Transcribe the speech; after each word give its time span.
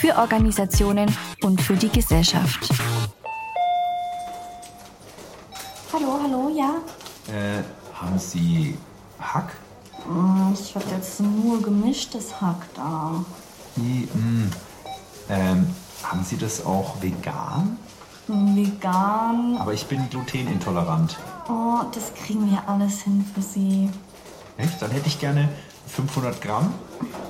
für 0.00 0.16
Organisationen 0.16 1.14
und 1.42 1.60
für 1.60 1.76
die 1.76 1.90
Gesellschaft. 1.90 2.70
Hallo, 5.92 6.18
hallo, 6.22 6.48
ja? 6.56 6.76
Äh, 7.30 7.62
haben 7.94 8.18
Sie 8.18 8.78
Hack? 9.20 9.52
Hm, 10.06 10.54
Ich 10.58 10.74
habe 10.74 10.86
jetzt 10.96 11.20
nur 11.20 11.60
gemischtes 11.60 12.40
Hack 12.40 12.62
da. 12.74 13.22
Die, 13.76 14.08
mh, 14.14 14.50
ähm, 15.28 15.66
haben 16.02 16.24
Sie 16.24 16.38
das 16.38 16.64
auch 16.64 17.02
vegan? 17.02 17.76
Hm, 18.26 18.56
Vegan. 18.56 19.58
Aber 19.58 19.74
ich 19.74 19.84
bin 19.86 20.08
glutenintolerant. 20.08 21.18
Oh, 21.50 21.80
das 21.94 22.14
kriegen 22.14 22.50
wir 22.50 22.62
alles 22.66 23.02
hin 23.02 23.22
für 23.34 23.42
Sie. 23.42 23.90
Echt? 24.56 24.80
Dann 24.80 24.92
hätte 24.92 25.08
ich 25.08 25.18
gerne 25.20 25.50
500 25.88 26.40
Gramm 26.40 26.72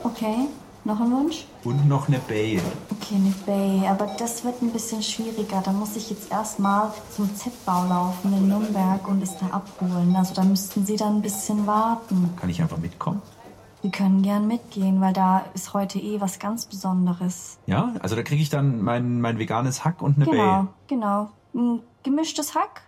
Okay, 0.05 0.47
noch 0.85 1.01
ein 1.01 1.11
Wunsch? 1.13 1.47
und 1.65 1.87
noch 1.89 2.09
eine 2.09 2.19
Bay. 2.21 2.61
Okay, 2.91 3.17
eine 3.17 3.35
Bay, 3.47 3.87
aber 3.87 4.07
das 4.19 4.45
wird 4.45 4.63
ein 4.63 4.71
bisschen 4.71 5.03
schwieriger. 5.03 5.61
Da 5.63 5.73
muss 5.73 5.95
ich 5.97 6.09
jetzt 6.11 6.31
erstmal 6.33 6.91
zum 7.15 7.35
Z-Bau 7.37 7.85
laufen 7.87 8.33
in 8.33 8.49
Nürnberg 8.49 9.07
und 9.09 9.23
es 9.23 9.37
da 9.37 9.47
abholen. 9.49 10.15
Also 10.17 10.35
da 10.35 10.43
müssten 10.43 10.87
Sie 10.87 10.97
dann 10.97 11.17
ein 11.17 11.23
bisschen 11.23 11.67
warten. 11.67 12.31
Kann 12.37 12.49
ich 12.49 12.63
einfach 12.63 12.79
mitkommen? 12.79 13.21
Sie 13.83 13.91
können 13.91 14.23
gern 14.23 14.47
mitgehen, 14.47 15.01
weil 15.01 15.13
da 15.13 15.43
ist 15.55 15.73
heute 15.75 15.99
eh 15.99 16.21
was 16.21 16.39
ganz 16.39 16.67
Besonderes. 16.67 17.59
Ja? 17.67 17.95
Also 18.01 18.17
da 18.17 18.23
kriege 18.23 18.43
ich 18.43 18.49
dann 18.51 18.83
mein, 18.83 19.21
mein 19.21 19.39
veganes 19.39 19.85
Hack 19.85 20.01
und 20.03 20.17
eine 20.17 20.25
Genau, 20.27 20.63
Bay. 20.63 20.67
genau. 20.87 21.31
Ein 21.55 21.81
gemischtes 22.03 22.55
Hack 22.55 22.83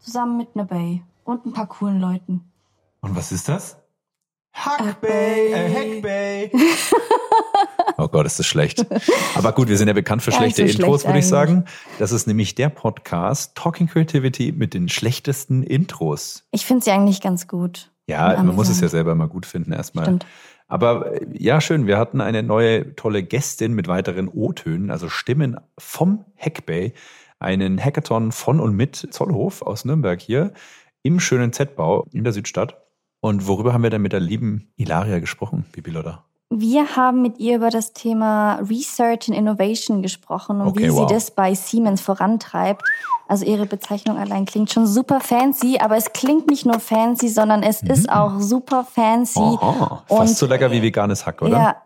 zusammen 0.00 0.36
mit 0.38 0.48
einer 0.54 0.64
Bay 0.64 1.02
und 1.24 1.44
ein 1.46 1.52
paar 1.52 1.66
coolen 1.66 2.00
Leuten. 2.00 2.50
Und 3.00 3.16
was 3.16 3.32
ist 3.32 3.48
das? 3.48 3.76
Hackbay, 4.54 5.50
Bay. 5.50 5.52
äh, 5.52 5.74
Hackbay. 5.74 6.50
oh 7.98 8.08
Gott, 8.08 8.24
ist 8.24 8.38
das 8.38 8.46
schlecht. 8.46 8.86
Aber 9.34 9.52
gut, 9.52 9.68
wir 9.68 9.76
sind 9.76 9.88
ja 9.88 9.94
bekannt 9.94 10.22
für 10.22 10.30
schlechte 10.30 10.66
so 10.66 10.72
Intros, 10.72 11.02
schlecht 11.02 11.08
würde 11.08 11.18
ich 11.18 11.28
sagen. 11.28 11.64
Das 11.98 12.12
ist 12.12 12.26
nämlich 12.26 12.54
der 12.54 12.68
Podcast 12.68 13.56
Talking 13.56 13.88
Creativity 13.88 14.52
mit 14.52 14.72
den 14.72 14.88
schlechtesten 14.88 15.64
Intros. 15.64 16.46
Ich 16.52 16.64
finde 16.64 16.84
sie 16.84 16.92
eigentlich 16.92 17.20
ganz 17.20 17.48
gut. 17.48 17.90
Ja, 18.06 18.34
man 18.36 18.54
muss 18.54 18.68
es 18.68 18.80
ja 18.80 18.88
selber 18.88 19.14
mal 19.14 19.28
gut 19.28 19.44
finden 19.44 19.72
erstmal. 19.72 20.04
Stimmt. 20.04 20.26
Aber 20.68 21.20
äh, 21.20 21.26
ja, 21.32 21.60
schön. 21.60 21.86
Wir 21.86 21.98
hatten 21.98 22.20
eine 22.20 22.42
neue 22.42 22.94
tolle 22.94 23.22
Gästin 23.22 23.74
mit 23.74 23.88
weiteren 23.88 24.28
O-Tönen, 24.28 24.90
also 24.90 25.08
Stimmen 25.08 25.58
vom 25.78 26.24
Hackbay, 26.36 26.94
einen 27.40 27.82
Hackathon 27.82 28.30
von 28.30 28.60
und 28.60 28.76
mit 28.76 29.08
Zollhof 29.10 29.62
aus 29.62 29.84
Nürnberg 29.84 30.20
hier 30.20 30.52
im 31.02 31.18
schönen 31.20 31.52
Z-Bau 31.52 32.06
in 32.12 32.24
der 32.24 32.32
Südstadt. 32.32 32.83
Und 33.24 33.48
worüber 33.48 33.72
haben 33.72 33.82
wir 33.82 33.88
denn 33.88 34.02
mit 34.02 34.12
der 34.12 34.20
lieben 34.20 34.68
Ilaria 34.76 35.18
gesprochen, 35.18 35.64
Bibi 35.72 35.90
Lotta? 35.92 36.24
Wir 36.50 36.94
haben 36.94 37.22
mit 37.22 37.38
ihr 37.38 37.56
über 37.56 37.70
das 37.70 37.94
Thema 37.94 38.56
Research 38.56 39.30
and 39.30 39.38
Innovation 39.38 40.02
gesprochen 40.02 40.60
und 40.60 40.66
Okay, 40.68 40.88
wie 40.88 40.92
wow. 40.92 41.08
sie 41.08 41.14
das 41.14 41.30
bei 41.30 41.54
Siemens 41.54 42.02
vorantreibt. 42.02 42.82
Also 43.26 43.46
ihre 43.46 43.64
Bezeichnung 43.64 44.18
allein 44.18 44.44
klingt 44.44 44.70
schon 44.70 44.86
super 44.86 45.20
fancy, 45.20 45.78
aber 45.80 45.96
es 45.96 46.12
klingt 46.12 46.48
nicht 46.48 46.66
nur 46.66 46.78
fancy, 46.80 47.30
sondern 47.30 47.62
es 47.62 47.80
ist 47.82 48.10
auch 48.12 48.40
super 48.40 48.84
fancy. 48.84 49.40
Mhm. 49.40 49.56
Und- 49.56 50.02
fast 50.18 50.36
so 50.36 50.44
lecker 50.44 50.70
wie 50.70 50.82
veganes 50.82 51.24
Hack, 51.24 51.40
oder? 51.40 51.50
Ja, 51.56 51.76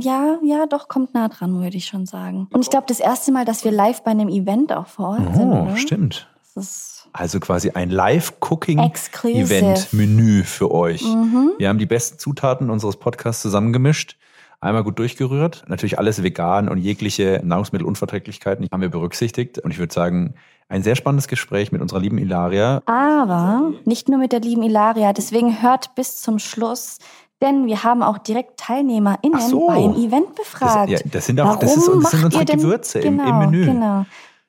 ja, 0.00 0.38
ja, 0.42 0.64
doch, 0.64 0.88
kommt 0.88 1.12
nah 1.12 1.28
dran, 1.28 1.60
würde 1.60 1.76
ich 1.76 1.84
schon 1.84 2.06
sagen. 2.06 2.48
Und 2.54 2.62
ich 2.62 2.70
glaube, 2.70 2.86
das 2.88 3.00
erste 3.00 3.32
Mal, 3.32 3.44
dass 3.44 3.64
wir 3.64 3.70
live 3.70 4.02
bei 4.02 4.12
einem 4.12 4.30
Event 4.30 4.72
auch 4.72 4.86
vor 4.86 5.08
Ort 5.10 5.34
sind. 5.36 5.52
Oh, 5.52 5.76
stimmt. 5.76 6.26
Das 6.54 6.64
ist 6.64 6.95
Also 7.18 7.40
quasi 7.40 7.70
ein. 7.70 7.90
Live-Cooking-Event-Menü 7.90 10.44
für 10.44 10.70
euch. 10.70 11.02
Mhm. 11.02 11.52
Wir 11.58 11.68
haben 11.68 11.78
die 11.78 11.86
besten 11.86 12.18
Zutaten 12.18 12.70
unseres 12.70 12.96
Podcasts 12.96 13.42
zusammengemischt, 13.42 14.16
einmal 14.60 14.84
gut 14.84 14.98
durchgerührt. 14.98 15.64
Natürlich 15.68 15.98
alles 15.98 16.22
vegan 16.22 16.68
und 16.68 16.78
jegliche 16.78 17.40
Nahrungsmittelunverträglichkeiten 17.44 18.68
haben 18.72 18.80
wir 18.80 18.88
berücksichtigt. 18.90 19.58
Und 19.58 19.70
ich 19.70 19.78
würde 19.78 19.94
sagen, 19.94 20.34
ein 20.68 20.82
sehr 20.82 20.96
spannendes 20.96 21.28
Gespräch 21.28 21.72
mit 21.72 21.80
unserer 21.80 22.00
lieben 22.00 22.18
Ilaria. 22.18 22.82
Aber 22.86 23.72
nicht 23.84 24.08
nur 24.08 24.18
mit 24.18 24.32
der 24.32 24.40
lieben 24.40 24.62
Ilaria, 24.62 25.12
deswegen 25.12 25.62
hört 25.62 25.94
bis 25.94 26.20
zum 26.20 26.38
Schluss, 26.38 26.98
denn 27.40 27.66
wir 27.66 27.84
haben 27.84 28.02
auch 28.02 28.18
direkt 28.18 28.56
TeilnehmerInnen 28.58 29.40
so. 29.40 29.66
beim 29.68 29.92
Event 29.94 30.34
befragt. 30.34 30.90
Das- 30.92 31.00
ja, 31.02 31.06
das 31.10 31.26
sind 31.26 31.40
auch- 31.40 31.56
das 31.56 31.76
ist- 31.76 31.86
Warum 31.86 32.02
das 32.02 32.10
sind 32.10 32.24
unsere 32.24 32.44
denn- 32.44 32.58
Gewürze 32.58 32.98
im- 33.00 33.18
genau, 33.18 33.30
im 33.30 33.38
Menü. 33.50 33.66
Genau. 33.66 34.06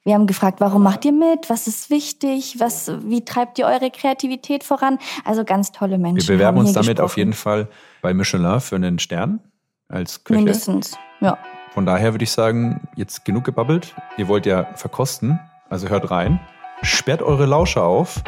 Wir 0.08 0.14
haben 0.14 0.26
gefragt, 0.26 0.62
warum 0.62 0.84
macht 0.84 1.04
ihr 1.04 1.12
mit? 1.12 1.50
Was 1.50 1.68
ist 1.68 1.90
wichtig? 1.90 2.62
Was, 2.62 2.90
wie 3.04 3.26
treibt 3.26 3.60
ihr 3.60 3.66
eure 3.66 3.92
Kreativität 3.92 4.64
voran? 4.64 5.00
Also 5.26 5.44
ganz 5.44 5.74
tolle 5.74 5.98
Menschen. 5.98 6.30
Wir 6.30 6.38
bewerben 6.38 6.60
uns 6.60 6.72
damit 6.72 7.02
auf 7.02 7.16
gesprochen. 7.16 7.20
jeden 7.20 7.34
Fall 7.34 7.68
bei 8.02 8.14
Michelin 8.14 8.62
für 8.62 8.78
einen 8.78 9.00
Stern 9.00 9.42
als 9.90 10.24
Köche. 10.24 10.38
Mindestens, 10.40 10.98
ja. 11.20 11.38
Von 11.74 11.86
daher 11.86 12.14
würde 12.14 12.24
ich 12.24 12.32
sagen, 12.32 12.88
jetzt 12.96 13.26
genug 13.26 13.44
gebabbelt. 13.44 13.96
Ihr 14.16 14.30
wollt 14.30 14.46
ja 14.46 14.74
verkosten, 14.76 15.42
also 15.70 15.90
hört 15.90 16.10
rein. 16.10 16.40
Sperrt 16.84 17.22
eure 17.22 17.46
Lauscher 17.46 17.84
auf 17.84 18.24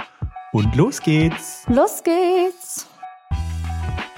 und 0.52 0.76
los 0.76 1.02
geht's. 1.02 1.64
Los 1.70 2.04
geht's! 2.04 2.89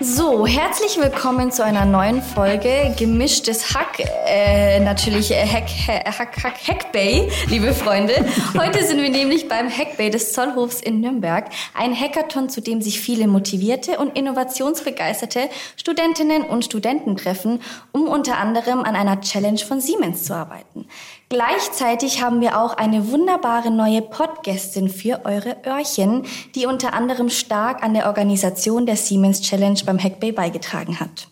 So, 0.03 0.47
herzlich 0.47 0.97
willkommen 0.97 1.51
zu 1.51 1.63
einer 1.63 1.85
neuen 1.85 2.23
Folge 2.23 2.91
Gemischtes 2.97 3.75
Hack, 3.75 3.99
äh, 4.25 4.79
natürlich 4.79 5.29
äh, 5.29 5.45
Hack, 5.45 5.67
Hack, 5.87 6.43
Hack, 6.43 6.67
Hackbay, 6.67 7.29
liebe 7.49 7.71
Freunde. 7.71 8.15
Heute 8.57 8.83
sind 8.83 8.99
wir 8.99 9.11
nämlich 9.11 9.47
beim 9.47 9.69
Hackbay 9.69 10.09
des 10.09 10.33
Zollhofs 10.33 10.81
in 10.81 11.01
Nürnberg, 11.01 11.49
ein 11.75 11.93
Hackathon, 11.93 12.49
zu 12.49 12.61
dem 12.61 12.81
sich 12.81 12.99
viele 12.99 13.27
motivierte 13.27 13.99
und 13.99 14.17
innovationsbegeisterte 14.17 15.49
Studentinnen 15.77 16.45
und 16.45 16.65
Studenten 16.65 17.15
treffen, 17.15 17.61
um 17.91 18.07
unter 18.07 18.39
anderem 18.39 18.79
an 18.79 18.95
einer 18.95 19.21
Challenge 19.21 19.59
von 19.59 19.81
Siemens 19.81 20.23
zu 20.23 20.33
arbeiten. 20.33 20.87
Gleichzeitig 21.31 22.21
haben 22.21 22.41
wir 22.41 22.59
auch 22.59 22.75
eine 22.75 23.09
wunderbare 23.09 23.71
neue 23.71 24.01
Podgästin 24.01 24.89
für 24.89 25.21
eure 25.23 25.55
Öhrchen, 25.65 26.25
die 26.55 26.65
unter 26.65 26.91
anderem 26.91 27.29
stark 27.29 27.83
an 27.83 27.93
der 27.93 28.07
Organisation 28.07 28.85
der 28.85 28.97
Siemens 28.97 29.39
Challenge 29.39 29.79
beim 29.85 29.97
Hackbay 29.97 30.33
beigetragen 30.33 30.99
hat. 30.99 31.29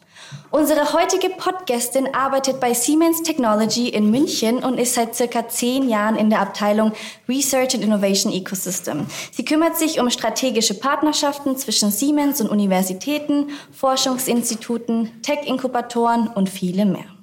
Unsere 0.51 0.93
heutige 0.93 1.29
Podgästin 1.31 2.15
arbeitet 2.15 2.61
bei 2.61 2.73
Siemens 2.73 3.23
Technology 3.23 3.89
in 3.89 4.09
München 4.09 4.63
und 4.63 4.77
ist 4.77 4.93
seit 4.93 5.15
circa 5.15 5.49
zehn 5.49 5.89
Jahren 5.89 6.15
in 6.15 6.29
der 6.29 6.39
Abteilung 6.39 6.93
Research 7.27 7.75
and 7.75 7.83
Innovation 7.83 8.31
Ecosystem. 8.31 9.05
Sie 9.33 9.43
kümmert 9.43 9.77
sich 9.77 9.99
um 9.99 10.09
strategische 10.09 10.75
Partnerschaften 10.75 11.57
zwischen 11.57 11.91
Siemens 11.91 12.39
und 12.39 12.47
Universitäten, 12.47 13.49
Forschungsinstituten, 13.73 15.21
Tech-Inkubatoren 15.23 16.29
und 16.29 16.47
viele 16.47 16.85
mehr. 16.85 17.18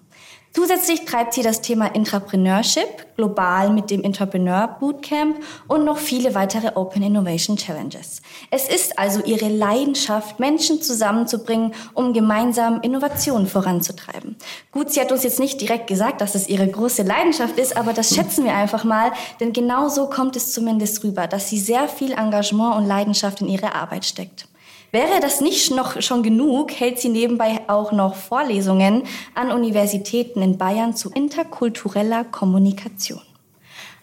Zusätzlich 0.57 1.05
treibt 1.05 1.35
sie 1.35 1.43
das 1.43 1.61
Thema 1.61 1.95
Intrapreneurship 1.95 3.15
global 3.17 3.69
mit 3.69 3.91
dem 3.91 4.03
Entrepreneur 4.03 4.67
Bootcamp 4.81 5.37
und 5.69 5.85
noch 5.85 5.99
viele 5.99 6.35
weitere 6.35 6.69
Open 6.77 7.03
Innovation 7.03 7.59
Challenges. 7.59 8.23
Es 8.51 8.67
ist 8.67 8.99
also 8.99 9.23
ihre 9.23 9.51
Leidenschaft, 9.51 10.41
Menschen 10.41 10.81
zusammenzubringen, 10.81 11.75
um 11.93 12.15
gemeinsam 12.15 12.81
Innovationen 12.81 13.47
voranzutreiben. 13.47 14.37
Gut, 14.73 14.91
sie 14.91 15.03
hat 15.03 15.13
uns 15.13 15.25
jetzt 15.25 15.41
nicht 15.41 15.61
direkt 15.61 15.89
gesagt, 15.89 16.23
dass 16.23 16.35
es 16.35 16.49
ihre 16.49 16.67
große 16.67 17.03
Leidenschaft 17.03 17.59
ist, 17.59 17.77
aber 17.77 17.93
das 17.93 18.15
schätzen 18.15 18.47
wir 18.47 18.55
einfach 18.55 18.85
mal, 18.85 19.13
denn 19.41 19.53
genau 19.53 19.91
so 19.91 20.09
kommt 20.09 20.37
es 20.37 20.55
zumindest 20.55 21.05
rüber, 21.05 21.27
dass 21.27 21.51
sie 21.51 21.59
sehr 21.59 21.87
viel 21.87 22.13
Engagement 22.13 22.77
und 22.77 22.87
Leidenschaft 22.87 23.43
in 23.43 23.49
ihre 23.49 23.75
Arbeit 23.75 24.07
steckt. 24.07 24.49
Wäre 24.93 25.21
das 25.21 25.41
nicht 25.41 25.71
noch 25.73 26.01
schon 26.01 26.23
genug, 26.23 26.73
hält 26.73 26.99
sie 26.99 27.09
nebenbei 27.09 27.61
auch 27.67 27.93
noch 27.93 28.15
Vorlesungen 28.15 29.03
an 29.35 29.51
Universitäten 29.51 30.43
in 30.43 30.59
Bayern 30.59 30.95
zu 30.95 31.11
interkultureller 31.11 32.25
Kommunikation. 32.25 33.23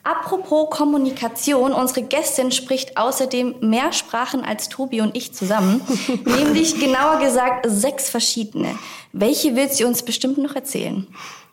Apropos 0.05 0.69
Kommunikation, 0.69 1.71
unsere 1.71 2.03
Gästin 2.03 2.51
spricht 2.51 2.97
außerdem 2.97 3.55
mehr 3.61 3.93
Sprachen 3.93 4.43
als 4.43 4.67
Tobi 4.67 4.99
und 4.99 5.15
ich 5.15 5.33
zusammen, 5.33 5.81
nämlich 6.25 6.77
genauer 6.77 7.19
gesagt 7.19 7.65
sechs 7.69 8.09
verschiedene. 8.09 8.77
Welche 9.13 9.55
wird 9.55 9.73
sie 9.73 9.85
uns 9.85 10.03
bestimmt 10.03 10.39
noch 10.39 10.55
erzählen? 10.55 11.07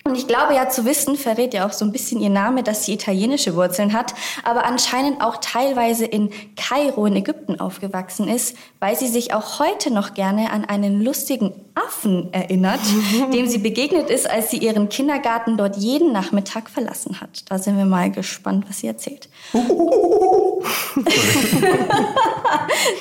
Und 0.04 0.16
ich 0.16 0.26
glaube 0.26 0.54
ja 0.54 0.70
zu 0.70 0.86
wissen, 0.86 1.16
verrät 1.16 1.52
ja 1.52 1.66
auch 1.66 1.72
so 1.72 1.84
ein 1.84 1.92
bisschen 1.92 2.22
ihr 2.22 2.30
Name, 2.30 2.62
dass 2.62 2.86
sie 2.86 2.94
italienische 2.94 3.54
Wurzeln 3.54 3.92
hat, 3.92 4.14
aber 4.44 4.64
anscheinend 4.64 5.20
auch 5.20 5.36
teilweise 5.36 6.06
in 6.06 6.30
Kairo 6.56 7.04
in 7.04 7.16
Ägypten 7.16 7.60
aufgewachsen 7.60 8.26
ist, 8.26 8.56
weil 8.80 8.96
sie 8.96 9.08
sich 9.08 9.34
auch 9.34 9.58
heute 9.58 9.92
noch 9.92 10.14
gerne 10.14 10.52
an 10.52 10.64
einen 10.64 11.02
lustigen 11.02 11.52
Affen 11.74 12.32
erinnert, 12.32 12.80
dem 13.32 13.46
sie 13.46 13.58
begegnet 13.58 14.08
ist, 14.08 14.28
als 14.28 14.50
sie 14.50 14.56
ihren 14.56 14.88
Kindergarten 14.88 15.58
dort 15.58 15.76
jeden 15.76 16.12
Nachmittag 16.12 16.70
verlassen 16.70 17.20
hat. 17.20 17.50
Da 17.50 17.58
sind 17.58 17.76
wir 17.76 17.84
mal 17.84 18.10
gespannt, 18.10 18.64
was 18.68 18.78
sie 18.78 18.86
erzählt. 18.86 19.28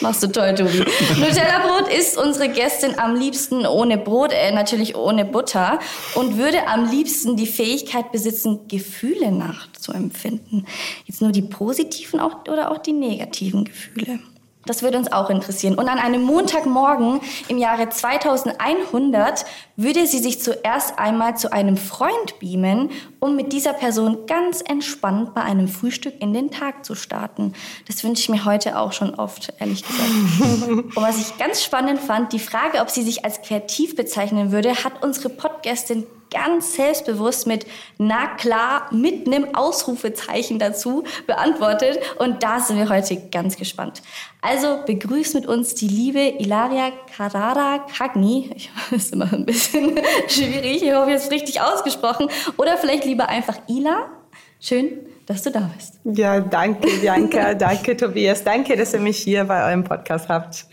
Machst 0.01 0.23
du 0.23 0.27
toll, 0.27 0.53
Tobi. 0.55 0.85
Nutella-Brot 1.17 1.87
isst 1.91 2.17
unsere 2.17 2.49
Gästin 2.49 2.99
am 2.99 3.15
liebsten 3.15 3.65
ohne 3.65 3.97
Brot, 3.97 4.31
äh, 4.31 4.51
natürlich 4.51 4.95
ohne 4.95 5.25
Butter 5.25 5.79
und 6.15 6.37
würde 6.37 6.67
am 6.67 6.88
liebsten 6.89 7.35
die 7.35 7.47
Fähigkeit 7.47 8.11
besitzen, 8.11 8.67
Gefühle 8.67 9.31
nachzuempfinden. 9.31 10.65
Jetzt 11.05 11.21
nur 11.21 11.31
die 11.31 11.41
positiven 11.41 12.19
auch, 12.19 12.47
oder 12.47 12.71
auch 12.71 12.77
die 12.77 12.93
negativen 12.93 13.65
Gefühle. 13.65 14.19
Das 14.65 14.83
würde 14.83 14.97
uns 14.97 15.11
auch 15.11 15.29
interessieren. 15.29 15.75
Und 15.75 15.87
an 15.87 15.97
einem 15.97 16.21
Montagmorgen 16.21 17.21
im 17.47 17.57
Jahre 17.57 17.89
2100 17.89 19.45
würde 19.77 20.05
sie 20.05 20.19
sich 20.19 20.41
zuerst 20.41 20.99
einmal 20.99 21.37
zu 21.37 21.51
einem 21.53 21.77
Freund 21.77 22.37
beamen, 22.39 22.91
um 23.19 23.35
mit 23.35 23.53
dieser 23.53 23.73
Person 23.73 24.27
ganz 24.27 24.61
entspannt 24.61 25.33
bei 25.33 25.41
einem 25.41 25.69
Frühstück 25.69 26.21
in 26.21 26.33
den 26.33 26.51
Tag 26.51 26.85
zu 26.85 26.93
starten. 26.93 27.53
Das 27.87 28.03
wünsche 28.03 28.21
ich 28.21 28.29
mir 28.29 28.45
heute 28.45 28.77
auch 28.77 28.91
schon 28.91 29.15
oft, 29.15 29.53
ehrlich 29.59 29.83
gesagt. 29.87 30.11
Und 30.69 30.95
was 30.97 31.17
ich 31.17 31.37
ganz 31.37 31.63
spannend 31.63 31.99
fand, 31.99 32.33
die 32.33 32.39
Frage, 32.39 32.81
ob 32.81 32.91
sie 32.91 33.01
sich 33.01 33.23
als 33.23 33.41
kreativ 33.41 33.95
bezeichnen 33.95 34.51
würde, 34.51 34.83
hat 34.83 35.03
unsere 35.03 35.29
Podcastin 35.29 36.05
ganz 36.31 36.75
selbstbewusst 36.75 37.47
mit 37.47 37.65
na 37.97 38.27
klar 38.35 38.87
mit 38.93 39.27
einem 39.27 39.55
Ausrufezeichen 39.55 40.59
dazu 40.59 41.03
beantwortet 41.27 41.99
und 42.19 42.43
da 42.43 42.59
sind 42.59 42.77
wir 42.77 42.89
heute 42.89 43.17
ganz 43.31 43.57
gespannt. 43.57 44.01
Also 44.41 44.79
begrüßt 44.85 45.35
mit 45.35 45.45
uns 45.45 45.75
die 45.75 45.87
liebe 45.87 46.19
Ilaria 46.19 46.91
Carrara 47.15 47.79
Cagni. 47.79 48.51
Ich 48.55 48.69
ist 48.91 49.13
immer 49.13 49.31
ein 49.31 49.45
bisschen 49.45 49.99
schwierig, 50.27 50.83
ich 50.83 50.93
hoffe 50.93 51.11
jetzt 51.11 51.31
richtig 51.31 51.61
ausgesprochen 51.61 52.29
oder 52.57 52.77
vielleicht 52.77 53.05
lieber 53.05 53.27
einfach 53.27 53.57
Ila. 53.67 54.09
Schön, 54.61 54.99
dass 55.29 55.43
du 55.43 55.51
da 55.51 55.69
bist. 55.75 55.99
Ja, 56.05 56.39
danke, 56.39 56.89
Bianca. 57.01 57.53
danke, 57.53 57.95
Tobias. 57.95 58.43
Danke, 58.43 58.75
dass 58.75 58.95
ihr 58.95 58.99
mich 58.99 59.19
hier 59.19 59.43
bei 59.43 59.63
eurem 59.67 59.83
Podcast 59.83 60.27
habt. 60.27 60.65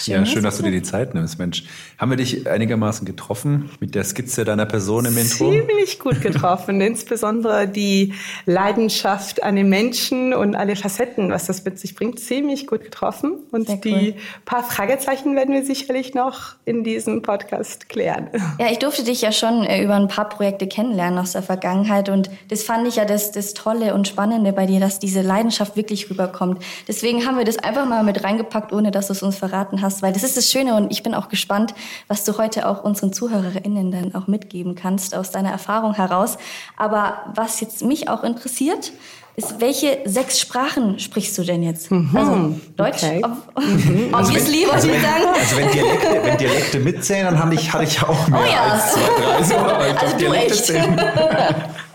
Schön, 0.00 0.14
ja, 0.14 0.26
schön, 0.26 0.42
dass 0.42 0.56
du 0.56 0.64
dir 0.64 0.72
die 0.72 0.82
Zeit 0.82 1.14
nimmst, 1.14 1.38
Mensch. 1.38 1.62
Haben 1.96 2.10
wir 2.10 2.16
dich 2.16 2.48
einigermaßen 2.48 3.06
getroffen 3.06 3.70
mit 3.78 3.94
der 3.94 4.02
Skizze 4.02 4.44
deiner 4.44 4.66
Person 4.66 5.04
im 5.04 5.16
Intro? 5.16 5.52
Ziemlich 5.52 6.00
gut 6.00 6.20
getroffen. 6.22 6.80
Insbesondere 6.80 7.68
die 7.68 8.14
Leidenschaft 8.46 9.44
an 9.44 9.54
den 9.54 9.68
Menschen 9.68 10.34
und 10.34 10.56
alle 10.56 10.74
Facetten, 10.74 11.30
was 11.30 11.46
das 11.46 11.64
mit 11.64 11.78
sich 11.78 11.94
bringt, 11.94 12.18
ziemlich 12.18 12.66
gut 12.66 12.82
getroffen. 12.82 13.34
Und 13.52 13.68
cool. 13.68 13.78
die 13.84 14.14
paar 14.44 14.64
Fragezeichen 14.64 15.36
werden 15.36 15.54
wir 15.54 15.64
sicherlich 15.64 16.14
noch 16.14 16.56
in 16.64 16.82
diesem 16.82 17.22
Podcast 17.22 17.88
klären. 17.88 18.28
Ja, 18.58 18.72
ich 18.72 18.80
durfte 18.80 19.04
dich 19.04 19.22
ja 19.22 19.30
schon 19.30 19.62
äh, 19.62 19.84
über 19.84 19.94
ein 19.94 20.08
paar 20.08 20.28
Projekte 20.28 20.66
kennenlernen 20.66 21.20
aus 21.20 21.30
der 21.30 21.44
Vergangenheit. 21.44 22.08
Und 22.08 22.28
das 22.48 22.64
fand 22.64 22.88
ich 22.88 22.96
ja 22.96 23.04
das, 23.04 23.30
das 23.30 23.54
Tolle 23.54 23.94
und 23.94 23.99
und 24.00 24.08
Spannende 24.08 24.54
bei 24.54 24.64
dir, 24.64 24.80
dass 24.80 24.98
diese 24.98 25.20
Leidenschaft 25.20 25.76
wirklich 25.76 26.08
rüberkommt. 26.08 26.62
Deswegen 26.88 27.26
haben 27.26 27.36
wir 27.36 27.44
das 27.44 27.58
einfach 27.58 27.86
mal 27.86 28.02
mit 28.02 28.24
reingepackt, 28.24 28.72
ohne 28.72 28.90
dass 28.90 29.08
du 29.08 29.12
es 29.12 29.22
uns 29.22 29.36
verraten 29.36 29.82
hast, 29.82 30.00
weil 30.00 30.14
das 30.14 30.22
ist 30.22 30.38
das 30.38 30.50
Schöne 30.50 30.74
und 30.74 30.90
ich 30.90 31.02
bin 31.02 31.14
auch 31.14 31.28
gespannt, 31.28 31.74
was 32.08 32.24
du 32.24 32.38
heute 32.38 32.66
auch 32.66 32.82
unseren 32.82 33.12
ZuhörerInnen 33.12 33.90
dann 33.90 34.14
auch 34.14 34.26
mitgeben 34.26 34.74
kannst 34.74 35.14
aus 35.14 35.30
deiner 35.30 35.50
Erfahrung 35.50 35.92
heraus. 35.92 36.38
Aber 36.78 37.18
was 37.34 37.60
jetzt 37.60 37.84
mich 37.84 38.08
auch 38.08 38.24
interessiert, 38.24 38.92
ist, 39.36 39.60
welche 39.60 39.98
sechs 40.06 40.40
Sprachen 40.40 40.98
sprichst 40.98 41.36
du 41.36 41.42
denn 41.42 41.62
jetzt? 41.62 41.90
Mhm. 41.90 42.10
Also 42.14 42.54
Deutsch, 42.76 43.02
okay. 43.02 43.22
ob, 43.22 43.62
mhm. 43.62 44.14
also 44.14 44.30
obviously, 44.30 44.62
wenn, 44.62 44.70
also 44.70 44.88
wenn, 44.88 45.02
sagen. 45.02 45.24
Also 45.38 45.56
wenn 45.56 45.70
Dialekte, 45.72 46.20
wenn 46.24 46.38
Dialekte 46.38 46.78
mitzählen, 46.80 47.24
dann 47.26 47.38
hatte 47.38 47.54
ich, 47.54 47.70
hatte 47.70 47.84
ich 47.84 48.02
auch 48.02 48.28
mehr 48.28 48.40
oh 48.40 48.50
ja. 48.50 48.72
als 48.72 48.94
zwei, 48.94 49.22
drei. 49.22 49.42
So, 49.42 49.56
aber 49.56 49.88
ich 49.88 49.92
also 49.92 50.06
glaub, 50.06 50.18
Dialekte 50.18 50.54
zählen. 50.54 51.00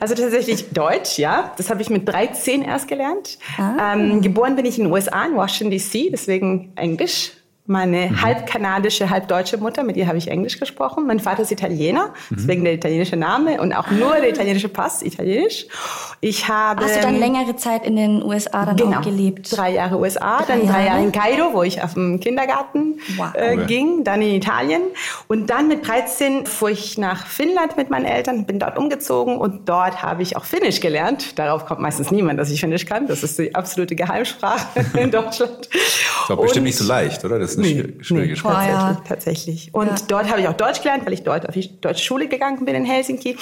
Also 0.00 0.14
tatsächlich 0.14 0.70
Deutsch, 0.70 1.18
ja. 1.18 1.52
Das 1.56 1.70
habe 1.70 1.82
ich 1.82 1.90
mit 1.90 2.08
13 2.08 2.62
erst 2.62 2.88
gelernt. 2.88 3.38
Ah. 3.58 3.94
Ähm, 3.94 4.22
geboren 4.22 4.56
bin 4.56 4.64
ich 4.64 4.78
in 4.78 4.84
den 4.84 4.92
USA, 4.92 5.24
in 5.24 5.36
Washington 5.36 5.70
DC, 5.70 6.10
deswegen 6.10 6.72
Englisch 6.76 7.32
meine 7.66 8.10
mhm. 8.10 8.22
halb 8.22 8.46
kanadische, 8.46 9.08
halb 9.08 9.26
deutsche 9.28 9.56
Mutter, 9.56 9.84
mit 9.84 9.96
ihr 9.96 10.06
habe 10.06 10.18
ich 10.18 10.28
Englisch 10.28 10.60
gesprochen. 10.60 11.06
Mein 11.06 11.18
Vater 11.18 11.42
ist 11.42 11.50
Italiener, 11.50 12.08
mhm. 12.28 12.36
deswegen 12.36 12.64
der 12.64 12.74
italienische 12.74 13.16
Name 13.16 13.58
und 13.60 13.72
auch 13.72 13.90
nur 13.90 14.16
der 14.16 14.28
italienische 14.28 14.68
Pass, 14.68 15.02
italienisch. 15.02 15.66
Ich 16.20 16.46
habe... 16.48 16.84
Hast 16.84 16.96
du 16.96 17.00
dann 17.00 17.18
längere 17.18 17.56
Zeit 17.56 17.86
in 17.86 17.96
den 17.96 18.22
USA 18.22 18.66
dann 18.66 18.76
genau, 18.76 18.98
auch 18.98 19.02
gelebt? 19.02 19.56
drei 19.56 19.72
Jahre 19.72 19.98
USA, 19.98 20.42
drei 20.42 20.58
dann 20.58 20.66
drei 20.68 20.86
Jahre 20.86 21.02
in 21.02 21.12
Kairo, 21.12 21.54
wo 21.54 21.62
ich 21.62 21.82
auf 21.82 21.94
dem 21.94 22.20
Kindergarten 22.20 23.00
wow. 23.16 23.28
äh, 23.32 23.56
ging, 23.64 24.04
dann 24.04 24.20
in 24.20 24.34
Italien. 24.34 24.82
Und 25.28 25.48
dann 25.48 25.68
mit 25.68 25.86
13 25.86 26.44
fuhr 26.44 26.68
ich 26.68 26.98
nach 26.98 27.26
Finnland 27.26 27.78
mit 27.78 27.88
meinen 27.88 28.04
Eltern, 28.04 28.44
bin 28.44 28.58
dort 28.58 28.76
umgezogen 28.76 29.38
und 29.38 29.70
dort 29.70 30.02
habe 30.02 30.22
ich 30.22 30.36
auch 30.36 30.44
Finnisch 30.44 30.80
gelernt. 30.80 31.38
Darauf 31.38 31.64
kommt 31.64 31.80
meistens 31.80 32.10
niemand, 32.10 32.38
dass 32.38 32.50
ich 32.50 32.60
Finnisch 32.60 32.84
kann. 32.84 33.06
Das 33.06 33.22
ist 33.22 33.38
die 33.38 33.54
absolute 33.54 33.94
Geheimsprache 33.94 34.84
in 34.98 35.10
Deutschland. 35.10 35.70
Das 35.72 36.28
war 36.28 36.36
bestimmt 36.36 36.66
nicht 36.66 36.76
so 36.76 36.84
leicht, 36.84 37.24
oder? 37.24 37.38
Das 37.38 37.53
ist 37.56 37.64
eine 37.64 37.82
nee, 37.82 38.04
schwierige 38.04 38.32
nee, 38.32 38.36
Sprache. 38.36 38.70
Tatsächlich, 38.70 39.08
tatsächlich. 39.08 39.74
Und 39.74 39.88
ja. 39.88 39.94
dort 40.08 40.30
habe 40.30 40.40
ich 40.40 40.48
auch 40.48 40.54
Deutsch 40.54 40.82
gelernt, 40.82 41.06
weil 41.06 41.12
ich 41.12 41.22
dort 41.22 41.48
auf 41.48 41.54
die 41.54 41.80
deutsche 41.80 42.04
Schule 42.04 42.28
gegangen 42.28 42.64
bin 42.64 42.74
in 42.74 42.84
Helsinki. 42.84 43.36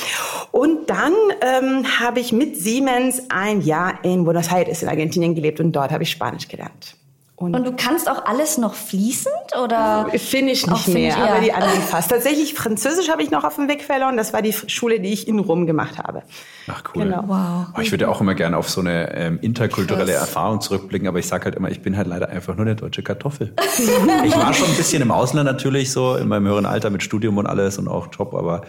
Und 0.51 0.89
dann 0.89 1.13
ähm, 1.41 1.85
habe 2.01 2.21
ich 2.21 2.33
mit 2.33 2.57
Siemens 2.57 3.23
ein 3.29 3.61
Jahr 3.61 4.05
in 4.05 4.25
Buenos 4.25 4.51
Aires 4.53 4.83
in 4.83 4.89
Argentinien 4.89 5.35
gelebt 5.35 5.61
und 5.61 5.73
dort 5.73 5.91
habe 5.91 6.03
ich 6.03 6.11
Spanisch 6.11 6.49
gelernt. 6.49 6.97
Und, 7.43 7.57
und, 7.57 7.67
du 7.67 7.73
kannst 7.73 8.09
auch 8.09 8.25
alles 8.25 8.57
noch 8.57 8.75
fließend 8.75 9.35
oder? 9.61 10.07
Finde 10.17 10.53
ich 10.53 10.65
nicht 10.65 10.89
mehr, 10.89 11.17
aber 11.17 11.41
die 11.41 11.53
anderen 11.53 11.81
fast. 11.81 12.09
Tatsächlich 12.09 12.55
Französisch 12.55 13.09
habe 13.09 13.21
ich 13.23 13.33
noch 13.33 13.43
auf 13.43 13.57
dem 13.57 13.69
Weg 13.69 13.83
verloren. 13.83 14.17
Das 14.17 14.33
war 14.33 14.43
die 14.43 14.53
Schule, 14.53 15.01
die 15.01 15.13
ich 15.13 15.27
in 15.27 15.41
Rom 15.41 15.67
gemacht 15.67 15.99
habe. 15.99 16.23
Ach 16.69 16.85
cool. 16.95 17.03
Genau. 17.03 17.25
Wow. 17.27 17.75
Oh, 17.77 17.81
ich 17.81 17.91
würde 17.91 18.09
auch 18.09 18.21
immer 18.21 18.37
gerne 18.37 18.57
auf 18.57 18.71
so 18.71 18.81
eine 18.81 19.13
ähm, 19.17 19.41
interkulturelle 19.43 20.13
Krass. 20.13 20.29
Erfahrung 20.29 20.61
zurückblicken, 20.61 21.09
aber 21.09 21.19
ich 21.19 21.27
sage 21.27 21.47
halt 21.47 21.57
immer, 21.57 21.69
ich 21.69 21.83
bin 21.83 21.97
halt 21.97 22.07
leider 22.07 22.29
einfach 22.29 22.55
nur 22.55 22.65
eine 22.65 22.77
deutsche 22.77 23.03
Kartoffel. 23.03 23.53
ich 24.25 24.37
war 24.37 24.55
schon 24.55 24.69
ein 24.69 24.77
bisschen 24.77 25.03
im 25.03 25.11
Ausland 25.11 25.47
natürlich 25.47 25.91
so 25.91 26.15
in 26.15 26.29
meinem 26.29 26.47
höheren 26.47 26.67
Alter 26.67 26.91
mit 26.91 27.03
Studium 27.03 27.39
und 27.39 27.47
alles 27.47 27.77
und 27.77 27.89
auch 27.89 28.07
Job, 28.17 28.35
aber 28.35 28.63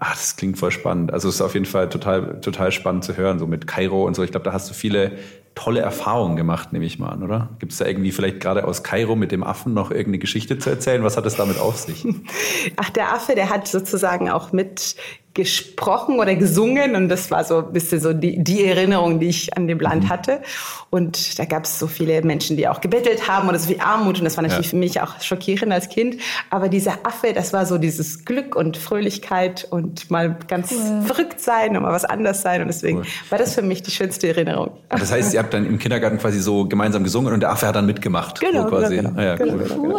Ah, 0.00 0.10
das 0.10 0.36
klingt 0.36 0.58
voll 0.58 0.70
spannend. 0.72 1.12
Also 1.12 1.28
es 1.28 1.36
ist 1.36 1.40
auf 1.40 1.54
jeden 1.54 1.66
Fall 1.66 1.88
total, 1.88 2.40
total 2.40 2.72
spannend 2.72 3.04
zu 3.04 3.16
hören, 3.16 3.38
so 3.38 3.46
mit 3.46 3.66
Kairo 3.66 4.04
und 4.04 4.14
so. 4.14 4.22
Ich 4.22 4.32
glaube, 4.32 4.44
da 4.44 4.52
hast 4.52 4.68
du 4.68 4.74
viele 4.74 5.12
tolle 5.54 5.80
Erfahrungen 5.80 6.36
gemacht, 6.36 6.72
nehme 6.72 6.84
ich 6.84 6.98
mal 6.98 7.10
an, 7.10 7.22
oder? 7.22 7.50
Gibt 7.58 7.72
es 7.72 7.78
da 7.78 7.86
irgendwie 7.86 8.12
vielleicht 8.12 8.40
gerade 8.40 8.64
aus 8.64 8.82
Kairo 8.82 9.14
mit 9.14 9.30
dem 9.30 9.44
Affen 9.44 9.72
noch 9.72 9.90
irgendeine 9.90 10.18
Geschichte 10.18 10.58
zu 10.58 10.70
erzählen? 10.70 11.04
Was 11.04 11.16
hat 11.16 11.26
es 11.26 11.36
damit 11.36 11.58
auf 11.58 11.78
sich? 11.78 12.04
Ach, 12.76 12.90
der 12.90 13.12
Affe, 13.12 13.34
der 13.34 13.50
hat 13.50 13.68
sozusagen 13.68 14.30
auch 14.30 14.52
mit 14.52 14.96
gesprochen 15.34 16.20
oder 16.20 16.36
gesungen 16.36 16.94
und 16.94 17.08
das 17.08 17.30
war 17.32 17.42
so 17.42 17.58
ein 17.58 17.72
bisschen 17.72 18.00
so 18.00 18.12
die, 18.12 18.42
die 18.42 18.64
Erinnerung, 18.64 19.18
die 19.18 19.26
ich 19.26 19.56
an 19.56 19.66
dem 19.66 19.80
Land 19.80 20.04
mhm. 20.04 20.08
hatte. 20.08 20.42
Und 20.90 21.40
da 21.40 21.44
gab 21.44 21.64
es 21.64 21.80
so 21.80 21.88
viele 21.88 22.22
Menschen, 22.22 22.56
die 22.56 22.68
auch 22.68 22.80
gebettelt 22.80 23.26
haben 23.26 23.48
oder 23.48 23.58
so 23.58 23.66
viel 23.66 23.80
Armut 23.80 24.18
und 24.18 24.24
das 24.24 24.36
war 24.36 24.42
natürlich 24.42 24.66
ja. 24.66 24.70
für 24.70 24.76
mich 24.76 25.00
auch 25.00 25.20
schockierend 25.20 25.72
als 25.72 25.88
Kind. 25.88 26.18
Aber 26.50 26.68
dieser 26.68 27.04
Affe, 27.04 27.32
das 27.34 27.52
war 27.52 27.66
so 27.66 27.78
dieses 27.78 28.24
Glück 28.24 28.54
und 28.54 28.76
Fröhlichkeit 28.76 29.66
und 29.68 30.08
mal 30.08 30.36
ganz 30.46 30.70
cool. 30.70 31.02
verrückt 31.02 31.40
sein 31.40 31.76
und 31.76 31.82
mal 31.82 31.92
was 31.92 32.04
anders 32.04 32.42
sein 32.42 32.62
und 32.62 32.68
deswegen 32.68 32.98
cool. 32.98 33.06
war 33.30 33.38
das 33.38 33.56
für 33.56 33.62
mich 33.62 33.82
die 33.82 33.90
schönste 33.90 34.28
Erinnerung. 34.28 34.70
Das 34.88 35.10
heißt, 35.10 35.34
ihr 35.34 35.40
habt 35.40 35.52
dann 35.52 35.66
im 35.66 35.80
Kindergarten 35.80 36.18
quasi 36.18 36.38
so 36.38 36.68
gemeinsam 36.68 37.02
gesungen 37.02 37.32
und 37.34 37.40
der 37.40 37.50
Affe 37.50 37.66
hat 37.66 37.74
dann 37.74 37.86
mitgemacht. 37.86 38.40
Genau, 38.40 38.62
so 38.62 38.68
quasi. 38.68 38.96
genau, 38.96 39.10
genau. 39.10 39.20
Ah, 39.20 39.24
ja, 39.24 39.34
genau, 39.34 39.54
cool. 39.54 39.64
Genau, 39.64 39.94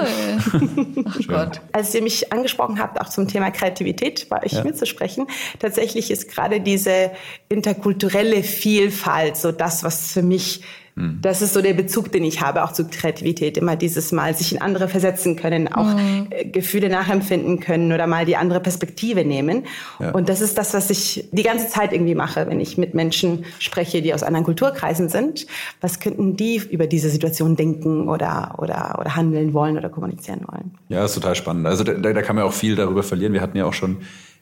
cool. 0.95 1.05
Ach 1.09 1.27
Gott. 1.27 1.61
Als 1.73 1.93
ihr 1.93 2.01
mich 2.01 2.31
angesprochen 2.31 2.79
habt, 2.79 3.01
auch 3.01 3.09
zum 3.09 3.27
Thema 3.27 3.51
Kreativität, 3.51 4.31
war 4.31 4.45
ich 4.45 4.53
ja. 4.53 4.63
mitzusprechen 4.63 5.24
tatsächlich 5.59 6.11
ist 6.11 6.29
gerade 6.29 6.61
diese 6.61 7.11
interkulturelle 7.49 8.43
Vielfalt 8.43 9.37
so 9.37 9.51
das, 9.51 9.83
was 9.83 10.11
für 10.11 10.23
mich 10.23 10.61
hm. 10.97 11.19
das 11.21 11.41
ist 11.41 11.53
so 11.53 11.61
der 11.61 11.73
Bezug, 11.73 12.11
den 12.13 12.23
ich 12.23 12.39
habe, 12.39 12.63
auch 12.63 12.71
zur 12.71 12.89
Kreativität. 12.89 13.57
Immer 13.57 13.75
dieses 13.75 14.13
Mal 14.13 14.33
sich 14.33 14.53
in 14.53 14.61
andere 14.61 14.87
versetzen 14.87 15.35
können, 15.35 15.67
auch 15.67 15.93
mhm. 15.93 16.29
Gefühle 16.53 16.87
nachempfinden 16.87 17.59
können 17.59 17.91
oder 17.91 18.07
mal 18.07 18.25
die 18.25 18.37
andere 18.37 18.61
Perspektive 18.61 19.25
nehmen. 19.25 19.65
Ja. 19.99 20.11
Und 20.11 20.29
das 20.29 20.39
ist 20.39 20.57
das, 20.57 20.73
was 20.73 20.89
ich 20.89 21.27
die 21.33 21.43
ganze 21.43 21.67
Zeit 21.67 21.91
irgendwie 21.91 22.15
mache, 22.15 22.47
wenn 22.47 22.61
ich 22.61 22.77
mit 22.77 22.93
Menschen 22.93 23.43
spreche, 23.59 24.01
die 24.01 24.13
aus 24.13 24.23
anderen 24.23 24.45
Kulturkreisen 24.45 25.09
sind. 25.09 25.47
Was 25.81 25.99
könnten 25.99 26.37
die 26.37 26.61
über 26.69 26.87
diese 26.87 27.09
Situation 27.09 27.57
denken 27.57 28.07
oder, 28.07 28.55
oder, 28.57 28.95
oder 28.97 29.17
handeln 29.17 29.53
wollen 29.53 29.77
oder 29.77 29.89
kommunizieren 29.89 30.45
wollen? 30.47 30.75
Ja, 30.87 31.01
das 31.01 31.11
ist 31.11 31.15
total 31.15 31.35
spannend. 31.35 31.67
Also 31.67 31.83
da, 31.83 31.93
da 31.93 32.21
kann 32.21 32.37
man 32.37 32.45
auch 32.45 32.53
viel 32.53 32.77
darüber 32.77 33.03
verlieren. 33.03 33.33
Wir 33.33 33.41
hatten 33.41 33.57
ja 33.57 33.65
auch 33.65 33.73
schon 33.73 33.97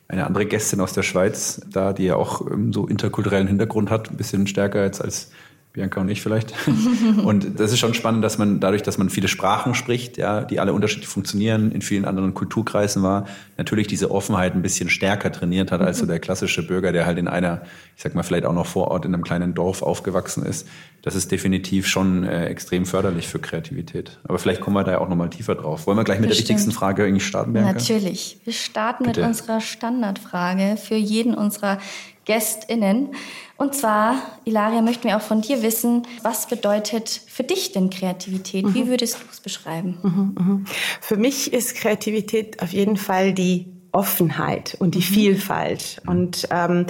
eine 0.08 0.26
andere 0.26 0.46
Gästin 0.46 0.82
aus 0.82 0.94
der 0.94 1.04
Schweiz 1.04 1.62
da, 1.70 1.94
die 1.94 2.06
ja 2.06 2.16
auch 2.16 2.42
ähm, 2.50 2.74
so 2.74 2.88
interkulturellen 2.88 3.48
Hintergrund 3.48 3.90
hat, 3.90 4.10
ein 4.12 4.18
bisschen 4.18 4.48
stärker 4.48 4.84
jetzt 4.84 5.02
als 5.02 5.32
Bianca 5.74 6.00
und 6.02 6.10
ich 6.10 6.22
vielleicht. 6.22 6.54
und 7.24 7.60
das 7.60 7.72
ist 7.72 7.80
schon 7.80 7.96
spannend, 7.96 8.24
dass 8.24 8.38
man 8.38 8.60
dadurch, 8.60 8.84
dass 8.84 9.00
man 9.00 9.10
viele 9.10 9.28
Sprachen 9.28 9.74
spricht, 9.74 10.18
ja, 10.18 10.44
die 10.44 10.60
alle 10.60 10.72
unterschiedlich 10.72 11.08
funktionieren, 11.08 11.72
in 11.72 11.82
vielen 11.82 12.06
anderen 12.06 12.36
Kulturkreisen 12.36 13.02
war, 13.02 13.26
natürlich 13.58 13.88
diese 13.88 14.12
Offenheit 14.12 14.54
ein 14.54 14.62
bisschen 14.62 14.88
stärker 14.92 15.32
trainiert 15.32 15.72
hat 15.72 15.82
als 15.82 15.98
so 15.98 16.06
der 16.06 16.20
klassische 16.20 16.62
Bürger, 16.62 16.92
der 16.92 17.08
halt 17.08 17.18
in 17.18 17.28
einer, 17.28 17.64
ich 17.98 18.04
sag 18.04 18.14
mal, 18.14 18.22
vielleicht 18.22 18.46
auch 18.46 18.54
noch 18.54 18.68
vor 18.68 18.90
Ort 18.90 19.06
in 19.06 19.16
einem 19.16 19.24
kleinen 19.24 19.56
Dorf 19.56 19.82
aufgewachsen 19.82 20.46
ist. 20.46 20.68
Das 21.02 21.16
ist 21.16 21.32
definitiv 21.32 21.88
schon 21.88 22.24
äh, 22.24 22.46
extrem 22.46 22.86
förderlich 22.86 23.28
für 23.28 23.40
Kreativität. 23.40 24.20
Aber 24.26 24.38
vielleicht 24.38 24.62
kommen 24.62 24.76
wir 24.76 24.84
da 24.84 24.92
ja 24.92 24.98
auch 25.00 25.10
nochmal 25.10 25.32
tiefer 25.32 25.56
drauf. 25.56 25.88
Wollen 25.88 25.98
wir 25.98 26.04
gleich 26.04 26.20
mit 26.20 26.30
Bestimmt. 26.30 26.50
der 26.50 26.56
wichtigsten 26.56 26.72
Frage 26.72 27.04
irgendwie 27.04 27.24
starten, 27.24 27.52
Bianca? 27.52 27.74
Natürlich. 27.74 28.38
Wir 28.44 28.54
starten 28.54 29.06
Bitte. 29.06 29.22
mit 29.22 29.28
unserer 29.28 29.60
Standardfrage 29.60 30.78
für 30.78 30.96
jeden 30.96 31.34
unserer 31.34 31.80
GästInnen. 32.26 33.10
Und 33.58 33.76
zwar, 33.76 34.16
Ilaria, 34.46 34.82
möchten 34.82 35.08
wir 35.08 35.18
auch 35.18 35.22
von 35.22 35.42
dir 35.42 35.62
wissen, 35.62 36.08
was 36.22 36.48
bedeutet 36.48 37.22
für 37.28 37.44
dich 37.44 37.72
denn 37.72 37.90
Kreativität? 37.90 38.66
Mhm. 38.66 38.74
Wie 38.74 38.88
würdest 38.88 39.16
du 39.16 39.26
es 39.32 39.40
beschreiben? 39.40 39.98
Mhm, 40.02 40.36
mhm. 40.38 40.66
Für 41.02 41.18
mich 41.18 41.54
ist 41.54 41.76
Kreativität 41.76 42.62
auf 42.62 42.74
jeden 42.74 42.98
Fall 42.98 43.34
die 43.34 43.68
Offenheit 43.92 44.76
und 44.80 44.96
die 44.96 45.00
mhm. 45.00 45.04
Vielfalt. 45.04 46.02
Und 46.08 46.48
ähm, 46.52 46.88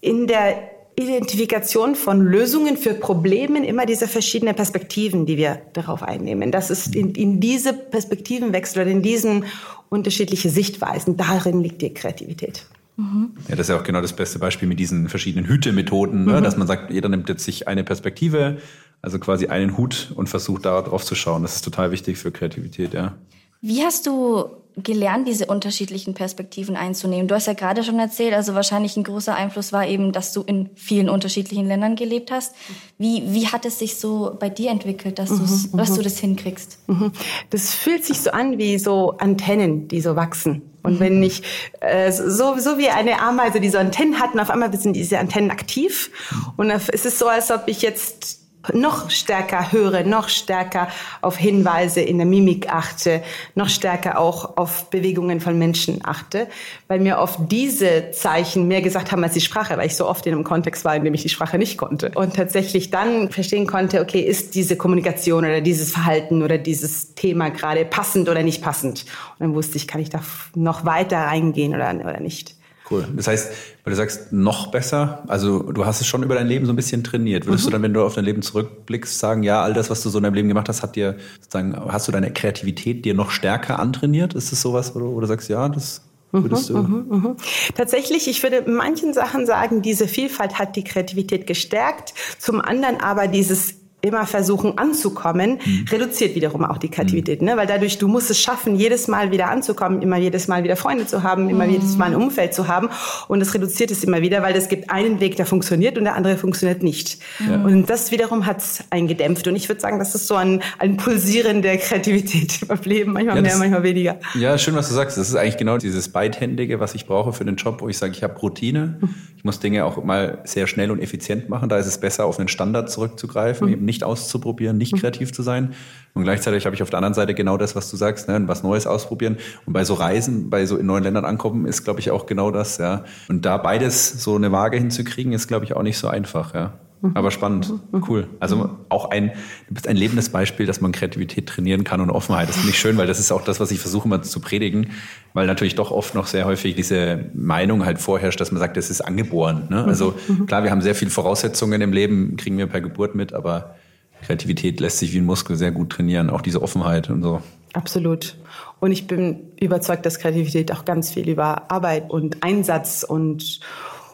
in 0.00 0.26
der 0.26 0.70
Identifikation 0.98 1.94
von 1.94 2.22
Lösungen 2.22 2.78
für 2.78 2.94
Probleme 2.94 3.66
immer 3.66 3.84
diese 3.84 4.08
verschiedenen 4.08 4.54
Perspektiven, 4.54 5.26
die 5.26 5.36
wir 5.36 5.60
darauf 5.74 6.02
einnehmen. 6.02 6.50
Das 6.50 6.70
ist 6.70 6.94
in, 6.94 7.14
in 7.14 7.38
diese 7.38 7.74
Perspektivenwechsel 7.74 8.82
oder 8.82 8.90
in 8.90 9.02
diesen 9.02 9.44
unterschiedlichen 9.90 10.50
Sichtweisen, 10.50 11.18
darin 11.18 11.60
liegt 11.60 11.82
die 11.82 11.92
Kreativität. 11.92 12.64
Mhm. 12.96 13.32
Ja, 13.48 13.56
das 13.56 13.66
ist 13.66 13.68
ja 13.68 13.78
auch 13.78 13.84
genau 13.84 14.00
das 14.00 14.14
beste 14.14 14.38
Beispiel 14.38 14.68
mit 14.68 14.80
diesen 14.80 15.08
verschiedenen 15.08 15.46
Hütemethoden, 15.46 16.24
ne? 16.24 16.32
mhm. 16.32 16.36
ne? 16.36 16.42
dass 16.42 16.56
man 16.56 16.66
sagt, 16.66 16.90
jeder 16.90 17.08
nimmt 17.08 17.28
jetzt 17.28 17.44
sich 17.44 17.68
eine 17.68 17.84
Perspektive, 17.84 18.58
also 19.02 19.18
quasi 19.18 19.48
einen 19.48 19.76
Hut 19.76 20.12
und 20.14 20.28
versucht 20.28 20.64
da 20.64 20.80
drauf 20.82 21.04
zu 21.04 21.14
schauen. 21.14 21.42
Das 21.42 21.56
ist 21.56 21.64
total 21.64 21.90
wichtig 21.90 22.18
für 22.18 22.32
Kreativität, 22.32 22.94
ja. 22.94 23.14
Wie 23.60 23.82
hast 23.82 24.06
du 24.06 24.46
gelernt, 24.76 25.26
diese 25.26 25.46
unterschiedlichen 25.46 26.12
Perspektiven 26.12 26.76
einzunehmen? 26.76 27.28
Du 27.28 27.34
hast 27.34 27.46
ja 27.46 27.54
gerade 27.54 27.82
schon 27.82 27.98
erzählt, 27.98 28.34
also 28.34 28.54
wahrscheinlich 28.54 28.96
ein 28.96 29.04
großer 29.04 29.34
Einfluss 29.34 29.72
war 29.72 29.86
eben, 29.86 30.12
dass 30.12 30.32
du 30.32 30.42
in 30.42 30.68
vielen 30.74 31.08
unterschiedlichen 31.08 31.66
Ländern 31.66 31.96
gelebt 31.96 32.30
hast. 32.30 32.54
Wie, 32.98 33.22
wie 33.32 33.48
hat 33.48 33.64
es 33.64 33.78
sich 33.78 33.96
so 33.96 34.36
bei 34.38 34.50
dir 34.50 34.70
entwickelt, 34.70 35.18
dass, 35.18 35.30
mhm, 35.30 35.76
dass 35.78 35.92
du 35.92 36.00
mhm. 36.00 36.04
das 36.04 36.18
hinkriegst? 36.18 36.78
Mhm. 36.88 37.12
Das 37.50 37.74
fühlt 37.74 38.04
sich 38.04 38.20
so 38.20 38.30
an 38.30 38.58
wie 38.58 38.78
so 38.78 39.16
Antennen, 39.16 39.88
die 39.88 40.02
so 40.02 40.14
wachsen. 40.14 40.62
Und 40.86 41.00
wenn 41.00 41.22
ich 41.22 41.42
äh, 41.80 42.12
so, 42.12 42.56
so 42.58 42.78
wie 42.78 42.88
eine 42.88 43.20
Ameise, 43.20 43.60
die 43.60 43.68
so 43.68 43.78
Antennen 43.78 44.20
hat, 44.20 44.34
und 44.34 44.40
auf 44.40 44.50
einmal 44.50 44.72
sind 44.78 44.94
diese 44.94 45.18
Antennen 45.18 45.50
aktiv. 45.50 46.10
Und 46.56 46.70
es 46.70 46.88
ist 46.88 47.18
so, 47.18 47.26
als 47.26 47.50
ob 47.50 47.64
ich 47.66 47.82
jetzt 47.82 48.45
noch 48.72 49.10
stärker 49.10 49.72
höre, 49.72 50.04
noch 50.04 50.28
stärker 50.28 50.88
auf 51.22 51.36
Hinweise 51.36 52.00
in 52.00 52.18
der 52.18 52.26
Mimik 52.26 52.72
achte, 52.72 53.22
noch 53.54 53.68
stärker 53.68 54.18
auch 54.18 54.56
auf 54.56 54.90
Bewegungen 54.90 55.40
von 55.40 55.58
Menschen 55.58 56.00
achte, 56.04 56.48
weil 56.88 57.00
mir 57.00 57.18
oft 57.18 57.38
diese 57.50 58.10
Zeichen 58.12 58.68
mehr 58.68 58.82
gesagt 58.82 59.12
haben 59.12 59.22
als 59.22 59.34
die 59.34 59.40
Sprache, 59.40 59.76
weil 59.76 59.86
ich 59.86 59.96
so 59.96 60.08
oft 60.08 60.26
in 60.26 60.32
einem 60.32 60.44
Kontext 60.44 60.84
war, 60.84 60.96
in 60.96 61.04
dem 61.04 61.14
ich 61.14 61.22
die 61.22 61.28
Sprache 61.28 61.58
nicht 61.58 61.78
konnte. 61.78 62.10
Und 62.14 62.34
tatsächlich 62.34 62.90
dann 62.90 63.30
verstehen 63.30 63.66
konnte, 63.66 64.00
okay, 64.00 64.20
ist 64.20 64.54
diese 64.54 64.76
Kommunikation 64.76 65.44
oder 65.44 65.60
dieses 65.60 65.92
Verhalten 65.92 66.42
oder 66.42 66.58
dieses 66.58 67.14
Thema 67.14 67.50
gerade 67.50 67.84
passend 67.84 68.28
oder 68.28 68.42
nicht 68.42 68.62
passend. 68.62 69.04
Und 69.38 69.46
dann 69.46 69.54
wusste 69.54 69.76
ich, 69.76 69.86
kann 69.86 70.00
ich 70.00 70.10
da 70.10 70.20
noch 70.54 70.84
weiter 70.84 71.18
reingehen 71.18 71.74
oder, 71.74 71.94
oder 71.94 72.20
nicht. 72.20 72.55
Cool. 72.88 73.06
Das 73.16 73.26
heißt, 73.26 73.50
weil 73.82 73.90
du 73.90 73.96
sagst, 73.96 74.32
noch 74.32 74.68
besser, 74.68 75.24
also 75.26 75.60
du 75.72 75.84
hast 75.84 76.00
es 76.00 76.06
schon 76.06 76.22
über 76.22 76.34
dein 76.34 76.46
Leben 76.46 76.66
so 76.66 76.72
ein 76.72 76.76
bisschen 76.76 77.02
trainiert. 77.02 77.46
Würdest 77.46 77.64
mhm. 77.64 77.68
du 77.68 77.72
dann, 77.72 77.82
wenn 77.82 77.94
du 77.94 78.04
auf 78.04 78.14
dein 78.14 78.24
Leben 78.24 78.42
zurückblickst, 78.42 79.18
sagen, 79.18 79.42
ja, 79.42 79.62
all 79.62 79.74
das, 79.74 79.90
was 79.90 80.02
du 80.02 80.08
so 80.08 80.18
in 80.18 80.24
deinem 80.24 80.34
Leben 80.34 80.48
gemacht 80.48 80.68
hast, 80.68 80.82
hat 80.82 80.94
dir 80.94 81.16
sozusagen, 81.40 81.76
hast 81.88 82.06
du 82.06 82.12
deine 82.12 82.32
Kreativität 82.32 83.04
dir 83.04 83.14
noch 83.14 83.30
stärker 83.30 83.80
antrainiert? 83.80 84.34
Ist 84.34 84.52
es 84.52 84.62
sowas, 84.62 84.94
wo 84.94 85.00
du, 85.00 85.14
wo 85.14 85.20
du 85.20 85.26
sagst, 85.26 85.48
ja, 85.48 85.68
das 85.68 86.02
mhm, 86.30 86.44
Würdest 86.44 86.68
du? 86.70 86.78
Mhm, 86.78 87.06
mh. 87.08 87.36
Tatsächlich, 87.74 88.28
ich 88.28 88.42
würde 88.42 88.70
manchen 88.70 89.12
Sachen 89.12 89.46
sagen, 89.46 89.82
diese 89.82 90.06
Vielfalt 90.06 90.58
hat 90.58 90.76
die 90.76 90.84
Kreativität 90.84 91.46
gestärkt. 91.46 92.14
Zum 92.38 92.60
anderen 92.60 93.00
aber 93.00 93.26
dieses 93.26 93.74
immer 94.02 94.26
versuchen 94.26 94.78
anzukommen, 94.78 95.58
mhm. 95.64 95.84
reduziert 95.90 96.34
wiederum 96.34 96.64
auch 96.64 96.78
die 96.78 96.90
Kreativität, 96.90 97.40
mhm. 97.40 97.48
ne? 97.48 97.56
weil 97.56 97.66
dadurch 97.66 97.98
du 97.98 98.08
musst 98.08 98.30
es 98.30 98.40
schaffen, 98.40 98.76
jedes 98.76 99.08
Mal 99.08 99.30
wieder 99.32 99.50
anzukommen, 99.50 100.02
immer 100.02 100.16
jedes 100.16 100.48
Mal 100.48 100.62
wieder 100.64 100.76
Freunde 100.76 101.06
zu 101.06 101.22
haben, 101.22 101.48
immer 101.48 101.64
mhm. 101.64 101.72
jedes 101.72 101.96
Mal 101.96 102.06
ein 102.06 102.14
Umfeld 102.14 102.54
zu 102.54 102.68
haben 102.68 102.88
und 103.26 103.40
es 103.40 103.54
reduziert 103.54 103.90
es 103.90 104.04
immer 104.04 104.20
wieder, 104.20 104.42
weil 104.42 104.54
es 104.54 104.68
gibt 104.68 104.90
einen 104.90 105.20
Weg, 105.20 105.36
der 105.36 105.46
funktioniert 105.46 105.98
und 105.98 106.04
der 106.04 106.14
andere 106.14 106.36
funktioniert 106.36 106.82
nicht. 106.82 107.18
Ja. 107.48 107.62
Und 107.62 107.90
das 107.90 108.12
wiederum 108.12 108.46
hat 108.46 108.58
es 108.58 108.84
eingedämpft 108.90 109.48
und 109.48 109.56
ich 109.56 109.68
würde 109.68 109.80
sagen, 109.80 109.98
das 109.98 110.14
ist 110.14 110.26
so 110.26 110.36
ein, 110.36 110.62
ein 110.78 110.96
Pulsieren 110.96 111.62
der 111.62 111.78
Kreativität 111.78 112.60
im 112.68 112.78
Leben, 112.84 113.12
manchmal 113.12 113.36
ja, 113.36 113.42
mehr, 113.42 113.56
manchmal 113.56 113.82
weniger. 113.82 114.20
Ja, 114.34 114.56
schön, 114.58 114.74
was 114.76 114.88
du 114.88 114.94
sagst. 114.94 115.16
Das 115.16 115.28
ist 115.28 115.34
eigentlich 115.34 115.56
genau 115.56 115.78
dieses 115.78 116.10
Beidhändige, 116.10 116.80
was 116.80 116.94
ich 116.94 117.06
brauche 117.06 117.32
für 117.32 117.44
den 117.44 117.56
Job, 117.56 117.80
wo 117.80 117.88
ich 117.88 117.98
sage, 117.98 118.12
ich 118.12 118.22
habe 118.22 118.38
Routine, 118.38 118.98
mhm. 119.00 119.14
ich 119.36 119.44
muss 119.44 119.58
Dinge 119.58 119.84
auch 119.84 120.02
mal 120.04 120.38
sehr 120.44 120.66
schnell 120.66 120.90
und 120.90 121.00
effizient 121.00 121.48
machen, 121.48 121.68
da 121.68 121.78
ist 121.78 121.86
es 121.86 121.98
besser, 121.98 122.26
auf 122.26 122.38
einen 122.38 122.48
Standard 122.48 122.90
zurückzugreifen, 122.90 123.66
mhm. 123.66 123.72
eben 123.72 123.84
nicht 123.84 123.95
nicht 123.96 124.04
auszuprobieren, 124.04 124.76
nicht 124.76 124.92
mhm. 124.92 124.98
kreativ 124.98 125.32
zu 125.32 125.42
sein. 125.42 125.72
Und 126.14 126.24
gleichzeitig 126.24 126.66
habe 126.66 126.74
ich 126.74 126.82
auf 126.82 126.90
der 126.90 126.98
anderen 126.98 127.14
Seite 127.14 127.34
genau 127.34 127.56
das, 127.56 127.74
was 127.74 127.90
du 127.90 127.96
sagst, 127.96 128.28
ne, 128.28 128.42
was 128.46 128.62
Neues 128.62 128.86
ausprobieren. 128.86 129.38
Und 129.64 129.72
bei 129.72 129.84
so 129.84 129.94
Reisen, 129.94 130.50
bei 130.50 130.66
so 130.66 130.76
in 130.76 130.86
neuen 130.86 131.04
Ländern 131.04 131.24
ankommen, 131.24 131.66
ist, 131.66 131.84
glaube 131.84 132.00
ich, 132.00 132.10
auch 132.10 132.26
genau 132.26 132.50
das, 132.50 132.78
ja. 132.78 133.04
Und 133.28 133.46
da 133.46 133.56
beides 133.56 134.22
so 134.22 134.36
eine 134.36 134.52
Waage 134.52 134.76
hinzukriegen, 134.76 135.32
ist, 135.32 135.48
glaube 135.48 135.64
ich, 135.64 135.74
auch 135.74 135.82
nicht 135.82 135.98
so 135.98 136.08
einfach, 136.08 136.54
ja. 136.54 136.74
Mhm. 137.02 137.12
Aber 137.14 137.30
spannend, 137.30 137.72
mhm. 137.92 138.04
cool. 138.08 138.28
Also 138.40 138.70
auch 138.88 139.10
ein, 139.10 139.32
du 139.68 139.74
bist 139.74 139.88
ein 139.88 139.96
lebendes 139.96 140.30
Beispiel, 140.30 140.66
dass 140.66 140.80
man 140.80 140.92
Kreativität 140.92 141.46
trainieren 141.46 141.84
kann 141.84 142.00
und 142.00 142.10
Offenheit. 142.10 142.48
Das 142.48 142.56
finde 142.56 142.70
ich 142.70 142.78
schön, 142.78 142.96
weil 142.96 143.06
das 143.06 143.20
ist 143.20 143.32
auch 143.32 143.42
das, 143.42 143.60
was 143.60 143.70
ich 143.70 143.78
versuche 143.78 144.08
mal 144.08 144.22
zu 144.22 144.40
predigen, 144.40 144.90
weil 145.34 145.46
natürlich 145.46 145.74
doch 145.74 145.90
oft 145.90 146.14
noch 146.14 146.26
sehr 146.26 146.46
häufig 146.46 146.74
diese 146.74 147.26
Meinung 147.34 147.84
halt 147.84 147.98
vorherrscht, 147.98 148.40
dass 148.40 148.52
man 148.52 148.60
sagt, 148.60 148.76
das 148.76 148.90
ist 148.90 149.02
angeboren. 149.02 149.66
Ne? 149.68 149.84
Also 149.84 150.14
klar, 150.46 150.64
wir 150.64 150.70
haben 150.70 150.80
sehr 150.80 150.94
viele 150.94 151.10
Voraussetzungen 151.10 151.80
im 151.80 151.92
Leben, 151.92 152.36
kriegen 152.36 152.58
wir 152.58 152.66
per 152.66 152.80
Geburt 152.80 153.14
mit, 153.14 153.32
aber 153.32 153.76
Kreativität 154.22 154.80
lässt 154.80 154.98
sich 154.98 155.12
wie 155.12 155.18
ein 155.18 155.24
Muskel 155.24 155.56
sehr 155.56 155.72
gut 155.72 155.90
trainieren, 155.90 156.30
auch 156.30 156.40
diese 156.40 156.62
Offenheit 156.62 157.10
und 157.10 157.22
so. 157.22 157.42
Absolut. 157.72 158.36
Und 158.80 158.92
ich 158.92 159.06
bin 159.06 159.52
überzeugt, 159.60 160.06
dass 160.06 160.18
Kreativität 160.18 160.72
auch 160.72 160.84
ganz 160.84 161.10
viel 161.10 161.28
über 161.28 161.70
Arbeit 161.70 162.10
und 162.10 162.42
Einsatz 162.42 163.02
und, 163.02 163.60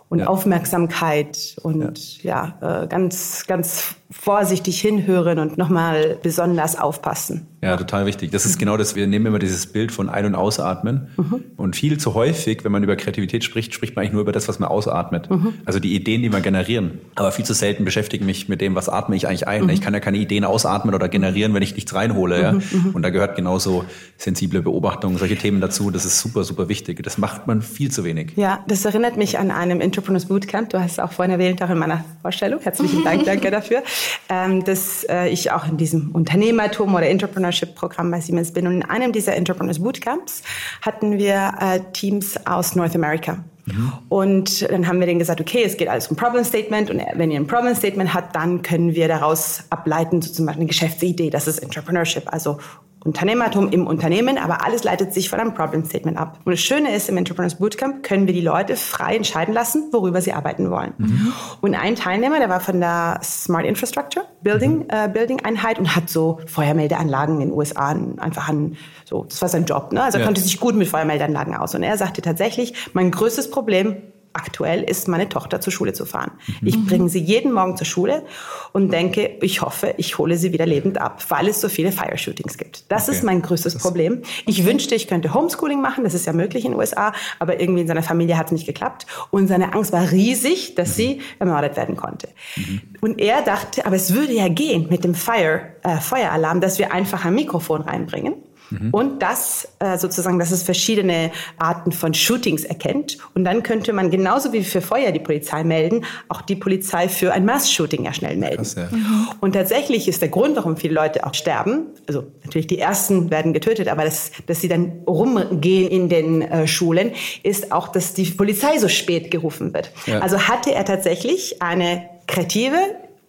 und 0.09 0.21
ja. 0.21 0.27
Aufmerksamkeit 0.27 1.57
und 1.63 2.23
ja, 2.23 2.59
ja 2.61 2.83
äh, 2.83 2.87
ganz, 2.89 3.47
ganz 3.47 3.97
vorsichtig 4.13 4.81
hinhören 4.81 5.39
und 5.39 5.59
nochmal 5.59 6.19
besonders 6.23 6.79
aufpassen. 6.79 7.47
Ja, 7.63 7.77
total 7.77 8.07
wichtig. 8.07 8.33
Das 8.33 8.45
ist 8.45 8.59
genau 8.59 8.77
das, 8.77 8.97
wir 8.97 9.07
nehmen 9.07 9.27
immer 9.27 9.39
dieses 9.39 9.67
Bild 9.67 9.93
von 9.93 10.09
Ein- 10.09 10.27
und 10.27 10.35
Ausatmen. 10.35 11.09
Mhm. 11.17 11.45
Und 11.57 11.77
viel 11.77 11.97
zu 11.97 12.15
häufig, 12.15 12.65
wenn 12.65 12.73
man 12.73 12.83
über 12.83 12.97
Kreativität 12.97 13.45
spricht, 13.45 13.73
spricht 13.73 13.95
man 13.95 14.03
eigentlich 14.03 14.15
nur 14.15 14.23
über 14.23 14.33
das, 14.33 14.49
was 14.49 14.59
man 14.59 14.69
ausatmet. 14.69 15.31
Mhm. 15.31 15.55
Also 15.65 15.79
die 15.79 15.95
Ideen, 15.95 16.23
die 16.23 16.33
wir 16.33 16.41
generieren. 16.41 16.99
Aber 17.15 17.31
viel 17.31 17.45
zu 17.45 17.55
selten 17.55 17.85
beschäftige 17.85 18.25
ich 18.25 18.27
mich 18.27 18.49
mit 18.49 18.61
dem, 18.61 18.75
was 18.75 18.89
atme 18.89 19.15
ich 19.15 19.29
eigentlich 19.29 19.47
ein. 19.47 19.65
Mhm. 19.65 19.71
Ich 19.71 19.81
kann 19.81 19.95
ja 19.95 20.01
keine 20.01 20.19
Ideen 20.19 20.45
ausatmen 20.45 20.93
oder 20.93 21.09
generieren, 21.09 21.55
wenn 21.55 21.63
ich 21.63 21.77
nichts 21.77 21.95
reinhole. 21.95 22.43
Ja? 22.43 22.53
Mhm. 22.53 22.63
Mhm. 22.73 22.91
Und 22.95 23.03
da 23.03 23.11
gehört 23.11 23.37
genauso 23.37 23.85
sensible 24.19 24.61
Beobachtung, 24.61 25.17
solche 25.19 25.37
Themen 25.37 25.61
dazu. 25.61 25.93
Das 25.93 26.05
ist 26.05 26.19
super, 26.19 26.43
super 26.43 26.69
wichtig. 26.69 27.01
Das 27.05 27.17
macht 27.17 27.47
man 27.47 27.63
viel 27.63 27.93
zu 27.93 28.03
wenig. 28.03 28.33
Ja, 28.35 28.65
das 28.67 28.85
erinnert 28.85 29.17
mich 29.17 29.39
an 29.39 29.53
einem 29.53 29.81
Entrepreneurs 29.81 30.27
Bootcamp. 30.27 30.71
Du 30.71 30.81
hast 30.81 30.93
es 30.93 30.99
auch 30.99 31.13
vorhin 31.13 31.31
erwähnt, 31.31 31.63
auch 31.63 31.71
in 31.71 31.79
meiner 31.79 32.05
Vorstellung. 32.23 32.59
Herzlichen 32.61 33.05
Dank, 33.05 33.25
danke 33.25 33.53
dafür. 33.53 33.85
Ähm, 34.29 34.65
dass 34.65 35.05
äh, 35.09 35.29
ich 35.29 35.51
auch 35.51 35.67
in 35.67 35.77
diesem 35.77 36.13
Unternehmertum 36.13 36.95
oder 36.95 37.09
Entrepreneurship 37.09 37.63
Entrepreneurship-Programm 37.63 38.11
bei 38.11 38.21
Siemens 38.21 38.53
bin. 38.53 38.67
Und 38.67 38.75
in 38.75 38.83
einem 38.85 39.13
dieser 39.13 39.35
Entrepreneurs 39.37 39.81
Bootcamps 39.81 40.43
hatten 40.81 41.19
wir 41.19 41.55
äh, 41.61 41.81
Teams 41.93 42.47
aus 42.47 42.75
North 42.77 42.95
America. 42.95 43.45
Mhm. 43.67 43.93
Und 44.09 44.71
dann 44.71 44.89
haben 44.89 44.99
wir 44.99 45.07
denen 45.07 45.19
gesagt, 45.19 45.41
okay, 45.41 45.63
es 45.65 45.77
geht 45.77 45.89
alles 45.89 46.09
um 46.09 46.17
Problem 46.17 46.45
Statement 46.45 46.91
und 46.91 47.01
wenn 47.15 47.31
ihr 47.31 47.39
ein 47.39 47.47
Problem 47.47 47.75
Statement 47.75 48.13
habt, 48.13 48.35
dann 48.35 48.63
können 48.63 48.95
wir 48.95 49.07
daraus 49.07 49.65
ableiten, 49.71 50.21
so 50.21 50.33
zum 50.33 50.47
Beispiel 50.47 50.63
eine 50.63 50.69
Geschäftsidee, 50.69 51.31
das 51.31 51.47
ist 51.47 51.59
Entrepreneurship, 51.59 52.25
also 52.33 52.59
Unternehmertum 53.05 53.71
im 53.71 53.87
Unternehmen, 53.87 54.39
aber 54.39 54.65
alles 54.65 54.85
leitet 54.85 55.13
sich 55.13 55.29
von 55.29 55.41
einem 55.41 55.55
Problem 55.55 55.85
Statement 55.85 56.17
ab. 56.17 56.39
Und 56.45 56.53
das 56.53 56.61
Schöne 56.61 56.95
ist, 56.95 57.09
im 57.09 57.17
Entrepreneurs 57.17 57.57
Bootcamp 57.57 58.03
können 58.03 58.27
wir 58.27 58.35
die 58.35 58.41
Leute 58.41 58.77
frei 58.77 59.17
entscheiden 59.17 59.53
lassen, 59.53 59.89
worüber 59.93 60.21
sie 60.21 60.33
arbeiten 60.33 60.71
wollen. 60.71 60.95
Mhm. 60.99 61.33
Und 61.61 61.75
ein 61.75 61.97
Teilnehmer, 61.97 62.39
der 62.39 62.49
war 62.49 62.61
von 62.61 62.81
der 62.81 63.21
Smart 63.23 63.65
Infrastructure 63.65 64.27
Building, 64.43 64.79
mhm. 64.79 64.87
äh, 64.89 65.09
Building 65.09 65.45
Einheit 65.45 65.79
und 65.79 65.97
hat 65.97 66.09
so 66.09 66.39
Feuermeldeanlagen 66.47 67.41
in 67.41 67.49
den 67.49 67.53
USA 67.53 67.97
einfach 68.19 68.49
an, 68.49 68.77
so, 69.05 69.25
das 69.25 69.41
war 69.43 69.49
sein 69.49 69.65
Job, 69.65 69.93
ne? 69.93 70.03
Also 70.03 70.19
er 70.19 70.21
ja. 70.21 70.27
konnte 70.27 70.41
sich 70.41 70.61
gut 70.61 70.75
mit 70.75 70.89
Feuermeldeanlagen 70.89 71.55
aus. 71.55 71.75
Und 71.75 71.83
er 71.83 71.97
sagte 71.97 72.23
tatsächlich, 72.23 72.91
mein 72.93 73.11
größtes 73.11 73.51
Problem 73.51 73.97
aktuell 74.33 74.83
ist, 74.83 75.09
meine 75.09 75.29
Tochter 75.29 75.61
zur 75.61 75.73
Schule 75.73 75.93
zu 75.93 76.05
fahren. 76.05 76.33
Mhm. 76.47 76.69
Ich 76.69 76.87
bringe 76.87 77.09
sie 77.09 77.21
jeden 77.21 77.53
Morgen 77.53 77.77
zur 77.77 77.87
Schule 77.87 78.25
und 78.73 78.93
denke, 78.93 79.39
ich 79.41 79.63
hoffe, 79.63 79.95
ich 79.97 80.19
hole 80.19 80.37
sie 80.37 80.53
wieder 80.53 80.67
lebend 80.67 80.99
ab, 81.01 81.25
weil 81.29 81.49
es 81.49 81.61
so 81.61 81.69
viele 81.69 81.93
Fire-Shootings 81.93 82.59
gibt. 82.59 82.91
Das 82.91 83.09
okay. 83.09 83.17
ist 83.17 83.25
mein 83.25 83.43
größtes 83.43 83.75
das 83.75 83.83
Problem. 83.83 84.23
Ich 84.47 84.65
wünschte, 84.65 84.95
ich 84.95 85.09
könnte 85.09 85.35
Homeschooling 85.35 85.81
machen, 85.81 86.05
das 86.05 86.15
ist 86.15 86.27
ja 86.27 86.33
möglich 86.33 86.65
in 86.65 86.73
den 86.73 86.79
USA, 86.79 87.13
aber 87.39 87.61
irgendwie 87.61 87.83
in 87.83 87.89
seiner 87.89 88.03
Familie 88.03 88.37
hat 88.37 88.47
es 88.47 88.53
nicht 88.53 88.67
geklappt. 88.67 89.07
Und 89.31 89.49
seine 89.49 89.75
Angst 89.75 89.93
war 89.93 90.11
riesig, 90.11 90.75
dass 90.75 90.91
mhm. 90.91 90.95
sie 90.95 91.21
ermordet 91.39 91.77
werden 91.77 91.97
konnte. 91.97 92.29
Mhm. 92.57 92.81
Und 93.01 93.21
er 93.21 93.43
dachte, 93.43 93.87
aber 93.87 93.97
es 93.97 94.15
würde 94.15 94.33
ja 94.33 94.49
gehen 94.49 94.89
mit 94.91 95.05
dem 95.05 95.15
Fire, 95.15 95.63
äh, 95.83 95.99
Feueralarm, 95.99 96.61
dass 96.61 96.79
wir 96.79 96.93
einfach 96.93 97.25
ein 97.25 97.35
Mikrofon 97.35 97.83
reinbringen 97.83 98.35
Mhm. 98.81 98.91
Und 98.91 99.23
das 99.23 99.69
äh, 99.79 99.99
sozusagen, 99.99 100.39
dass 100.39 100.51
es 100.51 100.63
verschiedene 100.63 101.31
Arten 101.59 101.93
von 101.93 102.15
Shootings 102.15 102.65
erkennt. 102.65 103.19
Und 103.35 103.45
dann 103.45 103.63
könnte 103.63 103.93
man 103.93 104.11
genauso 104.11 104.53
wie 104.53 104.65
für 104.65 104.81
Feuer 104.81 105.13
die 105.13 105.21
Polizei 105.21 105.65
melden, 105.65 106.05
auch 106.29 106.43
die 106.43 106.57
Polizei 106.57 107.09
für 107.09 107.33
ein 107.33 107.45
Mass-Shooting 107.45 108.05
ja 108.05 108.13
schnell 108.13 108.37
melden. 108.37 108.57
Krass, 108.57 108.75
ja. 108.77 108.89
Mhm. 108.91 109.29
Und 109.41 109.53
tatsächlich 109.53 110.09
ist 110.09 110.23
der 110.23 110.29
Grund, 110.29 110.57
warum 110.57 110.77
viele 110.77 110.95
Leute 110.95 111.27
auch 111.27 111.35
sterben, 111.35 111.87
also 112.07 112.25
natürlich 112.45 112.67
die 112.67 112.79
ersten 112.79 113.31
werden 113.31 113.53
getötet, 113.53 113.89
aber 113.89 114.05
das, 114.05 114.33
dass 114.47 114.61
sie 114.61 114.69
dann 114.69 115.03
rumgehen 115.07 115.91
in 115.91 116.09
den 116.09 116.43
äh, 116.43 116.67
Schulen, 116.67 117.13
ist 117.43 117.73
auch, 117.73 117.89
dass 117.89 118.15
die 118.15 118.25
Polizei 118.25 118.79
so 118.79 118.89
spät 118.89 119.31
gerufen 119.31 119.75
wird. 119.75 119.91
Ja. 120.07 120.21
Also 120.21 120.39
hatte 120.39 120.73
er 120.73 120.85
tatsächlich 120.85 121.63
eine 121.63 122.09
kreative, 122.27 122.77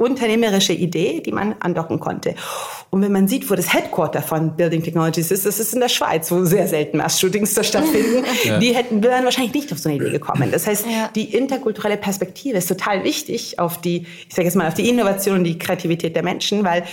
unternehmerische 0.03 0.73
Idee, 0.73 1.21
die 1.21 1.31
man 1.31 1.55
andocken 1.59 1.99
konnte. 1.99 2.35
Und 2.89 3.01
wenn 3.01 3.11
man 3.11 3.27
sieht, 3.27 3.49
wo 3.49 3.55
das 3.55 3.73
Headquarter 3.73 4.21
von 4.21 4.55
Building 4.55 4.83
Technologies 4.83 5.31
ist, 5.31 5.45
das 5.45 5.59
ist 5.59 5.73
in 5.73 5.79
der 5.79 5.89
Schweiz, 5.89 6.31
wo 6.31 6.43
sehr 6.45 6.67
selten 6.67 6.97
Mass-Shootings 6.97 7.53
da 7.53 7.63
stattfinden, 7.63 8.23
ja. 8.43 8.59
die 8.59 8.75
hätten 8.75 9.03
wären 9.03 9.25
wahrscheinlich 9.25 9.53
nicht 9.53 9.71
auf 9.71 9.79
so 9.79 9.89
eine 9.89 9.97
Idee 9.97 10.11
gekommen. 10.11 10.51
Das 10.51 10.67
heißt, 10.67 10.85
ja. 10.85 11.09
die 11.15 11.35
interkulturelle 11.35 11.97
Perspektive 11.97 12.57
ist 12.57 12.67
total 12.67 13.03
wichtig 13.03 13.59
auf 13.59 13.81
die, 13.81 14.05
ich 14.27 14.35
sage 14.35 14.47
jetzt 14.47 14.55
mal, 14.55 14.67
auf 14.67 14.73
die 14.73 14.89
Innovation 14.89 15.39
und 15.39 15.43
die 15.43 15.57
Kreativität 15.57 16.15
der 16.15 16.23
Menschen, 16.23 16.63
weil 16.63 16.83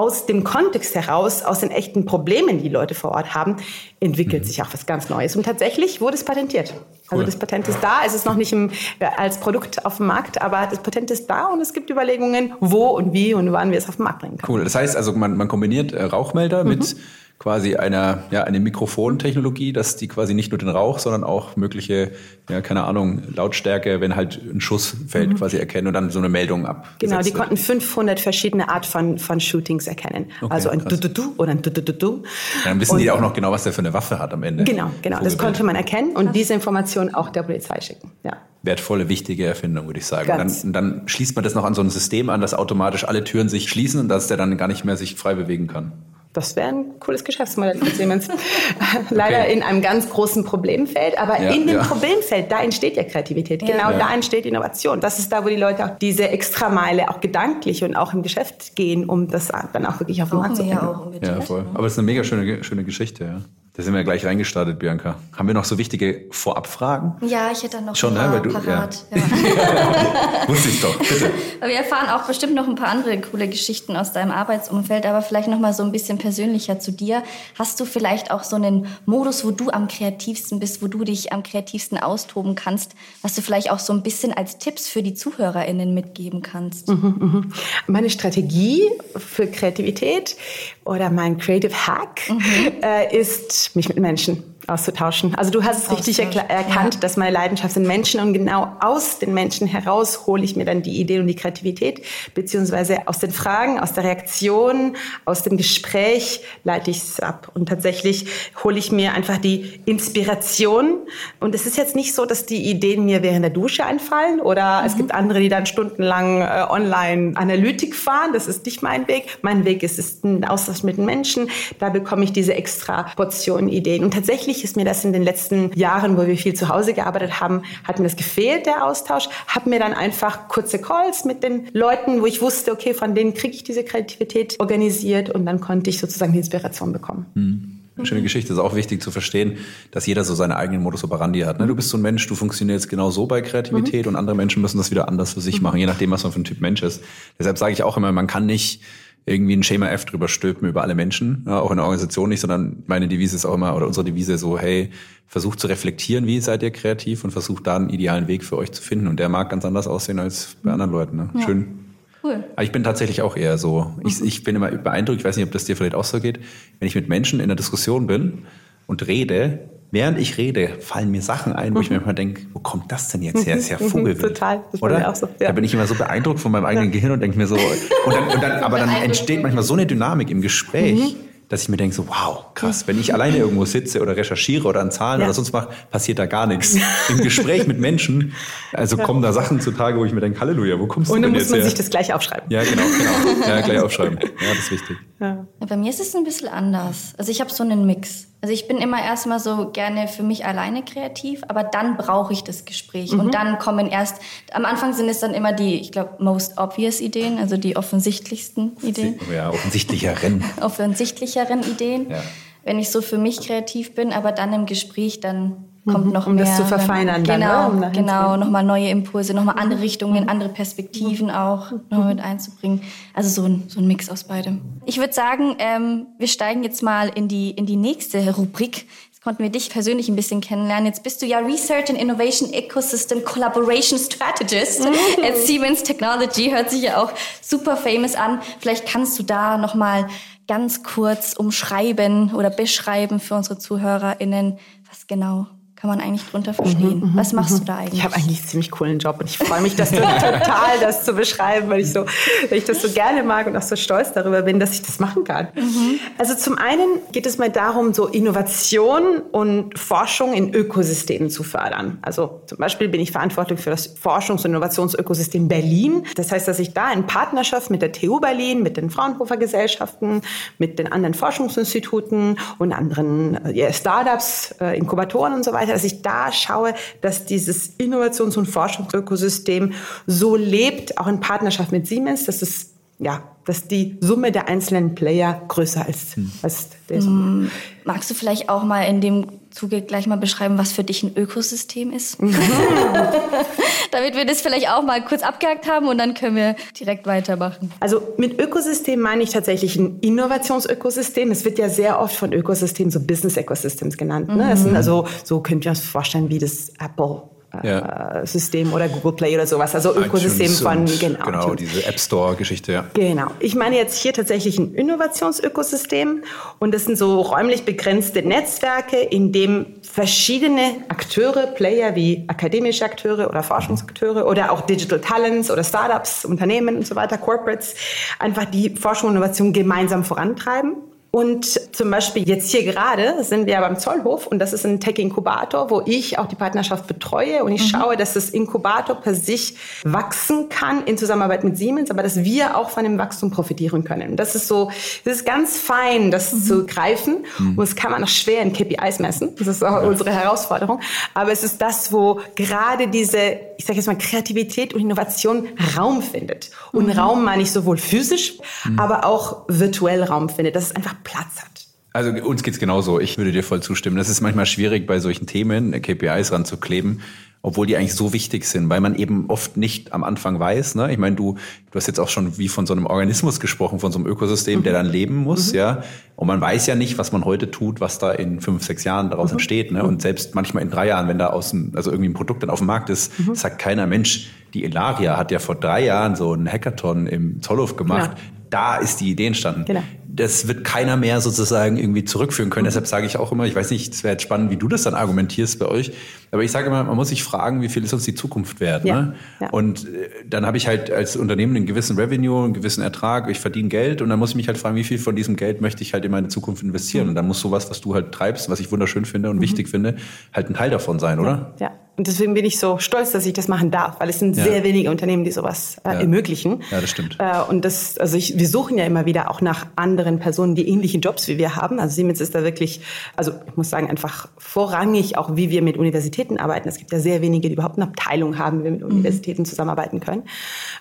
aus 0.00 0.24
dem 0.24 0.44
Kontext 0.44 0.94
heraus, 0.94 1.42
aus 1.42 1.60
den 1.60 1.70
echten 1.70 2.06
Problemen, 2.06 2.62
die, 2.62 2.70
Leute 2.70 2.94
vor 2.94 3.10
Ort 3.10 3.34
haben, 3.34 3.56
entwickelt 4.00 4.44
mhm. 4.44 4.46
sich 4.46 4.62
auch 4.62 4.68
was 4.72 4.86
ganz 4.86 5.10
Neues. 5.10 5.36
Und 5.36 5.44
tatsächlich 5.44 6.00
wurde 6.00 6.14
es 6.14 6.24
patentiert. 6.24 6.72
Also 7.08 7.16
cool. 7.20 7.26
Das 7.26 7.36
Patent 7.36 7.68
ist 7.68 7.78
da, 7.82 8.00
es 8.06 8.14
ist 8.14 8.24
noch 8.24 8.36
nicht 8.36 8.52
im, 8.52 8.70
als 9.18 9.38
Produkt 9.38 9.84
auf 9.84 9.98
dem 9.98 10.06
Markt, 10.06 10.40
aber 10.40 10.66
das 10.70 10.78
Patent 10.78 11.10
ist 11.10 11.28
da 11.28 11.48
und 11.48 11.60
es 11.60 11.74
gibt 11.74 11.90
Überlegungen, 11.90 12.54
wo 12.60 12.86
und 12.86 13.12
wie 13.12 13.34
und 13.34 13.52
wann 13.52 13.72
wir 13.72 13.78
es 13.78 13.88
auf 13.88 13.96
den 13.96 14.04
Markt 14.04 14.20
bringen 14.20 14.38
können. 14.38 14.50
Cool. 14.50 14.64
Das 14.64 14.74
heißt 14.74 14.96
also, 14.96 15.12
man, 15.12 15.36
man 15.36 15.48
kombiniert 15.48 15.92
äh, 15.92 16.02
Rauchmelder 16.02 16.64
mhm. 16.64 16.70
mit 16.70 16.96
quasi 17.40 17.74
einer, 17.74 18.24
ja, 18.30 18.44
eine 18.44 18.60
Mikrofontechnologie, 18.60 19.72
dass 19.72 19.96
die 19.96 20.08
quasi 20.08 20.34
nicht 20.34 20.52
nur 20.52 20.58
den 20.58 20.68
Rauch, 20.68 20.98
sondern 20.98 21.24
auch 21.24 21.56
mögliche, 21.56 22.12
ja, 22.50 22.60
keine 22.60 22.84
Ahnung, 22.84 23.22
Lautstärke, 23.34 24.02
wenn 24.02 24.14
halt 24.14 24.38
ein 24.42 24.60
Schuss 24.60 24.94
fällt, 25.08 25.30
mhm. 25.30 25.34
quasi 25.36 25.56
erkennen 25.56 25.86
und 25.88 25.94
dann 25.94 26.10
so 26.10 26.18
eine 26.18 26.28
Meldung 26.28 26.66
ab. 26.66 26.86
Genau, 26.98 27.22
die 27.22 27.32
konnten 27.32 27.56
500 27.56 28.20
verschiedene 28.20 28.68
Art 28.68 28.84
von, 28.84 29.18
von 29.18 29.40
Shootings 29.40 29.86
erkennen. 29.86 30.26
Okay, 30.42 30.52
also 30.52 30.68
ein 30.68 30.80
Du-Du-Du 30.80 31.32
oder 31.38 31.52
ein 31.52 31.62
Du-Du-Du-Du. 31.62 32.24
Dann 32.64 32.78
wissen 32.78 32.92
und, 32.92 32.98
die 32.98 33.10
auch 33.10 33.22
noch 33.22 33.32
genau, 33.32 33.50
was 33.50 33.64
der 33.64 33.72
für 33.72 33.80
eine 33.80 33.94
Waffe 33.94 34.18
hat 34.18 34.34
am 34.34 34.42
Ende. 34.42 34.64
Genau, 34.64 34.90
genau. 35.00 35.20
Das 35.24 35.38
konnte 35.38 35.64
man 35.64 35.76
erkennen 35.76 36.14
und 36.14 36.36
diese 36.36 36.52
Information 36.52 37.14
auch 37.14 37.30
der 37.30 37.42
Polizei 37.42 37.80
schicken. 37.80 38.12
Ja 38.22 38.36
wertvolle, 38.62 39.08
wichtige 39.08 39.46
Erfindung, 39.46 39.86
würde 39.86 40.00
ich 40.00 40.04
sagen. 40.04 40.26
Ganz. 40.26 40.64
Und 40.64 40.74
dann, 40.74 40.98
dann, 40.98 41.08
schließt 41.08 41.34
man 41.34 41.44
das 41.44 41.54
noch 41.54 41.64
an 41.64 41.72
so 41.72 41.80
ein 41.80 41.88
System 41.88 42.28
an, 42.28 42.42
dass 42.42 42.52
automatisch 42.52 43.04
alle 43.04 43.24
Türen 43.24 43.48
sich 43.48 43.70
schließen 43.70 43.98
und 44.00 44.08
dass 44.08 44.26
der 44.26 44.36
dann 44.36 44.58
gar 44.58 44.68
nicht 44.68 44.84
mehr 44.84 44.98
sich 44.98 45.14
frei 45.16 45.34
bewegen 45.34 45.66
kann. 45.66 45.92
Das 46.32 46.54
wäre 46.54 46.68
ein 46.68 47.00
cooles 47.00 47.24
Geschäftsmodell 47.24 47.76
für 47.78 47.90
Siemens. 47.90 48.28
Leider 49.10 49.40
okay. 49.40 49.52
in 49.52 49.62
einem 49.62 49.82
ganz 49.82 50.08
großen 50.08 50.44
Problemfeld, 50.44 51.18
aber 51.18 51.40
ja, 51.40 51.50
in 51.50 51.66
dem 51.66 51.76
ja. 51.76 51.82
Problemfeld, 51.82 52.52
da 52.52 52.62
entsteht 52.62 52.96
ja 52.96 53.02
Kreativität. 53.02 53.60
Genau 53.60 53.90
ja. 53.90 53.98
da 53.98 54.14
entsteht 54.14 54.46
Innovation. 54.46 55.00
Das 55.00 55.18
ist 55.18 55.32
da, 55.32 55.44
wo 55.44 55.48
die 55.48 55.56
Leute 55.56 55.84
auch 55.84 55.98
diese 55.98 56.28
Extrameile 56.28 57.10
auch 57.10 57.20
gedanklich 57.20 57.82
und 57.82 57.96
auch 57.96 58.14
im 58.14 58.22
Geschäft 58.22 58.76
gehen, 58.76 59.08
um 59.08 59.28
das 59.28 59.48
dann 59.72 59.86
auch 59.86 59.98
wirklich 59.98 60.22
auf 60.22 60.30
den 60.30 60.38
Markt 60.38 60.56
zu 60.56 60.62
bringen. 60.62 61.20
Ja, 61.22 61.40
voll. 61.40 61.66
Aber 61.74 61.86
es 61.86 61.94
ist 61.94 61.98
eine 61.98 62.06
mega 62.06 62.22
schöne, 62.22 62.62
schöne 62.62 62.84
Geschichte, 62.84 63.24
ja. 63.24 63.40
Da 63.74 63.84
sind 63.84 63.94
wir 63.94 64.02
gleich 64.02 64.26
reingestartet, 64.26 64.80
Bianca. 64.80 65.14
Haben 65.36 65.46
wir 65.46 65.54
noch 65.54 65.64
so 65.64 65.78
wichtige 65.78 66.26
Vorabfragen? 66.32 67.14
Ja, 67.20 67.52
ich 67.52 67.62
hätte 67.62 67.80
noch 67.80 67.94
Schon, 67.94 68.16
ein 68.16 68.16
paar 68.16 68.28
ne? 68.28 68.34
Weil 68.34 68.42
du, 68.42 68.52
parat. 68.52 69.04
Ja. 69.12 69.18
Ja. 69.18 70.48
Wusste 70.48 70.68
ich 70.70 70.80
doch, 70.80 70.98
bitte. 70.98 71.30
Wir 71.60 71.76
erfahren 71.76 72.08
auch 72.08 72.26
bestimmt 72.26 72.54
noch 72.54 72.66
ein 72.66 72.74
paar 72.74 72.88
andere 72.88 73.20
coole 73.20 73.46
Geschichten 73.46 73.94
aus 73.94 74.12
deinem 74.12 74.32
Arbeitsumfeld, 74.32 75.06
aber 75.06 75.22
vielleicht 75.22 75.48
noch 75.48 75.60
mal 75.60 75.72
so 75.72 75.82
ein 75.84 75.92
bisschen 75.92 76.18
persönlicher 76.18 76.80
zu 76.80 76.90
dir. 76.90 77.22
Hast 77.58 77.78
du 77.78 77.84
vielleicht 77.84 78.30
auch 78.30 78.42
so 78.42 78.56
einen 78.56 78.86
Modus, 79.04 79.44
wo 79.44 79.50
du 79.50 79.70
am 79.70 79.86
kreativsten 79.86 80.58
bist, 80.58 80.82
wo 80.82 80.88
du 80.88 81.04
dich 81.04 81.32
am 81.32 81.42
kreativsten 81.42 81.98
austoben 81.98 82.54
kannst, 82.56 82.94
was 83.22 83.34
du 83.34 83.42
vielleicht 83.42 83.70
auch 83.70 83.78
so 83.78 83.92
ein 83.92 84.02
bisschen 84.02 84.32
als 84.32 84.58
Tipps 84.58 84.88
für 84.88 85.02
die 85.02 85.14
ZuhörerInnen 85.14 85.94
mitgeben 85.94 86.42
kannst? 86.42 86.88
Mhm, 86.88 87.14
mhm. 87.18 87.52
Meine 87.86 88.10
Strategie 88.10 88.90
für 89.16 89.46
Kreativität 89.46 90.36
oder 90.84 91.10
mein 91.10 91.38
Creative 91.38 91.74
Hack 91.86 92.28
mhm. 92.28 92.72
äh, 92.82 93.16
ist, 93.16 93.74
mich 93.76 93.88
mit 93.88 93.98
Menschen 93.98 94.49
auszutauschen. 94.70 95.34
Also 95.34 95.50
du 95.50 95.64
hast 95.64 95.84
es 95.84 95.90
richtig 95.90 96.20
erkannt, 96.20 96.94
ja. 96.94 97.00
dass 97.00 97.16
meine 97.16 97.32
Leidenschaft 97.32 97.74
sind 97.74 97.86
Menschen 97.86 98.20
und 98.20 98.32
genau 98.32 98.72
aus 98.80 99.18
den 99.18 99.34
Menschen 99.34 99.66
heraus 99.66 100.26
hole 100.26 100.44
ich 100.44 100.56
mir 100.56 100.64
dann 100.64 100.82
die 100.82 101.00
Idee 101.00 101.18
und 101.18 101.26
die 101.26 101.34
Kreativität, 101.34 102.02
beziehungsweise 102.34 103.06
aus 103.06 103.18
den 103.18 103.30
Fragen, 103.30 103.78
aus 103.80 103.92
der 103.92 104.04
Reaktion, 104.04 104.96
aus 105.24 105.42
dem 105.42 105.56
Gespräch 105.56 106.42
leite 106.64 106.90
ich 106.90 106.98
es 106.98 107.20
ab. 107.20 107.50
Und 107.54 107.68
tatsächlich 107.68 108.26
hole 108.62 108.78
ich 108.78 108.92
mir 108.92 109.14
einfach 109.14 109.38
die 109.38 109.80
Inspiration. 109.86 110.98
Und 111.40 111.54
es 111.54 111.66
ist 111.66 111.76
jetzt 111.76 111.96
nicht 111.96 112.14
so, 112.14 112.26
dass 112.26 112.46
die 112.46 112.70
Ideen 112.70 113.04
mir 113.04 113.22
während 113.22 113.42
der 113.42 113.50
Dusche 113.50 113.84
einfallen 113.84 114.40
oder 114.40 114.80
mhm. 114.80 114.86
es 114.86 114.96
gibt 114.96 115.12
andere, 115.12 115.40
die 115.40 115.48
dann 115.48 115.66
stundenlang 115.66 116.42
äh, 116.42 116.66
online 116.68 117.36
Analytik 117.36 117.94
fahren. 117.94 118.32
Das 118.32 118.46
ist 118.46 118.64
nicht 118.64 118.82
mein 118.82 119.08
Weg. 119.08 119.38
Mein 119.42 119.64
Weg 119.64 119.82
ist, 119.82 119.98
ist 119.98 120.24
ein 120.24 120.44
Austausch 120.44 120.82
mit 120.82 120.96
den 120.96 121.04
Menschen. 121.04 121.48
Da 121.78 121.88
bekomme 121.88 122.24
ich 122.24 122.32
diese 122.32 122.54
extra 122.54 123.04
Portion 123.16 123.68
Ideen. 123.68 124.04
Und 124.04 124.14
tatsächlich 124.14 124.59
tatsächlich 124.60 124.64
ist 124.64 124.76
mir 124.76 124.84
das 124.84 125.04
in 125.04 125.12
den 125.12 125.22
letzten 125.22 125.72
Jahren, 125.74 126.16
wo 126.16 126.26
wir 126.26 126.36
viel 126.36 126.54
zu 126.54 126.68
Hause 126.68 126.94
gearbeitet 126.94 127.40
haben, 127.40 127.62
hat 127.84 127.98
mir 127.98 128.04
das 128.04 128.16
gefehlt, 128.16 128.66
der 128.66 128.86
Austausch. 128.86 129.28
Habe 129.46 129.70
mir 129.70 129.78
dann 129.78 129.92
einfach 129.92 130.48
kurze 130.48 130.78
Calls 130.78 131.24
mit 131.24 131.42
den 131.42 131.68
Leuten, 131.72 132.20
wo 132.20 132.26
ich 132.26 132.40
wusste, 132.40 132.72
okay, 132.72 132.94
von 132.94 133.14
denen 133.14 133.34
kriege 133.34 133.54
ich 133.54 133.64
diese 133.64 133.84
Kreativität 133.84 134.58
organisiert 134.60 135.30
und 135.30 135.46
dann 135.46 135.60
konnte 135.60 135.90
ich 135.90 135.98
sozusagen 135.98 136.32
die 136.32 136.38
Inspiration 136.38 136.92
bekommen. 136.92 137.26
Mhm. 137.34 137.76
Schöne 138.02 138.22
Geschichte. 138.22 138.50
Ist 138.50 138.58
auch 138.58 138.74
wichtig 138.74 139.02
zu 139.02 139.10
verstehen, 139.10 139.58
dass 139.90 140.06
jeder 140.06 140.24
so 140.24 140.34
seine 140.34 140.56
eigenen 140.56 140.82
Modus 140.82 141.04
operandi 141.04 141.40
hat. 141.40 141.58
Ne? 141.58 141.66
Du 141.66 141.74
bist 141.74 141.90
so 141.90 141.98
ein 141.98 142.02
Mensch, 142.02 142.26
du 142.26 142.34
funktionierst 142.34 142.88
genau 142.88 143.10
so 143.10 143.26
bei 143.26 143.42
Kreativität 143.42 144.06
mhm. 144.06 144.10
und 144.12 144.16
andere 144.16 144.34
Menschen 144.34 144.62
müssen 144.62 144.78
das 144.78 144.90
wieder 144.90 145.06
anders 145.06 145.34
für 145.34 145.42
sich 145.42 145.58
mhm. 145.58 145.64
machen, 145.64 145.78
je 145.78 145.86
nachdem, 145.86 146.10
was 146.10 146.22
man 146.22 146.32
für 146.32 146.40
ein 146.40 146.44
Typ 146.44 146.62
Mensch 146.62 146.82
ist. 146.82 147.02
Deshalb 147.38 147.58
sage 147.58 147.74
ich 147.74 147.82
auch 147.82 147.98
immer, 147.98 148.10
man 148.10 148.26
kann 148.26 148.46
nicht 148.46 148.80
irgendwie 149.26 149.56
ein 149.56 149.62
Schema 149.62 149.88
F 149.88 150.04
drüber 150.04 150.28
stülpen 150.28 150.68
über 150.68 150.82
alle 150.82 150.94
Menschen, 150.94 151.44
ja, 151.46 151.60
auch 151.60 151.70
in 151.70 151.76
der 151.76 151.84
Organisation 151.84 152.28
nicht, 152.28 152.40
sondern 152.40 152.82
meine 152.86 153.08
Devise 153.08 153.36
ist 153.36 153.44
auch 153.44 153.54
immer, 153.54 153.76
oder 153.76 153.86
unsere 153.86 154.04
Devise 154.04 154.38
so, 154.38 154.58
hey, 154.58 154.90
versucht 155.26 155.60
zu 155.60 155.68
reflektieren, 155.68 156.26
wie 156.26 156.40
seid 156.40 156.62
ihr 156.62 156.72
kreativ 156.72 157.22
und 157.22 157.30
versucht 157.30 157.66
da 157.66 157.76
einen 157.76 157.90
idealen 157.90 158.26
Weg 158.26 158.42
für 158.42 158.56
euch 158.56 158.72
zu 158.72 158.82
finden. 158.82 159.06
Und 159.06 159.20
der 159.20 159.28
mag 159.28 159.48
ganz 159.48 159.64
anders 159.64 159.86
aussehen 159.86 160.18
als 160.18 160.56
bei 160.62 160.72
anderen 160.72 160.90
Leuten. 160.90 161.16
Ne? 161.16 161.30
Ja. 161.34 161.42
Schön. 161.42 161.84
Cool. 162.22 162.44
Aber 162.52 162.64
ich 162.64 162.72
bin 162.72 162.82
tatsächlich 162.82 163.22
auch 163.22 163.36
eher 163.36 163.56
so. 163.56 163.94
Ich, 164.04 164.20
ich 164.20 164.42
bin 164.42 164.56
immer 164.56 164.70
beeindruckt, 164.70 165.20
ich 165.20 165.24
weiß 165.24 165.36
nicht, 165.36 165.46
ob 165.46 165.52
das 165.52 165.64
dir 165.64 165.76
vielleicht 165.76 165.94
auch 165.94 166.04
so 166.04 166.20
geht, 166.20 166.40
wenn 166.78 166.88
ich 166.88 166.94
mit 166.94 167.08
Menschen 167.08 167.40
in 167.40 167.48
der 167.48 167.56
Diskussion 167.56 168.08
bin 168.08 168.46
und 168.86 169.06
rede, 169.06 169.70
während 169.90 170.18
ich 170.18 170.38
rede, 170.38 170.76
fallen 170.80 171.10
mir 171.10 171.22
Sachen 171.22 171.52
ein, 171.52 171.74
wo 171.74 171.80
ich 171.80 171.90
mir 171.90 171.96
immer 171.96 172.12
denke, 172.12 172.42
wo 172.52 172.60
kommt 172.60 172.90
das 172.92 173.08
denn 173.08 173.22
jetzt 173.22 173.46
her? 173.46 173.56
Das 173.56 173.64
ist 173.64 173.70
ja 173.70 173.78
Vogelwild. 173.78 174.20
Total. 174.20 174.62
Das 174.72 174.82
Oder? 174.82 175.08
Auch 175.08 175.16
so, 175.16 175.26
ja. 175.38 175.48
Da 175.48 175.52
bin 175.52 175.64
ich 175.64 175.74
immer 175.74 175.86
so 175.86 175.94
beeindruckt 175.94 176.40
von 176.40 176.52
meinem 176.52 176.64
eigenen 176.64 176.90
Gehirn 176.90 177.12
und 177.12 177.20
denke 177.20 177.36
mir 177.36 177.46
so, 177.46 177.56
und 177.56 178.14
dann, 178.14 178.28
und 178.28 178.42
dann, 178.42 178.62
aber 178.62 178.78
dann 178.78 178.90
entsteht 178.90 179.42
manchmal 179.42 179.64
so 179.64 179.74
eine 179.74 179.86
Dynamik 179.86 180.30
im 180.30 180.40
Gespräch, 180.40 180.98
mhm. 180.98 181.16
dass 181.48 181.62
ich 181.62 181.68
mir 181.68 181.76
denke 181.76 181.94
so, 181.94 182.06
wow, 182.08 182.46
krass, 182.54 182.86
wenn 182.86 183.00
ich 183.00 183.12
alleine 183.12 183.38
irgendwo 183.38 183.64
sitze 183.64 184.00
oder 184.00 184.16
recherchiere 184.16 184.66
oder 184.66 184.80
an 184.80 184.90
Zahlen 184.90 185.20
ja. 185.20 185.26
oder 185.26 185.34
sonst 185.34 185.52
was, 185.52 185.66
passiert 185.90 186.18
da 186.18 186.26
gar 186.26 186.46
nichts. 186.46 186.76
Im 187.08 187.18
Gespräch 187.18 187.66
mit 187.66 187.80
Menschen, 187.80 188.34
also 188.72 188.96
ja. 188.96 189.04
kommen 189.04 189.22
da 189.22 189.32
Sachen 189.32 189.60
zutage, 189.60 189.98
wo 189.98 190.04
ich 190.04 190.12
mir 190.12 190.20
denke, 190.20 190.40
Halleluja, 190.40 190.78
wo 190.78 190.86
kommst 190.86 191.10
du 191.10 191.14
denn 191.14 191.22
jetzt 191.22 191.30
her? 191.30 191.30
Und 191.30 191.34
dann 191.34 191.42
muss 191.42 191.50
man 191.50 191.62
sich 191.62 191.74
das 191.74 191.90
gleich 191.90 192.14
aufschreiben. 192.14 192.48
Ja, 192.50 192.62
genau, 192.62 192.82
genau. 192.82 193.48
Ja, 193.48 193.60
gleich 193.60 193.80
aufschreiben. 193.82 194.18
Ja, 194.20 194.54
das 194.54 194.58
ist 194.58 194.70
wichtig. 194.70 194.96
Ja. 195.20 195.46
Bei 195.58 195.76
mir 195.76 195.90
ist 195.90 196.00
es 196.00 196.16
ein 196.16 196.24
bisschen 196.24 196.48
anders. 196.48 197.12
Also 197.18 197.30
ich 197.30 197.40
habe 197.40 197.52
so 197.52 197.62
einen 197.62 197.84
Mix. 197.84 198.28
Also 198.40 198.54
ich 198.54 198.66
bin 198.66 198.78
immer 198.78 199.02
erstmal 199.04 199.38
so 199.38 199.70
gerne 199.70 200.08
für 200.08 200.22
mich 200.22 200.46
alleine 200.46 200.82
kreativ, 200.82 201.42
aber 201.46 201.62
dann 201.62 201.98
brauche 201.98 202.32
ich 202.32 202.42
das 202.42 202.64
Gespräch. 202.64 203.12
Mhm. 203.12 203.20
Und 203.20 203.34
dann 203.34 203.58
kommen 203.58 203.86
erst, 203.88 204.16
am 204.52 204.64
Anfang 204.64 204.94
sind 204.94 205.10
es 205.10 205.20
dann 205.20 205.34
immer 205.34 205.52
die, 205.52 205.74
ich 205.74 205.92
glaube, 205.92 206.16
most 206.20 206.56
obvious 206.56 207.02
Ideen, 207.02 207.38
also 207.38 207.58
die 207.58 207.76
offensichtlichsten 207.76 208.78
Ideen. 208.82 209.20
Ja, 209.30 209.50
offensichtlicheren. 209.50 210.42
offensichtlicheren 210.62 211.62
Ideen. 211.64 212.10
Ja. 212.10 212.22
Wenn 212.64 212.78
ich 212.78 212.90
so 212.90 213.02
für 213.02 213.18
mich 213.18 213.40
kreativ 213.40 213.94
bin, 213.94 214.14
aber 214.14 214.32
dann 214.32 214.54
im 214.54 214.64
Gespräch, 214.64 215.20
dann 215.20 215.69
kommt 215.86 216.06
mhm, 216.06 216.12
noch 216.12 216.26
um 216.26 216.34
mehr. 216.34 216.44
Um 216.44 216.50
das 216.50 216.56
zu 216.56 216.64
verfeinern. 216.64 217.24
Genau, 217.24 217.70
dann, 217.70 217.80
ne? 217.80 217.92
genau, 217.92 218.36
nochmal 218.36 218.64
neue 218.64 218.88
Impulse, 218.88 219.34
nochmal 219.34 219.56
andere 219.58 219.80
Richtungen, 219.80 220.28
andere 220.28 220.50
Perspektiven 220.50 221.28
mhm. 221.28 221.34
auch 221.34 221.72
noch 221.90 222.04
mit 222.06 222.20
einzubringen. 222.20 222.82
Also 223.14 223.42
so 223.42 223.48
ein, 223.48 223.64
so 223.68 223.80
ein 223.80 223.86
Mix 223.86 224.08
aus 224.10 224.24
beidem. 224.24 224.60
Ich 224.86 224.98
würde 224.98 225.12
sagen, 225.12 225.56
ähm, 225.58 226.06
wir 226.18 226.28
steigen 226.28 226.62
jetzt 226.64 226.82
mal 226.82 227.08
in 227.08 227.28
die, 227.28 227.50
in 227.50 227.66
die 227.66 227.76
nächste 227.76 228.34
Rubrik 228.34 228.86
Jetzt 229.20 229.24
konnten 229.24 229.42
wir 229.42 229.50
dich 229.50 229.68
persönlich 229.68 230.08
ein 230.08 230.16
bisschen 230.16 230.40
kennenlernen. 230.40 230.86
Jetzt 230.86 231.02
bist 231.02 231.20
du 231.20 231.26
ja 231.26 231.40
Research 231.40 231.90
and 231.90 231.98
Innovation 232.00 232.54
Ecosystem 232.54 233.22
Collaboration 233.22 233.98
Strategist 233.98 234.80
mhm. 234.82 234.94
at 235.22 235.36
Siemens 235.36 235.82
Technology. 235.82 236.50
Hört 236.50 236.70
sich 236.70 236.84
ja 236.84 237.02
auch 237.02 237.12
super 237.42 237.76
famous 237.76 238.14
an. 238.14 238.40
Vielleicht 238.60 238.86
kannst 238.86 239.18
du 239.18 239.22
da 239.22 239.58
nochmal 239.58 240.06
ganz 240.48 240.82
kurz 240.82 241.34
umschreiben 241.34 242.34
oder 242.34 242.48
beschreiben 242.48 243.20
für 243.20 243.34
unsere 243.34 243.58
ZuhörerInnen, 243.58 244.58
was 244.88 245.06
genau 245.06 245.48
kann 245.80 245.88
man 245.88 246.00
eigentlich 246.00 246.28
drunter 246.30 246.52
verstehen? 246.52 247.00
Mhm, 247.00 247.12
Was 247.14 247.32
machst 247.32 247.58
du 247.58 247.64
da 247.64 247.78
eigentlich? 247.78 248.00
Ich 248.00 248.04
habe 248.04 248.14
eigentlich 248.14 248.38
einen 248.40 248.48
ziemlich 248.48 248.70
coolen 248.70 248.98
Job 248.98 249.16
und 249.18 249.30
ich 249.30 249.38
freue 249.38 249.62
mich, 249.62 249.76
dass 249.76 249.90
du 249.90 249.96
total 249.96 250.78
das 250.78 251.04
zu 251.04 251.14
beschreiben, 251.14 251.70
weil 251.70 251.80
ich 251.80 251.90
so, 251.90 252.04
weil 252.50 252.58
ich 252.58 252.64
das 252.64 252.82
so 252.82 252.90
gerne 252.90 253.22
mag 253.22 253.46
und 253.46 253.56
auch 253.56 253.62
so 253.62 253.76
stolz 253.76 254.12
darüber 254.12 254.42
bin, 254.42 254.60
dass 254.60 254.74
ich 254.74 254.82
das 254.82 255.00
machen 255.00 255.24
kann. 255.24 255.48
Mhm. 255.54 255.98
Also 256.18 256.34
zum 256.34 256.58
einen 256.58 256.98
geht 257.12 257.24
es 257.24 257.38
mal 257.38 257.48
darum, 257.48 257.94
so 257.94 258.08
Innovation 258.08 259.22
und 259.32 259.78
Forschung 259.78 260.34
in 260.34 260.52
Ökosystemen 260.52 261.30
zu 261.30 261.44
fördern. 261.44 261.98
Also 262.02 262.42
zum 262.44 262.58
Beispiel 262.58 262.90
bin 262.90 263.00
ich 263.00 263.10
verantwortlich 263.12 263.58
für 263.60 263.70
das 263.70 263.96
Forschungs- 263.96 264.44
und 264.44 264.50
Innovationsökosystem 264.50 265.48
Berlin. 265.48 266.04
Das 266.14 266.30
heißt, 266.30 266.46
dass 266.46 266.58
ich 266.58 266.74
da 266.74 266.92
in 266.92 267.06
Partnerschaft 267.06 267.70
mit 267.70 267.80
der 267.80 267.92
TU 267.92 268.20
Berlin, 268.20 268.62
mit 268.62 268.76
den 268.76 268.90
Fraunhofer 268.90 269.38
Gesellschaften, 269.38 270.20
mit 270.58 270.78
den 270.78 270.92
anderen 270.92 271.14
Forschungsinstituten 271.14 272.38
und 272.58 272.72
anderen 272.74 273.46
äh, 273.46 273.72
Startups, 273.72 274.54
äh, 274.60 274.76
Inkubatoren 274.76 275.32
und 275.32 275.42
so 275.42 275.54
weiter 275.54 275.69
dass 275.70 275.84
ich 275.84 276.02
da 276.02 276.32
schaue, 276.32 276.74
dass 277.00 277.26
dieses 277.26 277.78
Innovations- 277.78 278.36
und 278.36 278.46
Forschungsökosystem 278.46 279.72
so 280.06 280.36
lebt, 280.36 280.98
auch 280.98 281.06
in 281.06 281.20
Partnerschaft 281.20 281.72
mit 281.72 281.86
Siemens, 281.86 282.26
dass 282.26 282.42
es 282.42 282.69
ja, 283.00 283.22
dass 283.46 283.66
die 283.66 283.96
Summe 284.00 284.30
der 284.30 284.48
einzelnen 284.48 284.94
Player 284.94 285.42
größer 285.48 285.88
ist 285.88 286.16
hm. 286.16 286.30
als 286.42 286.68
der 286.88 287.00
Summe. 287.00 287.24
Hm. 287.24 287.50
Magst 287.84 288.10
du 288.10 288.14
vielleicht 288.14 288.50
auch 288.50 288.62
mal 288.62 288.82
in 288.82 289.00
dem 289.00 289.26
Zuge 289.50 289.80
gleich 289.80 290.06
mal 290.06 290.16
beschreiben, 290.16 290.58
was 290.58 290.72
für 290.72 290.84
dich 290.84 291.02
ein 291.02 291.16
Ökosystem 291.16 291.90
ist? 291.92 292.18
Mhm. 292.30 292.34
Damit 293.92 294.14
wir 294.14 294.24
das 294.24 294.40
vielleicht 294.40 294.68
auch 294.68 294.82
mal 294.82 295.02
kurz 295.04 295.22
abgehakt 295.22 295.68
haben 295.68 295.88
und 295.88 295.98
dann 295.98 296.14
können 296.14 296.36
wir 296.36 296.54
direkt 296.78 297.06
weitermachen. 297.06 297.72
Also 297.80 298.02
mit 298.18 298.40
Ökosystem 298.40 299.00
meine 299.00 299.22
ich 299.22 299.30
tatsächlich 299.30 299.76
ein 299.76 299.98
Innovationsökosystem. 300.00 301.30
Es 301.30 301.44
wird 301.44 301.58
ja 301.58 301.68
sehr 301.68 302.00
oft 302.00 302.14
von 302.14 302.32
Ökosystemen 302.32 302.90
so 302.90 303.00
Business 303.00 303.36
Ecosystems 303.36 303.96
genannt. 303.96 304.28
Ne? 304.28 304.48
Das 304.50 304.60
sind 304.60 304.72
mhm. 304.72 304.76
also, 304.76 305.06
so 305.24 305.40
könnt 305.40 305.64
ihr 305.64 305.72
euch 305.72 305.80
vorstellen, 305.80 306.28
wie 306.28 306.38
das 306.38 306.70
Apple 306.78 307.22
ja. 307.62 308.26
System 308.26 308.72
oder 308.72 308.88
Google 308.88 309.12
Play 309.12 309.34
oder 309.34 309.46
sowas. 309.46 309.74
Also 309.74 309.94
Ökosystem 309.94 310.50
von 310.50 310.86
genau, 310.86 311.24
genau 311.24 311.54
diese 311.54 311.84
App 311.86 311.98
Store 311.98 312.36
Geschichte. 312.36 312.72
Ja. 312.72 312.84
Genau. 312.94 313.28
Ich 313.40 313.54
meine 313.54 313.76
jetzt 313.76 314.00
hier 314.00 314.12
tatsächlich 314.12 314.58
ein 314.58 314.74
Innovationsökosystem 314.74 316.22
und 316.58 316.74
das 316.74 316.84
sind 316.84 316.96
so 316.96 317.20
räumlich 317.20 317.64
begrenzte 317.64 318.22
Netzwerke, 318.22 318.98
in 318.98 319.32
dem 319.32 319.66
verschiedene 319.82 320.76
Akteure, 320.88 321.48
Player 321.48 321.96
wie 321.96 322.24
akademische 322.28 322.84
Akteure 322.84 323.28
oder 323.28 323.42
Forschungsakteure 323.42 324.26
oder 324.26 324.52
auch 324.52 324.60
Digital 324.62 325.00
Talents 325.00 325.50
oder 325.50 325.64
Startups, 325.64 326.24
Unternehmen 326.24 326.76
und 326.76 326.86
so 326.86 326.94
weiter, 326.94 327.18
Corporates, 327.18 327.74
einfach 328.18 328.44
die 328.44 328.76
Forschung 328.76 329.10
und 329.10 329.16
Innovation 329.16 329.52
gemeinsam 329.52 330.04
vorantreiben. 330.04 330.76
Und 331.12 331.74
zum 331.74 331.90
Beispiel 331.90 332.28
jetzt 332.28 332.50
hier 332.50 332.64
gerade 332.64 333.24
sind 333.24 333.46
wir 333.46 333.58
beim 333.60 333.76
Zollhof 333.78 334.28
und 334.28 334.38
das 334.38 334.52
ist 334.52 334.64
ein 334.64 334.78
Tech-Inkubator, 334.78 335.68
wo 335.68 335.82
ich 335.84 336.20
auch 336.20 336.26
die 336.26 336.36
Partnerschaft 336.36 336.86
betreue 336.86 337.42
und 337.42 337.50
ich 337.50 337.62
mhm. 337.62 337.78
schaue, 337.78 337.96
dass 337.96 338.12
das 338.12 338.30
Inkubator 338.30 338.94
per 338.94 339.16
sich 339.16 339.56
wachsen 339.82 340.48
kann 340.48 340.84
in 340.84 340.96
Zusammenarbeit 340.96 341.42
mit 341.42 341.56
Siemens, 341.56 341.90
aber 341.90 342.04
dass 342.04 342.22
wir 342.22 342.56
auch 342.56 342.70
von 342.70 342.84
dem 342.84 342.96
Wachstum 342.96 343.32
profitieren 343.32 343.82
können. 343.82 344.14
Das 344.14 344.36
ist 344.36 344.46
so, 344.46 344.70
das 345.04 345.16
ist 345.16 345.26
ganz 345.26 345.58
fein, 345.58 346.12
das 346.12 346.32
mhm. 346.32 346.42
zu 346.44 346.66
greifen 346.66 347.24
mhm. 347.38 347.50
und 347.50 347.60
das 347.60 347.74
kann 347.74 347.90
man 347.90 348.04
auch 348.04 348.08
schwer 348.08 348.42
in 348.42 348.52
KPIs 348.52 349.00
messen. 349.00 349.34
Das 349.36 349.48
ist 349.48 349.64
auch 349.64 349.82
ja. 349.82 349.88
unsere 349.88 350.10
Herausforderung. 350.10 350.80
Aber 351.14 351.32
es 351.32 351.42
ist 351.42 351.60
das, 351.60 351.92
wo 351.92 352.20
gerade 352.36 352.86
diese, 352.86 353.18
ich 353.58 353.64
sage 353.64 353.78
jetzt 353.78 353.86
mal, 353.86 353.98
Kreativität 353.98 354.74
und 354.74 354.80
Innovation 354.80 355.48
Raum 355.76 356.02
findet. 356.02 356.50
Und 356.70 356.86
mhm. 356.86 356.92
Raum 356.92 357.24
meine 357.24 357.42
ich 357.42 357.50
sowohl 357.50 357.78
physisch, 357.78 358.38
mhm. 358.64 358.78
aber 358.78 359.04
auch 359.04 359.42
virtuell 359.48 360.04
Raum 360.04 360.28
findet. 360.28 360.54
Das 360.54 360.66
ist 360.66 360.76
einfach 360.76 360.99
Platz 361.02 361.42
hat. 361.42 361.66
Also 361.92 362.10
uns 362.10 362.42
geht's 362.42 362.58
genauso. 362.58 363.00
Ich 363.00 363.18
würde 363.18 363.32
dir 363.32 363.42
voll 363.42 363.62
zustimmen. 363.62 363.96
Das 363.96 364.08
ist 364.08 364.20
manchmal 364.20 364.46
schwierig, 364.46 364.86
bei 364.86 365.00
solchen 365.00 365.26
Themen 365.26 365.72
KPIs 365.72 366.30
ranzukleben, 366.30 367.00
obwohl 367.42 367.66
die 367.66 367.76
eigentlich 367.76 367.94
so 367.94 368.12
wichtig 368.12 368.44
sind, 368.44 368.68
weil 368.68 368.80
man 368.80 368.94
eben 368.94 369.24
oft 369.28 369.56
nicht 369.56 369.92
am 369.92 370.04
Anfang 370.04 370.38
weiß. 370.38 370.76
Ne? 370.76 370.92
Ich 370.92 370.98
meine, 370.98 371.16
du, 371.16 371.34
du 371.70 371.76
hast 371.76 371.88
jetzt 371.88 371.98
auch 371.98 372.08
schon 372.08 372.38
wie 372.38 372.46
von 372.46 372.64
so 372.64 372.74
einem 372.74 372.86
Organismus 372.86 373.40
gesprochen, 373.40 373.80
von 373.80 373.90
so 373.90 373.98
einem 373.98 374.06
Ökosystem, 374.06 374.60
mhm. 374.60 374.62
der 374.62 374.72
dann 374.72 374.86
leben 374.86 375.16
muss, 375.16 375.50
mhm. 375.50 375.58
ja. 375.58 375.82
Und 376.14 376.28
man 376.28 376.40
weiß 376.40 376.66
ja 376.66 376.74
nicht, 376.74 376.98
was 376.98 377.12
man 377.12 377.24
heute 377.24 377.50
tut, 377.50 377.80
was 377.80 377.98
da 377.98 378.12
in 378.12 378.40
fünf, 378.40 378.62
sechs 378.62 378.84
Jahren 378.84 379.10
daraus 379.10 379.30
mhm. 379.30 379.36
entsteht. 379.36 379.72
Ne? 379.72 379.82
Und 379.82 380.02
selbst 380.02 380.34
manchmal 380.34 380.62
in 380.62 380.70
drei 380.70 380.86
Jahren, 380.86 381.08
wenn 381.08 381.18
da 381.18 381.28
aus 381.28 381.50
dem, 381.50 381.72
also 381.74 381.90
irgendwie 381.90 382.10
ein 382.10 382.14
Produkt 382.14 382.42
dann 382.42 382.50
auf 382.50 382.58
dem 382.58 382.66
Markt 382.66 382.90
ist, 382.90 383.18
mhm. 383.18 383.34
sagt 383.34 383.58
keiner, 383.58 383.86
Mensch, 383.86 384.30
die 384.54 384.64
Elaria 384.64 385.16
hat 385.16 385.32
ja 385.32 385.38
vor 385.38 385.54
drei 385.54 385.84
Jahren 385.84 386.14
so 386.14 386.32
einen 386.34 386.46
Hackathon 386.46 387.06
im 387.06 387.40
Zollhof 387.42 387.76
gemacht. 387.76 388.12
Ja. 388.14 388.39
Da 388.50 388.76
ist 388.76 389.00
die 389.00 389.10
Idee 389.10 389.26
entstanden. 389.26 389.64
Genau 389.64 389.82
das 390.12 390.48
wird 390.48 390.64
keiner 390.64 390.96
mehr 390.96 391.20
sozusagen 391.20 391.76
irgendwie 391.76 392.04
zurückführen 392.04 392.50
können. 392.50 392.64
Mhm. 392.64 392.68
Deshalb 392.68 392.86
sage 392.86 393.06
ich 393.06 393.16
auch 393.16 393.32
immer, 393.32 393.46
ich 393.46 393.54
weiß 393.54 393.70
nicht, 393.70 393.92
es 393.92 394.04
wäre 394.04 394.12
jetzt 394.12 394.22
spannend, 394.22 394.50
wie 394.50 394.56
du 394.56 394.68
das 394.68 394.82
dann 394.82 394.94
argumentierst 394.94 395.58
bei 395.58 395.66
euch, 395.66 395.92
aber 396.30 396.42
ich 396.42 396.50
sage 396.50 396.66
immer, 396.66 396.84
man 396.84 396.96
muss 396.96 397.08
sich 397.08 397.22
fragen, 397.22 397.62
wie 397.62 397.68
viel 397.68 397.84
ist 397.84 397.92
uns 397.92 398.04
die 398.04 398.14
Zukunft 398.14 398.60
wert. 398.60 398.84
Ja, 398.84 399.02
ne? 399.02 399.14
ja. 399.40 399.50
Und 399.50 399.86
äh, 399.86 400.08
dann 400.28 400.46
habe 400.46 400.56
ich 400.56 400.66
halt 400.66 400.90
als 400.90 401.16
Unternehmen 401.16 401.56
einen 401.56 401.66
gewissen 401.66 401.96
Revenue, 401.96 402.44
einen 402.44 402.54
gewissen 402.54 402.82
Ertrag, 402.82 403.28
ich 403.30 403.40
verdiene 403.40 403.68
Geld 403.68 404.02
und 404.02 404.08
dann 404.08 404.18
muss 404.18 404.30
ich 404.30 404.36
mich 404.36 404.48
halt 404.48 404.58
fragen, 404.58 404.76
wie 404.76 404.84
viel 404.84 404.98
von 404.98 405.16
diesem 405.16 405.36
Geld 405.36 405.60
möchte 405.60 405.82
ich 405.82 405.92
halt 405.92 406.04
in 406.04 406.10
meine 406.10 406.28
Zukunft 406.28 406.62
investieren. 406.62 407.04
Mhm. 407.04 407.08
Und 407.10 407.14
dann 407.14 407.26
muss 407.26 407.40
sowas, 407.40 407.70
was 407.70 407.80
du 407.80 407.94
halt 407.94 408.12
treibst, 408.12 408.50
was 408.50 408.60
ich 408.60 408.70
wunderschön 408.70 409.04
finde 409.04 409.30
und 409.30 409.36
mhm. 409.36 409.42
wichtig 409.42 409.68
finde, 409.68 409.96
halt 410.32 410.50
ein 410.50 410.54
Teil 410.54 410.70
davon 410.70 410.98
sein, 410.98 411.18
oder? 411.18 411.54
Ja. 411.60 411.72
Und 412.00 412.06
deswegen 412.06 412.32
bin 412.32 412.46
ich 412.46 412.58
so 412.58 412.78
stolz, 412.78 413.12
dass 413.12 413.26
ich 413.26 413.34
das 413.34 413.46
machen 413.46 413.70
darf, 413.70 414.00
weil 414.00 414.08
es 414.08 414.18
sind 414.18 414.34
ja. 414.34 414.42
sehr 414.42 414.64
wenige 414.64 414.90
Unternehmen, 414.90 415.22
die 415.22 415.32
sowas 415.32 415.76
äh, 415.84 415.92
ja. 415.92 416.00
ermöglichen. 416.00 416.62
Ja, 416.70 416.80
das 416.80 416.88
stimmt. 416.88 417.18
Äh, 417.18 417.42
und 417.46 417.62
das, 417.62 417.98
also 417.98 418.16
ich, 418.16 418.38
wir 418.38 418.48
suchen 418.48 418.78
ja 418.78 418.86
immer 418.86 419.04
wieder 419.04 419.30
auch 419.30 419.42
nach 419.42 419.66
anderen 419.76 420.18
Personen, 420.18 420.54
die 420.54 420.66
ähnliche 420.66 420.96
Jobs 420.96 421.28
wie 421.28 421.36
wir 421.36 421.56
haben. 421.56 421.78
Also 421.78 421.96
Siemens 421.96 422.22
ist 422.22 422.34
da 422.34 422.42
wirklich, 422.42 422.80
also 423.16 423.32
ich 423.46 423.54
muss 423.54 423.68
sagen, 423.68 423.90
einfach 423.90 424.28
vorrangig 424.38 425.18
auch, 425.18 425.36
wie 425.36 425.50
wir 425.50 425.60
mit 425.60 425.76
Universitäten 425.76 426.38
arbeiten. 426.38 426.70
Es 426.70 426.78
gibt 426.78 426.90
ja 426.90 427.00
sehr 427.00 427.20
wenige, 427.20 427.48
die 427.48 427.52
überhaupt 427.52 427.76
eine 427.76 427.88
Abteilung 427.88 428.38
haben, 428.38 428.60
wie 428.60 428.64
wir 428.64 428.70
mit 428.70 428.80
mhm. 428.80 428.86
Universitäten 428.86 429.44
zusammenarbeiten 429.44 430.00
können. 430.00 430.22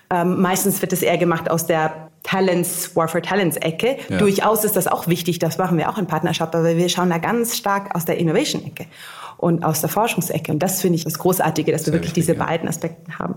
Ähm, 0.09 0.39
meistens 0.39 0.81
wird 0.81 0.93
es 0.93 1.01
eher 1.01 1.17
gemacht 1.17 1.51
aus 1.51 1.65
der 1.65 2.08
Talents, 2.23 2.95
War 2.95 3.07
for 3.07 3.21
Talents 3.21 3.57
Ecke. 3.57 3.97
Ja. 4.09 4.17
Durchaus 4.17 4.63
ist 4.63 4.75
das 4.75 4.87
auch 4.87 5.07
wichtig, 5.07 5.39
das 5.39 5.57
machen 5.57 5.77
wir 5.77 5.89
auch 5.89 5.97
in 5.97 6.07
Partnerschaft, 6.07 6.55
aber 6.55 6.75
wir 6.75 6.89
schauen 6.89 7.09
da 7.09 7.17
ganz 7.17 7.57
stark 7.57 7.95
aus 7.95 8.05
der 8.05 8.17
Innovation 8.17 8.65
Ecke 8.65 8.85
und 9.37 9.63
aus 9.63 9.81
der 9.81 9.89
Forschungsecke. 9.89 10.51
Und 10.51 10.59
das 10.59 10.81
finde 10.81 10.97
ich 10.97 11.03
das 11.05 11.17
Großartige, 11.17 11.71
dass 11.71 11.85
wir 11.85 11.93
wirklich 11.93 12.11
wichtig, 12.11 12.25
diese 12.25 12.37
ja. 12.37 12.45
beiden 12.45 12.67
Aspekte 12.67 13.17
haben. 13.17 13.35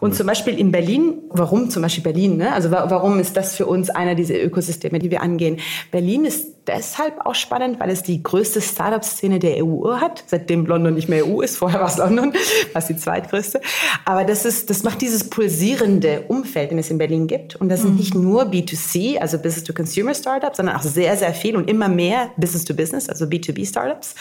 Und 0.00 0.14
zum 0.14 0.26
Beispiel 0.26 0.58
in 0.58 0.70
Berlin, 0.70 1.18
warum 1.30 1.70
zum 1.70 1.82
Beispiel 1.82 2.04
Berlin? 2.04 2.36
Ne? 2.36 2.52
Also 2.52 2.70
warum 2.70 3.18
ist 3.18 3.36
das 3.36 3.56
für 3.56 3.66
uns 3.66 3.90
einer 3.90 4.14
dieser 4.14 4.40
Ökosysteme, 4.42 4.98
die 4.98 5.10
wir 5.10 5.22
angehen? 5.22 5.58
Berlin 5.90 6.24
ist 6.24 6.57
deshalb 6.68 7.26
auch 7.26 7.34
spannend, 7.34 7.80
weil 7.80 7.90
es 7.90 8.02
die 8.02 8.22
größte 8.22 8.60
Startup-Szene 8.60 9.38
der 9.38 9.64
EU 9.64 9.96
hat, 10.00 10.24
seitdem 10.26 10.66
London 10.66 10.94
nicht 10.94 11.08
mehr 11.08 11.26
EU 11.26 11.40
ist. 11.40 11.56
Vorher 11.56 11.80
war 11.80 11.88
es 11.88 11.96
London, 11.96 12.32
war 12.72 12.82
die 12.82 12.96
zweitgrößte. 12.96 13.60
Aber 14.04 14.24
das 14.24 14.44
ist, 14.44 14.70
das 14.70 14.82
macht 14.82 15.00
dieses 15.00 15.30
pulsierende 15.30 16.24
Umfeld, 16.28 16.70
den 16.70 16.78
es 16.78 16.90
in 16.90 16.98
Berlin 16.98 17.26
gibt. 17.26 17.56
Und 17.56 17.68
das 17.70 17.80
sind 17.82 17.92
mhm. 17.92 17.96
nicht 17.96 18.14
nur 18.14 18.44
B2C, 18.44 19.18
also 19.18 19.38
Business-to-Consumer-Startups, 19.38 20.58
sondern 20.58 20.76
auch 20.76 20.82
sehr, 20.82 21.16
sehr 21.16 21.34
viel 21.34 21.56
und 21.56 21.68
immer 21.68 21.88
mehr 21.88 22.30
Business-to-Business, 22.36 23.08
also 23.08 23.24
B2B-Startups. 23.24 24.14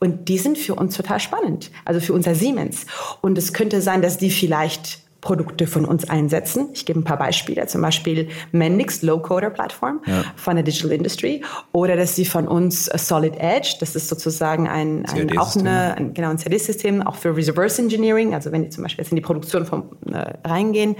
Und 0.00 0.28
die 0.28 0.38
sind 0.38 0.58
für 0.58 0.74
uns 0.74 0.96
total 0.96 1.20
spannend, 1.20 1.70
also 1.84 2.00
für 2.00 2.12
unser 2.12 2.34
Siemens. 2.34 2.86
Und 3.20 3.38
es 3.38 3.52
könnte 3.52 3.80
sein, 3.80 4.02
dass 4.02 4.18
die 4.18 4.30
vielleicht 4.30 5.01
Produkte 5.22 5.68
von 5.68 5.84
uns 5.84 6.10
einsetzen. 6.10 6.70
Ich 6.74 6.84
gebe 6.84 6.98
ein 6.98 7.04
paar 7.04 7.16
Beispiele, 7.16 7.66
zum 7.68 7.80
Beispiel 7.80 8.28
Mendix 8.50 9.02
Low-Coder 9.02 9.50
Plattform 9.50 10.02
ja. 10.04 10.24
von 10.34 10.56
der 10.56 10.64
Digital 10.64 10.90
Industry 10.90 11.42
oder 11.70 11.96
dass 11.96 12.16
sie 12.16 12.24
von 12.24 12.48
uns 12.48 12.86
Solid 12.86 13.36
Edge, 13.38 13.76
das 13.78 13.94
ist 13.94 14.08
sozusagen 14.08 14.68
ein, 14.68 15.06
ein 15.06 15.38
auch 15.38 15.54
eine, 15.54 15.96
ein, 15.96 16.12
genau 16.12 16.30
ein 16.30 16.38
CD-System, 16.38 17.02
auch 17.02 17.14
für 17.14 17.36
Reverse 17.36 17.80
Engineering, 17.80 18.34
also 18.34 18.50
wenn 18.50 18.64
die 18.64 18.70
zum 18.70 18.82
Beispiel 18.82 19.04
jetzt 19.04 19.12
in 19.12 19.16
die 19.16 19.22
Produktion 19.22 19.64
von, 19.64 19.84
äh, 20.12 20.34
reingehen, 20.44 20.96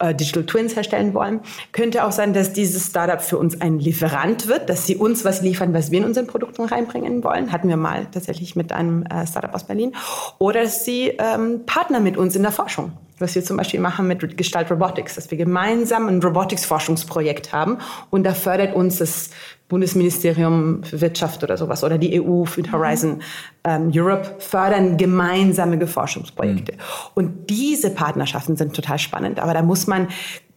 äh, 0.00 0.16
Digital 0.16 0.44
Twins 0.46 0.74
herstellen 0.74 1.14
wollen, 1.14 1.40
könnte 1.70 2.04
auch 2.04 2.12
sein, 2.12 2.32
dass 2.32 2.52
dieses 2.52 2.86
Startup 2.86 3.22
für 3.22 3.38
uns 3.38 3.60
ein 3.60 3.78
Lieferant 3.78 4.48
wird, 4.48 4.68
dass 4.68 4.84
sie 4.84 4.96
uns 4.96 5.24
was 5.24 5.42
liefern, 5.42 5.72
was 5.72 5.92
wir 5.92 6.00
in 6.00 6.04
unseren 6.04 6.26
Produkten 6.26 6.64
reinbringen 6.64 7.22
wollen. 7.22 7.52
Hatten 7.52 7.68
wir 7.68 7.76
mal 7.76 8.06
tatsächlich 8.10 8.56
mit 8.56 8.72
einem 8.72 9.04
äh, 9.04 9.28
Startup 9.28 9.54
aus 9.54 9.62
Berlin. 9.62 9.92
Oder 10.38 10.64
dass 10.64 10.84
sie 10.84 11.12
ähm, 11.18 11.60
Partner 11.66 12.00
mit 12.00 12.16
uns 12.16 12.34
in 12.34 12.42
der 12.42 12.52
Forschung 12.52 12.92
was 13.20 13.34
wir 13.34 13.44
zum 13.44 13.56
Beispiel 13.56 13.80
machen 13.80 14.06
mit 14.06 14.36
Gestalt 14.36 14.70
Robotics, 14.70 15.14
dass 15.14 15.30
wir 15.30 15.38
gemeinsam 15.38 16.08
ein 16.08 16.22
Robotics-Forschungsprojekt 16.22 17.52
haben 17.52 17.78
und 18.10 18.24
da 18.24 18.34
fördert 18.34 18.74
uns 18.74 18.98
das 18.98 19.30
Bundesministerium 19.68 20.82
für 20.82 21.00
Wirtschaft 21.00 21.44
oder 21.44 21.56
sowas 21.56 21.84
oder 21.84 21.96
die 21.96 22.20
EU 22.20 22.44
für 22.44 22.62
Horizon 22.72 23.22
ähm, 23.64 23.90
Europe 23.94 24.36
fördern 24.40 24.96
gemeinsame 24.96 25.86
Forschungsprojekte. 25.86 26.72
Mhm. 26.72 26.78
Und 27.14 27.50
diese 27.50 27.90
Partnerschaften 27.90 28.56
sind 28.56 28.74
total 28.74 28.98
spannend, 28.98 29.38
aber 29.38 29.54
da 29.54 29.62
muss 29.62 29.86
man 29.86 30.08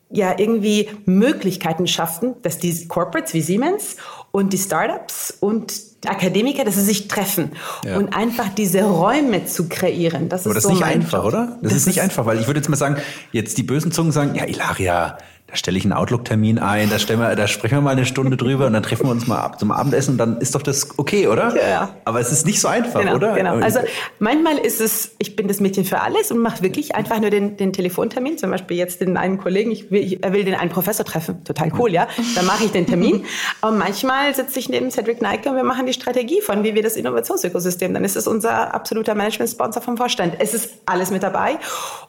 ja 0.09 0.37
irgendwie 0.37 0.89
Möglichkeiten 1.05 1.87
schaffen, 1.87 2.35
dass 2.41 2.59
die 2.59 2.87
Corporates 2.87 3.33
wie 3.33 3.41
Siemens 3.41 3.97
und 4.31 4.53
die 4.53 4.57
Startups 4.57 5.31
und 5.39 5.92
Akademiker, 6.05 6.63
dass 6.63 6.75
sie 6.75 6.83
sich 6.83 7.07
treffen 7.07 7.51
ja. 7.85 7.97
und 7.97 8.15
einfach 8.15 8.49
diese 8.49 8.83
Räume 8.83 9.45
zu 9.45 9.67
kreieren. 9.69 10.29
Das 10.29 10.45
Aber 10.45 10.51
ist 10.51 10.55
das 10.57 10.63
so 10.63 10.69
ist 10.69 10.75
nicht 10.75 10.85
einfach, 10.85 11.19
Job. 11.19 11.25
oder? 11.27 11.57
Das, 11.61 11.71
das 11.71 11.73
ist 11.73 11.87
nicht 11.87 12.01
einfach, 12.01 12.25
weil 12.25 12.39
ich 12.39 12.47
würde 12.47 12.59
jetzt 12.59 12.69
mal 12.69 12.75
sagen, 12.77 12.97
jetzt 13.31 13.57
die 13.57 13.63
bösen 13.63 13.91
Zungen 13.91 14.11
sagen, 14.11 14.35
ja, 14.35 14.45
Ilaria, 14.45 15.17
da 15.53 15.57
stelle 15.57 15.77
ich 15.77 15.83
einen 15.83 15.93
Outlook-Termin 15.93 16.57
ein, 16.57 16.89
da, 16.89 16.97
wir, 16.97 17.35
da 17.35 17.47
sprechen 17.47 17.75
wir 17.75 17.81
mal 17.81 17.91
eine 17.91 18.07
Stunde 18.07 18.37
drüber 18.37 18.65
und 18.65 18.73
dann 18.73 18.81
treffen 18.81 19.05
wir 19.05 19.11
uns 19.11 19.27
mal 19.27 19.37
ab 19.37 19.59
zum 19.59 19.71
Abendessen 19.71 20.13
und 20.13 20.17
dann 20.17 20.37
ist 20.39 20.55
doch 20.55 20.63
das 20.63 20.97
okay, 20.97 21.27
oder? 21.27 21.55
Ja. 21.55 21.95
Aber 22.05 22.19
es 22.19 22.31
ist 22.31 22.47
nicht 22.47 22.59
so 22.59 22.67
einfach, 22.67 23.01
genau, 23.01 23.13
oder? 23.13 23.35
Genau. 23.35 23.57
Also 23.57 23.79
manchmal 24.17 24.57
ist 24.57 24.81
es, 24.81 25.11
ich 25.19 25.35
bin 25.35 25.47
das 25.47 25.59
Mädchen 25.59 25.85
für 25.85 26.01
alles 26.01 26.31
und 26.31 26.39
mache 26.39 26.63
wirklich 26.63 26.95
einfach 26.95 27.19
nur 27.19 27.29
den, 27.29 27.55
den 27.55 27.71
Telefontermin. 27.71 28.39
Zum 28.39 28.49
Beispiel 28.49 28.77
jetzt 28.77 29.01
den 29.01 29.15
einen 29.15 29.37
Kollegen, 29.37 29.69
ich 29.69 29.91
will, 29.91 30.01
ich, 30.01 30.23
er 30.23 30.33
will 30.33 30.43
den 30.43 30.55
einen 30.55 30.71
Professor 30.71 31.05
treffen, 31.05 31.43
total 31.43 31.71
cool, 31.77 31.91
ja. 31.93 32.07
Dann 32.33 32.47
mache 32.47 32.63
ich 32.63 32.71
den 32.71 32.87
Termin. 32.87 33.23
Aber 33.61 33.75
manchmal 33.75 34.33
sitze 34.33 34.57
ich 34.57 34.69
neben 34.69 34.89
Cedric 34.89 35.21
Neike 35.21 35.49
und 35.49 35.55
wir 35.55 35.63
machen 35.63 35.85
die 35.85 35.93
Strategie 35.93 36.41
von, 36.41 36.63
wie 36.63 36.73
wir 36.73 36.81
das 36.81 36.95
Innovationsökosystem. 36.95 37.93
Dann 37.93 38.03
ist 38.03 38.15
es 38.15 38.25
unser 38.25 38.73
absoluter 38.73 39.13
Management-Sponsor 39.13 39.83
vom 39.83 39.97
Vorstand. 39.97 40.33
Es 40.39 40.55
ist 40.55 40.71
alles 40.87 41.11
mit 41.11 41.21
dabei 41.21 41.59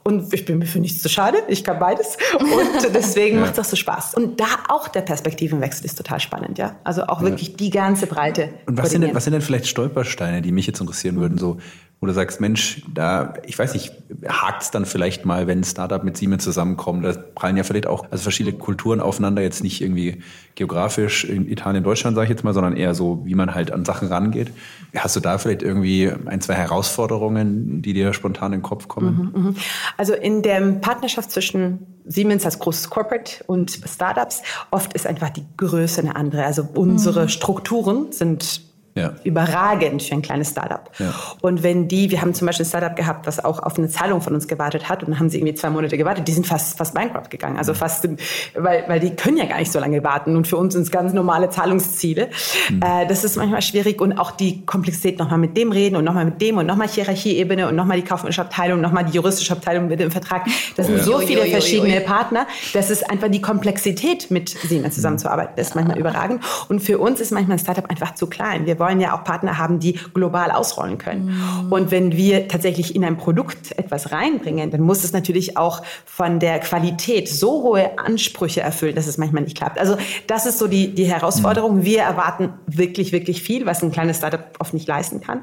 und 0.02 0.32
ich 0.32 0.46
bin 0.46 0.60
mir 0.60 0.66
für 0.66 0.78
nichts 0.78 1.02
zu 1.02 1.10
schade. 1.10 1.42
Ich 1.48 1.62
kann 1.62 1.78
beides 1.78 2.16
und 2.40 2.94
deswegen 2.94 3.33
ja. 3.34 3.40
macht 3.40 3.54
es 3.54 3.58
auch 3.58 3.64
so 3.64 3.76
Spaß. 3.76 4.14
Und 4.14 4.40
da 4.40 4.46
auch 4.68 4.88
der 4.88 5.02
Perspektivenwechsel 5.02 5.84
ist 5.84 5.96
total 5.96 6.20
spannend, 6.20 6.58
ja. 6.58 6.76
Also 6.84 7.04
auch 7.04 7.22
wirklich 7.22 7.48
ja. 7.48 7.56
die 7.56 7.70
ganze 7.70 8.06
Breite. 8.06 8.50
Und 8.66 8.78
was 8.78 8.90
sind, 8.90 9.02
denn, 9.02 9.14
was 9.14 9.24
sind 9.24 9.32
denn 9.32 9.42
vielleicht 9.42 9.66
Stolpersteine, 9.66 10.42
die 10.42 10.52
mich 10.52 10.66
jetzt 10.66 10.80
interessieren 10.80 11.16
würden? 11.16 11.38
So, 11.38 11.58
wo 12.04 12.06
du 12.06 12.12
sagst, 12.12 12.38
Mensch, 12.38 12.82
da, 12.92 13.32
ich 13.46 13.58
weiß 13.58 13.72
nicht, 13.72 13.94
hakt 14.28 14.62
es 14.62 14.70
dann 14.70 14.84
vielleicht 14.84 15.24
mal, 15.24 15.46
wenn 15.46 15.60
ein 15.60 15.64
Startup 15.64 16.04
mit 16.04 16.18
Siemens 16.18 16.44
zusammenkommt, 16.44 17.02
da 17.02 17.14
prallen 17.34 17.56
ja 17.56 17.62
vielleicht 17.62 17.86
auch 17.86 18.04
also 18.10 18.24
verschiedene 18.24 18.54
Kulturen 18.58 19.00
aufeinander, 19.00 19.40
jetzt 19.40 19.62
nicht 19.62 19.80
irgendwie 19.80 20.22
geografisch 20.54 21.24
in 21.24 21.48
Italien, 21.48 21.82
Deutschland, 21.82 22.14
sage 22.14 22.26
ich 22.26 22.30
jetzt 22.30 22.44
mal, 22.44 22.52
sondern 22.52 22.76
eher 22.76 22.94
so, 22.94 23.22
wie 23.24 23.34
man 23.34 23.54
halt 23.54 23.72
an 23.72 23.86
Sachen 23.86 24.08
rangeht. 24.08 24.52
Hast 24.94 25.16
du 25.16 25.20
da 25.20 25.38
vielleicht 25.38 25.62
irgendwie 25.62 26.12
ein, 26.26 26.42
zwei 26.42 26.52
Herausforderungen, 26.52 27.80
die 27.80 27.94
dir 27.94 28.12
spontan 28.12 28.52
in 28.52 28.58
den 28.58 28.62
Kopf 28.62 28.86
kommen? 28.86 29.32
Mhm, 29.34 29.42
mhm. 29.42 29.56
also 29.96 30.12
in 30.12 30.42
der 30.42 30.60
Partnerschaft 30.60 31.30
zwischen 31.30 31.86
Siemens 32.04 32.44
als 32.44 32.58
großes 32.58 32.90
Corporate 32.90 33.42
und 33.46 33.80
Startups, 33.86 34.42
oft 34.70 34.92
ist 34.92 35.06
einfach 35.06 35.30
die 35.30 35.46
Größe 35.56 36.02
eine 36.02 36.16
andere. 36.16 36.44
Also 36.44 36.68
unsere 36.74 37.22
mhm. 37.22 37.28
Strukturen 37.28 38.12
sind 38.12 38.73
ja. 38.94 39.12
überragend 39.24 40.02
für 40.02 40.14
ein 40.14 40.22
kleines 40.22 40.50
Startup. 40.50 40.90
Ja. 40.98 41.12
Und 41.40 41.62
wenn 41.62 41.88
die, 41.88 42.10
wir 42.10 42.20
haben 42.20 42.34
zum 42.34 42.46
Beispiel 42.46 42.64
ein 42.64 42.68
Startup 42.68 42.94
gehabt, 42.94 43.26
was 43.26 43.44
auch 43.44 43.62
auf 43.62 43.76
eine 43.76 43.88
Zahlung 43.88 44.20
von 44.20 44.34
uns 44.34 44.46
gewartet 44.46 44.88
hat 44.88 45.02
und 45.02 45.10
dann 45.10 45.20
haben 45.20 45.28
sie 45.28 45.38
irgendwie 45.38 45.54
zwei 45.54 45.70
Monate 45.70 45.96
gewartet, 45.96 46.28
die 46.28 46.32
sind 46.32 46.46
fast, 46.46 46.78
fast 46.78 46.94
bankrupt 46.94 47.30
gegangen. 47.30 47.56
Also 47.56 47.74
fast, 47.74 48.08
weil, 48.54 48.84
weil 48.86 49.00
die 49.00 49.10
können 49.10 49.36
ja 49.36 49.46
gar 49.46 49.58
nicht 49.58 49.72
so 49.72 49.80
lange 49.80 50.02
warten 50.04 50.36
und 50.36 50.46
für 50.46 50.56
uns 50.56 50.74
sind 50.74 50.82
es 50.82 50.90
ganz 50.90 51.12
normale 51.12 51.50
Zahlungsziele. 51.50 52.30
Mhm. 52.70 52.80
Äh, 52.82 53.06
das 53.06 53.24
ist 53.24 53.36
manchmal 53.36 53.62
schwierig 53.62 54.00
und 54.00 54.18
auch 54.18 54.30
die 54.30 54.64
Komplexität 54.64 55.18
nochmal 55.18 55.38
mit 55.38 55.56
dem 55.56 55.72
reden 55.72 55.96
und 55.96 56.04
nochmal 56.04 56.24
mit 56.24 56.40
dem 56.40 56.58
und 56.58 56.66
nochmal 56.66 56.88
Hierarchieebene 56.88 57.68
und 57.68 57.74
nochmal 57.74 57.96
die 57.96 58.04
kaufmännische 58.04 58.42
Abteilung, 58.42 58.80
nochmal 58.80 59.04
die 59.04 59.12
juristische 59.12 59.52
Abteilung 59.52 59.88
mit 59.88 59.98
dem 59.98 60.10
Vertrag. 60.10 60.46
Das 60.76 60.86
sind 60.86 60.98
ja. 60.98 61.02
so 61.02 61.18
viele 61.18 61.46
verschiedene 61.46 62.00
Partner, 62.00 62.46
das 62.72 62.90
ist 62.90 63.10
einfach 63.10 63.28
die 63.28 63.40
Komplexität 63.40 64.30
mit 64.30 64.50
Siemens 64.50 64.94
zusammenzuarbeiten. 64.94 65.54
Das 65.56 65.68
ist 65.68 65.74
manchmal 65.74 65.98
überragend. 65.98 66.42
Und 66.68 66.80
für 66.80 66.98
uns 66.98 67.20
ist 67.20 67.32
manchmal 67.32 67.56
ein 67.56 67.60
Startup 67.60 67.88
einfach 67.90 68.14
zu 68.14 68.26
klein. 68.26 68.66
Wir 68.66 68.78
wollen 68.84 69.00
ja 69.00 69.16
auch 69.16 69.24
Partner 69.24 69.56
haben, 69.58 69.80
die 69.80 69.94
global 70.12 70.50
ausrollen 70.50 70.98
können. 70.98 71.26
Mhm. 71.26 71.72
Und 71.72 71.90
wenn 71.90 72.12
wir 72.16 72.48
tatsächlich 72.48 72.94
in 72.94 73.04
ein 73.04 73.16
Produkt 73.16 73.76
etwas 73.78 74.12
reinbringen, 74.12 74.70
dann 74.70 74.82
muss 74.82 75.04
es 75.04 75.12
natürlich 75.12 75.56
auch 75.56 75.82
von 76.04 76.38
der 76.38 76.58
Qualität 76.58 77.28
so 77.28 77.62
hohe 77.62 77.98
Ansprüche 77.98 78.60
erfüllen, 78.60 78.94
dass 78.94 79.06
es 79.06 79.16
manchmal 79.16 79.42
nicht 79.42 79.56
klappt. 79.56 79.78
Also 79.78 79.96
das 80.26 80.44
ist 80.46 80.58
so 80.58 80.66
die, 80.66 80.94
die 80.94 81.06
Herausforderung. 81.06 81.78
Mhm. 81.78 81.84
Wir 81.84 82.02
erwarten 82.02 82.52
wirklich, 82.66 83.12
wirklich 83.12 83.42
viel, 83.42 83.64
was 83.64 83.82
ein 83.82 83.90
kleines 83.90 84.18
Startup 84.18 84.44
oft 84.58 84.74
nicht 84.74 84.86
leisten 84.86 85.20
kann. 85.20 85.42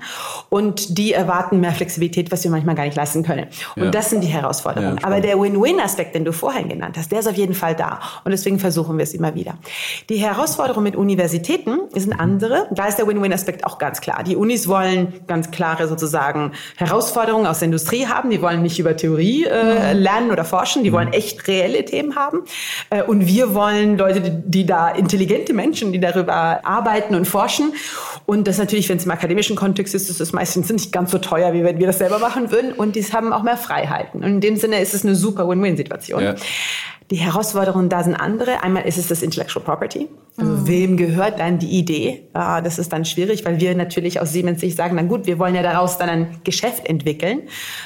Und 0.49 0.97
die 0.97 1.13
erwarten 1.13 1.59
mehr 1.59 1.71
Flexibilität, 1.71 2.31
was 2.31 2.43
wir 2.43 2.51
manchmal 2.51 2.75
gar 2.75 2.85
nicht 2.85 2.95
leisten 2.95 3.23
können. 3.23 3.47
Und 3.75 3.85
ja. 3.85 3.91
das 3.91 4.11
sind 4.11 4.21
die 4.23 4.27
Herausforderungen. 4.27 4.97
Ja, 4.97 5.07
Aber 5.07 5.19
der 5.19 5.39
Win-Win-Aspekt, 5.39 6.13
den 6.13 6.25
du 6.25 6.31
vorhin 6.31 6.69
genannt 6.69 6.95
hast, 6.97 7.11
der 7.11 7.19
ist 7.19 7.27
auf 7.27 7.37
jeden 7.37 7.55
Fall 7.55 7.75
da. 7.75 7.99
Und 8.23 8.31
deswegen 8.31 8.59
versuchen 8.59 8.97
wir 8.97 9.03
es 9.03 9.13
immer 9.13 9.33
wieder. 9.33 9.57
Die 10.09 10.17
Herausforderung 10.17 10.83
mit 10.83 10.95
Universitäten 10.95 11.79
ist 11.93 12.11
eine 12.11 12.19
andere. 12.19 12.67
Da 12.71 12.87
ist 12.87 12.97
der 12.97 13.07
Win-Win-Aspekt 13.31 13.65
auch 13.65 13.77
ganz 13.77 14.01
klar. 14.01 14.23
Die 14.23 14.35
Unis 14.35 14.67
wollen 14.67 15.13
ganz 15.27 15.51
klare 15.51 15.87
sozusagen 15.87 16.51
Herausforderungen 16.75 17.47
aus 17.47 17.59
der 17.59 17.67
Industrie 17.67 18.07
haben. 18.07 18.29
Die 18.29 18.41
wollen 18.41 18.61
nicht 18.61 18.77
über 18.79 18.95
Theorie 18.95 19.45
äh, 19.45 19.93
mhm. 19.93 19.99
lernen 19.99 20.31
oder 20.31 20.43
forschen. 20.43 20.83
Die 20.83 20.91
wollen 20.91 21.07
mhm. 21.07 21.13
echt 21.13 21.47
reelle 21.47 21.83
Themen 21.85 22.15
haben. 22.15 22.39
Äh, 22.89 23.03
und 23.03 23.25
wir 23.27 23.53
wollen 23.55 23.97
Leute, 23.97 24.21
die, 24.21 24.31
die 24.45 24.65
da 24.65 24.89
intelligente 24.89 25.53
Menschen, 25.53 25.91
die 25.91 25.99
darüber 25.99 26.65
arbeiten 26.65 27.15
und 27.15 27.25
forschen. 27.25 27.73
Und 28.25 28.47
das 28.47 28.57
natürlich, 28.57 28.89
wenn 28.89 28.97
es 28.97 29.05
im 29.05 29.11
akademischen 29.11 29.55
Kontext 29.55 29.95
ist, 29.95 30.09
ist 30.09 30.21
es 30.21 30.33
meistens 30.33 30.69
nicht 30.71 30.91
ganz 30.91 31.11
so 31.11 31.17
teuer, 31.17 31.53
wie 31.53 31.63
wenn 31.63 31.79
wir 31.79 31.87
das 31.87 31.97
selber 31.97 32.19
machen 32.19 32.51
würden. 32.51 32.73
Und 32.73 32.95
die 32.95 33.01
haben 33.03 33.33
auch 33.33 33.43
mehr 33.43 33.57
Freiheiten. 33.57 34.23
Und 34.23 34.29
in 34.29 34.41
dem 34.41 34.55
Sinne 34.57 34.79
ist 34.79 34.93
es 34.93 35.03
eine 35.03 35.15
super 35.15 35.47
Win-Win-Situation. 35.47 36.23
Ja. 36.23 36.35
Die 37.11 37.17
Herausforderungen 37.17 37.89
da 37.89 38.03
sind 38.03 38.15
andere. 38.15 38.63
Einmal 38.63 38.87
ist 38.87 38.97
es 38.97 39.09
das 39.09 39.21
Intellectual 39.21 39.63
Property. 39.65 40.07
Also 40.37 40.49
mhm. 40.49 40.67
wem 40.67 40.97
gehört 40.97 41.39
dann 41.39 41.59
die 41.59 41.67
Idee? 41.67 42.29
Das 42.33 42.79
ist 42.79 42.93
dann 42.93 43.03
schwierig, 43.03 43.45
weil 43.45 43.59
wir 43.59 43.75
natürlich 43.75 44.21
aus 44.21 44.31
Siemens 44.31 44.61
sich 44.61 44.77
sagen, 44.77 44.95
na 44.95 45.03
gut, 45.03 45.27
wir 45.27 45.37
wollen 45.37 45.53
ja 45.53 45.61
daraus 45.61 45.97
dann 45.97 46.07
ein 46.07 46.37
Geschäft 46.45 46.87
entwickeln. 46.87 47.41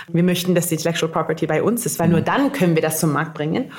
Wir 0.10 0.22
möchten 0.22 0.54
das 0.54 0.72
Intellectual 0.72 1.12
Property 1.12 1.48
bei 1.48 1.64
uns 1.64 1.88
ist, 1.88 1.98
weil 1.98 2.06
mhm. 2.08 2.14
nur 2.14 2.22
dann 2.22 2.52
können 2.52 2.76
wir 2.76 2.84
das 2.84 3.00
zum 3.00 3.14
Markt 3.14 3.34
bringen. 3.34 3.72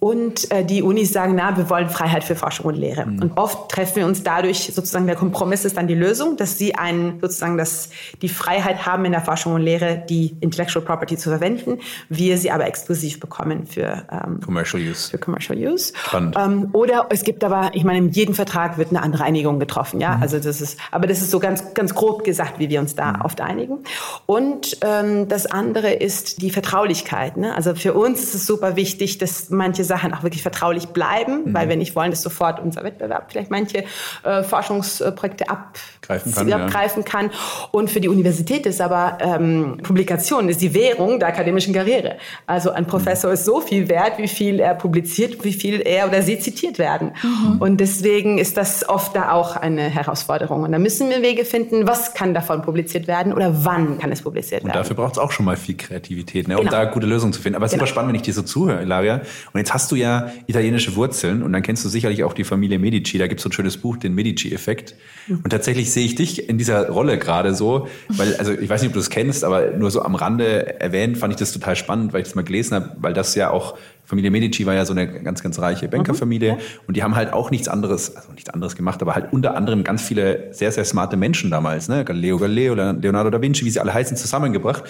Und 0.00 0.50
äh, 0.50 0.64
die 0.64 0.82
Unis 0.82 1.12
sagen, 1.12 1.34
na, 1.36 1.56
wir 1.56 1.70
wollen 1.70 1.88
Freiheit 1.88 2.24
für 2.24 2.36
Forschung 2.36 2.66
und 2.66 2.74
Lehre. 2.74 3.06
Mhm. 3.06 3.22
Und 3.22 3.38
oft 3.38 3.70
treffen 3.70 3.96
wir 3.96 4.06
uns 4.06 4.22
dadurch 4.22 4.72
sozusagen 4.74 5.06
der 5.06 5.16
Kompromiss 5.16 5.64
ist 5.64 5.76
dann 5.76 5.86
die 5.86 5.94
Lösung, 5.94 6.36
dass 6.36 6.58
sie 6.58 6.74
einen 6.74 7.20
sozusagen 7.20 7.56
das, 7.56 7.90
die 8.22 8.28
Freiheit 8.28 8.86
haben 8.86 9.04
in 9.04 9.12
der 9.12 9.22
Forschung 9.22 9.54
und 9.54 9.62
Lehre, 9.62 10.02
die 10.08 10.36
Intellectual 10.40 10.84
Property 10.84 11.16
zu 11.16 11.30
verwenden. 11.30 11.78
Wir 12.08 12.38
sie 12.38 12.50
aber 12.50 12.66
exklusiv 12.66 13.20
bekommen 13.20 13.66
für 13.66 14.06
ähm, 14.10 14.40
Commercial 14.44 14.82
Use. 14.82 15.10
Für 15.10 15.18
Commercial 15.18 15.58
Use. 15.58 15.92
Ähm, 16.12 16.68
oder 16.72 17.06
es 17.10 17.22
gibt 17.22 17.44
aber, 17.44 17.70
ich 17.74 17.84
meine, 17.84 18.08
jedem 18.08 18.34
Vertrag 18.34 18.78
wird 18.78 18.90
eine 18.90 19.02
andere 19.02 19.24
Einigung 19.24 19.58
getroffen, 19.58 20.00
ja. 20.00 20.16
Mhm. 20.16 20.22
Also 20.22 20.38
das 20.38 20.60
ist, 20.60 20.78
aber 20.90 21.06
das 21.06 21.20
ist 21.20 21.30
so 21.30 21.38
ganz, 21.38 21.74
ganz 21.74 21.94
grob 21.94 22.24
gesagt, 22.24 22.58
wie 22.58 22.68
wir 22.68 22.80
uns 22.80 22.94
da 22.94 23.12
mhm. 23.12 23.20
oft 23.22 23.40
einigen. 23.40 23.78
Und 24.26 24.78
ähm, 24.82 25.28
das 25.28 25.46
andere 25.46 25.92
ist 25.92 26.42
die 26.42 26.50
Vertraulichkeit. 26.50 27.36
Ne? 27.36 27.54
Also 27.54 27.74
für 27.74 27.94
uns 27.94 28.22
ist 28.22 28.34
es 28.34 28.46
super 28.46 28.76
wichtig, 28.76 29.18
dass 29.18 29.50
manche 29.50 29.83
Sachen 29.84 30.14
auch 30.14 30.22
wirklich 30.22 30.42
vertraulich 30.42 30.88
bleiben, 30.88 31.44
mhm. 31.44 31.54
weil 31.54 31.68
wir 31.68 31.76
nicht 31.76 31.94
wollen, 31.94 32.10
dass 32.10 32.22
sofort 32.22 32.60
unser 32.60 32.84
Wettbewerb 32.84 33.30
vielleicht 33.30 33.50
manche 33.50 33.84
äh, 34.22 34.42
Forschungsprojekte 34.42 35.48
abgreifen 35.48 36.34
kann, 36.34 36.52
abgreifen 36.52 37.02
ja. 37.02 37.10
kann. 37.10 37.30
Und 37.70 37.90
für 37.90 38.00
die 38.00 38.08
Universität 38.08 38.66
ist 38.66 38.80
aber 38.80 39.18
ähm, 39.20 39.78
Publikation 39.82 40.48
ist 40.48 40.60
die 40.60 40.74
Währung 40.74 41.18
der 41.18 41.28
akademischen 41.28 41.74
Karriere. 41.74 42.16
Also 42.46 42.70
ein 42.70 42.86
Professor 42.86 43.30
mhm. 43.30 43.34
ist 43.34 43.44
so 43.44 43.60
viel 43.60 43.88
wert, 43.88 44.18
wie 44.18 44.28
viel 44.28 44.60
er 44.60 44.74
publiziert, 44.74 45.44
wie 45.44 45.52
viel 45.52 45.80
er 45.80 46.08
oder 46.08 46.22
sie 46.22 46.38
zitiert 46.38 46.78
werden. 46.78 47.12
Mhm. 47.22 47.58
Und 47.60 47.78
deswegen 47.78 48.38
ist 48.38 48.56
das 48.56 48.88
oft 48.88 49.14
da 49.14 49.32
auch 49.32 49.56
eine 49.56 49.82
Herausforderung. 49.82 50.62
Und 50.62 50.72
da 50.72 50.78
müssen 50.78 51.10
wir 51.10 51.22
Wege 51.22 51.44
finden, 51.44 51.86
was 51.86 52.14
kann 52.14 52.34
davon 52.34 52.62
publiziert 52.62 53.06
werden 53.06 53.32
oder 53.32 53.64
wann 53.64 53.98
kann 53.98 54.12
es 54.12 54.22
publiziert 54.22 54.62
werden. 54.62 54.72
Und 54.72 54.76
dafür 54.76 54.96
braucht 54.96 55.12
es 55.12 55.18
auch 55.18 55.32
schon 55.32 55.46
mal 55.46 55.56
viel 55.56 55.76
Kreativität, 55.76 56.48
ne, 56.48 56.56
um 56.56 56.64
genau. 56.64 56.76
da 56.76 56.84
gute 56.84 57.06
Lösungen 57.06 57.32
zu 57.32 57.40
finden. 57.40 57.56
Aber 57.56 57.66
es 57.66 57.72
ist 57.72 57.78
genau. 57.78 57.86
super 57.86 57.92
spannend, 57.92 58.08
wenn 58.10 58.16
ich 58.16 58.22
dir 58.22 58.34
so 58.34 58.42
zuhöre, 58.42 58.82
Ilaria. 58.82 59.22
Und 59.52 59.58
jetzt 59.58 59.73
hast 59.74 59.90
du 59.90 59.96
ja 59.96 60.30
italienische 60.46 60.94
Wurzeln 60.94 61.42
und 61.42 61.52
dann 61.52 61.62
kennst 61.62 61.84
du 61.84 61.88
sicherlich 61.88 62.22
auch 62.22 62.32
die 62.32 62.44
Familie 62.44 62.78
Medici. 62.78 63.18
Da 63.18 63.26
gibt 63.26 63.40
es 63.40 63.42
so 63.42 63.48
ein 63.48 63.52
schönes 63.52 63.76
Buch, 63.76 63.96
den 63.96 64.14
Medici-Effekt. 64.14 64.94
Und 65.28 65.50
tatsächlich 65.50 65.90
sehe 65.90 66.06
ich 66.06 66.14
dich 66.14 66.48
in 66.48 66.58
dieser 66.58 66.88
Rolle 66.88 67.18
gerade 67.18 67.54
so, 67.54 67.88
weil, 68.08 68.36
also 68.36 68.52
ich 68.52 68.68
weiß 68.68 68.82
nicht, 68.82 68.90
ob 68.90 68.94
du 68.94 69.00
es 69.00 69.10
kennst, 69.10 69.42
aber 69.42 69.72
nur 69.72 69.90
so 69.90 70.02
am 70.02 70.14
Rande 70.14 70.80
erwähnt, 70.80 71.18
fand 71.18 71.32
ich 71.32 71.38
das 71.38 71.52
total 71.52 71.74
spannend, 71.74 72.12
weil 72.12 72.20
ich 72.20 72.28
das 72.28 72.36
mal 72.36 72.44
gelesen 72.44 72.76
habe, 72.76 72.90
weil 72.98 73.14
das 73.14 73.34
ja 73.34 73.50
auch 73.50 73.76
Familie 74.06 74.30
Medici 74.30 74.66
war 74.66 74.74
ja 74.74 74.84
so 74.84 74.92
eine 74.92 75.08
ganz, 75.22 75.42
ganz 75.42 75.58
reiche 75.58 75.88
Bankerfamilie 75.88 76.52
mhm, 76.52 76.58
ja. 76.58 76.64
und 76.86 76.96
die 76.96 77.02
haben 77.02 77.16
halt 77.16 77.32
auch 77.32 77.50
nichts 77.50 77.68
anderes, 77.68 78.14
also 78.14 78.32
nichts 78.32 78.50
anderes 78.50 78.76
gemacht, 78.76 79.00
aber 79.00 79.14
halt 79.14 79.32
unter 79.32 79.56
anderem 79.56 79.82
ganz 79.82 80.02
viele 80.02 80.52
sehr, 80.52 80.70
sehr 80.72 80.84
smarte 80.84 81.16
Menschen 81.16 81.50
damals, 81.50 81.88
ne? 81.88 82.04
Galileo 82.04 82.38
Galileo, 82.38 82.74
Leonardo 82.74 83.30
da 83.30 83.40
Vinci, 83.40 83.64
wie 83.64 83.70
sie 83.70 83.80
alle 83.80 83.94
heißen, 83.94 84.16
zusammengebracht. 84.16 84.84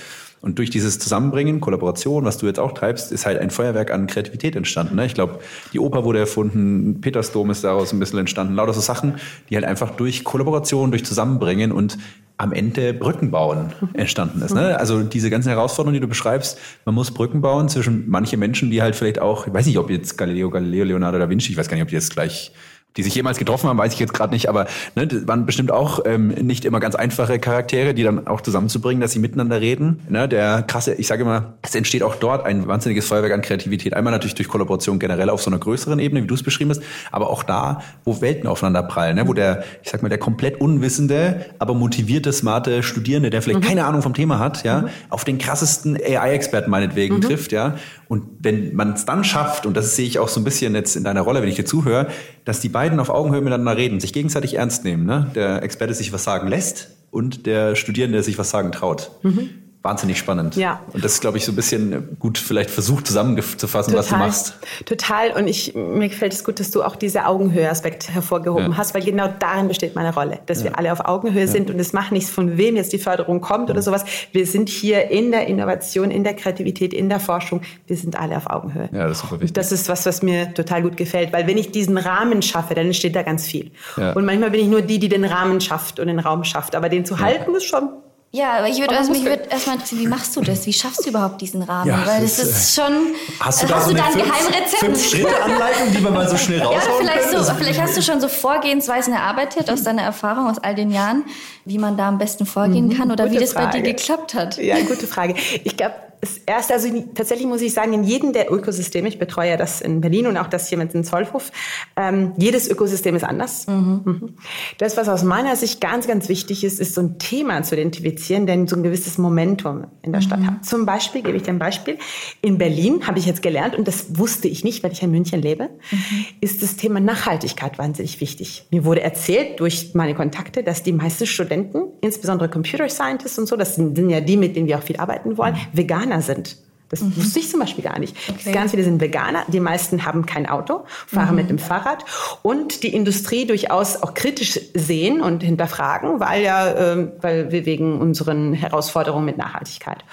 Und 0.44 0.58
durch 0.58 0.68
dieses 0.68 0.98
Zusammenbringen, 0.98 1.60
Kollaboration, 1.60 2.26
was 2.26 2.36
du 2.36 2.44
jetzt 2.44 2.60
auch 2.60 2.72
treibst, 2.72 3.10
ist 3.12 3.24
halt 3.24 3.38
ein 3.38 3.48
Feuerwerk 3.48 3.90
an 3.90 4.06
Kreativität 4.06 4.54
entstanden. 4.56 4.96
Ne? 4.96 5.06
Ich 5.06 5.14
glaube, 5.14 5.38
die 5.72 5.80
Oper 5.80 6.04
wurde 6.04 6.18
erfunden, 6.18 7.00
Petersdom 7.00 7.50
ist 7.50 7.64
daraus 7.64 7.94
ein 7.94 7.98
bisschen 7.98 8.18
entstanden, 8.18 8.54
lauter 8.54 8.74
so 8.74 8.82
Sachen, 8.82 9.14
die 9.48 9.54
halt 9.54 9.64
einfach 9.64 9.92
durch 9.92 10.22
Kollaboration, 10.22 10.90
durch 10.90 11.02
Zusammenbringen 11.02 11.72
und 11.72 11.96
am 12.36 12.52
Ende 12.52 12.92
Brücken 12.92 13.30
bauen 13.30 13.72
entstanden 13.94 14.42
ist. 14.42 14.54
Ne? 14.54 14.78
Also 14.78 15.02
diese 15.02 15.30
ganzen 15.30 15.48
Herausforderungen, 15.48 15.94
die 15.94 16.00
du 16.00 16.08
beschreibst, 16.08 16.58
man 16.84 16.94
muss 16.94 17.10
Brücken 17.10 17.40
bauen 17.40 17.70
zwischen 17.70 18.04
manche 18.08 18.36
Menschen, 18.36 18.70
die 18.70 18.82
halt 18.82 18.96
vielleicht 18.96 19.20
auch, 19.20 19.46
ich 19.46 19.54
weiß 19.54 19.64
nicht, 19.64 19.78
ob 19.78 19.88
jetzt 19.88 20.18
Galileo 20.18 20.50
Galileo, 20.50 20.84
Leonardo 20.84 21.18
da 21.18 21.30
Vinci, 21.30 21.52
ich 21.52 21.56
weiß 21.56 21.68
gar 21.68 21.76
nicht, 21.76 21.84
ob 21.84 21.88
die 21.88 21.94
jetzt 21.94 22.12
gleich 22.12 22.52
die 22.96 23.02
sich 23.02 23.14
jemals 23.14 23.38
getroffen 23.38 23.68
haben, 23.68 23.78
weiß 23.78 23.92
ich 23.92 23.98
jetzt 23.98 24.14
gerade 24.14 24.32
nicht, 24.32 24.48
aber 24.48 24.66
ne, 24.94 25.06
das 25.06 25.26
waren 25.26 25.46
bestimmt 25.46 25.72
auch 25.72 26.00
ähm, 26.04 26.28
nicht 26.28 26.64
immer 26.64 26.80
ganz 26.80 26.94
einfache 26.94 27.38
Charaktere, 27.38 27.94
die 27.94 28.02
dann 28.02 28.26
auch 28.26 28.40
zusammenzubringen, 28.40 29.00
dass 29.00 29.12
sie 29.12 29.18
miteinander 29.18 29.60
reden. 29.60 30.00
Ne, 30.08 30.28
der 30.28 30.62
krasse, 30.62 30.94
ich 30.94 31.06
sage 31.06 31.22
immer, 31.22 31.54
es 31.62 31.74
entsteht 31.74 32.02
auch 32.02 32.14
dort 32.14 32.46
ein 32.46 32.68
wahnsinniges 32.68 33.06
Feuerwerk 33.06 33.32
an 33.32 33.42
Kreativität. 33.42 33.94
Einmal 33.94 34.12
natürlich 34.12 34.34
durch 34.34 34.48
Kollaboration 34.48 34.98
generell 34.98 35.28
auf 35.28 35.42
so 35.42 35.50
einer 35.50 35.58
größeren 35.58 35.98
Ebene, 35.98 36.22
wie 36.22 36.26
du 36.26 36.34
es 36.34 36.42
beschrieben 36.42 36.70
hast, 36.70 36.82
aber 37.10 37.30
auch 37.30 37.42
da, 37.42 37.82
wo 38.04 38.20
Welten 38.20 38.46
aufeinander 38.46 38.82
prallen, 38.82 39.16
ne, 39.16 39.26
wo 39.26 39.32
der, 39.32 39.64
ich 39.82 39.90
sag 39.90 40.02
mal, 40.02 40.08
der 40.08 40.18
komplett 40.18 40.60
unwissende, 40.60 41.46
aber 41.58 41.74
motivierte, 41.74 42.32
smarte 42.32 42.82
Studierende, 42.82 43.30
der 43.30 43.42
vielleicht 43.42 43.60
mhm. 43.60 43.66
keine 43.66 43.84
Ahnung 43.84 44.02
vom 44.02 44.14
Thema 44.14 44.38
hat, 44.38 44.64
ja, 44.64 44.82
mhm. 44.82 44.88
auf 45.10 45.24
den 45.24 45.38
krassesten 45.38 45.96
AI-Experten 45.96 46.70
meinetwegen 46.70 47.16
mhm. 47.16 47.20
trifft, 47.22 47.52
ja. 47.52 47.76
Und 48.08 48.22
wenn 48.40 48.74
man 48.74 48.92
es 48.92 49.04
dann 49.04 49.24
schafft, 49.24 49.66
und 49.66 49.76
das 49.76 49.96
sehe 49.96 50.06
ich 50.06 50.18
auch 50.18 50.28
so 50.28 50.40
ein 50.40 50.44
bisschen 50.44 50.74
jetzt 50.74 50.96
in 50.96 51.04
deiner 51.04 51.22
Rolle, 51.22 51.42
wenn 51.42 51.48
ich 51.48 51.56
dir 51.56 51.64
zuhöre, 51.64 52.08
dass 52.44 52.60
die 52.60 52.68
beiden 52.68 53.00
auf 53.00 53.10
Augenhöhe 53.10 53.40
miteinander 53.40 53.76
reden, 53.76 54.00
sich 54.00 54.12
gegenseitig 54.12 54.54
ernst 54.54 54.84
nehmen. 54.84 55.06
Ne? 55.06 55.30
Der 55.34 55.62
Experte 55.62 55.94
sich 55.94 56.12
was 56.12 56.24
sagen 56.24 56.48
lässt 56.48 56.90
und 57.10 57.46
der 57.46 57.76
Studierende 57.76 58.22
sich 58.22 58.38
was 58.38 58.50
sagen 58.50 58.72
traut. 58.72 59.10
Mhm 59.22 59.63
wahnsinnig 59.84 60.16
spannend. 60.16 60.56
Ja. 60.56 60.80
Und 60.94 61.04
das 61.04 61.12
ist, 61.12 61.20
glaube 61.20 61.36
ich, 61.36 61.44
so 61.44 61.52
ein 61.52 61.56
bisschen 61.56 62.16
gut 62.18 62.38
vielleicht 62.38 62.70
versucht 62.70 63.06
zusammenzufassen, 63.06 63.92
Total. 63.92 63.98
was 63.98 64.08
du 64.08 64.16
machst. 64.16 64.58
Total. 64.86 65.32
Und 65.32 65.46
ich, 65.46 65.74
mir 65.74 66.08
gefällt 66.08 66.32
es 66.32 66.42
gut, 66.42 66.58
dass 66.58 66.70
du 66.70 66.82
auch 66.82 66.96
diese 66.96 67.26
Augenhöhe-Aspekt 67.26 68.08
hervorgehoben 68.08 68.72
ja. 68.72 68.76
hast, 68.78 68.94
weil 68.94 69.02
genau 69.02 69.28
darin 69.38 69.68
besteht 69.68 69.94
meine 69.94 70.14
Rolle, 70.14 70.38
dass 70.46 70.60
ja. 70.60 70.64
wir 70.64 70.78
alle 70.78 70.90
auf 70.90 71.00
Augenhöhe 71.04 71.46
sind 71.46 71.70
und 71.70 71.78
es 71.78 71.92
macht 71.92 72.12
nichts, 72.12 72.30
von 72.30 72.56
wem 72.56 72.76
jetzt 72.76 72.94
die 72.94 72.98
Förderung 72.98 73.42
kommt 73.42 73.68
oder 73.68 73.82
sowas. 73.82 74.06
Wir 74.32 74.46
sind 74.46 74.70
hier 74.70 75.10
in 75.10 75.30
der 75.30 75.48
Innovation, 75.48 76.10
in 76.10 76.24
der 76.24 76.32
Kreativität, 76.32 76.94
in 76.94 77.10
der 77.10 77.20
Forschung. 77.20 77.60
Wir 77.86 77.98
sind 77.98 78.18
alle 78.18 78.38
auf 78.38 78.48
Augenhöhe. 78.48 78.88
Ja, 78.90 79.06
das 79.06 79.18
ist 79.18 79.20
super 79.20 79.34
wichtig. 79.34 79.50
Und 79.50 79.56
das 79.58 79.70
ist 79.70 79.90
was, 79.90 80.06
was 80.06 80.22
mir 80.22 80.54
total 80.54 80.80
gut 80.80 80.96
gefällt, 80.96 81.30
weil 81.34 81.46
wenn 81.46 81.58
ich 81.58 81.72
diesen 81.72 81.98
Rahmen 81.98 82.40
schaffe, 82.40 82.74
dann 82.74 82.86
entsteht 82.86 83.14
da 83.14 83.22
ganz 83.22 83.46
viel. 83.46 83.70
Und 83.96 84.24
manchmal 84.24 84.50
bin 84.50 84.60
ich 84.60 84.68
nur 84.68 84.80
die, 84.80 84.98
die 84.98 85.10
den 85.10 85.26
Rahmen 85.26 85.60
schafft 85.60 86.00
und 86.00 86.06
den 86.06 86.20
Raum 86.20 86.42
schafft. 86.44 86.74
Aber 86.74 86.88
den 86.88 87.04
zu 87.04 87.18
halten 87.18 87.54
ist 87.54 87.64
schon 87.64 87.90
ja, 88.34 88.58
aber 88.58 88.68
ich 88.68 88.80
würde 88.80 88.98
also, 88.98 89.12
mich 89.12 89.24
würde 89.24 89.44
erstmal 89.48 89.76
interessieren, 89.76 90.02
wie 90.02 90.08
machst 90.08 90.34
du 90.34 90.40
das? 90.40 90.66
Wie 90.66 90.72
schaffst 90.72 91.04
du 91.06 91.10
überhaupt 91.10 91.40
diesen 91.40 91.62
Rahmen? 91.62 91.88
Ja, 91.88 92.04
Weil 92.04 92.20
das 92.20 92.40
ist, 92.40 92.74
schon. 92.74 93.14
Hast 93.38 93.62
du 93.62 93.66
da, 93.68 93.76
hast 93.76 93.84
so 93.84 93.90
du 93.92 93.96
da 93.96 94.06
ein 94.06 94.12
fünf, 94.12 94.24
Geheimrezept? 94.24 94.80
Fünf 94.80 95.08
Schritte 95.08 95.42
Anleitung, 95.44 95.92
die 95.96 96.00
man 96.00 96.14
mal 96.14 96.28
so 96.28 96.36
schnell 96.36 96.60
raushauen 96.60 97.06
ja, 97.06 97.12
vielleicht, 97.12 97.46
so, 97.46 97.54
vielleicht 97.54 97.80
hast 97.80 97.96
du 97.96 98.02
schon 98.02 98.20
so 98.20 98.26
Vorgehensweisen 98.26 99.12
erarbeitet 99.14 99.70
aus 99.70 99.84
deiner 99.84 100.02
Erfahrung 100.02 100.50
aus 100.50 100.58
all 100.58 100.74
den 100.74 100.90
Jahren, 100.90 101.24
wie 101.64 101.78
man 101.78 101.96
da 101.96 102.08
am 102.08 102.18
besten 102.18 102.44
vorgehen 102.44 102.88
mhm, 102.88 102.96
kann 102.96 103.12
oder 103.12 103.30
wie 103.30 103.38
das 103.38 103.52
Frage. 103.52 103.68
bei 103.68 103.82
dir 103.82 103.94
geklappt 103.94 104.34
hat. 104.34 104.58
Ja, 104.58 104.80
gute 104.80 105.06
Frage. 105.06 105.36
Ich 105.62 105.76
glaube, 105.76 105.94
das 106.24 106.38
erste, 106.46 106.72
also 106.72 106.88
tatsächlich 107.14 107.46
muss 107.46 107.60
ich 107.60 107.74
sagen, 107.74 107.92
in 107.92 108.02
jedem 108.02 108.32
der 108.32 108.50
Ökosysteme, 108.50 109.08
ich 109.08 109.18
betreue 109.18 109.50
ja 109.50 109.56
das 109.58 109.82
in 109.82 110.00
Berlin 110.00 110.26
und 110.26 110.38
auch 110.38 110.46
das 110.46 110.68
hier 110.68 110.78
mit 110.78 110.94
dem 110.94 111.04
Zollhof, 111.04 111.52
ähm, 111.96 112.32
jedes 112.38 112.68
Ökosystem 112.68 113.14
ist 113.14 113.24
anders. 113.24 113.66
Mhm. 113.66 114.00
Mhm. 114.04 114.34
Das, 114.78 114.96
was 114.96 115.08
aus 115.08 115.22
meiner 115.22 115.54
Sicht 115.56 115.82
ganz, 115.82 116.06
ganz 116.06 116.30
wichtig 116.30 116.64
ist, 116.64 116.80
ist 116.80 116.94
so 116.94 117.02
ein 117.02 117.18
Thema 117.18 117.62
zu 117.62 117.74
identifizieren, 117.74 118.46
denn 118.46 118.66
so 118.66 118.76
ein 118.76 118.82
gewisses 118.82 119.18
Momentum 119.18 119.86
in 120.00 120.12
der 120.12 120.22
mhm. 120.22 120.24
Stadt 120.24 120.40
hat. 120.46 120.64
Zum 120.64 120.86
Beispiel, 120.86 121.22
gebe 121.22 121.36
ich 121.36 121.42
dir 121.42 121.50
ein 121.50 121.58
Beispiel, 121.58 121.98
in 122.40 122.56
Berlin 122.56 123.06
habe 123.06 123.18
ich 123.18 123.26
jetzt 123.26 123.42
gelernt, 123.42 123.76
und 123.76 123.86
das 123.86 124.18
wusste 124.18 124.48
ich 124.48 124.64
nicht, 124.64 124.82
weil 124.82 124.92
ich 124.92 125.02
in 125.02 125.10
München 125.10 125.42
lebe, 125.42 125.64
mhm. 125.90 126.24
ist 126.40 126.62
das 126.62 126.76
Thema 126.76 127.00
Nachhaltigkeit 127.00 127.78
wahnsinnig 127.78 128.20
wichtig. 128.22 128.66
Mir 128.70 128.86
wurde 128.86 129.02
erzählt 129.02 129.60
durch 129.60 129.94
meine 129.94 130.14
Kontakte, 130.14 130.62
dass 130.62 130.82
die 130.82 130.92
meisten 130.92 131.26
Studenten, 131.26 131.82
insbesondere 132.00 132.48
Computer 132.48 132.88
Scientists 132.88 133.38
und 133.38 133.46
so, 133.46 133.56
das 133.56 133.74
sind, 133.74 133.96
sind 133.96 134.08
ja 134.08 134.20
die, 134.20 134.38
mit 134.38 134.56
denen 134.56 134.68
wir 134.68 134.78
auch 134.78 134.82
viel 134.82 134.96
arbeiten 134.96 135.36
wollen, 135.36 135.54
mhm. 135.54 135.58
Veganer 135.76 136.13
Veganer 136.14 136.22
sind. 136.22 136.56
Das 136.90 137.00
mhm. 137.00 137.16
wusste 137.16 137.40
ich 137.40 137.50
zum 137.50 137.60
Beispiel 137.60 137.82
gar 137.82 137.98
nicht. 137.98 138.14
Okay. 138.28 138.52
Ganz 138.52 138.70
viele 138.70 138.84
sind 138.84 139.00
Veganer. 139.00 139.44
Die 139.48 139.58
meisten 139.58 140.04
haben 140.04 140.26
kein 140.26 140.46
Auto, 140.46 140.84
fahren 141.06 141.30
mhm. 141.30 141.36
mit 141.36 141.50
dem 141.50 141.58
Fahrrad 141.58 142.04
und 142.42 142.82
die 142.82 142.94
Industrie 142.94 143.46
durchaus 143.46 143.96
auch 143.96 144.14
kritisch 144.14 144.60
sehen 144.74 145.20
und 145.20 145.42
hinterfragen, 145.42 146.20
weil 146.20 146.44
ja, 146.44 146.70
äh, 146.70 147.08
weil 147.20 147.50
wir 147.50 147.66
wegen 147.66 148.00
unseren 148.00 148.52
Herausforderungen 148.52 149.24
mit 149.24 149.38
Nachhaltigkeit. 149.38 150.04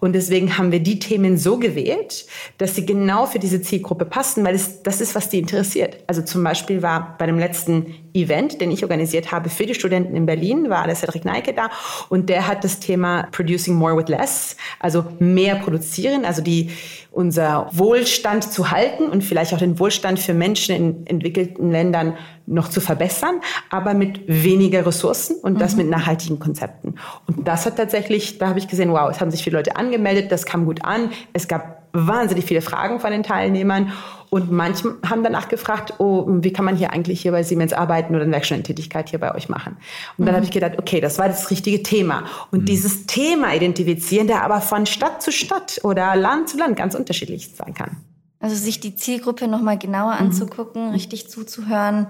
Und 0.00 0.12
deswegen 0.12 0.58
haben 0.58 0.70
wir 0.70 0.80
die 0.80 0.98
Themen 0.98 1.38
so 1.38 1.58
gewählt, 1.58 2.26
dass 2.58 2.74
sie 2.74 2.84
genau 2.84 3.26
für 3.26 3.38
diese 3.38 3.62
Zielgruppe 3.62 4.04
passen, 4.04 4.44
weil 4.44 4.54
es, 4.54 4.82
das 4.82 5.00
ist, 5.00 5.14
was 5.14 5.30
die 5.30 5.38
interessiert. 5.38 5.96
Also 6.06 6.22
zum 6.22 6.44
Beispiel 6.44 6.82
war 6.82 7.16
bei 7.18 7.26
dem 7.26 7.38
letzten 7.38 7.94
Event, 8.22 8.60
den 8.60 8.70
ich 8.70 8.82
organisiert 8.82 9.32
habe 9.32 9.48
für 9.48 9.66
die 9.66 9.74
Studenten 9.74 10.16
in 10.16 10.26
Berlin, 10.26 10.70
war 10.70 10.86
der 10.86 10.96
Cedric 10.96 11.24
Neike 11.24 11.52
da 11.52 11.70
und 12.08 12.28
der 12.28 12.46
hat 12.46 12.64
das 12.64 12.80
Thema 12.80 13.28
Producing 13.32 13.74
More 13.74 13.96
with 13.96 14.08
Less, 14.08 14.56
also 14.80 15.04
mehr 15.18 15.56
produzieren, 15.56 16.24
also 16.24 16.42
die, 16.42 16.70
unser 17.10 17.68
Wohlstand 17.72 18.44
zu 18.44 18.70
halten 18.70 19.04
und 19.04 19.24
vielleicht 19.24 19.52
auch 19.54 19.58
den 19.58 19.78
Wohlstand 19.78 20.20
für 20.20 20.34
Menschen 20.34 20.74
in 20.74 21.06
entwickelten 21.06 21.70
Ländern 21.70 22.16
noch 22.46 22.68
zu 22.68 22.80
verbessern, 22.80 23.40
aber 23.70 23.94
mit 23.94 24.20
weniger 24.26 24.86
Ressourcen 24.86 25.36
und 25.36 25.60
das 25.60 25.72
mhm. 25.72 25.78
mit 25.78 25.90
nachhaltigen 25.90 26.38
Konzepten. 26.38 26.94
Und 27.26 27.46
das 27.46 27.66
hat 27.66 27.76
tatsächlich, 27.76 28.38
da 28.38 28.48
habe 28.48 28.58
ich 28.58 28.68
gesehen, 28.68 28.92
wow, 28.92 29.10
es 29.10 29.20
haben 29.20 29.30
sich 29.30 29.42
viele 29.42 29.56
Leute 29.56 29.76
angemeldet, 29.76 30.32
das 30.32 30.46
kam 30.46 30.64
gut 30.64 30.84
an, 30.84 31.10
es 31.32 31.48
gab 31.48 31.77
wahnsinnig 31.92 32.44
viele 32.44 32.62
Fragen 32.62 33.00
von 33.00 33.10
den 33.10 33.22
Teilnehmern 33.22 33.92
und 34.30 34.50
manche 34.50 34.96
haben 35.08 35.22
danach 35.22 35.48
gefragt, 35.48 35.94
oh, 35.98 36.26
wie 36.28 36.52
kann 36.52 36.64
man 36.64 36.76
hier 36.76 36.92
eigentlich 36.92 37.22
hier 37.22 37.32
bei 37.32 37.42
Siemens 37.42 37.72
arbeiten 37.72 38.14
oder 38.14 38.24
eine 38.24 38.32
Werkstudententätigkeit 38.32 39.08
hier 39.08 39.18
bei 39.18 39.34
euch 39.34 39.48
machen? 39.48 39.76
Und 40.16 40.26
dann 40.26 40.34
mhm. 40.34 40.36
habe 40.36 40.44
ich 40.44 40.50
gedacht, 40.50 40.78
okay, 40.78 41.00
das 41.00 41.18
war 41.18 41.28
das 41.28 41.50
richtige 41.50 41.82
Thema. 41.82 42.24
Und 42.50 42.62
mhm. 42.62 42.66
dieses 42.66 43.06
Thema 43.06 43.54
identifizieren, 43.54 44.26
der 44.26 44.42
aber 44.42 44.60
von 44.60 44.84
Stadt 44.86 45.22
zu 45.22 45.32
Stadt 45.32 45.80
oder 45.82 46.14
Land 46.14 46.50
zu 46.50 46.58
Land 46.58 46.76
ganz 46.76 46.94
unterschiedlich 46.94 47.54
sein 47.54 47.72
kann. 47.72 47.96
Also 48.40 48.54
sich 48.54 48.80
die 48.80 48.94
Zielgruppe 48.94 49.48
nochmal 49.48 49.78
genauer 49.78 50.14
mhm. 50.14 50.26
anzugucken, 50.26 50.90
richtig 50.90 51.30
zuzuhören 51.30 52.08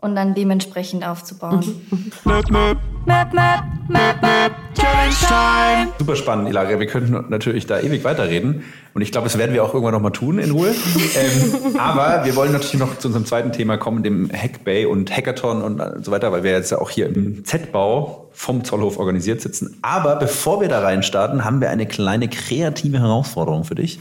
und 0.00 0.14
dann 0.14 0.34
dementsprechend 0.34 1.06
aufzubauen. 1.06 1.64
Möp, 2.24 2.50
möp. 2.50 2.78
Möp, 3.06 3.32
möp, 3.32 3.62
möp, 3.88 4.22
möp. 4.22 4.52
Challenge 4.74 5.14
Time! 5.28 5.92
Super 5.98 6.16
spannend, 6.16 6.48
Ilaria. 6.48 6.80
Wir 6.80 6.86
könnten 6.86 7.30
natürlich 7.30 7.66
da 7.66 7.78
ewig 7.78 8.02
weiterreden. 8.02 8.64
Und 8.94 9.02
ich 9.02 9.12
glaube, 9.12 9.26
das 9.26 9.38
werden 9.38 9.54
wir 9.54 9.62
auch 9.62 9.72
irgendwann 9.72 9.94
nochmal 9.94 10.10
tun 10.10 10.38
in 10.38 10.50
Ruhe. 10.50 10.70
ähm, 11.16 11.78
aber 11.78 12.24
wir 12.24 12.34
wollen 12.34 12.52
natürlich 12.52 12.80
noch 12.80 12.98
zu 12.98 13.08
unserem 13.08 13.24
zweiten 13.24 13.52
Thema 13.52 13.76
kommen, 13.76 14.02
dem 14.02 14.28
Hackbay 14.32 14.86
und 14.86 15.16
Hackathon 15.16 15.62
und 15.62 16.04
so 16.04 16.10
weiter, 16.10 16.32
weil 16.32 16.42
wir 16.42 16.50
jetzt 16.50 16.72
ja 16.72 16.78
auch 16.78 16.90
hier 16.90 17.06
im 17.06 17.44
Z-Bau 17.44 18.28
vom 18.32 18.64
Zollhof 18.64 18.98
organisiert 18.98 19.40
sitzen. 19.40 19.78
Aber 19.82 20.16
bevor 20.16 20.60
wir 20.60 20.68
da 20.68 20.80
reinstarten, 20.80 21.44
haben 21.44 21.60
wir 21.60 21.70
eine 21.70 21.86
kleine 21.86 22.28
kreative 22.28 22.98
Herausforderung 22.98 23.64
für 23.64 23.76
dich, 23.76 24.00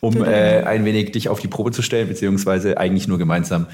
um 0.00 0.24
äh, 0.24 0.62
ein 0.62 0.84
wenig 0.86 1.12
dich 1.12 1.28
auf 1.28 1.40
die 1.40 1.48
Probe 1.48 1.72
zu 1.72 1.82
stellen, 1.82 2.08
beziehungsweise 2.08 2.78
eigentlich 2.78 3.06
nur 3.06 3.18
gemeinsam 3.18 3.66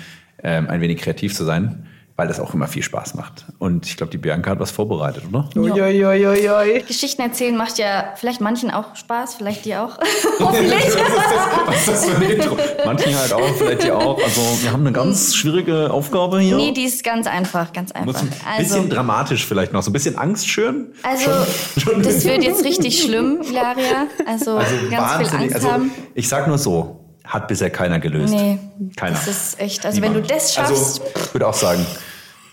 ähm, 0.42 0.68
ein 0.68 0.80
wenig 0.80 1.00
kreativ 1.00 1.34
zu 1.34 1.44
sein 1.44 1.88
weil 2.16 2.28
das 2.28 2.40
auch 2.40 2.52
immer 2.52 2.68
viel 2.68 2.82
Spaß 2.82 3.14
macht. 3.14 3.46
Und 3.58 3.86
ich 3.86 3.96
glaube, 3.96 4.12
die 4.12 4.18
Bianca 4.18 4.50
hat 4.50 4.60
was 4.60 4.70
vorbereitet, 4.70 5.24
oder? 5.28 5.48
Ja. 5.54 5.60
Ui, 5.60 6.04
ui, 6.04 6.26
ui, 6.26 6.84
Geschichten 6.86 7.22
erzählen 7.22 7.56
macht 7.56 7.78
ja 7.78 8.12
vielleicht 8.16 8.40
manchen 8.40 8.70
auch 8.70 8.94
Spaß, 8.94 9.34
vielleicht 9.34 9.64
dir 9.64 9.82
auch. 9.82 9.98
Hoffentlich. 10.38 10.74
was, 10.74 10.86
ist 10.86 10.96
das, 10.96 11.66
was 11.66 11.76
ist 11.76 11.88
das 11.88 12.04
für 12.06 12.16
ein 12.16 12.22
Intro? 12.22 12.56
Manchen 12.84 13.18
halt 13.18 13.32
auch, 13.32 13.54
vielleicht 13.56 13.82
dir 13.84 13.96
auch. 13.96 14.22
Also 14.22 14.40
wir 14.62 14.72
haben 14.72 14.82
eine 14.82 14.92
ganz 14.92 15.34
schwierige 15.34 15.90
Aufgabe 15.90 16.40
hier. 16.40 16.56
Nee, 16.56 16.72
die 16.72 16.84
ist 16.84 17.02
ganz 17.02 17.26
einfach, 17.26 17.72
ganz 17.72 17.92
einfach. 17.92 18.20
Ein 18.20 18.58
bisschen 18.58 18.78
also, 18.78 18.88
dramatisch 18.88 19.46
vielleicht 19.46 19.72
noch, 19.72 19.82
so 19.82 19.90
ein 19.90 19.94
bisschen 19.94 20.18
Angst 20.18 20.48
schüren. 20.48 20.92
Also 21.02 21.30
schon, 21.78 21.94
schon. 21.94 22.02
das 22.02 22.24
wird 22.24 22.44
jetzt 22.44 22.64
richtig 22.64 23.02
schlimm, 23.02 23.40
Ilaria. 23.42 24.06
Also, 24.26 24.58
also 24.58 24.74
ganz 24.90 25.28
viel 25.28 25.40
Angst 25.40 25.54
also, 25.54 25.72
haben. 25.72 25.90
Ich 26.14 26.28
sag 26.28 26.46
nur 26.46 26.58
so, 26.58 27.01
hat 27.24 27.48
bisher 27.48 27.70
keiner 27.70 27.98
gelöst. 27.98 28.34
Nee, 28.34 28.58
keiner. 28.96 29.14
Das 29.14 29.28
ist 29.28 29.60
echt, 29.60 29.84
also 29.86 30.00
Niemand. 30.00 30.16
wenn 30.16 30.22
du 30.22 30.28
das 30.28 30.54
schaffst. 30.54 30.70
Also, 30.70 31.02
ich 31.14 31.34
würde 31.34 31.46
auch 31.46 31.54
sagen, 31.54 31.86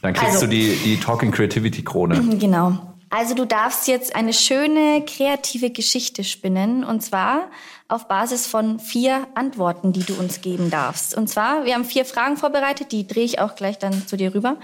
dann 0.01 0.13
kriegst 0.13 0.35
also, 0.35 0.45
du 0.45 0.51
die, 0.51 0.75
die 0.83 0.99
Talking 0.99 1.31
Creativity 1.31 1.83
Krone. 1.83 2.21
Genau. 2.37 2.77
Also 3.11 3.33
du 3.33 3.45
darfst 3.45 3.87
jetzt 3.87 4.15
eine 4.15 4.33
schöne 4.33 5.03
kreative 5.03 5.71
Geschichte 5.71 6.23
spinnen 6.23 6.83
und 6.83 7.01
zwar 7.01 7.49
auf 7.87 8.07
Basis 8.07 8.45
von 8.45 8.79
vier 8.79 9.25
Antworten, 9.33 9.93
die 9.93 10.03
du 10.03 10.13
uns 10.13 10.41
geben 10.41 10.69
darfst. 10.69 11.17
Und 11.17 11.27
zwar, 11.27 11.65
wir 11.65 11.73
haben 11.73 11.85
vier 11.85 12.05
Fragen 12.05 12.37
vorbereitet, 12.37 12.91
die 12.91 13.07
drehe 13.07 13.25
ich 13.25 13.39
auch 13.39 13.55
gleich 13.55 13.79
dann 13.79 14.05
zu 14.05 14.15
dir 14.15 14.35
rüber, 14.35 14.57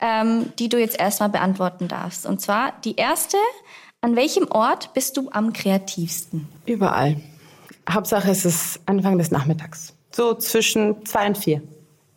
ähm, 0.00 0.52
die 0.58 0.68
du 0.68 0.78
jetzt 0.78 1.00
erstmal 1.00 1.30
beantworten 1.30 1.88
darfst. 1.88 2.26
Und 2.26 2.42
zwar 2.42 2.74
die 2.84 2.96
erste, 2.96 3.38
an 4.02 4.16
welchem 4.16 4.48
Ort 4.50 4.92
bist 4.92 5.16
du 5.16 5.30
am 5.32 5.54
kreativsten? 5.54 6.46
Überall. 6.66 7.16
Hauptsache 7.90 8.30
es 8.30 8.44
ist 8.44 8.80
Anfang 8.86 9.18
des 9.18 9.30
Nachmittags. 9.30 9.94
So 10.10 10.34
zwischen 10.34 11.04
zwei 11.06 11.26
und 11.26 11.38
vier. 11.38 11.62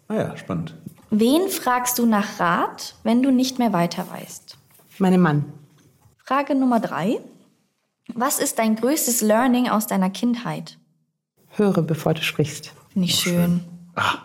Ah 0.07 0.15
ja, 0.15 0.37
spannend. 0.37 0.75
Wen 1.09 1.49
fragst 1.49 1.99
du 1.99 2.05
nach 2.05 2.39
Rat, 2.39 2.95
wenn 3.03 3.21
du 3.21 3.31
nicht 3.31 3.59
mehr 3.59 3.73
weiter 3.73 4.05
weißt? 4.09 4.57
Meinen 4.97 5.21
Mann. 5.21 5.45
Frage 6.23 6.55
Nummer 6.55 6.79
drei. 6.79 7.19
Was 8.13 8.39
ist 8.39 8.59
dein 8.59 8.75
größtes 8.75 9.21
Learning 9.21 9.69
aus 9.69 9.87
deiner 9.87 10.09
Kindheit? 10.09 10.77
Höre, 11.49 11.81
bevor 11.81 12.13
du 12.13 12.21
sprichst. 12.21 12.73
Finde 12.93 13.07
ich 13.07 13.15
schön. 13.15 13.33
schön. 13.33 13.61
Ah. 13.95 14.19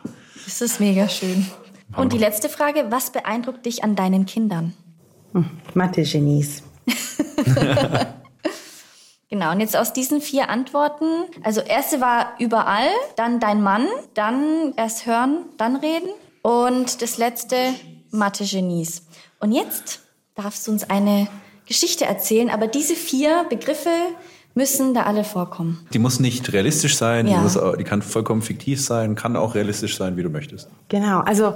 Das 0.45 0.61
ist 0.61 0.81
mega 0.81 1.09
schön. 1.09 1.47
Und 1.97 2.13
die 2.13 2.19
letzte 2.19 2.49
Frage, 2.49 2.87
was 2.91 3.11
beeindruckt 3.11 3.67
dich 3.67 3.85
an 3.85 3.97
deinen 3.97 4.27
Kindern? 4.27 4.75
Hm, 5.33 5.47
Mathe-Genies. 5.75 6.63
Genau, 9.29 9.51
und 9.51 9.61
jetzt 9.61 9.77
aus 9.77 9.93
diesen 9.93 10.21
vier 10.21 10.49
Antworten, 10.49 11.25
also 11.43 11.61
erste 11.61 12.01
war 12.01 12.35
überall, 12.39 12.89
dann 13.17 13.41
dein 13.41 13.61
Mann, 13.61 13.89
dann 14.15 14.73
erst 14.77 15.07
hören, 15.07 15.47
dann 15.57 15.75
reden 15.77 16.09
Und 16.43 17.03
das 17.03 17.19
letzte, 17.19 17.57
Mathe-Genies. 18.13 19.03
Und 19.41 19.51
jetzt 19.51 20.03
darfst 20.37 20.67
du 20.67 20.71
uns 20.71 20.89
eine 20.89 21.27
Geschichte 21.67 22.05
erzählen, 22.05 22.51
aber 22.51 22.69
diese 22.69 22.95
vier 22.95 23.45
Begriffe 23.49 23.91
müssen 24.57 24.95
da 24.95 25.03
alle 25.03 25.23
vorkommen. 25.23 25.87
Die 25.93 25.99
muss 25.99 26.19
nicht 26.19 26.53
realistisch 26.53 26.97
sein, 26.97 27.27
Ja. 27.27 27.37
die, 27.37 27.43
muss, 27.43 27.59
die 27.79 27.85
kann 27.85 28.03
vollkommen 28.03 28.43
fiktiv 28.43 28.81
sein, 28.83 29.15
kann 29.15 29.37
auch 29.37 29.55
realistisch 29.55 29.97
sein, 29.97 30.17
wie 30.17 30.23
du 30.23 30.31
möchtest. 30.31 30.69
Genau, 30.89 31.21
also 31.21 31.55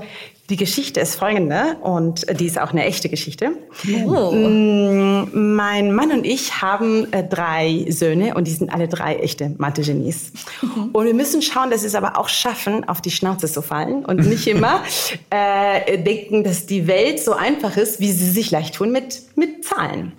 die 0.50 0.56
Geschichte 0.56 0.98
ist 1.00 1.14
folgende 1.14 1.76
und 1.82 2.26
die 2.40 2.44
ist 2.46 2.60
auch 2.60 2.72
eine 2.72 2.84
echte 2.84 3.08
Geschichte. 3.08 3.52
Oh. 4.04 4.32
Mm, 4.32 5.54
Mein 5.54 5.94
Mann 5.94 6.10
und 6.10 6.26
ich 6.26 6.60
haben 6.60 7.10
äh, 7.12 7.22
drei 7.26 7.86
Söhne 7.88 8.34
und 8.34 8.48
die 8.48 8.50
sind 8.50 8.72
alle 8.74 8.88
drei 8.88 9.14
echte 9.16 9.54
Mathe-Genies. 9.58 10.32
Und 10.92 11.06
wir 11.06 11.14
müssen 11.14 11.40
schauen, 11.40 11.70
dass 11.70 11.82
sie 11.82 11.86
es 11.86 11.94
aber 11.94 12.18
auch 12.18 12.28
schaffen, 12.28 12.86
auf 12.88 13.00
die 13.00 13.12
Schnauze 13.12 13.46
zu 13.50 13.62
fallen 13.62 14.04
und 14.04 14.26
nicht 14.26 14.46
immer 14.48 14.82
äh, 15.30 15.98
denken, 16.02 16.42
dass 16.42 16.66
die 16.66 16.88
Welt 16.88 17.20
so 17.20 17.32
einfach 17.32 17.76
ist, 17.76 18.00
wie 18.00 18.10
sie 18.10 18.28
sich 18.30 18.50
leicht 18.50 18.74
tun 18.74 18.90
mit, 18.90 19.22
mit 19.40 19.64
Zahlen. 19.64 20.12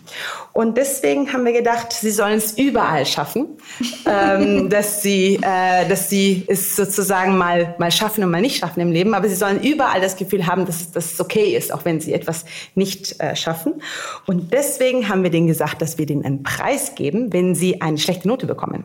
Und 0.51 0.75
deswegen 0.75 1.31
haben 1.31 1.45
wir 1.45 1.53
gedacht, 1.53 1.93
sie 1.93 2.11
sollen 2.11 2.39
es 2.39 2.57
überall 2.57 3.05
schaffen, 3.05 3.57
ähm, 4.05 4.69
dass, 4.69 5.01
sie, 5.01 5.39
äh, 5.41 5.87
dass 5.87 6.09
sie 6.09 6.43
es 6.47 6.75
sozusagen 6.75 7.37
mal, 7.37 7.75
mal 7.77 7.91
schaffen 7.91 8.23
und 8.23 8.31
mal 8.31 8.41
nicht 8.41 8.57
schaffen 8.57 8.81
im 8.81 8.91
Leben, 8.91 9.13
aber 9.13 9.29
sie 9.29 9.35
sollen 9.35 9.61
überall 9.61 10.01
das 10.01 10.17
Gefühl 10.17 10.45
haben, 10.45 10.65
dass, 10.65 10.91
dass 10.91 11.13
es 11.13 11.21
okay 11.21 11.55
ist, 11.55 11.73
auch 11.73 11.85
wenn 11.85 12.01
sie 12.01 12.13
etwas 12.13 12.43
nicht 12.75 13.21
äh, 13.21 13.35
schaffen. 13.37 13.81
Und 14.27 14.51
deswegen 14.51 15.07
haben 15.07 15.23
wir 15.23 15.29
denen 15.29 15.47
gesagt, 15.47 15.81
dass 15.81 15.97
wir 15.97 16.05
denen 16.05 16.25
einen 16.25 16.43
Preis 16.43 16.95
geben, 16.95 17.31
wenn 17.31 17.55
sie 17.55 17.81
eine 17.81 17.97
schlechte 17.97 18.27
Note 18.27 18.47
bekommen. 18.47 18.83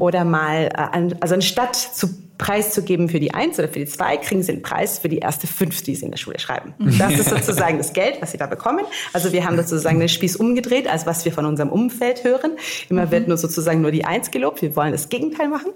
Oder 0.00 0.24
mal, 0.24 0.70
äh, 0.74 1.14
also 1.20 1.34
anstatt 1.34 1.76
zu 1.76 2.25
Preis 2.38 2.72
zu 2.72 2.82
geben 2.82 3.08
für 3.08 3.20
die 3.20 3.32
Eins 3.32 3.58
oder 3.58 3.68
für 3.68 3.78
die 3.78 3.86
Zwei, 3.86 4.16
kriegen 4.16 4.42
sie 4.42 4.52
einen 4.52 4.62
Preis 4.62 4.98
für 4.98 5.08
die 5.08 5.18
erste 5.18 5.46
Fünf, 5.46 5.82
die 5.82 5.94
sie 5.94 6.04
in 6.04 6.10
der 6.10 6.18
Schule 6.18 6.38
schreiben. 6.38 6.74
Das 6.98 7.14
ist 7.14 7.30
sozusagen 7.30 7.78
das 7.78 7.92
Geld, 7.92 8.20
was 8.20 8.32
sie 8.32 8.38
da 8.38 8.46
bekommen. 8.46 8.84
Also 9.12 9.32
wir 9.32 9.44
haben 9.44 9.56
sozusagen 9.56 9.98
den 9.98 10.08
Spieß 10.08 10.36
umgedreht, 10.36 10.88
als 10.88 11.06
was 11.06 11.24
wir 11.24 11.32
von 11.32 11.46
unserem 11.46 11.70
Umfeld 11.70 12.24
hören. 12.24 12.52
Immer 12.88 13.10
wird 13.10 13.28
nur 13.28 13.36
sozusagen 13.36 13.80
nur 13.80 13.90
die 13.90 14.04
Eins 14.04 14.30
gelobt. 14.30 14.62
Wir 14.62 14.76
wollen 14.76 14.92
das 14.92 15.08
Gegenteil 15.08 15.48
machen. 15.48 15.72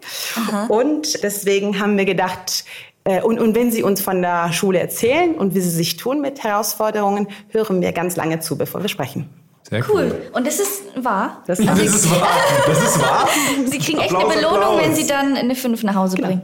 Und 0.68 1.22
deswegen 1.22 1.80
haben 1.80 1.96
wir 1.96 2.04
gedacht, 2.04 2.64
äh, 3.04 3.22
und, 3.22 3.38
und 3.38 3.54
wenn 3.54 3.70
Sie 3.70 3.82
uns 3.82 4.00
von 4.00 4.20
der 4.20 4.52
Schule 4.52 4.78
erzählen 4.78 5.34
und 5.34 5.54
wie 5.54 5.60
Sie 5.60 5.70
sich 5.70 5.96
tun 5.96 6.20
mit 6.20 6.42
Herausforderungen, 6.42 7.28
hören 7.48 7.80
wir 7.80 7.92
ganz 7.92 8.16
lange 8.16 8.40
zu, 8.40 8.58
bevor 8.58 8.82
wir 8.82 8.88
sprechen. 8.88 9.28
Sehr 9.70 9.84
Cool. 9.88 10.22
Und 10.32 10.46
das 10.46 10.58
ist 10.58 10.82
wahr. 10.96 11.42
Das 11.46 11.60
Also, 11.60 11.72
Das 11.72 11.94
ist 11.94 12.10
wahr. 12.10 12.28
Das 12.66 12.82
ist 12.82 13.00
wahr. 13.00 13.28
Sie 13.66 13.78
kriegen 13.78 13.98
echt 14.00 14.12
Applaus, 14.12 14.32
eine 14.32 14.40
Belohnung, 14.40 14.62
Applaus. 14.62 14.82
wenn 14.82 14.94
Sie 14.96 15.06
dann 15.06 15.36
eine 15.36 15.54
5 15.54 15.82
nach 15.84 15.94
Hause 15.94 16.16
bringen. 16.16 16.42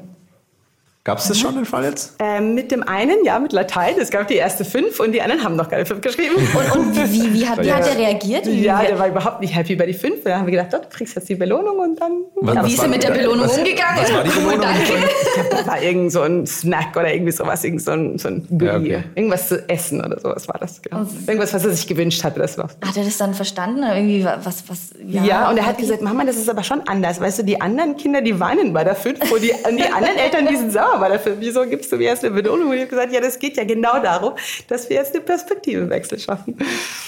Gab 1.06 1.18
es 1.18 1.28
das 1.28 1.38
schon 1.38 1.54
den 1.54 1.64
Fall 1.64 1.84
jetzt? 1.84 2.14
Ähm, 2.18 2.54
mit 2.56 2.72
dem 2.72 2.82
einen, 2.82 3.24
ja, 3.24 3.38
mit 3.38 3.52
Latein, 3.52 3.94
es 4.00 4.10
gab 4.10 4.26
die 4.26 4.34
erste 4.34 4.64
fünf 4.64 4.98
und 4.98 5.12
die 5.12 5.22
anderen 5.22 5.44
haben 5.44 5.54
noch 5.54 5.68
keine 5.70 5.86
fünf 5.86 6.00
geschrieben. 6.00 6.34
Und, 6.56 6.72
und 6.96 6.96
wie, 7.12 7.32
wie, 7.32 7.46
hat, 7.46 7.62
wie 7.62 7.72
hat 7.72 7.86
er 7.86 7.96
reagiert? 7.96 8.44
Wie, 8.46 8.64
Ja, 8.64 8.82
der 8.82 8.98
war 8.98 9.06
überhaupt 9.06 9.40
nicht 9.40 9.54
happy 9.54 9.74
über 9.74 9.86
die 9.86 9.92
fünf. 9.94 10.24
Da 10.24 10.36
haben 10.38 10.46
wir 10.46 10.50
gedacht, 10.50 10.70
oh, 10.74 10.82
du 10.82 10.88
kriegst 10.96 11.14
jetzt 11.14 11.28
die 11.28 11.36
Belohnung 11.36 11.78
und 11.78 12.00
dann. 12.00 12.22
Was- 12.34 12.54
Ja, 12.56 12.60
was 12.62 12.68
wie 12.68 12.72
ist 12.72 12.78
war- 12.78 12.84
er 12.86 12.90
mit 12.90 13.02
der 13.04 13.10
Belohnung 13.12 13.44
was- 13.44 13.56
umgegangen? 13.58 14.02
was 14.02 14.12
war 14.12 14.24
die 14.24 14.30
Belohnung? 14.30 14.60
Danke. 14.62 15.46
Das 15.50 15.66
war 15.68 15.80
irgend 15.80 16.10
so 16.12 16.22
ein 16.22 16.44
Snack 16.46 16.96
oder 16.96 17.12
irgendwie 17.14 17.30
sowas, 17.32 17.62
irgend 17.62 17.82
so 17.82 17.92
ein, 17.92 18.18
so 18.18 18.26
ein. 18.28 18.48
Ja, 18.60 18.76
okay. 18.76 19.04
Irgendwas 19.14 19.48
zu 19.48 19.68
essen 19.68 20.04
oder 20.04 20.18
sowas 20.18 20.48
war 20.48 20.58
das. 20.58 20.82
Genau. 20.82 21.06
Irgendwas, 21.28 21.54
was 21.54 21.64
er 21.64 21.70
sich 21.70 21.86
gewünscht 21.86 22.24
hatte, 22.24 22.40
das 22.40 22.58
war. 22.58 22.64
Hat 22.84 22.96
er 22.96 23.04
das 23.04 23.16
dann 23.16 23.32
verstanden? 23.34 23.78
Oder 23.84 23.94
irgendwie 23.96 24.24
was, 24.24 24.64
was, 24.68 24.78
Ja, 25.06 25.50
und 25.50 25.56
er 25.56 25.66
hat 25.66 25.78
gesagt, 25.78 26.02
Mama, 26.02 26.24
das 26.24 26.36
ist 26.36 26.48
aber 26.50 26.64
schon 26.64 26.80
anders. 26.88 27.20
Weißt 27.20 27.38
du, 27.38 27.42
die 27.44 27.60
anderen 27.60 27.96
Kinder, 27.96 28.22
die 28.22 28.40
weinen 28.40 28.72
bei 28.72 28.82
der 28.82 28.96
fünf, 28.96 29.18
wo 29.30 29.36
die, 29.36 29.52
und 29.68 29.76
die 29.76 29.84
anderen 29.84 30.16
Eltern, 30.16 30.46
die 30.48 30.56
sind 30.56 30.72
sauer 30.72 30.95
bei 30.98 31.08
der 31.08 31.18
fünf. 31.20 31.36
Wieso 31.40 31.64
gibst 31.66 31.90
du 31.92 31.96
mir 31.96 32.04
erst 32.08 32.24
eine 32.24 32.34
Belohnung? 32.34 32.68
Und 32.68 32.74
ich 32.74 32.80
habe 32.82 32.90
gesagt, 32.90 33.12
ja, 33.12 33.20
das 33.20 33.38
geht 33.38 33.56
ja 33.56 33.64
genau 33.64 34.00
darum, 34.02 34.32
dass 34.68 34.88
wir 34.88 34.96
jetzt 34.96 35.14
den 35.14 35.24
Perspektivenwechsel 35.24 36.18
schaffen. 36.18 36.56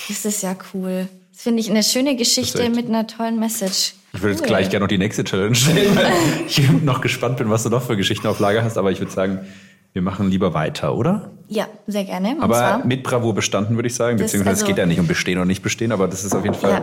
Das 0.08 0.24
ist 0.24 0.42
ja 0.42 0.56
cool. 0.74 1.08
Das 1.32 1.42
finde 1.42 1.60
ich 1.60 1.70
eine 1.70 1.82
schöne 1.82 2.16
Geschichte 2.16 2.68
mit 2.70 2.88
einer 2.88 3.06
tollen 3.06 3.38
Message. 3.38 3.94
Ich 4.14 4.22
würde 4.22 4.32
jetzt 4.32 4.40
Cool. 4.42 4.48
gleich 4.48 4.70
gerne 4.70 4.84
noch 4.84 4.88
die 4.88 4.98
nächste 4.98 5.22
Challenge 5.22 5.54
stellen, 5.54 5.94
weil 5.94 6.12
ich 6.48 6.70
noch 6.82 7.00
gespannt 7.00 7.36
bin, 7.36 7.50
was 7.50 7.62
du 7.62 7.68
noch 7.68 7.82
für 7.82 7.96
Geschichten 7.96 8.26
auf 8.26 8.40
Lager 8.40 8.64
hast. 8.64 8.78
Aber 8.78 8.90
ich 8.90 8.98
würde 9.00 9.12
sagen, 9.12 9.40
wir 9.92 10.02
machen 10.02 10.30
lieber 10.30 10.54
weiter, 10.54 10.94
oder? 10.96 11.30
Ja, 11.48 11.66
sehr 11.86 12.04
gerne. 12.04 12.30
Und 12.36 12.42
Aber 12.42 12.54
zwar, 12.54 12.84
mit 12.86 13.02
Bravour 13.02 13.34
bestanden, 13.34 13.76
würde 13.76 13.86
ich 13.88 13.94
sagen. 13.94 14.16
Beziehungsweise 14.16 14.50
also- 14.50 14.62
es 14.62 14.66
geht 14.68 14.78
ja 14.78 14.86
nicht 14.86 14.98
um 15.00 15.06
Bestehen 15.06 15.38
oder 15.38 15.46
nicht 15.46 15.62
Bestehen, 15.62 15.92
aber 15.92 16.08
das 16.08 16.24
ist 16.24 16.34
auf 16.34 16.42
jeden 16.44 16.56
Fall 16.56 16.70
Ja. 16.72 16.82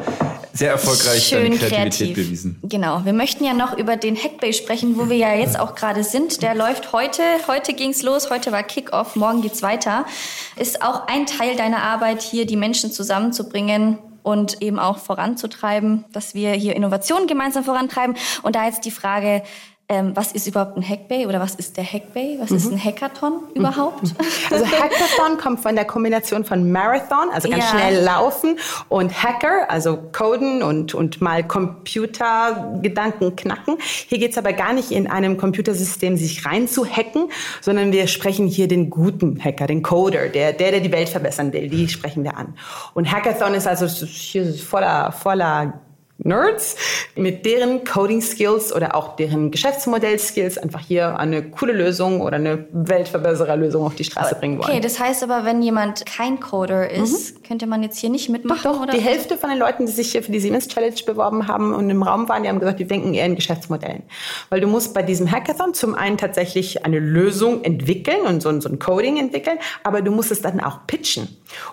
Sehr 0.55 0.71
erfolgreich 0.71 1.29
deine 1.29 1.47
schön 1.47 1.57
Kreativität 1.59 1.93
kreativ. 1.93 2.15
bewiesen. 2.15 2.59
Genau. 2.63 3.03
Wir 3.03 3.13
möchten 3.13 3.43
ja 3.43 3.53
noch 3.53 3.77
über 3.77 3.97
den 3.97 4.15
Hackbay 4.15 4.53
sprechen, 4.53 4.97
wo 4.97 5.09
wir 5.09 5.17
ja 5.17 5.33
jetzt 5.35 5.59
auch 5.59 5.75
gerade 5.75 6.03
sind. 6.03 6.41
Der 6.41 6.55
läuft 6.55 6.93
heute. 6.93 7.21
Heute 7.47 7.73
ging's 7.73 8.01
los. 8.03 8.29
Heute 8.29 8.51
war 8.51 8.63
Kickoff. 8.63 9.15
Morgen 9.15 9.41
geht's 9.41 9.61
weiter. 9.61 10.05
Ist 10.55 10.81
auch 10.81 11.07
ein 11.07 11.25
Teil 11.25 11.55
deiner 11.57 11.83
Arbeit, 11.83 12.21
hier 12.21 12.45
die 12.45 12.55
Menschen 12.55 12.91
zusammenzubringen 12.91 13.97
und 14.23 14.61
eben 14.61 14.79
auch 14.79 14.97
voranzutreiben, 14.97 16.05
dass 16.11 16.33
wir 16.33 16.53
hier 16.53 16.75
Innovationen 16.75 17.27
gemeinsam 17.27 17.63
vorantreiben. 17.63 18.15
Und 18.41 18.55
da 18.55 18.65
jetzt 18.65 18.85
die 18.85 18.91
Frage, 18.91 19.43
ähm, 19.87 20.11
was 20.15 20.31
ist 20.31 20.47
überhaupt 20.47 20.75
ein 20.77 20.87
Hackbay 20.87 21.27
oder 21.27 21.39
was 21.39 21.53
ist 21.55 21.77
der 21.77 21.83
Hackbay? 21.83 22.37
Was 22.39 22.49
ist 22.49 22.71
ein 22.71 22.83
Hackathon 22.83 23.33
überhaupt? 23.53 24.01
Also 24.51 24.65
Hackathon 24.65 25.37
kommt 25.37 25.59
von 25.59 25.75
der 25.75 25.85
Kombination 25.85 26.45
von 26.45 26.71
Marathon, 26.71 27.29
also 27.33 27.49
ganz 27.49 27.63
Ja. 27.65 27.69
schnell 27.71 28.03
laufen, 28.03 28.57
und 28.89 29.11
Hacker, 29.23 29.69
also 29.69 29.97
coden 30.11 30.63
und, 30.63 30.93
und 30.93 31.19
mal 31.21 31.43
Computergedanken 31.45 33.35
knacken. 33.35 33.77
Hier 34.07 34.17
geht's 34.19 34.37
aber 34.37 34.53
gar 34.53 34.73
nicht 34.73 34.91
in 34.91 35.07
einem 35.07 35.37
Computersystem 35.37 36.17
sich 36.17 36.45
rein 36.45 36.67
zu 36.67 36.85
hacken, 36.85 37.29
sondern 37.61 37.91
wir 37.91 38.07
sprechen 38.07 38.47
hier 38.47 38.67
den 38.67 38.89
guten 38.89 39.39
Hacker, 39.43 39.67
den 39.67 39.81
Coder, 39.83 40.29
der, 40.29 40.53
der, 40.53 40.71
der 40.71 40.79
die 40.79 40.91
Welt 40.91 41.09
verbessern 41.09 41.51
will, 41.53 41.69
die 41.69 41.87
sprechen 41.89 42.23
wir 42.23 42.37
an. 42.37 42.55
Und 42.93 43.11
Hackathon 43.11 43.53
ist 43.53 43.67
also 43.67 43.85
hier 43.87 44.53
voller, 44.53 45.11
voller 45.11 45.81
Nerds 46.17 46.75
mit 47.15 47.45
deren 47.45 47.83
Coding-Skills 47.83 48.73
oder 48.73 48.95
auch 48.95 49.15
deren 49.15 49.51
Geschäftsmodell-Skills 49.51 50.57
einfach 50.57 50.79
hier 50.79 51.19
eine 51.19 51.43
coole 51.43 51.73
Lösung 51.73 52.21
oder 52.21 52.37
eine 52.37 52.65
Weltverbesserer-Lösung 52.71 53.85
auf 53.85 53.95
die 53.95 54.03
Straße 54.05 54.35
bringen 54.35 54.57
wollen. 54.57 54.69
Okay, 54.69 54.79
das 54.79 54.99
heißt 54.99 55.23
aber, 55.23 55.45
wenn 55.45 55.61
jemand 55.61 56.05
kein 56.05 56.39
Coder 56.39 56.89
ist, 56.89 57.43
könnte 57.43 57.67
man 57.67 57.83
jetzt 57.83 57.97
hier 57.99 58.09
nicht 58.09 58.29
mitmachen? 58.29 58.61
Doch, 58.63 58.81
oder? 58.81 58.93
die 58.93 59.01
Hälfte 59.01 59.37
von 59.37 59.49
den 59.49 59.59
Leuten, 59.59 59.85
die 59.85 59.91
sich 59.91 60.11
hier 60.11 60.23
für 60.23 60.31
die 60.31 60.39
Siemens 60.39 60.67
Challenge 60.67 60.95
beworben 61.05 61.47
haben 61.47 61.73
und 61.73 61.89
im 61.89 62.01
Raum 62.01 62.27
waren, 62.29 62.43
die 62.43 62.49
haben 62.49 62.59
gesagt, 62.59 62.79
die 62.79 62.85
denken 62.85 63.13
eher 63.13 63.25
in 63.25 63.35
Geschäftsmodellen. 63.35 64.03
Weil 64.49 64.61
du 64.61 64.67
musst 64.67 64.93
bei 64.93 65.03
diesem 65.03 65.31
Hackathon 65.31 65.73
zum 65.73 65.95
einen 65.95 66.17
tatsächlich 66.17 66.85
eine 66.85 66.99
Lösung 66.99 67.63
entwickeln 67.63 68.21
und 68.21 68.41
so 68.41 68.49
ein, 68.49 68.61
so 68.61 68.69
ein 68.69 68.79
Coding 68.79 69.17
entwickeln, 69.17 69.59
aber 69.83 70.01
du 70.01 70.11
musst 70.11 70.31
es 70.31 70.41
dann 70.41 70.59
auch 70.59 70.87
pitchen. 70.87 71.27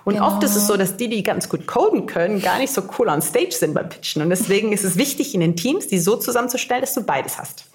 Und 0.05 0.15
Genau. 0.15 0.27
oft 0.27 0.43
ist 0.43 0.55
es 0.55 0.67
so, 0.67 0.77
dass 0.77 0.97
die, 0.97 1.09
die 1.09 1.23
ganz 1.23 1.49
gut 1.49 1.65
coden 1.67 2.05
können, 2.05 2.41
gar 2.41 2.59
nicht 2.59 2.71
so 2.73 2.83
cool 2.97 3.09
on 3.09 3.21
stage 3.21 3.51
sind 3.51 3.73
beim 3.73 3.89
Pitchen. 3.89 4.21
Und 4.21 4.29
deswegen 4.33 4.73
ist 4.73 4.83
es 4.83 4.97
wichtig, 4.97 5.33
in 5.33 5.41
den 5.41 5.55
Teams 5.55 5.87
die 5.87 5.99
so 5.99 6.15
zusammenzustellen, 6.15 6.81
dass 6.81 6.93
du 6.93 7.03
beides 7.03 7.37
hast. 7.37 7.65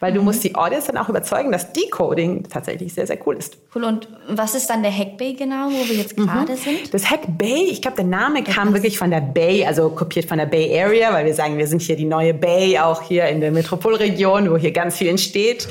Weil 0.00 0.12
du 0.12 0.22
musst 0.22 0.44
die 0.44 0.54
Audience 0.54 0.90
dann 0.90 1.02
auch 1.02 1.08
überzeugen, 1.08 1.52
dass 1.52 1.72
die 1.72 1.88
Coding 1.90 2.44
tatsächlich 2.48 2.94
sehr, 2.94 3.06
sehr 3.06 3.18
cool 3.26 3.36
ist. 3.36 3.56
Cool. 3.74 3.84
Und 3.84 4.08
was 4.28 4.54
ist 4.54 4.68
dann 4.68 4.82
der 4.82 4.96
Hackbay 4.96 5.34
genau, 5.34 5.68
wo 5.68 5.88
wir 5.88 5.96
jetzt 5.96 6.16
gerade 6.16 6.56
sind? 6.56 6.92
Das 6.92 7.10
Hack 7.10 7.38
Bay, 7.38 7.68
ich 7.70 7.82
glaube, 7.82 7.96
der 7.96 8.06
Name 8.06 8.42
kam 8.42 8.72
wirklich 8.72 8.98
von 8.98 9.10
der 9.10 9.20
Bay, 9.20 9.64
also 9.64 9.90
kopiert 9.90 10.26
von 10.26 10.38
der 10.38 10.46
Bay 10.46 10.80
Area, 10.80 11.12
weil 11.12 11.24
wir 11.26 11.34
sagen, 11.34 11.58
wir 11.58 11.66
sind 11.66 11.82
hier 11.82 11.96
die 11.96 12.04
neue 12.04 12.34
Bay, 12.34 12.78
auch 12.78 13.02
hier 13.02 13.26
in 13.26 13.40
der 13.40 13.50
Metropolregion, 13.50 14.50
wo 14.50 14.56
hier 14.56 14.72
ganz 14.72 14.96
viel 14.96 15.08
entsteht. 15.08 15.68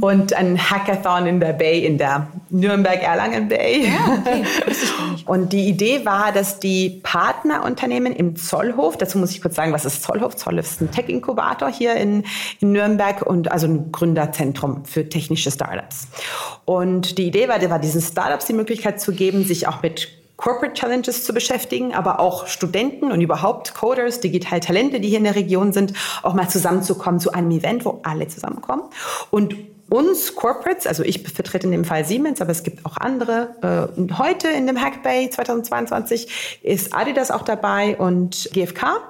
Und 0.00 0.32
ein 0.34 0.58
Hackathon 0.58 1.26
in 1.26 1.40
der 1.40 1.52
Bay, 1.52 1.84
in 1.84 1.98
der 1.98 2.28
Nürnberg-Erlangen 2.50 3.48
Bay. 3.48 3.90
okay. 4.18 4.42
Gar 4.98 5.12
nicht. 5.12 5.28
Und 5.28 5.52
die 5.52 5.68
Idee 5.68 6.04
war, 6.04 6.32
dass 6.32 6.58
die 6.58 7.00
Partnerunternehmen 7.02 8.12
im 8.12 8.36
Zollhof, 8.36 8.96
dazu 8.96 9.18
muss 9.18 9.30
ich 9.30 9.40
kurz 9.40 9.54
sagen, 9.54 9.72
was 9.72 9.84
ist 9.84 10.02
Zollhof? 10.02 10.36
Zollhof 10.36 10.64
ist 10.64 10.80
ein 10.80 10.90
Tech-Inkubator 10.90 11.70
hier 11.70 11.94
in, 11.94 12.24
in 12.60 12.72
Nürnberg 12.72 13.22
und 13.32 13.50
also 13.50 13.66
ein 13.66 13.90
Gründerzentrum 13.90 14.84
für 14.84 15.08
technische 15.08 15.50
Startups. 15.50 16.06
Und 16.66 17.16
die 17.16 17.26
Idee 17.26 17.48
war, 17.48 17.60
war 17.70 17.78
diesen 17.78 18.02
Startups 18.02 18.44
die 18.44 18.52
Möglichkeit 18.52 19.00
zu 19.00 19.12
geben, 19.12 19.44
sich 19.44 19.66
auch 19.66 19.82
mit 19.82 20.08
Corporate 20.36 20.74
Challenges 20.74 21.24
zu 21.24 21.32
beschäftigen, 21.32 21.94
aber 21.94 22.20
auch 22.20 22.46
Studenten 22.46 23.10
und 23.10 23.20
überhaupt 23.20 23.74
Coders, 23.74 24.20
digital 24.20 24.60
Talente, 24.60 25.00
die 25.00 25.08
hier 25.08 25.18
in 25.18 25.24
der 25.24 25.34
Region 25.34 25.72
sind, 25.72 25.94
auch 26.22 26.34
mal 26.34 26.48
zusammenzukommen 26.48 27.20
zu 27.20 27.32
einem 27.32 27.50
Event, 27.52 27.84
wo 27.84 28.00
alle 28.02 28.28
zusammenkommen. 28.28 28.82
Und 29.30 29.56
uns 29.88 30.34
Corporates, 30.34 30.86
also 30.86 31.02
ich 31.04 31.22
vertrete 31.22 31.66
in 31.66 31.72
dem 31.72 31.84
Fall 31.84 32.04
Siemens, 32.04 32.40
aber 32.40 32.50
es 32.50 32.62
gibt 32.64 32.84
auch 32.84 32.96
andere. 32.96 33.90
Äh, 33.96 33.98
und 33.98 34.18
heute 34.18 34.48
in 34.48 34.66
dem 34.66 34.80
Hackbay 34.80 35.30
2022 35.30 36.60
ist 36.62 36.94
Adidas 36.94 37.30
auch 37.30 37.42
dabei 37.42 37.96
und 37.96 38.50
GfK. 38.52 39.00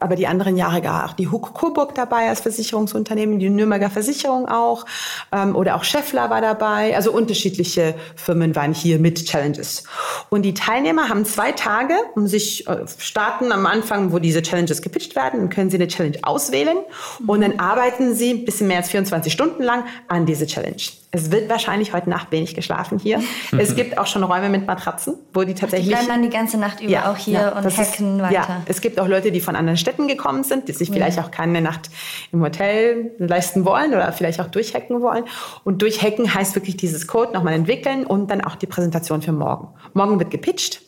Aber 0.00 0.16
die 0.16 0.26
anderen 0.26 0.56
Jahre 0.56 0.80
gar 0.80 1.08
auch 1.08 1.12
die 1.12 1.28
Huck 1.28 1.54
Coburg 1.54 1.94
dabei 1.94 2.28
als 2.28 2.40
Versicherungsunternehmen, 2.40 3.38
die 3.38 3.50
Nürnberger 3.50 3.90
Versicherung 3.90 4.48
auch 4.48 4.86
ähm, 5.32 5.54
oder 5.54 5.76
auch 5.76 5.84
Scheffler 5.84 6.30
war 6.30 6.40
dabei. 6.40 6.96
Also 6.96 7.12
unterschiedliche 7.12 7.94
Firmen 8.16 8.56
waren 8.56 8.74
hier 8.74 8.98
mit 8.98 9.26
Challenges. 9.26 9.84
Und 10.30 10.42
die 10.42 10.54
Teilnehmer 10.54 11.08
haben 11.08 11.24
zwei 11.24 11.52
Tage, 11.52 11.94
um 12.14 12.26
sich 12.26 12.66
äh, 12.66 12.84
starten 12.98 13.52
am 13.52 13.66
Anfang, 13.66 14.12
wo 14.12 14.18
diese 14.18 14.42
Challenges 14.42 14.82
gepitcht 14.82 15.14
werden, 15.16 15.40
dann 15.40 15.50
können 15.50 15.70
sie 15.70 15.76
eine 15.76 15.88
Challenge 15.88 16.18
auswählen 16.22 16.78
und 17.26 17.42
dann 17.42 17.58
arbeiten 17.58 18.14
sie 18.14 18.30
ein 18.30 18.44
bisschen 18.44 18.68
mehr 18.68 18.78
als 18.78 18.88
24 18.88 19.32
Stunden 19.32 19.62
lang 19.62 19.84
an 20.08 20.26
diese 20.26 20.46
Challenge. 20.46 20.99
Es 21.12 21.32
wird 21.32 21.48
wahrscheinlich 21.48 21.92
heute 21.92 22.08
Nacht 22.08 22.30
wenig 22.30 22.54
geschlafen 22.54 22.98
hier. 22.98 23.20
es 23.58 23.74
gibt 23.74 23.98
auch 23.98 24.06
schon 24.06 24.22
Räume 24.22 24.48
mit 24.48 24.66
Matratzen, 24.66 25.14
wo 25.34 25.42
die 25.42 25.54
tatsächlich. 25.54 25.88
Die 25.88 25.94
bleiben 25.94 26.08
dann 26.08 26.22
die 26.22 26.30
ganze 26.30 26.56
Nacht 26.56 26.80
über 26.80 26.90
ja, 26.90 27.10
auch 27.10 27.16
hier 27.16 27.34
ja, 27.34 27.48
und 27.50 27.64
hacken 27.64 28.16
ist, 28.16 28.22
weiter. 28.22 28.32
Ja, 28.32 28.62
es 28.66 28.80
gibt 28.80 29.00
auch 29.00 29.08
Leute, 29.08 29.32
die 29.32 29.40
von 29.40 29.56
anderen 29.56 29.76
Städten 29.76 30.06
gekommen 30.06 30.44
sind, 30.44 30.68
die 30.68 30.72
sich 30.72 30.88
ja. 30.88 30.94
vielleicht 30.94 31.18
auch 31.18 31.30
keine 31.30 31.60
Nacht 31.60 31.90
im 32.32 32.42
Hotel 32.42 33.10
leisten 33.18 33.64
wollen 33.64 33.92
oder 33.92 34.12
vielleicht 34.12 34.40
auch 34.40 34.46
durchhacken 34.46 35.00
wollen. 35.02 35.24
Und 35.64 35.82
durchhacken 35.82 36.32
heißt 36.32 36.54
wirklich 36.54 36.76
dieses 36.76 37.08
Code 37.08 37.32
nochmal 37.32 37.54
entwickeln 37.54 38.06
und 38.06 38.30
dann 38.30 38.40
auch 38.40 38.54
die 38.54 38.66
Präsentation 38.66 39.20
für 39.20 39.32
morgen. 39.32 39.68
Morgen 39.94 40.18
wird 40.20 40.30
gepitcht 40.30 40.80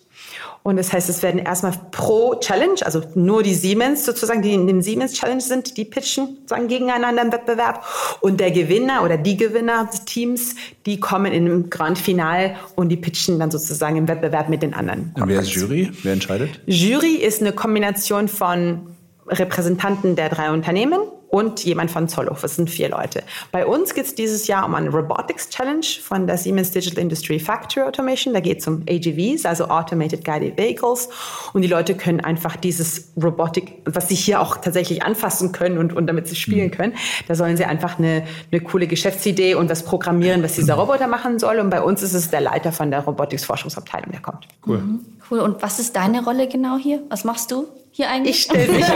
und 0.65 0.77
das 0.77 0.93
heißt, 0.93 1.09
es 1.09 1.23
werden 1.23 1.41
erstmal 1.41 1.73
pro 1.91 2.37
Challenge, 2.37 2.77
also 2.83 3.03
nur 3.15 3.43
die 3.43 3.55
Siemens 3.55 4.05
sozusagen, 4.05 4.43
die 4.43 4.55
in 4.55 4.69
dem 4.69 4.81
Siemens 4.81 5.15
Challenge 5.15 5.41
sind, 5.41 5.77
die 5.77 5.85
pitchen 5.85 6.37
sozusagen 6.43 6.69
gegeneinander 6.69 7.23
im 7.23 7.33
Wettbewerb. 7.33 7.85
Und 8.21 8.39
der 8.39 8.53
Gewinner 8.53 9.03
oder 9.03 9.17
die 9.17 9.37
Gewinner 9.37 9.89
des 9.91 10.05
Teams, 10.05 10.55
die 10.87 11.01
kommen 11.01 11.33
in 11.33 11.47
im 11.47 11.71
Grand 11.71 11.99
Final 11.99 12.55
und 12.77 12.91
die 12.91 12.97
pitchen 12.97 13.41
dann 13.41 13.51
sozusagen 13.51 13.97
im 13.97 14.07
Wettbewerb 14.07 14.49
mit 14.49 14.63
den 14.63 14.73
anderen. 14.73 15.13
Und 15.17 15.29
wer 15.29 15.41
ist 15.41 15.53
Jury? 15.53 15.91
Wer 16.03 16.13
entscheidet? 16.13 16.61
Jury 16.67 17.17
ist 17.17 17.41
eine 17.41 17.53
Kombination 17.53 18.29
von 18.29 18.87
Repräsentanten 19.27 20.15
der 20.15 20.29
drei 20.29 20.53
Unternehmen 20.53 21.01
und 21.33 21.65
jemand 21.65 21.91
von 21.91 22.09
Zollhof. 22.09 22.43
Das 22.43 22.57
sind 22.57 22.69
vier 22.69 22.91
Leute. 22.91 23.23
Bei 23.53 23.65
uns 23.65 23.95
geht 23.95 24.05
es 24.05 24.15
dieses 24.15 24.49
Jahr 24.49 24.67
um 24.67 24.75
eine 24.75 24.91
Robotics 24.91 25.49
Challenge 25.49 25.87
von 26.03 26.27
der 26.27 26.37
Siemens 26.37 26.73
Digital 26.73 27.03
Industry 27.03 27.41
Factory 27.41 27.87
Automation. 27.87 28.35
Da 28.35 28.41
geht 28.41 28.61
es 28.61 28.69
um 28.69 28.85
AGVs, 28.87 29.47
also 29.47 29.65
Automated 29.69 30.27
Guided 30.27 30.59
Vehicles. 30.59 31.09
Und 31.55 31.63
die 31.63 31.69
Leute 31.69 31.97
können 31.97 32.21
einfach 32.21 32.57
dieses 32.57 33.13
Robotik, 33.21 33.79
was 33.87 34.09
sie 34.09 34.15
hier 34.15 34.43
auch 34.43 34.59
tatsächlich 34.59 35.05
anfassen 35.05 35.53
können 35.53 35.79
und, 35.79 35.95
und 35.95 36.07
damit 36.07 36.29
sie 36.29 36.37
spielen 36.37 36.67
mhm. 36.67 36.73
können, 36.73 36.95
da 37.27 37.35
sollen 37.35 37.57
sie 37.57 37.65
einfach 37.65 37.99
eine, 37.99 38.27
eine 38.51 38.61
coole 38.61 38.87
Geschäftsidee 38.87 39.55
und 39.55 39.71
was 39.71 39.85
programmieren, 39.85 40.43
was 40.43 40.57
dieser 40.57 40.75
Roboter 40.75 41.07
machen 41.07 41.39
soll. 41.39 41.61
Und 41.61 41.71
bei 41.71 41.81
uns 41.81 42.03
ist 42.03 42.13
es 42.13 42.29
der 42.29 42.43
Leiter 42.43 42.73
von 42.73 42.91
der 42.91 43.01
Robotics 43.01 43.47
Forschungsabteilung, 43.47 44.13
der 44.13 44.21
kommt. 44.21 44.47
Cool. 44.67 44.79
Mhm. 44.79 45.01
Cool. 45.31 45.39
Und 45.39 45.63
was 45.63 45.79
ist 45.79 45.97
deine 45.97 46.23
Rolle 46.23 46.47
genau 46.47 46.77
hier? 46.77 47.01
Was 47.09 47.25
machst 47.25 47.51
du? 47.51 47.69
Hier 47.95 48.09
eigentlich? 48.09 48.37
Ich 48.37 48.43
stelle 48.45 48.73
sicher, 48.73 48.95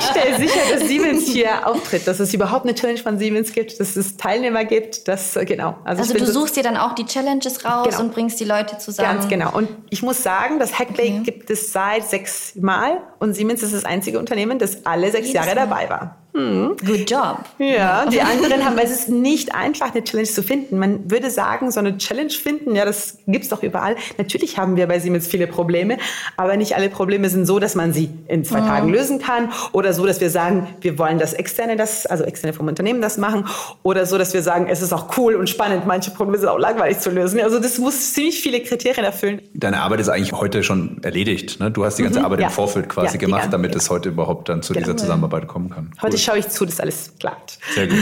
stell 0.00 0.38
sicher, 0.38 0.60
dass 0.72 0.88
Siemens 0.88 1.26
hier 1.26 1.66
auftritt, 1.66 2.06
dass 2.06 2.20
es 2.20 2.32
überhaupt 2.32 2.64
eine 2.64 2.74
Challenge 2.74 3.00
von 3.00 3.18
Siemens 3.18 3.52
gibt, 3.52 3.80
dass 3.80 3.96
es 3.96 4.16
Teilnehmer 4.16 4.64
gibt, 4.64 5.08
dass, 5.08 5.34
äh, 5.34 5.44
genau. 5.44 5.76
Also, 5.82 6.02
also 6.02 6.14
du 6.14 6.26
suchst 6.26 6.56
dir 6.56 6.62
dann 6.62 6.76
auch 6.76 6.94
die 6.94 7.04
Challenges 7.04 7.64
raus 7.64 7.88
genau. 7.88 8.00
und 8.00 8.14
bringst 8.14 8.38
die 8.38 8.44
Leute 8.44 8.78
zusammen. 8.78 9.18
Ganz 9.18 9.28
genau. 9.28 9.52
Und 9.52 9.68
ich 9.90 10.02
muss 10.02 10.22
sagen, 10.22 10.60
das 10.60 10.78
Hackbay 10.78 11.08
okay. 11.08 11.22
gibt 11.24 11.50
es 11.50 11.72
seit 11.72 12.08
sechs 12.08 12.54
Mal 12.54 12.98
und 13.18 13.34
Siemens 13.34 13.62
ist 13.64 13.74
das 13.74 13.84
einzige 13.84 14.20
Unternehmen, 14.20 14.60
das 14.60 14.86
alle 14.86 15.10
sechs 15.10 15.28
Jedes 15.28 15.44
Jahre 15.44 15.56
dabei 15.56 15.90
war. 15.90 16.21
Hm. 16.34 16.76
Good 16.84 17.10
job. 17.10 17.44
Ja, 17.58 18.06
die 18.06 18.20
anderen 18.22 18.64
haben, 18.64 18.76
weil 18.76 18.86
es 18.86 18.92
ist 18.92 19.08
nicht 19.10 19.54
einfach, 19.54 19.92
eine 19.94 20.02
Challenge 20.02 20.28
zu 20.28 20.42
finden. 20.42 20.78
Man 20.78 21.10
würde 21.10 21.30
sagen, 21.30 21.70
so 21.70 21.80
eine 21.80 21.98
Challenge 21.98 22.30
finden, 22.30 22.74
ja, 22.74 22.86
das 22.86 23.18
gibt's 23.26 23.50
doch 23.50 23.62
überall. 23.62 23.96
Natürlich 24.16 24.56
haben 24.56 24.76
wir 24.76 24.86
bei 24.86 24.98
Siemens 24.98 25.26
viele 25.26 25.46
Probleme, 25.46 25.98
aber 26.38 26.56
nicht 26.56 26.74
alle 26.74 26.88
Probleme 26.88 27.28
sind 27.28 27.44
so, 27.44 27.58
dass 27.58 27.74
man 27.74 27.92
sie 27.92 28.08
in 28.28 28.44
zwei 28.44 28.62
mhm. 28.62 28.66
Tagen 28.66 28.88
lösen 28.88 29.18
kann 29.18 29.50
oder 29.72 29.92
so, 29.92 30.06
dass 30.06 30.22
wir 30.22 30.30
sagen, 30.30 30.68
wir 30.80 30.98
wollen 30.98 31.18
das 31.18 31.34
Externe, 31.34 31.76
das, 31.76 32.06
also 32.06 32.24
Externe 32.24 32.54
vom 32.54 32.66
Unternehmen 32.66 33.02
das 33.02 33.18
machen 33.18 33.46
oder 33.82 34.06
so, 34.06 34.16
dass 34.16 34.32
wir 34.32 34.42
sagen, 34.42 34.68
es 34.68 34.80
ist 34.80 34.92
auch 34.94 35.18
cool 35.18 35.34
und 35.34 35.50
spannend. 35.50 35.86
Manche 35.86 36.12
Probleme 36.12 36.38
sind 36.38 36.48
auch 36.48 36.58
langweilig 36.58 37.00
zu 37.00 37.10
lösen. 37.10 37.40
Also 37.40 37.58
das 37.58 37.78
muss 37.78 38.14
ziemlich 38.14 38.40
viele 38.40 38.60
Kriterien 38.60 39.04
erfüllen. 39.04 39.42
Deine 39.52 39.80
Arbeit 39.82 40.00
ist 40.00 40.08
eigentlich 40.08 40.32
heute 40.32 40.62
schon 40.62 41.02
erledigt. 41.02 41.60
Ne? 41.60 41.70
Du 41.70 41.84
hast 41.84 41.98
die 41.98 42.04
ganze 42.04 42.20
mhm, 42.20 42.24
Arbeit 42.24 42.40
ja. 42.40 42.46
im 42.46 42.52
Vorfeld 42.52 42.88
quasi 42.88 43.14
ja, 43.14 43.20
gemacht, 43.20 43.48
damit 43.50 43.76
es 43.76 43.90
heute 43.90 44.08
überhaupt 44.08 44.48
dann 44.48 44.62
zu 44.62 44.72
genau. 44.72 44.86
dieser 44.86 44.96
Zusammenarbeit 44.96 45.46
kommen 45.46 45.68
kann. 45.68 45.90
Heute 46.00 46.21
schaue 46.22 46.38
ich 46.38 46.48
zu, 46.48 46.64
dass 46.64 46.80
alles 46.80 47.14
klappt. 47.18 47.58
Sehr 47.74 47.86
gut. 47.88 47.98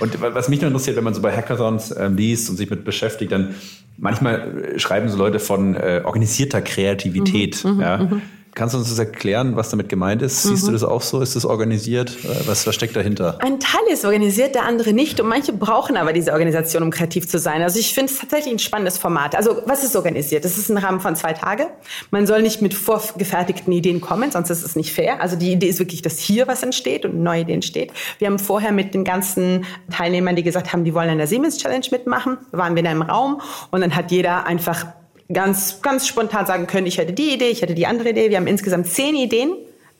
Und 0.00 0.20
was 0.20 0.48
mich 0.48 0.60
noch 0.60 0.68
interessiert, 0.68 0.96
wenn 0.96 1.04
man 1.04 1.14
so 1.14 1.22
bei 1.22 1.34
Hackathons 1.36 1.90
äh, 1.90 2.08
liest 2.08 2.50
und 2.50 2.56
sich 2.56 2.70
mit 2.70 2.84
beschäftigt, 2.84 3.32
dann 3.32 3.54
manchmal 3.96 4.74
äh, 4.74 4.78
schreiben 4.78 5.08
so 5.08 5.16
Leute 5.16 5.38
von 5.38 5.74
äh, 5.74 6.02
organisierter 6.04 6.62
Kreativität. 6.62 7.64
Mhm, 7.64 7.74
mhm 7.74 7.80
ja. 7.80 8.08
Mhm. 8.56 8.58
Kannst 8.58 8.74
du 8.74 8.78
uns 8.78 8.88
das 8.88 8.98
erklären, 8.98 9.56
was 9.56 9.70
damit 9.70 9.88
gemeint 9.88 10.22
ist? 10.22 10.42
Siehst 10.42 10.62
mhm. 10.62 10.68
du 10.68 10.72
das 10.72 10.82
auch 10.82 11.02
so? 11.02 11.20
Ist 11.20 11.36
das 11.36 11.44
organisiert? 11.44 12.16
Was, 12.46 12.66
was 12.66 12.74
steckt 12.74 12.96
dahinter? 12.96 13.38
Ein 13.40 13.60
Teil 13.60 13.82
ist 13.92 14.04
organisiert, 14.04 14.54
der 14.54 14.64
andere 14.64 14.92
nicht. 14.92 15.20
Und 15.20 15.28
manche 15.28 15.52
brauchen 15.52 15.96
aber 15.96 16.12
diese 16.12 16.32
Organisation, 16.32 16.82
um 16.82 16.90
kreativ 16.90 17.28
zu 17.28 17.38
sein. 17.38 17.62
Also 17.62 17.78
ich 17.78 17.92
finde 17.92 18.12
es 18.12 18.18
tatsächlich 18.18 18.54
ein 18.54 18.58
spannendes 18.58 18.98
Format. 18.98 19.36
Also 19.36 19.62
was 19.66 19.84
ist 19.84 19.94
organisiert? 19.94 20.44
Das 20.44 20.58
ist 20.58 20.70
ein 20.70 20.78
Rahmen 20.78 21.00
von 21.00 21.16
zwei 21.16 21.32
Tagen. 21.32 21.66
Man 22.10 22.26
soll 22.26 22.42
nicht 22.42 22.62
mit 22.62 22.74
vorgefertigten 22.74 23.72
Ideen 23.72 24.00
kommen, 24.00 24.30
sonst 24.30 24.50
ist 24.50 24.64
es 24.64 24.76
nicht 24.76 24.92
fair. 24.92 25.20
Also 25.20 25.36
die 25.36 25.52
Idee 25.52 25.68
ist 25.68 25.78
wirklich, 25.78 26.02
dass 26.02 26.18
hier 26.18 26.46
was 26.46 26.62
entsteht 26.62 27.04
und 27.04 27.22
neue 27.22 27.42
Ideen 27.42 27.56
entsteht. 27.56 27.92
Wir 28.18 28.28
haben 28.28 28.38
vorher 28.38 28.72
mit 28.72 28.94
den 28.94 29.04
ganzen 29.04 29.64
Teilnehmern, 29.90 30.36
die 30.36 30.42
gesagt 30.42 30.72
haben, 30.72 30.84
die 30.84 30.94
wollen 30.94 31.10
an 31.10 31.18
der 31.18 31.26
Siemens 31.26 31.58
Challenge 31.58 31.86
mitmachen, 31.90 32.38
waren 32.52 32.74
wir 32.74 32.80
in 32.80 32.86
einem 32.86 33.02
Raum 33.02 33.40
und 33.70 33.80
dann 33.80 33.94
hat 33.94 34.10
jeder 34.10 34.46
einfach 34.46 34.86
ganz, 35.32 35.82
ganz 35.82 36.06
spontan 36.06 36.46
sagen 36.46 36.66
können, 36.66 36.86
ich 36.86 36.98
hätte 36.98 37.12
die 37.12 37.34
Idee, 37.34 37.48
ich 37.48 37.62
hätte 37.62 37.74
die 37.74 37.86
andere 37.86 38.10
Idee. 38.10 38.30
Wir 38.30 38.36
haben 38.36 38.46
insgesamt 38.46 38.88
zehn 38.88 39.14
Ideen. 39.16 39.52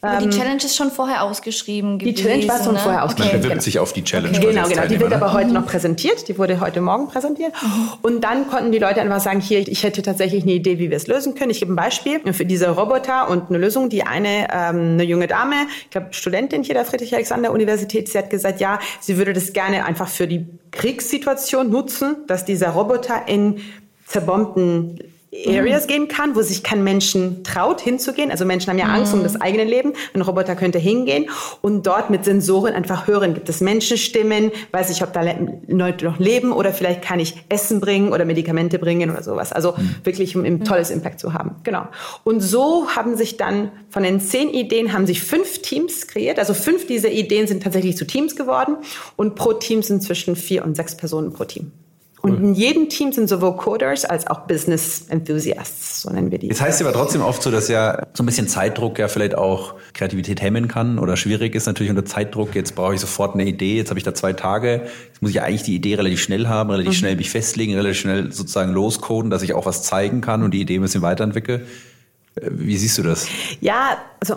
Aber 0.03 0.19
die 0.19 0.27
ähm, 0.27 0.31
Challenge 0.31 0.57
ist 0.59 0.77
schon 0.77 0.91
vorher 0.91 1.23
ausgeschrieben 1.25 1.99
gewesen. 1.99 2.15
Die 2.15 2.23
Challenge 2.23 2.49
war 2.49 2.63
schon 2.63 2.75
ne? 2.75 2.81
vorher 2.81 3.05
ausgeschrieben. 3.05 3.33
Man 3.33 3.41
bewirbt 3.41 3.55
genau. 3.55 3.65
sich 3.65 3.79
auf 3.79 3.93
die 3.93 4.05
Challenge. 4.05 4.37
Okay. 4.37 4.49
Genau, 4.49 4.69
genau. 4.69 4.87
Die 4.87 5.01
wird 5.01 5.13
aber 5.13 5.33
heute 5.33 5.53
noch 5.53 5.67
präsentiert. 5.67 6.29
Die 6.29 6.39
wurde 6.39 6.61
heute 6.61 6.81
Morgen 6.81 7.09
präsentiert. 7.09 7.53
Mhm. 7.63 7.89
Und 8.03 8.21
dann 8.23 8.47
konnten 8.49 8.73
die 8.73 8.79
Leute 8.79 9.01
einfach 9.01 9.21
sagen, 9.21 9.41
hier, 9.41 9.67
ich 9.67 9.83
hätte 9.83 10.03
tatsächlich 10.03 10.43
eine 10.43 10.53
Idee, 10.53 10.79
wie 10.79 10.91
wir 10.91 10.97
es 10.97 11.07
lösen 11.07 11.35
können. 11.35 11.51
Ich 11.51 11.61
gebe 11.61 11.73
ein 11.73 11.77
Beispiel 11.77 12.21
für 12.33 12.45
diese 12.45 12.69
Roboter 12.69 13.31
und 13.31 13.49
eine 13.49 13.59
Lösung. 13.59 13.89
Die 13.89 14.03
eine, 14.03 14.49
ähm, 14.53 14.93
eine 14.93 15.05
junge 15.05 15.29
Dame, 15.29 15.57
ich 15.85 15.91
glaube 15.91 16.09
Studentin 16.11 16.63
hier 16.63 16.75
der 16.75 16.85
Friedrich-Alexander-Universität, 16.85 18.09
sie 18.09 18.19
hat 18.19 18.29
gesagt, 18.29 18.61
ja, 18.61 18.79
sie 19.01 19.17
würde 19.17 19.33
das 19.33 19.55
gerne 19.55 19.87
einfach 19.87 20.09
für 20.09 20.29
die 20.29 20.47
Kriegssituation 20.73 21.71
nutzen, 21.71 22.17
dass 22.27 22.45
dieser 22.45 22.71
Roboter 22.71 23.23
in 23.27 23.61
zerbombten 24.07 25.01
Areas 25.47 25.85
mhm. 25.85 25.89
gehen 25.89 26.09
kann, 26.09 26.35
wo 26.35 26.43
sich 26.43 26.63
kein 26.63 26.85
Menschen 26.85 27.45
traut 27.45 27.81
hinzugehen. 27.81 28.31
Also 28.31 28.45
Menschen 28.45 28.71
haben 28.71 28.79
ja 28.79 28.87
Angst 28.87 29.13
mhm. 29.13 29.21
um 29.21 29.25
das 29.25 29.41
eigene 29.41 29.65
Leben. 29.65 29.93
Ein 30.15 30.23
Roboter 30.23 30.57
könnte 30.57 30.79
hingehen 30.79 31.29
und 31.63 31.87
dort 31.87 32.11
mit 32.11 32.25
Sensoren 32.25 32.75
einfach 32.75 33.07
hören, 33.07 33.35
gibt 33.35 33.49
es 33.49 33.61
Menschenstimmen, 33.61 34.53
weiß 34.73 34.91
ich, 34.91 35.03
ob 35.03 35.13
da 35.13 35.23
Leute 35.67 36.05
noch 36.05 36.19
leben 36.19 36.53
oder 36.53 36.73
vielleicht 36.73 37.03
kann 37.03 37.21
ich 37.21 37.35
Essen 37.49 37.81
bringen 37.81 38.13
oder 38.13 38.25
Medikamente 38.25 38.79
bringen 38.79 39.11
oder 39.11 39.23
sowas. 39.23 39.53
Also 39.53 39.75
mhm. 39.77 39.97
wirklich 40.05 40.37
um 40.37 40.45
ein 40.45 40.65
tolles 40.65 40.91
Impact 40.91 41.21
zu 41.21 41.33
haben. 41.33 41.57
Genau. 41.63 41.87
Und 42.25 42.41
so 42.41 42.89
haben 42.95 43.17
sich 43.17 43.37
dann 43.37 43.71
von 43.91 44.03
den 44.03 44.21
zehn 44.21 44.51
Ideen 44.51 44.93
haben 44.93 45.07
sich 45.07 45.23
fünf 45.23 45.63
Teams 45.63 46.07
kreiert. 46.07 46.39
Also 46.39 46.55
fünf 46.55 46.87
dieser 46.87 47.11
Ideen 47.11 47.47
sind 47.47 47.63
tatsächlich 47.63 47.97
zu 47.97 48.07
Teams 48.07 48.37
geworden 48.37 48.77
und 49.17 49.35
pro 49.35 49.53
Team 49.53 49.83
sind 49.83 50.03
zwischen 50.03 50.37
vier 50.37 50.65
und 50.65 50.77
sechs 50.77 50.97
Personen 50.97 51.33
pro 51.33 51.45
Team. 51.45 51.73
Und 52.27 52.43
in 52.43 52.55
jedem 52.55 52.89
Team 52.89 53.13
sind 53.13 53.29
sowohl 53.29 53.57
Coders 53.57 54.05
als 54.05 54.27
auch 54.27 54.41
Business 54.47 55.07
Enthusiasts, 55.09 56.03
so 56.03 56.11
nennen 56.11 56.31
wir 56.31 56.39
die. 56.39 56.49
Jetzt 56.49 56.61
heißt 56.61 56.81
es 56.81 56.87
aber 56.87 56.97
trotzdem 56.97 57.23
oft 57.23 57.43
so, 57.43 57.51
dass 57.51 57.69
ja 57.69 58.07
so 58.15 58.23
ein 58.23 58.27
bisschen 58.27 58.49
Zeitdruck 58.49 58.99
ja 58.99 59.09
vielleicht 59.09 59.35
auch 59.35 59.75
Kreativität 59.95 60.43
hemmen 60.43 60.69
kann 60.69 60.99
oder 60.99 61.17
schwierig 61.17 61.55
ist 61.55 61.67
natürlich 61.67 61.91
unter 61.91 62.05
Zeitdruck. 62.05 62.55
Jetzt 62.55 62.75
brauche 62.75 62.95
ich 62.95 63.01
sofort 63.01 63.35
eine 63.35 63.45
Idee, 63.45 63.77
jetzt 63.77 63.91
habe 63.91 63.99
ich 63.99 64.05
da 64.05 64.15
zwei 64.15 64.33
Tage. 64.33 64.83
Jetzt 65.07 65.23
muss 65.23 65.31
ich 65.31 65.37
ja 65.37 65.45
eigentlich 65.45 65.63
die 65.63 65.75
Idee 65.75 65.95
relativ 65.95 66.21
schnell 66.21 66.49
haben, 66.49 66.71
relativ 66.71 66.93
mhm. 66.93 66.97
schnell 66.97 67.17
mich 67.17 67.31
festlegen, 67.31 67.75
relativ 67.75 67.99
schnell 67.99 68.33
sozusagen 68.33 68.73
loscoden, 68.73 69.31
dass 69.31 69.43
ich 69.43 69.55
auch 69.55 69.67
was 69.67 69.83
zeigen 69.83 70.21
kann 70.21 70.43
und 70.43 70.53
die 70.53 70.61
Idee 70.61 70.77
ein 70.77 70.83
bisschen 70.83 71.03
weiterentwickle. 71.03 71.67
Wie 72.43 72.77
siehst 72.77 72.99
du 72.99 73.03
das? 73.03 73.29
Ja, 73.61 73.97
also 74.21 74.37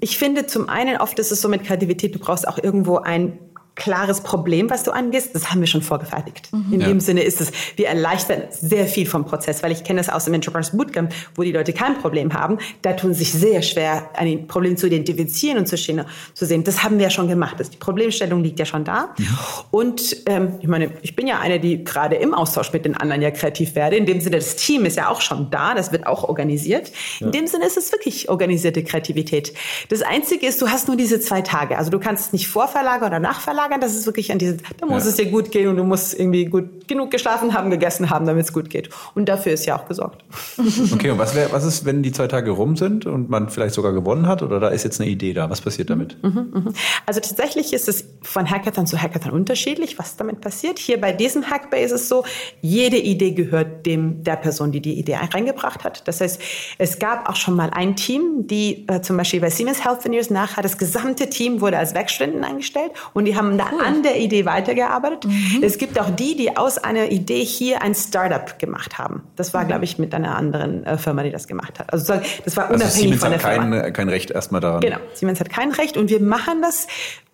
ich 0.00 0.18
finde 0.18 0.46
zum 0.46 0.68
einen 0.68 0.96
oft 0.96 1.18
ist 1.18 1.30
es 1.30 1.42
so 1.42 1.48
mit 1.48 1.64
Kreativität, 1.64 2.14
du 2.14 2.18
brauchst 2.18 2.48
auch 2.48 2.58
irgendwo 2.58 2.98
ein 2.98 3.38
klares 3.76 4.20
Problem, 4.20 4.70
was 4.70 4.84
du 4.84 4.92
angehst, 4.92 5.34
das 5.34 5.50
haben 5.50 5.60
wir 5.60 5.66
schon 5.66 5.82
vorgefertigt. 5.82 6.52
Mhm. 6.52 6.72
In 6.72 6.80
ja. 6.80 6.86
dem 6.86 7.00
Sinne 7.00 7.22
ist 7.22 7.40
es, 7.40 7.50
wir 7.76 7.88
erleichtern 7.88 8.42
sehr 8.50 8.86
viel 8.86 9.06
vom 9.06 9.24
Prozess, 9.24 9.62
weil 9.62 9.72
ich 9.72 9.82
kenne 9.82 10.00
das 10.00 10.08
aus 10.08 10.26
dem 10.26 10.34
Enterprise 10.34 10.76
Bootcamp, 10.76 11.12
wo 11.34 11.42
die 11.42 11.50
Leute 11.50 11.72
kein 11.72 11.98
Problem 11.98 12.32
haben. 12.34 12.58
Da 12.82 12.92
tun 12.92 13.14
sich 13.14 13.32
sehr 13.32 13.62
schwer, 13.62 14.10
ein 14.14 14.46
Problem 14.46 14.76
zu 14.76 14.86
identifizieren 14.86 15.58
und 15.58 15.66
zu, 15.66 15.76
zu 15.76 16.46
sehen. 16.46 16.62
Das 16.62 16.84
haben 16.84 16.98
wir 16.98 17.04
ja 17.04 17.10
schon 17.10 17.26
gemacht. 17.26 17.58
Das, 17.58 17.70
die 17.70 17.76
Problemstellung 17.76 18.44
liegt 18.44 18.60
ja 18.60 18.64
schon 18.66 18.84
da. 18.84 19.14
Ja. 19.18 19.26
Und 19.72 20.16
ähm, 20.26 20.54
ich 20.60 20.68
meine, 20.68 20.92
ich 21.02 21.16
bin 21.16 21.26
ja 21.26 21.40
eine, 21.40 21.58
die 21.58 21.82
gerade 21.82 22.16
im 22.16 22.32
Austausch 22.32 22.72
mit 22.72 22.84
den 22.84 22.96
anderen 22.96 23.22
ja 23.22 23.32
kreativ 23.32 23.74
werde. 23.74 23.96
In 23.96 24.06
dem 24.06 24.20
Sinne, 24.20 24.36
das 24.36 24.54
Team 24.54 24.84
ist 24.84 24.96
ja 24.96 25.08
auch 25.08 25.20
schon 25.20 25.50
da, 25.50 25.74
das 25.74 25.90
wird 25.90 26.06
auch 26.06 26.22
organisiert. 26.22 26.92
Ja. 27.18 27.26
In 27.26 27.32
dem 27.32 27.46
Sinne 27.48 27.66
ist 27.66 27.76
es 27.76 27.90
wirklich 27.90 28.28
organisierte 28.28 28.84
Kreativität. 28.84 29.52
Das 29.88 30.02
Einzige 30.02 30.46
ist, 30.46 30.62
du 30.62 30.68
hast 30.68 30.86
nur 30.86 30.96
diese 30.96 31.18
zwei 31.18 31.42
Tage. 31.42 31.76
Also 31.76 31.90
du 31.90 31.98
kannst 31.98 32.26
es 32.26 32.32
nicht 32.32 32.46
vorverlagern 32.46 33.08
oder 33.08 33.18
nachverlagern 33.18 33.63
auslagern, 33.64 33.80
das 33.80 33.94
ist 33.94 34.06
wirklich 34.06 34.32
an 34.32 34.38
diese, 34.38 34.56
da 34.78 34.86
muss 34.86 35.04
ja. 35.04 35.10
es 35.10 35.16
dir 35.16 35.26
gut 35.26 35.50
gehen 35.50 35.68
und 35.68 35.76
du 35.76 35.84
musst 35.84 36.18
irgendwie 36.18 36.46
gut 36.46 36.88
genug 36.88 37.10
geschlafen 37.10 37.54
haben, 37.54 37.70
gegessen 37.70 38.10
haben, 38.10 38.26
damit 38.26 38.44
es 38.44 38.52
gut 38.52 38.70
geht. 38.70 38.90
Und 39.14 39.28
dafür 39.28 39.52
ist 39.52 39.66
ja 39.66 39.78
auch 39.78 39.88
gesorgt. 39.88 40.24
Okay, 40.92 41.10
und 41.10 41.18
was, 41.18 41.34
wär, 41.34 41.50
was 41.52 41.64
ist, 41.64 41.84
wenn 41.84 42.02
die 42.02 42.12
zwei 42.12 42.26
Tage 42.26 42.50
rum 42.50 42.76
sind 42.76 43.06
und 43.06 43.28
man 43.28 43.48
vielleicht 43.48 43.74
sogar 43.74 43.92
gewonnen 43.92 44.26
hat 44.26 44.42
oder 44.42 44.60
da 44.60 44.68
ist 44.68 44.84
jetzt 44.84 45.00
eine 45.00 45.08
Idee 45.08 45.32
da? 45.32 45.50
Was 45.50 45.60
passiert 45.60 45.90
damit? 45.90 46.22
Mhm, 46.22 46.52
mhm. 46.52 46.74
Also 47.06 47.20
tatsächlich 47.20 47.72
ist 47.72 47.88
es 47.88 48.04
von 48.22 48.48
Hackathon 48.48 48.86
zu 48.86 49.00
Hackathon 49.00 49.32
unterschiedlich, 49.32 49.98
was 49.98 50.16
damit 50.16 50.40
passiert. 50.40 50.78
Hier 50.78 51.00
bei 51.00 51.12
diesem 51.12 51.48
Hackbay 51.50 51.84
ist 51.84 51.92
es 51.92 52.08
so, 52.08 52.24
jede 52.60 52.98
Idee 52.98 53.32
gehört 53.32 53.86
dem 53.86 54.22
der 54.24 54.36
Person, 54.36 54.72
die 54.72 54.80
die 54.80 54.98
Idee 54.98 55.16
reingebracht 55.32 55.84
hat. 55.84 56.06
Das 56.06 56.20
heißt, 56.20 56.40
es 56.78 56.98
gab 56.98 57.28
auch 57.28 57.36
schon 57.36 57.56
mal 57.56 57.70
ein 57.70 57.96
Team, 57.96 58.46
die 58.46 58.86
äh, 58.88 59.00
zum 59.00 59.16
Beispiel 59.16 59.40
bei 59.40 59.50
Siemens 59.50 59.84
Healthineers 59.84 60.30
nachher 60.30 60.62
das 60.62 60.78
gesamte 60.78 61.28
Team 61.30 61.60
wurde 61.60 61.78
als 61.78 61.94
Werkstudenten 61.94 62.44
eingestellt 62.44 62.92
und 63.12 63.24
die 63.24 63.36
haben 63.36 63.53
da 63.58 63.70
cool. 63.72 63.84
an 63.84 64.02
der 64.02 64.18
Idee 64.18 64.44
weitergearbeitet. 64.44 65.24
Mhm. 65.24 65.62
Es 65.62 65.78
gibt 65.78 65.98
auch 66.00 66.10
die, 66.10 66.36
die 66.36 66.56
aus 66.56 66.78
einer 66.78 67.10
Idee 67.10 67.44
hier 67.44 67.82
ein 67.82 67.94
Startup 67.94 68.58
gemacht 68.58 68.98
haben. 68.98 69.22
Das 69.36 69.54
war, 69.54 69.64
mhm. 69.64 69.68
glaube 69.68 69.84
ich, 69.84 69.98
mit 69.98 70.14
einer 70.14 70.36
anderen 70.36 70.84
äh, 70.84 70.98
Firma, 70.98 71.22
die 71.22 71.30
das 71.30 71.46
gemacht 71.46 71.78
hat. 71.78 71.92
Also 71.92 72.14
das 72.44 72.56
war 72.56 72.70
also 72.70 72.74
unabhängig 72.74 72.84
also 72.84 72.98
Siemens 73.00 73.20
von 73.20 73.30
der 73.30 73.38
hat 73.38 73.44
kein, 73.44 73.72
Firma. 73.72 73.90
kein 73.90 74.08
Recht 74.08 74.30
erstmal 74.30 74.60
daran. 74.60 74.80
Genau, 74.80 74.98
Siemens 75.14 75.40
hat 75.40 75.50
kein 75.50 75.72
Recht 75.72 75.96
und 75.96 76.10
wir 76.10 76.20
machen 76.20 76.62
das, 76.62 76.86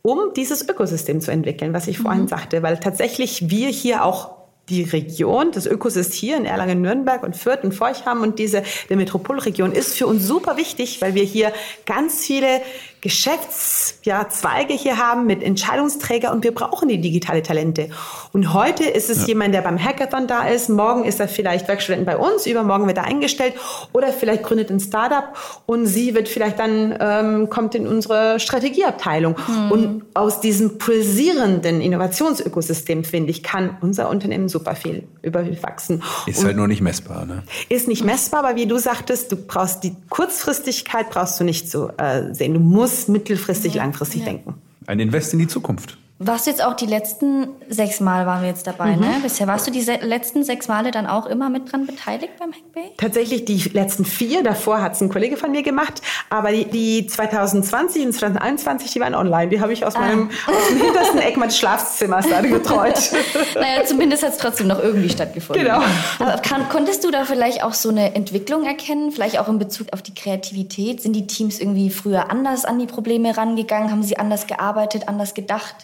um 0.03 0.33
dieses 0.37 0.69
Ökosystem 0.69 1.21
zu 1.21 1.31
entwickeln, 1.31 1.73
was 1.73 1.87
ich 1.87 1.99
vorhin 1.99 2.23
mhm. 2.23 2.29
sagte, 2.29 2.63
weil 2.63 2.79
tatsächlich 2.79 3.51
wir 3.51 3.69
hier 3.69 4.05
auch 4.05 4.41
die 4.71 4.85
Region, 4.85 5.51
das 5.53 5.67
Ökosystem 5.67 6.21
hier 6.21 6.37
in 6.37 6.45
Erlangen-Nürnberg 6.45 7.23
und 7.23 7.37
Fürth 7.37 7.65
und 7.65 7.73
Forchheim 7.73 8.23
und 8.23 8.39
diese 8.39 8.63
der 8.89 8.97
Metropolregion 8.97 9.73
ist 9.73 9.97
für 9.97 10.07
uns 10.07 10.27
super 10.27 10.57
wichtig, 10.57 11.03
weil 11.03 11.15
wir 11.15 11.25
hier 11.25 11.53
ganz 11.87 12.25
viele 12.25 12.61
Geschäftszweige 13.01 14.75
ja, 14.75 14.79
hier 14.79 14.99
haben 14.99 15.27
mit 15.27 15.43
Entscheidungsträger 15.43 16.33
und 16.33 16.45
wir 16.45 16.53
brauchen 16.53 16.89
die 16.89 17.01
digitale 17.01 17.43
Talente. 17.43 17.89
Und 18.33 18.53
heute 18.53 18.85
ist 18.85 19.09
es 19.09 19.23
ja. 19.23 19.29
jemand, 19.29 19.55
der 19.55 19.63
beim 19.63 19.83
Hackathon 19.83 20.27
da 20.27 20.47
ist, 20.47 20.69
morgen 20.69 21.05
ist 21.05 21.19
er 21.19 21.29
vielleicht 21.29 21.67
Werkstudent 21.67 22.05
bei 22.05 22.19
uns, 22.19 22.47
übermorgen 22.47 22.87
wird 22.87 22.99
er 22.99 23.05
eingestellt 23.05 23.55
oder 23.93 24.13
vielleicht 24.13 24.43
gründet 24.43 24.71
ein 24.71 24.81
Startup 24.81 25.25
und 25.65 25.87
sie 25.87 26.15
wird 26.15 26.29
vielleicht 26.29 26.59
dann, 26.59 26.95
ähm, 27.01 27.49
kommt 27.49 27.75
in 27.75 27.87
unsere 27.87 28.39
Strategieabteilung. 28.39 29.37
Mhm. 29.49 29.71
Und 29.71 30.03
aus 30.13 30.41
diesem 30.41 30.77
pulsierenden 30.77 31.81
Innovationsökosystem, 31.81 33.05
finde 33.05 33.31
ich, 33.31 33.43
kann 33.43 33.79
unser 33.81 34.11
Unternehmen 34.11 34.51
super 34.51 34.75
viel 34.75 35.05
überwachsen. 35.23 36.03
Ist 36.27 36.41
und 36.41 36.47
halt 36.47 36.57
nur 36.57 36.69
nicht 36.69 36.83
messbar, 36.83 37.25
ne? 37.25 37.45
Ist 37.71 37.89
nicht 37.89 38.05
messbar, 38.05 38.45
aber 38.45 38.57
wie 38.57 38.67
du 38.67 38.77
sagtest, 38.77 39.33
du 39.33 39.37
brauchst 39.37 39.85
die 39.85 39.97
Kurzfristigkeit, 40.11 41.09
brauchst 41.09 41.41
du 41.41 41.45
nicht 41.45 41.71
so 41.71 41.91
äh, 41.97 42.35
sehen. 42.35 42.53
Du 42.53 42.61
musst 42.61 42.90
muss 42.91 43.09
mittelfristig, 43.09 43.75
ja. 43.75 43.83
langfristig 43.83 44.21
ja. 44.21 44.27
denken. 44.27 44.55
Ein 44.87 45.01
Invest 45.01 45.33
in 45.33 45.39
die 45.39 45.47
Zukunft. 45.47 45.99
Warst 46.23 46.47
du 46.47 46.51
jetzt 46.51 46.63
auch 46.63 46.75
die 46.75 46.85
letzten 46.85 47.49
sechs 47.71 47.99
Mal 47.99 48.27
waren 48.27 48.43
wir 48.43 48.51
jetzt 48.51 48.67
dabei, 48.67 48.95
mhm. 48.95 49.01
ne? 49.01 49.15
Bisher 49.23 49.47
warst 49.47 49.67
du 49.67 49.71
die 49.71 49.81
letzten 49.81 50.45
sechs 50.45 50.69
Male 50.69 50.91
dann 50.91 51.07
auch 51.07 51.25
immer 51.25 51.49
mit 51.49 51.73
dran 51.73 51.87
beteiligt 51.87 52.35
beim 52.39 52.53
Hackbay? 52.53 52.93
Tatsächlich 52.99 53.47
die 53.47 53.57
letzten 53.73 54.05
vier. 54.05 54.43
Davor 54.43 54.83
hat 54.83 54.93
es 54.93 55.01
ein 55.01 55.09
Kollege 55.09 55.39
von 55.39 55.51
mir 55.51 55.63
gemacht. 55.63 56.03
Aber 56.29 56.53
die, 56.53 56.67
die 56.67 57.07
2020 57.07 58.05
und 58.05 58.13
2021, 58.13 58.93
die 58.93 59.01
waren 59.01 59.15
online. 59.15 59.49
Die 59.49 59.63
habe 59.63 59.73
ich 59.73 59.87
aus 59.87 59.97
ah. 59.97 60.01
meinem 60.01 60.29
aus 60.47 60.69
dem 60.69 60.83
hintersten 60.83 61.21
Eck 61.21 61.39
meines 61.39 61.57
Schlafzimmers 61.57 62.29
da 62.29 62.43
betreut. 62.43 63.01
naja, 63.55 63.87
zumindest 63.87 64.23
hat 64.23 64.33
es 64.33 64.39
trotzdem 64.39 64.67
noch 64.67 64.79
irgendwie 64.79 65.09
stattgefunden. 65.09 65.65
Genau. 65.65 65.81
Aber 66.19 66.37
kann, 66.43 66.69
konntest 66.69 67.03
du 67.03 67.11
da 67.11 67.25
vielleicht 67.25 67.65
auch 67.65 67.73
so 67.73 67.89
eine 67.89 68.15
Entwicklung 68.15 68.67
erkennen? 68.67 69.11
Vielleicht 69.11 69.39
auch 69.39 69.49
in 69.49 69.59
Bezug 69.59 69.95
auf 69.95 70.03
die 70.03 70.15
Kreativität? 70.15 71.01
Sind 71.01 71.15
die 71.15 71.27
Teams 71.27 71.59
irgendwie 71.59 71.89
früher 71.89 72.31
anders 72.31 72.67
an 72.67 72.79
die 72.79 72.85
Probleme 72.85 73.35
rangegangen? 73.35 73.91
Haben 73.91 74.03
sie 74.03 74.19
anders 74.19 74.47
gearbeitet, 74.47 75.09
anders 75.09 75.33
gedacht? 75.33 75.77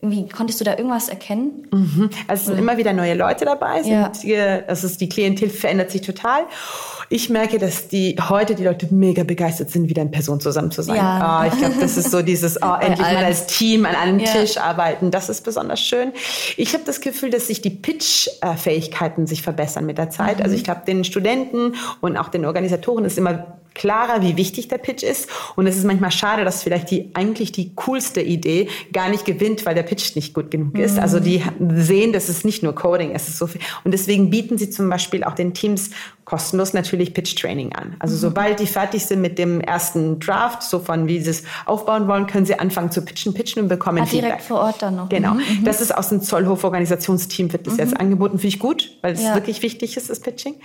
Irgendwie, 0.00 0.28
konntest 0.28 0.60
du 0.60 0.64
da 0.64 0.76
irgendwas 0.76 1.08
erkennen? 1.08 1.66
Mhm. 1.72 2.10
Also 2.28 2.42
es 2.42 2.46
sind 2.46 2.58
immer 2.58 2.76
wieder 2.76 2.92
neue 2.92 3.14
Leute 3.14 3.44
dabei. 3.44 3.82
Sind, 3.82 4.22
ja. 4.22 4.60
Das 4.60 4.84
ist, 4.84 5.00
die 5.00 5.08
Klientel 5.08 5.50
verändert 5.50 5.90
sich 5.90 6.02
total. 6.02 6.42
Ich 7.10 7.30
merke, 7.30 7.58
dass 7.58 7.88
die 7.88 8.14
heute 8.28 8.54
die 8.54 8.62
Leute 8.62 8.94
mega 8.94 9.24
begeistert 9.24 9.70
sind, 9.70 9.88
wieder 9.88 10.02
in 10.02 10.12
Person 10.12 10.40
zusammen 10.40 10.70
zu 10.70 10.82
sein. 10.82 10.98
Ja. 10.98 11.42
Oh, 11.42 11.48
ich 11.52 11.58
glaube, 11.58 11.74
das 11.80 11.96
ist 11.96 12.12
so 12.12 12.22
dieses 12.22 12.56
oh, 12.62 12.74
endlich 12.80 13.00
mal 13.00 13.24
als 13.24 13.48
Team 13.48 13.86
an 13.86 13.96
einem 13.96 14.20
ja. 14.20 14.26
Tisch 14.30 14.56
arbeiten. 14.56 15.10
Das 15.10 15.28
ist 15.28 15.42
besonders 15.42 15.80
schön. 15.80 16.12
Ich 16.56 16.74
habe 16.74 16.84
das 16.84 17.00
Gefühl, 17.00 17.30
dass 17.30 17.48
sich 17.48 17.60
die 17.60 17.70
Pitch-Fähigkeiten 17.70 19.26
sich 19.26 19.42
verbessern 19.42 19.84
mit 19.84 19.98
der 19.98 20.10
Zeit. 20.10 20.38
Mhm. 20.38 20.44
Also 20.44 20.54
ich 20.54 20.62
glaube, 20.62 20.82
den 20.86 21.02
Studenten 21.02 21.74
und 22.00 22.16
auch 22.16 22.28
den 22.28 22.44
Organisatoren 22.44 23.04
ist 23.04 23.18
immer 23.18 23.57
klarer, 23.78 24.20
wie 24.20 24.36
wichtig 24.36 24.68
der 24.68 24.76
Pitch 24.78 25.02
ist. 25.02 25.28
Und 25.56 25.66
es 25.66 25.76
ist 25.76 25.84
manchmal 25.84 26.10
schade, 26.10 26.44
dass 26.44 26.62
vielleicht 26.62 26.90
die 26.90 27.10
eigentlich 27.14 27.52
die 27.52 27.74
coolste 27.74 28.20
Idee 28.20 28.68
gar 28.92 29.08
nicht 29.08 29.24
gewinnt, 29.24 29.64
weil 29.64 29.74
der 29.74 29.84
Pitch 29.84 30.14
nicht 30.16 30.34
gut 30.34 30.50
genug 30.50 30.76
ist. 30.78 30.96
Mhm. 30.96 31.02
Also 31.02 31.20
die 31.20 31.42
sehen, 31.74 32.12
dass 32.12 32.28
es 32.28 32.44
nicht 32.44 32.62
nur 32.62 32.74
Coding, 32.74 33.12
es 33.12 33.28
ist 33.28 33.38
so 33.38 33.46
viel. 33.46 33.62
Und 33.84 33.92
deswegen 33.92 34.28
bieten 34.28 34.58
sie 34.58 34.68
zum 34.68 34.90
Beispiel 34.90 35.24
auch 35.24 35.34
den 35.34 35.54
Teams 35.54 35.90
kostenlos 36.28 36.74
natürlich 36.74 37.14
Pitch 37.14 37.40
Training 37.40 37.74
an. 37.74 37.96
Also 38.00 38.14
mhm. 38.14 38.20
sobald 38.20 38.60
die 38.60 38.66
fertig 38.66 39.06
sind 39.06 39.22
mit 39.22 39.38
dem 39.38 39.62
ersten 39.62 40.20
Draft, 40.20 40.62
so 40.62 40.78
von 40.78 41.08
wie 41.08 41.20
sie 41.20 41.30
es 41.30 41.44
aufbauen 41.64 42.06
wollen, 42.06 42.26
können 42.26 42.44
sie 42.44 42.58
anfangen 42.58 42.90
zu 42.90 43.00
pitchen, 43.00 43.32
pitchen 43.32 43.62
und 43.62 43.68
bekommen 43.68 44.00
ah, 44.02 44.04
Feedback. 44.04 44.28
direkt 44.28 44.42
vor 44.42 44.60
Ort 44.60 44.82
dann 44.82 44.96
noch. 44.96 45.08
Genau. 45.08 45.34
Mhm. 45.34 45.64
Das 45.64 45.80
ist 45.80 45.96
aus 45.96 46.10
dem 46.10 46.20
Zollhof 46.20 46.64
Organisationsteam 46.64 47.50
wird 47.50 47.66
das 47.66 47.74
mhm. 47.74 47.80
jetzt 47.80 47.98
angeboten. 47.98 48.38
Finde 48.38 48.54
ich 48.54 48.58
gut, 48.58 48.90
weil 49.00 49.14
es 49.14 49.22
ja. 49.22 49.34
wirklich 49.34 49.62
wichtig 49.62 49.96
ist, 49.96 50.10
das 50.10 50.20
Pitching. 50.20 50.56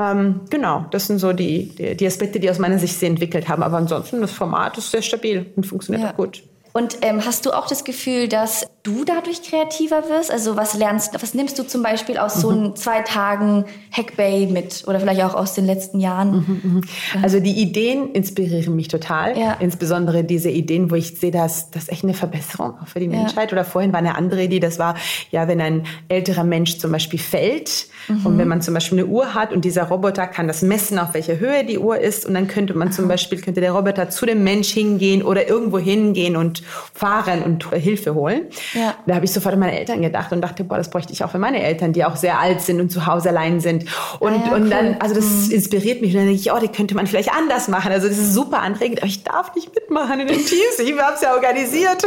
Ähm, 0.00 0.40
genau. 0.50 0.86
Das 0.90 1.06
sind 1.06 1.20
so 1.20 1.32
die, 1.32 1.68
die, 1.76 1.96
die 1.96 2.06
Aspekte, 2.06 2.40
die 2.40 2.50
aus 2.50 2.58
meiner 2.58 2.80
Sicht 2.80 2.98
sie 2.98 3.06
entwickelt 3.06 3.48
haben. 3.48 3.62
Aber 3.62 3.76
ansonsten, 3.76 4.20
das 4.20 4.32
Format 4.32 4.76
ist 4.76 4.90
sehr 4.90 5.02
stabil 5.02 5.46
und 5.54 5.66
funktioniert 5.66 6.02
ja. 6.02 6.10
auch 6.10 6.16
gut. 6.16 6.42
Und 6.76 6.98
ähm, 7.00 7.24
hast 7.24 7.46
du 7.46 7.52
auch 7.52 7.68
das 7.68 7.84
Gefühl, 7.84 8.28
dass 8.28 8.66
du 8.82 9.06
dadurch 9.06 9.42
kreativer 9.42 10.10
wirst? 10.10 10.30
Also 10.30 10.58
was 10.58 10.74
lernst, 10.74 11.14
was 11.14 11.32
nimmst 11.32 11.58
du 11.58 11.62
zum 11.62 11.82
Beispiel 11.82 12.18
aus 12.18 12.36
mhm. 12.36 12.40
so 12.40 12.48
einem 12.50 12.76
zwei 12.76 13.00
Tagen 13.00 13.64
Hackbay 13.90 14.46
mit 14.48 14.84
oder 14.86 15.00
vielleicht 15.00 15.22
auch 15.22 15.32
aus 15.32 15.54
den 15.54 15.64
letzten 15.64 16.00
Jahren? 16.00 16.32
Mhm, 16.32 16.60
mhm. 16.62 16.80
Also 17.22 17.40
die 17.40 17.62
Ideen 17.62 18.12
inspirieren 18.12 18.76
mich 18.76 18.88
total. 18.88 19.38
Ja. 19.38 19.56
Insbesondere 19.58 20.22
diese 20.22 20.50
Ideen, 20.50 20.90
wo 20.90 20.96
ich 20.96 21.18
sehe, 21.18 21.30
dass 21.30 21.70
das 21.70 21.88
echt 21.88 22.04
eine 22.04 22.12
Verbesserung 22.12 22.74
auch 22.82 22.88
für 22.88 23.00
die 23.00 23.08
Menschheit. 23.08 23.52
Ja. 23.52 23.56
Oder 23.56 23.64
vorhin 23.64 23.94
war 23.94 24.00
eine 24.00 24.14
andere 24.14 24.42
Idee, 24.42 24.60
das 24.60 24.78
war 24.78 24.96
ja, 25.30 25.48
wenn 25.48 25.62
ein 25.62 25.86
älterer 26.10 26.44
Mensch 26.44 26.76
zum 26.76 26.92
Beispiel 26.92 27.18
fällt 27.18 27.86
mhm. 28.08 28.26
und 28.26 28.36
wenn 28.36 28.48
man 28.48 28.60
zum 28.60 28.74
Beispiel 28.74 28.98
eine 28.98 29.08
Uhr 29.08 29.32
hat 29.32 29.50
und 29.50 29.64
dieser 29.64 29.84
Roboter 29.84 30.26
kann 30.26 30.46
das 30.46 30.60
messen, 30.60 30.98
auf 30.98 31.14
welcher 31.14 31.38
Höhe 31.38 31.64
die 31.64 31.78
Uhr 31.78 31.98
ist 31.98 32.26
und 32.26 32.34
dann 32.34 32.48
könnte 32.48 32.74
man 32.74 32.92
zum 32.92 33.08
Beispiel 33.08 33.40
könnte 33.40 33.62
der 33.62 33.72
Roboter 33.72 34.10
zu 34.10 34.26
dem 34.26 34.44
Mensch 34.44 34.68
hingehen 34.68 35.22
oder 35.22 35.48
irgendwo 35.48 35.78
hingehen 35.78 36.36
und 36.36 36.65
fahren 36.94 37.42
und 37.42 37.72
Hilfe 37.72 38.14
holen. 38.14 38.46
Ja. 38.74 38.94
Da 39.06 39.16
habe 39.16 39.24
ich 39.24 39.32
sofort 39.32 39.54
an 39.54 39.60
meine 39.60 39.78
Eltern 39.78 40.02
gedacht 40.02 40.32
und 40.32 40.40
dachte, 40.40 40.64
boah, 40.64 40.76
das 40.76 40.90
bräuchte 40.90 41.12
ich 41.12 41.24
auch 41.24 41.30
für 41.30 41.38
meine 41.38 41.62
Eltern, 41.62 41.92
die 41.92 42.04
auch 42.04 42.16
sehr 42.16 42.38
alt 42.38 42.60
sind 42.60 42.80
und 42.80 42.90
zu 42.90 43.06
Hause 43.06 43.30
allein 43.30 43.60
sind. 43.60 43.84
Und, 44.20 44.32
ah 44.32 44.42
ja, 44.46 44.54
und 44.54 44.62
cool. 44.64 44.70
dann, 44.70 44.96
also 45.00 45.14
das 45.14 45.24
mhm. 45.24 45.52
inspiriert 45.52 46.00
mich. 46.00 46.12
Und 46.12 46.18
dann 46.18 46.26
denke 46.26 46.40
ich, 46.40 46.52
oh, 46.52 46.58
die 46.58 46.68
könnte 46.68 46.94
man 46.94 47.06
vielleicht 47.06 47.32
anders 47.32 47.68
machen. 47.68 47.92
Also 47.92 48.08
das 48.08 48.18
ist 48.18 48.32
super 48.32 48.60
anregend, 48.60 48.98
aber 48.98 49.08
ich 49.08 49.22
darf 49.22 49.54
nicht 49.54 49.74
mitmachen 49.74 50.20
in 50.20 50.28
den 50.28 50.44
Teams. 50.44 50.78
Ich 50.78 50.98
habe 50.98 51.14
es 51.14 51.20
ja 51.20 51.34
organisiert. 51.34 52.02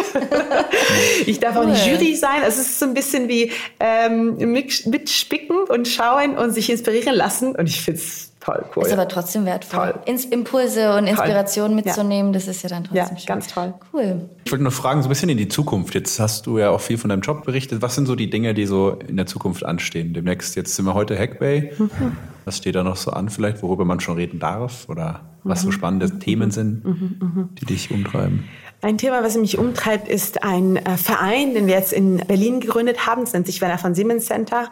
ich 1.25 1.39
darf 1.39 1.55
cool. 1.55 1.63
auch 1.63 1.67
nicht 1.67 1.85
Jury 1.85 2.15
sein. 2.15 2.43
Also 2.43 2.61
es 2.61 2.67
ist 2.67 2.79
so 2.79 2.85
ein 2.85 2.93
bisschen 2.93 3.27
wie 3.27 3.51
ähm, 3.79 4.35
mitspicken 4.37 5.57
und 5.67 5.87
schauen 5.87 6.37
und 6.37 6.51
sich 6.51 6.69
inspirieren 6.69 7.15
lassen. 7.15 7.55
Und 7.55 7.67
ich 7.67 7.81
finde 7.81 7.99
es 7.99 8.28
toll, 8.39 8.65
cool. 8.75 8.85
Ist 8.85 8.93
aber 8.93 9.07
trotzdem 9.07 9.45
wertvoll. 9.45 9.95
Ins 10.05 10.25
Impulse 10.25 10.95
und 10.95 11.07
Inspiration 11.07 11.75
mitzunehmen, 11.75 12.31
ja. 12.31 12.39
das 12.39 12.47
ist 12.47 12.63
ja 12.63 12.69
dann 12.69 12.83
trotzdem 12.83 12.97
ja, 12.97 13.17
schön. 13.17 13.25
ganz 13.25 13.47
toll. 13.47 13.73
Cool. 13.93 14.29
Ich 14.45 14.51
wollte 14.51 14.63
nur 14.63 14.71
fragen, 14.71 15.01
so 15.01 15.07
ein 15.07 15.09
bisschen 15.09 15.29
in 15.29 15.37
die 15.37 15.47
Zukunft. 15.47 15.95
Jetzt 15.95 16.19
hast 16.19 16.45
du 16.47 16.57
ja 16.57 16.69
auch 16.69 16.81
viel 16.81 16.97
von 16.97 17.09
deinem 17.09 17.21
Job 17.21 17.43
berichtet. 17.45 17.81
Was 17.81 17.95
sind 17.95 18.05
so 18.05 18.15
die 18.15 18.29
Dinge, 18.29 18.53
die 18.53 18.65
so 18.65 18.97
in 19.07 19.17
der 19.17 19.25
Zukunft 19.25 19.65
anstehen? 19.65 20.13
Demnächst, 20.13 20.55
jetzt 20.55 20.75
sind 20.75 20.85
wir 20.85 20.93
heute 20.93 21.17
Hackbay. 21.17 21.73
Mhm. 21.77 22.17
Was 22.45 22.57
steht 22.57 22.75
da 22.75 22.83
noch 22.83 22.95
so 22.95 23.11
an 23.11 23.29
vielleicht, 23.29 23.61
worüber 23.61 23.85
man 23.85 23.99
schon 23.99 24.15
reden 24.15 24.39
darf? 24.39 24.87
Oder 24.89 25.21
was 25.43 25.61
so 25.61 25.67
mhm. 25.67 25.71
spannende 25.73 26.07
mhm. 26.07 26.19
Themen 26.19 26.51
sind, 26.51 26.85
mhm. 26.85 27.17
mhm. 27.19 27.49
die 27.59 27.65
dich 27.65 27.91
umtreiben? 27.91 28.45
Ein 28.81 28.97
Thema, 28.97 29.23
was 29.23 29.35
mich 29.37 29.57
umtreibt, 29.57 30.07
ist 30.07 30.41
ein 30.41 30.77
äh, 30.77 30.95
Verein, 30.95 31.53
den 31.53 31.67
wir 31.67 31.73
jetzt 31.73 31.91
in 31.91 32.17
Berlin 32.17 32.61
gegründet 32.61 33.05
haben. 33.05 33.23
Es 33.23 33.33
nennt 33.33 33.45
sich 33.45 33.59
Werner 33.59 33.77
von 33.77 33.93
Siemens 33.93 34.25
Center. 34.25 34.69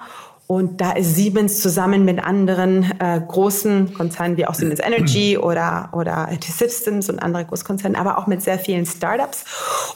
Und 0.47 0.79
da 0.79 0.93
ist 0.93 1.15
Siemens 1.15 1.59
zusammen 1.59 2.05
mit 2.05 2.23
anderen 2.23 2.89
äh, 2.99 3.19
großen 3.19 3.93
Konzernen 3.93 4.37
wie 4.37 4.45
auch 4.45 4.53
Siemens 4.53 4.79
Energy 4.79 5.37
oder, 5.37 5.89
oder 5.91 6.29
T-Systems 6.39 7.09
und 7.09 7.19
andere 7.19 7.43
Großkonzerne, 7.43 7.99
aber 7.99 8.17
auch 8.17 8.27
mit 8.27 8.41
sehr 8.41 8.57
vielen 8.57 8.85
Startups. 8.85 9.43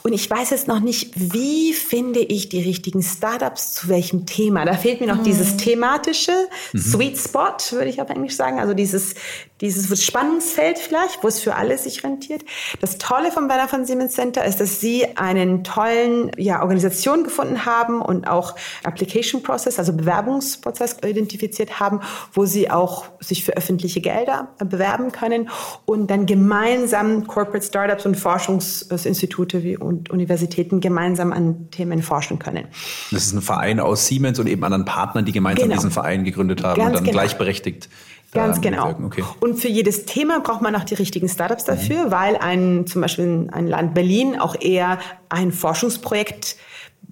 Und 0.02 0.12
ich 0.12 0.28
weiß 0.28 0.50
jetzt 0.50 0.68
noch 0.68 0.80
nicht, 0.80 1.12
wie 1.16 1.72
finde 1.72 2.20
ich 2.20 2.50
die 2.50 2.60
richtigen 2.60 3.02
Startups 3.02 3.72
zu 3.72 3.88
welchem 3.88 4.26
Thema. 4.26 4.66
Da 4.66 4.74
fehlt 4.74 5.00
mir 5.00 5.06
noch 5.06 5.20
mhm. 5.20 5.24
dieses 5.24 5.56
thematische 5.56 6.32
mhm. 6.74 6.78
Sweet 6.78 7.16
Spot, 7.16 7.56
würde 7.70 7.88
ich 7.88 8.02
auf 8.02 8.10
Englisch 8.10 8.36
sagen. 8.36 8.60
Also 8.60 8.74
dieses, 8.74 9.14
dieses 9.62 10.04
Spannungsfeld 10.04 10.78
vielleicht, 10.78 11.24
wo 11.24 11.28
es 11.28 11.40
für 11.40 11.54
alle 11.54 11.78
sich 11.78 12.04
rentiert. 12.04 12.42
Das 12.82 12.98
Tolle 12.98 13.32
vom 13.32 13.48
Werner 13.48 13.68
von 13.68 13.86
Siemens 13.86 14.12
Center 14.12 14.44
ist, 14.44 14.60
dass 14.60 14.80
sie 14.82 15.16
einen 15.16 15.64
tollen 15.64 16.30
ja, 16.36 16.60
Organisation 16.60 17.24
gefunden 17.24 17.64
haben 17.64 18.02
und 18.02 18.28
auch 18.28 18.54
Application 18.84 19.42
Process, 19.42 19.78
also 19.78 19.94
Bewerbungs 19.94 20.41
Forschungsprozess 20.42 20.96
identifiziert 21.04 21.80
haben, 21.80 22.00
wo 22.32 22.44
sie 22.44 22.70
auch 22.70 23.04
sich 23.20 23.44
für 23.44 23.56
öffentliche 23.56 24.00
Gelder 24.00 24.48
bewerben 24.58 25.12
können 25.12 25.48
und 25.84 26.10
dann 26.10 26.26
gemeinsam 26.26 27.26
Corporate 27.26 27.64
Startups 27.64 28.06
und 28.06 28.16
Forschungsinstitute 28.16 29.62
wie 29.62 29.76
und 29.76 30.10
Universitäten 30.10 30.80
gemeinsam 30.80 31.32
an 31.32 31.70
Themen 31.70 32.02
forschen 32.02 32.38
können. 32.38 32.66
Das 33.10 33.26
ist 33.26 33.32
ein 33.32 33.42
Verein 33.42 33.80
aus 33.80 34.06
Siemens 34.06 34.38
und 34.38 34.46
eben 34.46 34.64
anderen 34.64 34.84
Partnern, 34.84 35.24
die 35.24 35.32
gemeinsam 35.32 35.68
genau. 35.68 35.76
diesen 35.76 35.90
Verein 35.90 36.24
gegründet 36.24 36.62
haben 36.62 36.76
Ganz 36.76 36.88
und 36.88 36.94
dann 36.94 37.04
genau. 37.04 37.18
gleichberechtigt 37.18 37.88
Ganz 38.34 38.62
genau. 38.62 38.96
Okay. 39.04 39.22
Und 39.40 39.56
für 39.56 39.68
jedes 39.68 40.06
Thema 40.06 40.40
braucht 40.40 40.62
man 40.62 40.74
auch 40.74 40.84
die 40.84 40.94
richtigen 40.94 41.28
Startups 41.28 41.64
dafür, 41.64 42.06
mhm. 42.06 42.10
weil 42.10 42.36
ein, 42.38 42.86
zum 42.86 43.02
Beispiel 43.02 43.48
ein 43.52 43.66
Land 43.66 43.92
Berlin 43.92 44.40
auch 44.40 44.56
eher 44.58 44.98
ein 45.28 45.52
Forschungsprojekt 45.52 46.56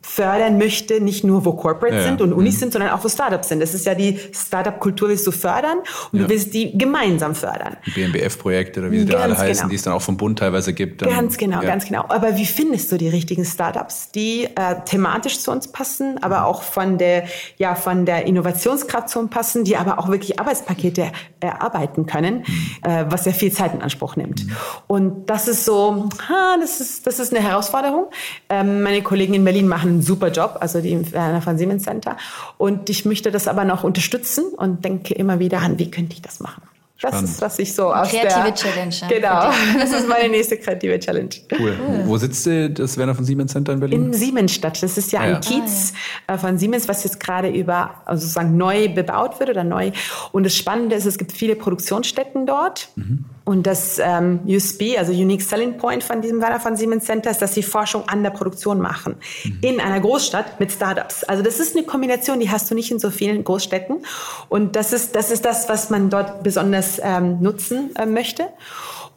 fördern 0.02 0.58
möchte, 0.58 1.00
nicht 1.00 1.24
nur 1.24 1.44
wo 1.44 1.52
Corporates 1.52 2.00
ja, 2.00 2.04
sind 2.04 2.22
und 2.22 2.32
Unis 2.32 2.54
mhm. 2.56 2.58
sind, 2.58 2.72
sondern 2.72 2.90
auch 2.90 3.04
wo 3.04 3.08
Startups 3.08 3.48
sind. 3.48 3.60
Das 3.60 3.74
ist 3.74 3.84
ja 3.86 3.94
die 3.94 4.18
Startup-Kultur 4.32 5.08
willst 5.10 5.26
du 5.26 5.30
fördern 5.30 5.78
und 6.12 6.18
ja. 6.18 6.24
du 6.24 6.30
willst 6.30 6.54
die 6.54 6.76
gemeinsam 6.76 7.34
fördern. 7.34 7.76
Die 7.86 7.90
BMBF-Projekte 7.90 8.80
oder 8.80 8.90
wie 8.90 9.00
sie 9.00 9.06
da 9.06 9.18
alle 9.18 9.36
heißen, 9.36 9.62
genau. 9.62 9.68
die 9.68 9.76
es 9.76 9.82
dann 9.82 9.92
auch 9.92 10.02
vom 10.02 10.16
Bund 10.16 10.38
teilweise 10.38 10.72
gibt. 10.72 11.02
Dann, 11.02 11.10
ganz 11.10 11.36
genau, 11.36 11.60
ganz 11.60 11.86
genau. 11.86 12.04
Aber 12.08 12.36
wie 12.36 12.46
findest 12.46 12.90
du 12.92 12.96
die 12.96 13.08
richtigen 13.08 13.44
Startups, 13.44 14.10
die 14.10 14.44
äh, 14.44 14.76
thematisch 14.86 15.40
zu 15.40 15.50
uns 15.50 15.68
passen, 15.68 16.22
aber 16.22 16.46
auch 16.46 16.62
von 16.62 16.96
der, 16.96 17.24
ja, 17.58 17.74
von 17.74 18.06
der 18.06 18.26
Innovationskraft 18.26 19.10
zu 19.10 19.18
uns 19.18 19.30
passen, 19.30 19.64
die 19.64 19.76
aber 19.76 19.98
auch 19.98 20.08
wirklich 20.08 20.40
Arbeitspakete 20.40 21.12
erarbeiten 21.40 22.06
können, 22.06 22.44
mhm. 22.46 22.76
äh, 22.82 23.04
was 23.08 23.24
ja 23.24 23.32
viel 23.32 23.52
Zeit 23.52 23.74
in 23.74 23.82
Anspruch 23.82 24.16
nimmt. 24.16 24.46
Mhm. 24.46 24.56
Und 24.86 25.30
das 25.30 25.48
ist 25.48 25.64
so, 25.64 26.08
ha, 26.28 26.56
das 26.60 26.80
ist, 26.80 27.06
das 27.06 27.18
ist 27.18 27.34
eine 27.34 27.46
Herausforderung. 27.46 28.06
Ähm, 28.48 28.82
meine 28.82 29.02
Kollegen 29.02 29.34
in 29.34 29.44
Berlin 29.44 29.68
machen 29.68 29.90
einen 29.90 30.02
super 30.02 30.30
Job, 30.30 30.58
also 30.60 30.80
die 30.80 31.12
Werner 31.12 31.42
von 31.42 31.58
Siemens 31.58 31.84
Center. 31.84 32.16
Und 32.58 32.90
ich 32.90 33.04
möchte 33.04 33.30
das 33.30 33.48
aber 33.48 33.64
noch 33.64 33.84
unterstützen 33.84 34.44
und 34.56 34.84
denke 34.84 35.14
immer 35.14 35.38
wieder 35.38 35.60
an, 35.60 35.78
wie 35.78 35.90
könnte 35.90 36.14
ich 36.14 36.22
das 36.22 36.40
machen? 36.40 36.62
Das 37.00 37.12
Spannend. 37.12 37.30
ist, 37.30 37.40
was 37.40 37.58
ich 37.58 37.74
so 37.74 37.94
aus 37.94 38.10
kreative 38.10 38.44
der... 38.44 38.54
Challenge. 38.54 38.94
Genau, 39.08 39.50
das 39.78 39.90
ist 39.92 40.06
meine 40.06 40.28
nächste 40.28 40.58
kreative 40.58 40.98
Challenge. 40.98 41.30
Cool. 41.58 41.74
cool. 41.80 42.02
Wo 42.04 42.18
sitzt 42.18 42.46
das 42.46 42.98
Werner 42.98 43.14
von 43.14 43.24
Siemens 43.24 43.52
Center 43.52 43.72
in 43.72 43.80
Berlin? 43.80 44.04
In 44.04 44.12
Siemensstadt. 44.12 44.82
Das 44.82 44.98
ist 44.98 45.10
ja 45.10 45.20
ah, 45.20 45.22
ein 45.22 45.32
ja. 45.32 45.40
Kiez 45.40 45.94
ah, 46.26 46.32
ja. 46.32 46.34
Äh, 46.34 46.38
von 46.38 46.58
Siemens, 46.58 46.88
was 46.88 47.02
jetzt 47.04 47.18
gerade 47.18 47.48
über, 47.48 47.94
also 48.04 48.20
sozusagen 48.20 48.58
neu 48.58 48.88
bebaut 48.88 49.40
wird 49.40 49.48
oder 49.48 49.64
neu. 49.64 49.92
Und 50.32 50.44
das 50.44 50.54
Spannende 50.54 50.94
ist, 50.94 51.06
es 51.06 51.16
gibt 51.16 51.32
viele 51.32 51.56
Produktionsstätten 51.56 52.44
dort. 52.44 52.90
Mhm. 52.96 53.24
Und 53.44 53.66
das 53.66 53.98
ähm, 53.98 54.40
USP, 54.46 54.98
also 54.98 55.12
Unique 55.12 55.42
Selling 55.42 55.78
Point 55.78 56.04
von 56.04 56.20
diesem 56.20 56.40
Werner 56.40 56.60
von 56.60 56.76
Siemens 56.76 57.06
Center, 57.06 57.30
ist, 57.30 57.40
dass 57.40 57.54
sie 57.54 57.62
Forschung 57.62 58.06
an 58.08 58.22
der 58.22 58.30
Produktion 58.30 58.78
machen. 58.78 59.16
Mhm. 59.44 59.58
In 59.62 59.80
einer 59.80 60.00
Großstadt 60.00 60.60
mit 60.60 60.70
Startups. 60.70 61.24
Also 61.24 61.42
das 61.42 61.58
ist 61.58 61.74
eine 61.74 61.86
Kombination, 61.86 62.38
die 62.40 62.50
hast 62.50 62.70
du 62.70 62.74
nicht 62.74 62.90
in 62.90 62.98
so 62.98 63.10
vielen 63.10 63.42
Großstädten. 63.42 64.04
Und 64.50 64.76
das 64.76 64.92
ist 64.92 65.16
das, 65.16 65.30
ist 65.30 65.46
das 65.46 65.68
was 65.70 65.88
man 65.88 66.10
dort 66.10 66.42
besonders 66.42 66.89
ähm, 66.98 67.40
nutzen 67.40 67.94
äh, 67.96 68.06
möchte. 68.06 68.48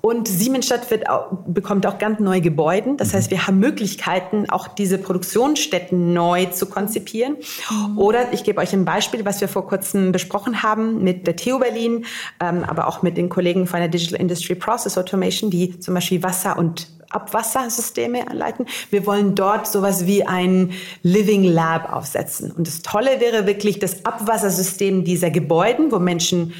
Und 0.05 0.27
Siemensstadt 0.27 0.91
wird 0.91 1.09
auch, 1.09 1.29
bekommt 1.47 1.87
auch 1.87 1.97
ganz 1.97 2.19
neue 2.19 2.41
Gebäude. 2.41 2.95
Das 2.97 3.13
mhm. 3.13 3.17
heißt, 3.17 3.31
wir 3.31 3.47
haben 3.47 3.59
Möglichkeiten, 3.59 4.49
auch 4.49 4.67
diese 4.67 4.97
Produktionsstätten 4.97 6.11
neu 6.11 6.47
zu 6.47 6.65
konzipieren. 6.65 7.37
Mhm. 7.69 7.97
Oder 7.97 8.33
ich 8.33 8.43
gebe 8.43 8.59
euch 8.59 8.73
ein 8.73 8.83
Beispiel, 8.83 9.23
was 9.23 9.39
wir 9.39 9.47
vor 9.47 9.65
kurzem 9.65 10.11
besprochen 10.11 10.61
haben 10.61 11.01
mit 11.05 11.25
der 11.25 11.37
TU 11.37 11.57
Berlin, 11.57 12.05
ähm, 12.41 12.65
aber 12.65 12.89
auch 12.89 13.01
mit 13.01 13.15
den 13.15 13.29
Kollegen 13.29 13.65
von 13.65 13.79
der 13.79 13.87
Digital 13.87 14.19
Industry 14.19 14.55
Process 14.55 14.97
Automation, 14.97 15.49
die 15.49 15.79
zum 15.79 15.93
Beispiel 15.93 16.21
Wasser- 16.21 16.57
und 16.57 16.89
Abwassersysteme 17.09 18.27
anleiten. 18.27 18.65
Wir 18.89 19.05
wollen 19.05 19.35
dort 19.35 19.67
sowas 19.67 20.05
wie 20.05 20.25
ein 20.25 20.71
Living 21.01 21.45
Lab 21.45 21.93
aufsetzen. 21.93 22.51
Und 22.51 22.67
das 22.67 22.81
Tolle 22.81 23.21
wäre 23.21 23.47
wirklich 23.47 23.79
das 23.79 24.05
Abwassersystem 24.05 25.05
dieser 25.05 25.29
Gebäude, 25.29 25.91
wo 25.91 25.99
Menschen 25.99 26.53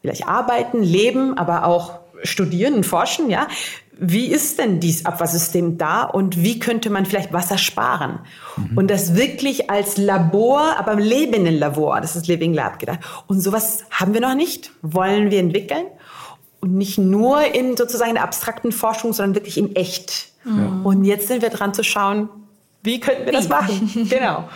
vielleicht 0.00 0.26
arbeiten, 0.26 0.82
leben, 0.82 1.36
aber 1.36 1.66
auch 1.66 2.00
studieren 2.22 2.74
und 2.74 2.86
forschen, 2.86 3.30
ja. 3.30 3.48
Wie 4.02 4.26
ist 4.26 4.58
denn 4.58 4.80
dieses 4.80 5.04
Abwassersystem 5.04 5.76
da 5.76 6.04
und 6.04 6.42
wie 6.42 6.58
könnte 6.58 6.88
man 6.88 7.04
vielleicht 7.04 7.34
Wasser 7.34 7.58
sparen? 7.58 8.20
Mhm. 8.56 8.78
Und 8.78 8.90
das 8.90 9.14
wirklich 9.14 9.70
als 9.70 9.98
Labor, 9.98 10.76
aber 10.78 10.92
im 10.92 10.98
lebenden 10.98 11.58
Labor, 11.58 12.00
das 12.00 12.16
ist 12.16 12.26
Living 12.26 12.54
Lab 12.54 12.78
gedacht. 12.78 13.00
Und 13.26 13.40
sowas 13.40 13.84
haben 13.90 14.14
wir 14.14 14.22
noch 14.22 14.34
nicht, 14.34 14.70
wollen 14.80 15.30
wir 15.30 15.38
entwickeln. 15.38 15.84
Und 16.60 16.76
nicht 16.76 16.96
nur 16.96 17.42
in 17.54 17.76
sozusagen 17.76 18.14
der 18.14 18.22
abstrakten 18.22 18.72
Forschung, 18.72 19.12
sondern 19.12 19.34
wirklich 19.34 19.58
in 19.58 19.76
echt. 19.76 20.32
Mhm. 20.44 20.84
Und 20.84 21.04
jetzt 21.04 21.28
sind 21.28 21.42
wir 21.42 21.50
dran 21.50 21.74
zu 21.74 21.84
schauen, 21.84 22.30
wie 22.82 22.98
könnten 22.98 23.26
wir 23.26 23.32
das 23.32 23.48
machen? 23.48 23.88
Genau. 24.10 24.48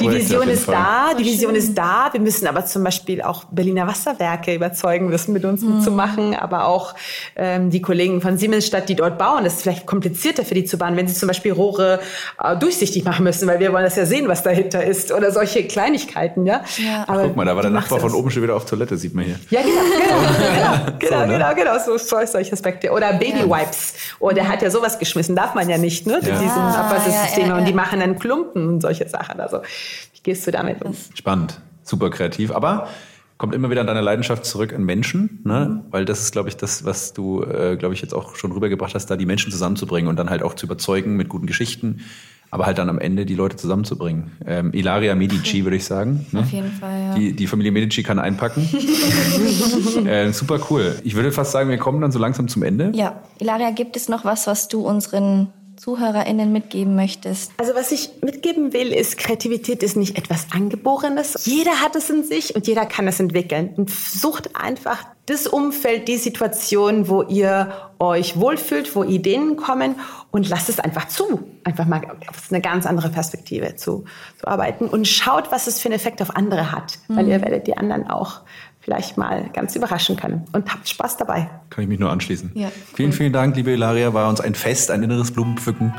Die 0.00 0.10
Vision 0.10 0.48
ist 0.48 0.68
da, 0.68 1.12
die 1.18 1.24
Vision 1.24 1.54
ist 1.54 1.76
da. 1.76 2.08
Wir 2.12 2.20
müssen 2.20 2.46
aber 2.46 2.64
zum 2.64 2.84
Beispiel 2.84 3.20
auch 3.20 3.44
Berliner 3.44 3.86
Wasserwerke 3.86 4.54
überzeugen, 4.54 5.10
das 5.10 5.28
mit 5.28 5.44
uns 5.44 5.62
mhm. 5.62 5.76
mitzumachen, 5.76 6.34
aber 6.34 6.66
auch 6.66 6.94
ähm, 7.34 7.70
die 7.70 7.82
Kollegen 7.82 8.20
von 8.20 8.38
Siemensstadt, 8.38 8.88
die 8.88 8.94
dort 8.94 9.18
bauen. 9.18 9.44
Das 9.44 9.54
ist 9.54 9.62
vielleicht 9.62 9.86
komplizierter 9.86 10.44
für 10.44 10.54
die 10.54 10.64
zu 10.64 10.78
bauen, 10.78 10.96
wenn 10.96 11.08
sie 11.08 11.14
zum 11.14 11.26
Beispiel 11.26 11.52
Rohre 11.52 12.00
äh, 12.42 12.56
durchsichtig 12.56 13.04
machen 13.04 13.24
müssen, 13.24 13.48
weil 13.48 13.58
wir 13.58 13.72
wollen 13.72 13.84
das 13.84 13.96
ja 13.96 14.06
sehen, 14.06 14.28
was 14.28 14.42
dahinter 14.42 14.84
ist 14.84 15.10
oder 15.12 15.32
solche 15.32 15.64
Kleinigkeiten. 15.64 16.46
Ja. 16.46 16.62
ja. 16.78 17.04
Aber 17.08 17.24
Guck 17.24 17.36
mal, 17.36 17.44
da 17.44 17.56
war 17.56 17.62
der 17.62 17.70
Nachbar 17.72 17.98
von 17.98 18.14
oben 18.14 18.30
schon 18.30 18.42
wieder 18.44 18.54
auf 18.54 18.64
Toilette, 18.64 18.96
sieht 18.96 19.14
man 19.14 19.24
hier. 19.24 19.38
Ja, 19.50 19.60
genau, 19.60 19.72
genau, 19.98 20.84
genau, 20.86 20.98
genau, 20.98 21.20
so, 21.20 21.26
ne? 21.26 21.32
genau, 21.32 21.54
genau, 21.54 21.78
so, 21.84 21.98
so 21.98 22.26
solche 22.26 22.52
Aspekte. 22.52 22.90
Oder 22.90 23.12
Babywipes. 23.14 23.94
Oh, 24.20 24.30
der 24.30 24.48
hat 24.48 24.62
ja 24.62 24.70
sowas 24.70 24.98
geschmissen, 24.98 25.34
darf 25.34 25.54
man 25.54 25.68
ja 25.68 25.78
nicht, 25.78 26.06
ne? 26.06 26.14
Ja. 26.14 26.38
Diesem 26.38 26.48
ah, 26.48 26.86
Abwassersystem. 26.86 27.48
Ja, 27.48 27.58
ja, 27.58 27.71
die 27.72 27.76
machen 27.76 28.00
dann 28.00 28.18
Klumpen 28.18 28.68
und 28.68 28.80
solche 28.82 29.08
Sachen. 29.08 29.40
Also 29.40 29.58
wie 29.58 30.20
gehst 30.22 30.46
du 30.46 30.50
damit 30.50 30.82
um? 30.84 30.94
Spannend, 31.14 31.60
super 31.82 32.10
kreativ, 32.10 32.50
aber 32.50 32.88
kommt 33.38 33.54
immer 33.54 33.70
wieder 33.70 33.80
an 33.80 33.86
deine 33.86 34.02
Leidenschaft 34.02 34.44
zurück 34.44 34.72
an 34.72 34.84
Menschen, 34.84 35.40
ne? 35.44 35.68
Mhm. 35.68 35.80
weil 35.90 36.04
das 36.04 36.20
ist, 36.20 36.32
glaube 36.32 36.48
ich, 36.48 36.56
das, 36.56 36.84
was 36.84 37.12
du, 37.12 37.42
äh, 37.42 37.76
glaube 37.76 37.94
ich, 37.94 38.00
jetzt 38.00 38.14
auch 38.14 38.36
schon 38.36 38.52
rübergebracht 38.52 38.94
hast, 38.94 39.06
da 39.06 39.16
die 39.16 39.26
Menschen 39.26 39.50
zusammenzubringen 39.50 40.08
und 40.08 40.16
dann 40.16 40.30
halt 40.30 40.42
auch 40.42 40.54
zu 40.54 40.66
überzeugen 40.66 41.16
mit 41.16 41.28
guten 41.28 41.46
Geschichten, 41.46 42.02
aber 42.52 42.66
halt 42.66 42.78
dann 42.78 42.90
am 42.90 42.98
Ende 42.98 43.24
die 43.24 43.34
Leute 43.34 43.56
zusammenzubringen. 43.56 44.30
Ähm, 44.46 44.72
Ilaria 44.74 45.14
Medici, 45.14 45.64
würde 45.64 45.78
ich 45.78 45.86
sagen. 45.86 46.26
Ne? 46.30 46.40
Auf 46.40 46.52
jeden 46.52 46.70
Fall, 46.70 47.00
ja. 47.00 47.14
Die, 47.14 47.32
die 47.32 47.46
Familie 47.46 47.72
Medici 47.72 48.02
kann 48.02 48.18
einpacken. 48.18 48.62
äh, 50.06 50.30
super 50.32 50.60
cool. 50.70 50.94
Ich 51.02 51.16
würde 51.16 51.32
fast 51.32 51.50
sagen, 51.50 51.70
wir 51.70 51.78
kommen 51.78 52.00
dann 52.00 52.12
so 52.12 52.18
langsam 52.18 52.46
zum 52.46 52.62
Ende. 52.62 52.92
Ja, 52.94 53.22
Ilaria, 53.40 53.70
gibt 53.70 53.96
es 53.96 54.08
noch 54.08 54.24
was, 54.24 54.46
was 54.46 54.68
du 54.68 54.86
unseren 54.86 55.48
ZuhörerInnen 55.82 56.52
mitgeben 56.52 56.94
möchtest? 56.94 57.50
Also 57.56 57.74
was 57.74 57.90
ich 57.90 58.10
mitgeben 58.22 58.72
will, 58.72 58.92
ist, 58.92 59.18
Kreativität 59.18 59.82
ist 59.82 59.96
nicht 59.96 60.16
etwas 60.16 60.46
Angeborenes. 60.52 61.44
Jeder 61.44 61.80
hat 61.80 61.96
es 61.96 62.08
in 62.08 62.22
sich 62.22 62.54
und 62.54 62.68
jeder 62.68 62.86
kann 62.86 63.08
es 63.08 63.18
entwickeln. 63.18 63.74
Und 63.76 63.90
sucht 63.90 64.54
einfach 64.54 65.04
das 65.26 65.48
Umfeld, 65.48 66.06
die 66.06 66.18
Situation, 66.18 67.08
wo 67.08 67.22
ihr 67.22 67.72
euch 67.98 68.38
wohlfühlt, 68.38 68.94
wo 68.94 69.02
Ideen 69.02 69.56
kommen 69.56 69.96
und 70.30 70.48
lasst 70.48 70.68
es 70.68 70.78
einfach 70.78 71.08
zu. 71.08 71.42
Einfach 71.64 71.86
mal 71.86 72.00
auf 72.28 72.52
eine 72.52 72.60
ganz 72.60 72.86
andere 72.86 73.08
Perspektive 73.08 73.74
zu, 73.74 74.04
zu 74.38 74.46
arbeiten 74.46 74.86
und 74.86 75.08
schaut, 75.08 75.50
was 75.50 75.66
es 75.66 75.80
für 75.80 75.88
einen 75.88 75.96
Effekt 75.96 76.22
auf 76.22 76.36
andere 76.36 76.70
hat. 76.70 77.00
Mhm. 77.08 77.16
Weil 77.16 77.28
ihr 77.28 77.42
werdet 77.42 77.66
die 77.66 77.76
anderen 77.76 78.08
auch 78.08 78.42
vielleicht 78.82 79.16
mal 79.16 79.48
ganz 79.52 79.74
überraschen 79.76 80.16
können. 80.16 80.44
Und 80.52 80.72
habt 80.72 80.88
Spaß 80.88 81.16
dabei. 81.16 81.48
Kann 81.70 81.84
ich 81.84 81.88
mich 81.88 81.98
nur 81.98 82.10
anschließen. 82.10 82.50
Ja, 82.54 82.68
vielen, 82.94 83.10
cool. 83.10 83.16
vielen 83.16 83.32
Dank, 83.32 83.56
liebe 83.56 83.70
Ilaria. 83.70 84.12
War 84.12 84.28
uns 84.28 84.40
ein 84.40 84.54
Fest, 84.54 84.90
ein 84.90 85.02
inneres 85.02 85.30
Blumenpflücken. 85.30 85.94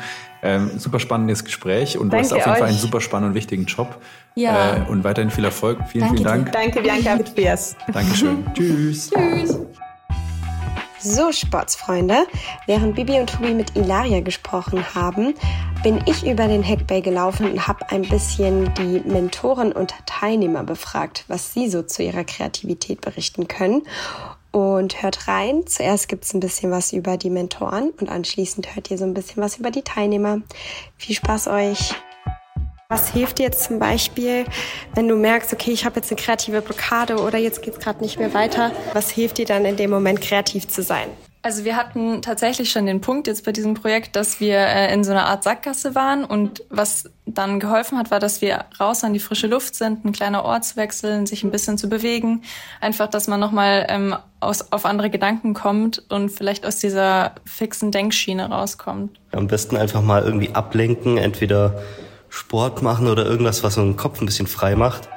Ähm, 0.45 0.71
super 0.77 0.99
spannendes 0.99 1.45
Gespräch 1.45 1.97
und 1.97 2.11
Danke 2.11 2.17
du 2.17 2.23
hast 2.23 2.31
auf 2.33 2.39
jeden 2.39 2.51
euch. 2.51 2.57
Fall 2.59 2.67
einen 2.67 2.77
super 2.77 2.99
spannenden 2.99 3.31
und 3.31 3.35
wichtigen 3.35 3.63
Job. 3.65 3.97
Ja. 4.35 4.75
Äh, 4.75 4.89
und 4.89 5.05
weiterhin 5.05 5.31
viel 5.31 5.45
Erfolg. 5.45 5.79
Vielen, 5.87 6.01
Danke 6.01 6.17
vielen 6.17 6.27
Dank. 6.27 6.45
Dir. 6.47 6.51
Danke, 6.51 6.81
Bianca 6.81 7.15
mit 7.15 7.27
Tobias. 7.27 7.77
Dankeschön. 7.91 8.45
Tschüss. 8.53 9.09
Tschüss. 9.09 9.59
So, 11.05 11.33
Sportsfreunde, 11.33 12.27
während 12.65 12.95
Bibi 12.95 13.19
und 13.19 13.29
Tobi 13.29 13.53
mit 13.53 13.75
Ilaria 13.75 14.21
gesprochen 14.21 14.95
haben, 14.95 15.33
bin 15.83 16.01
ich 16.05 16.25
über 16.25 16.47
den 16.47 16.65
Hackbay 16.65 17.01
gelaufen 17.01 17.51
und 17.51 17.67
habe 17.67 17.91
ein 17.91 18.03
bisschen 18.03 18.73
die 18.75 19.01
Mentoren 19.05 19.73
und 19.73 19.93
Teilnehmer 20.05 20.63
befragt, 20.63 21.25
was 21.27 21.53
sie 21.53 21.67
so 21.67 21.83
zu 21.83 22.03
ihrer 22.03 22.23
Kreativität 22.23 23.01
berichten 23.01 23.49
können. 23.49 23.81
Und 24.51 25.03
hört 25.03 25.27
rein. 25.27 25.67
Zuerst 25.67 26.07
gibt 26.07 26.23
es 26.23 26.33
ein 26.33 26.39
bisschen 26.39 26.71
was 26.71 26.93
über 26.93 27.17
die 27.17 27.31
Mentoren 27.31 27.89
und 27.99 28.07
anschließend 28.07 28.73
hört 28.73 28.89
ihr 28.89 28.97
so 28.97 29.03
ein 29.03 29.13
bisschen 29.13 29.43
was 29.43 29.57
über 29.57 29.71
die 29.71 29.81
Teilnehmer. 29.81 30.41
Viel 30.95 31.15
Spaß 31.15 31.47
euch! 31.47 31.95
Was 32.93 33.09
hilft 33.09 33.39
dir 33.39 33.45
jetzt 33.45 33.63
zum 33.63 33.79
Beispiel, 33.79 34.45
wenn 34.93 35.07
du 35.07 35.15
merkst, 35.15 35.51
okay, 35.51 35.71
ich 35.71 35.83
habe 35.83 35.95
jetzt 35.95 36.11
eine 36.11 36.21
kreative 36.21 36.61
Blockade 36.61 37.17
oder 37.17 37.39
jetzt 37.39 37.63
geht 37.63 37.73
es 37.73 37.79
gerade 37.79 38.03
nicht 38.03 38.19
mehr 38.19 38.35
weiter? 38.35 38.71
Was 38.93 39.09
hilft 39.09 39.39
dir 39.39 39.47
dann 39.47 39.65
in 39.65 39.77
dem 39.77 39.89
Moment 39.89 40.21
kreativ 40.21 40.67
zu 40.67 40.83
sein? 40.83 41.07
Also 41.41 41.65
wir 41.65 41.75
hatten 41.75 42.21
tatsächlich 42.21 42.69
schon 42.69 42.85
den 42.85 43.01
Punkt 43.01 43.25
jetzt 43.25 43.45
bei 43.45 43.51
diesem 43.51 43.73
Projekt, 43.73 44.15
dass 44.15 44.39
wir 44.39 44.59
äh, 44.59 44.93
in 44.93 45.03
so 45.03 45.09
einer 45.09 45.25
Art 45.25 45.43
Sackgasse 45.43 45.95
waren 45.95 46.23
und 46.23 46.65
was 46.69 47.09
dann 47.25 47.59
geholfen 47.59 47.97
hat, 47.97 48.11
war, 48.11 48.19
dass 48.19 48.41
wir 48.41 48.65
raus 48.79 49.03
an 49.03 49.13
die 49.13 49.19
frische 49.19 49.47
Luft 49.47 49.73
sind, 49.73 50.05
ein 50.05 50.11
kleiner 50.11 50.45
Ortswechsel, 50.45 51.25
sich 51.25 51.43
ein 51.43 51.49
bisschen 51.49 51.79
zu 51.79 51.89
bewegen, 51.89 52.43
einfach, 52.79 53.07
dass 53.07 53.27
man 53.27 53.39
nochmal 53.39 53.87
ähm, 53.89 54.15
aus, 54.39 54.71
auf 54.71 54.85
andere 54.85 55.09
Gedanken 55.09 55.55
kommt 55.55 56.03
und 56.09 56.29
vielleicht 56.29 56.63
aus 56.63 56.77
dieser 56.77 57.33
fixen 57.43 57.89
Denkschiene 57.89 58.51
rauskommt. 58.51 59.19
Am 59.31 59.47
besten 59.47 59.77
einfach 59.77 60.03
mal 60.03 60.21
irgendwie 60.23 60.53
ablenken, 60.53 61.17
entweder 61.17 61.81
Sport 62.33 62.81
machen 62.81 63.07
oder 63.07 63.25
irgendwas, 63.27 63.61
was 63.63 63.75
so 63.75 63.81
den 63.81 63.95
Kopf 63.95 64.19
ein 64.19 64.25
bisschen 64.25 64.47
frei 64.47 64.75
macht. 64.75 65.07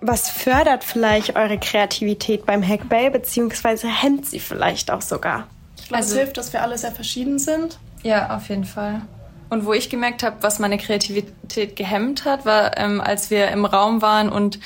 Was 0.00 0.28
fördert 0.28 0.82
vielleicht 0.82 1.36
eure 1.36 1.56
Kreativität 1.58 2.46
beim 2.46 2.66
Hackbay, 2.66 3.10
beziehungsweise 3.10 3.86
hemmt 3.86 4.26
sie 4.26 4.40
vielleicht 4.40 4.90
auch 4.90 5.02
sogar? 5.02 5.46
Ich 5.76 5.86
glaube, 5.86 5.98
also, 5.98 6.14
es 6.14 6.18
hilft, 6.18 6.36
dass 6.36 6.52
wir 6.52 6.62
alle 6.62 6.76
sehr 6.76 6.90
verschieden 6.90 7.38
sind. 7.38 7.78
Ja, 8.02 8.36
auf 8.36 8.48
jeden 8.48 8.64
Fall. 8.64 9.02
Und 9.48 9.64
wo 9.64 9.72
ich 9.72 9.88
gemerkt 9.88 10.24
habe, 10.24 10.36
was 10.40 10.58
meine 10.58 10.78
Kreativität 10.78 11.76
gehemmt 11.76 12.24
hat, 12.24 12.44
war, 12.44 12.76
ähm, 12.76 13.00
als 13.00 13.30
wir 13.30 13.48
im 13.48 13.64
Raum 13.64 14.02
waren 14.02 14.28
und 14.28 14.58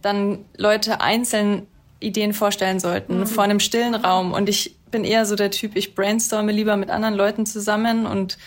dann 0.00 0.38
Leute 0.56 1.02
einzeln 1.02 1.66
Ideen 2.00 2.32
vorstellen 2.32 2.80
sollten, 2.80 3.20
mhm. 3.20 3.26
vor 3.26 3.44
einem 3.44 3.60
stillen 3.60 3.94
Raum. 3.94 4.32
Und 4.32 4.48
ich 4.48 4.76
bin 4.90 5.04
eher 5.04 5.26
so 5.26 5.36
der 5.36 5.50
Typ, 5.50 5.76
ich 5.76 5.94
brainstorme 5.94 6.52
lieber 6.52 6.78
mit 6.78 6.88
anderen 6.88 7.14
Leuten 7.14 7.44
zusammen 7.44 8.06
und 8.06 8.38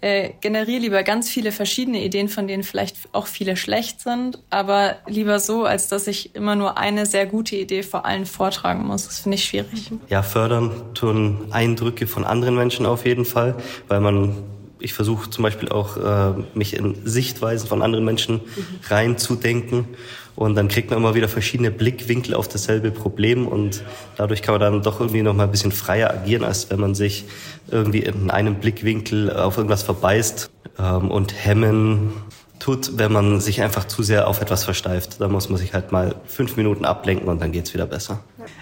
äh, 0.00 0.30
generiere 0.40 0.80
lieber 0.80 1.02
ganz 1.02 1.28
viele 1.28 1.52
verschiedene 1.52 2.02
Ideen, 2.04 2.28
von 2.28 2.46
denen 2.46 2.62
vielleicht 2.62 2.96
auch 3.12 3.26
viele 3.26 3.56
schlecht 3.56 4.00
sind, 4.00 4.38
aber 4.50 4.96
lieber 5.06 5.40
so, 5.40 5.64
als 5.64 5.88
dass 5.88 6.06
ich 6.06 6.34
immer 6.34 6.54
nur 6.54 6.78
eine 6.78 7.06
sehr 7.06 7.26
gute 7.26 7.56
Idee 7.56 7.82
vor 7.82 8.04
allen 8.04 8.26
vortragen 8.26 8.86
muss. 8.86 9.06
Das 9.06 9.20
finde 9.20 9.36
ich 9.36 9.44
schwierig. 9.44 9.90
Ja, 10.08 10.22
fördern 10.22 10.70
tun 10.94 11.46
Eindrücke 11.50 12.06
von 12.06 12.24
anderen 12.24 12.56
Menschen 12.56 12.86
auf 12.86 13.06
jeden 13.06 13.24
Fall, 13.24 13.56
weil 13.88 14.00
man 14.00 14.36
ich 14.78 14.92
versuche 14.92 15.30
zum 15.30 15.42
Beispiel 15.42 15.68
auch, 15.68 15.96
äh, 15.96 16.34
mich 16.54 16.76
in 16.76 16.94
Sichtweisen 17.04 17.68
von 17.68 17.82
anderen 17.82 18.04
Menschen 18.04 18.40
reinzudenken. 18.88 19.86
Und 20.34 20.54
dann 20.54 20.68
kriegt 20.68 20.90
man 20.90 20.98
immer 20.98 21.14
wieder 21.14 21.28
verschiedene 21.28 21.70
Blickwinkel 21.70 22.34
auf 22.34 22.46
dasselbe 22.46 22.90
Problem. 22.90 23.48
Und 23.48 23.82
dadurch 24.16 24.42
kann 24.42 24.54
man 24.54 24.60
dann 24.60 24.82
doch 24.82 25.00
irgendwie 25.00 25.22
noch 25.22 25.34
mal 25.34 25.44
ein 25.44 25.50
bisschen 25.50 25.72
freier 25.72 26.10
agieren, 26.10 26.44
als 26.44 26.70
wenn 26.70 26.78
man 26.78 26.94
sich 26.94 27.24
irgendwie 27.70 28.00
in 28.00 28.30
einem 28.30 28.56
Blickwinkel 28.56 29.34
auf 29.34 29.56
irgendwas 29.56 29.82
verbeißt 29.82 30.50
ähm, 30.78 31.10
und 31.10 31.32
hemmen 31.32 32.12
tut, 32.58 32.98
wenn 32.98 33.12
man 33.12 33.40
sich 33.40 33.62
einfach 33.62 33.84
zu 33.84 34.02
sehr 34.02 34.28
auf 34.28 34.40
etwas 34.40 34.64
versteift. 34.64 35.20
Da 35.20 35.28
muss 35.28 35.48
man 35.48 35.58
sich 35.58 35.74
halt 35.74 35.92
mal 35.92 36.16
fünf 36.26 36.56
Minuten 36.56 36.84
ablenken 36.84 37.28
und 37.28 37.40
dann 37.40 37.52
geht's 37.52 37.74
wieder 37.74 37.86
besser. 37.86 38.20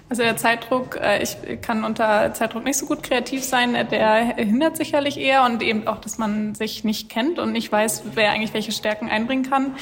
Also 0.08 0.22
der 0.22 0.36
Zeitdruck, 0.36 0.98
äh, 1.00 1.22
ich 1.22 1.36
kann 1.60 1.84
unter 1.84 2.32
Zeitdruck 2.34 2.64
nicht 2.64 2.78
so 2.78 2.86
gut 2.86 3.02
kreativ 3.02 3.44
sein, 3.44 3.74
der 3.90 4.36
hindert 4.36 4.76
sicherlich 4.76 5.18
eher 5.18 5.44
und 5.44 5.62
eben 5.62 5.86
auch, 5.86 6.00
dass 6.00 6.18
man 6.18 6.54
sich 6.54 6.84
nicht 6.84 7.08
kennt 7.08 7.38
und 7.38 7.52
nicht 7.52 7.70
weiß, 7.70 8.02
wer 8.14 8.30
eigentlich 8.30 8.54
welche 8.54 8.72
Stärken 8.72 9.08
einbringen 9.08 9.48
kann. 9.48 9.76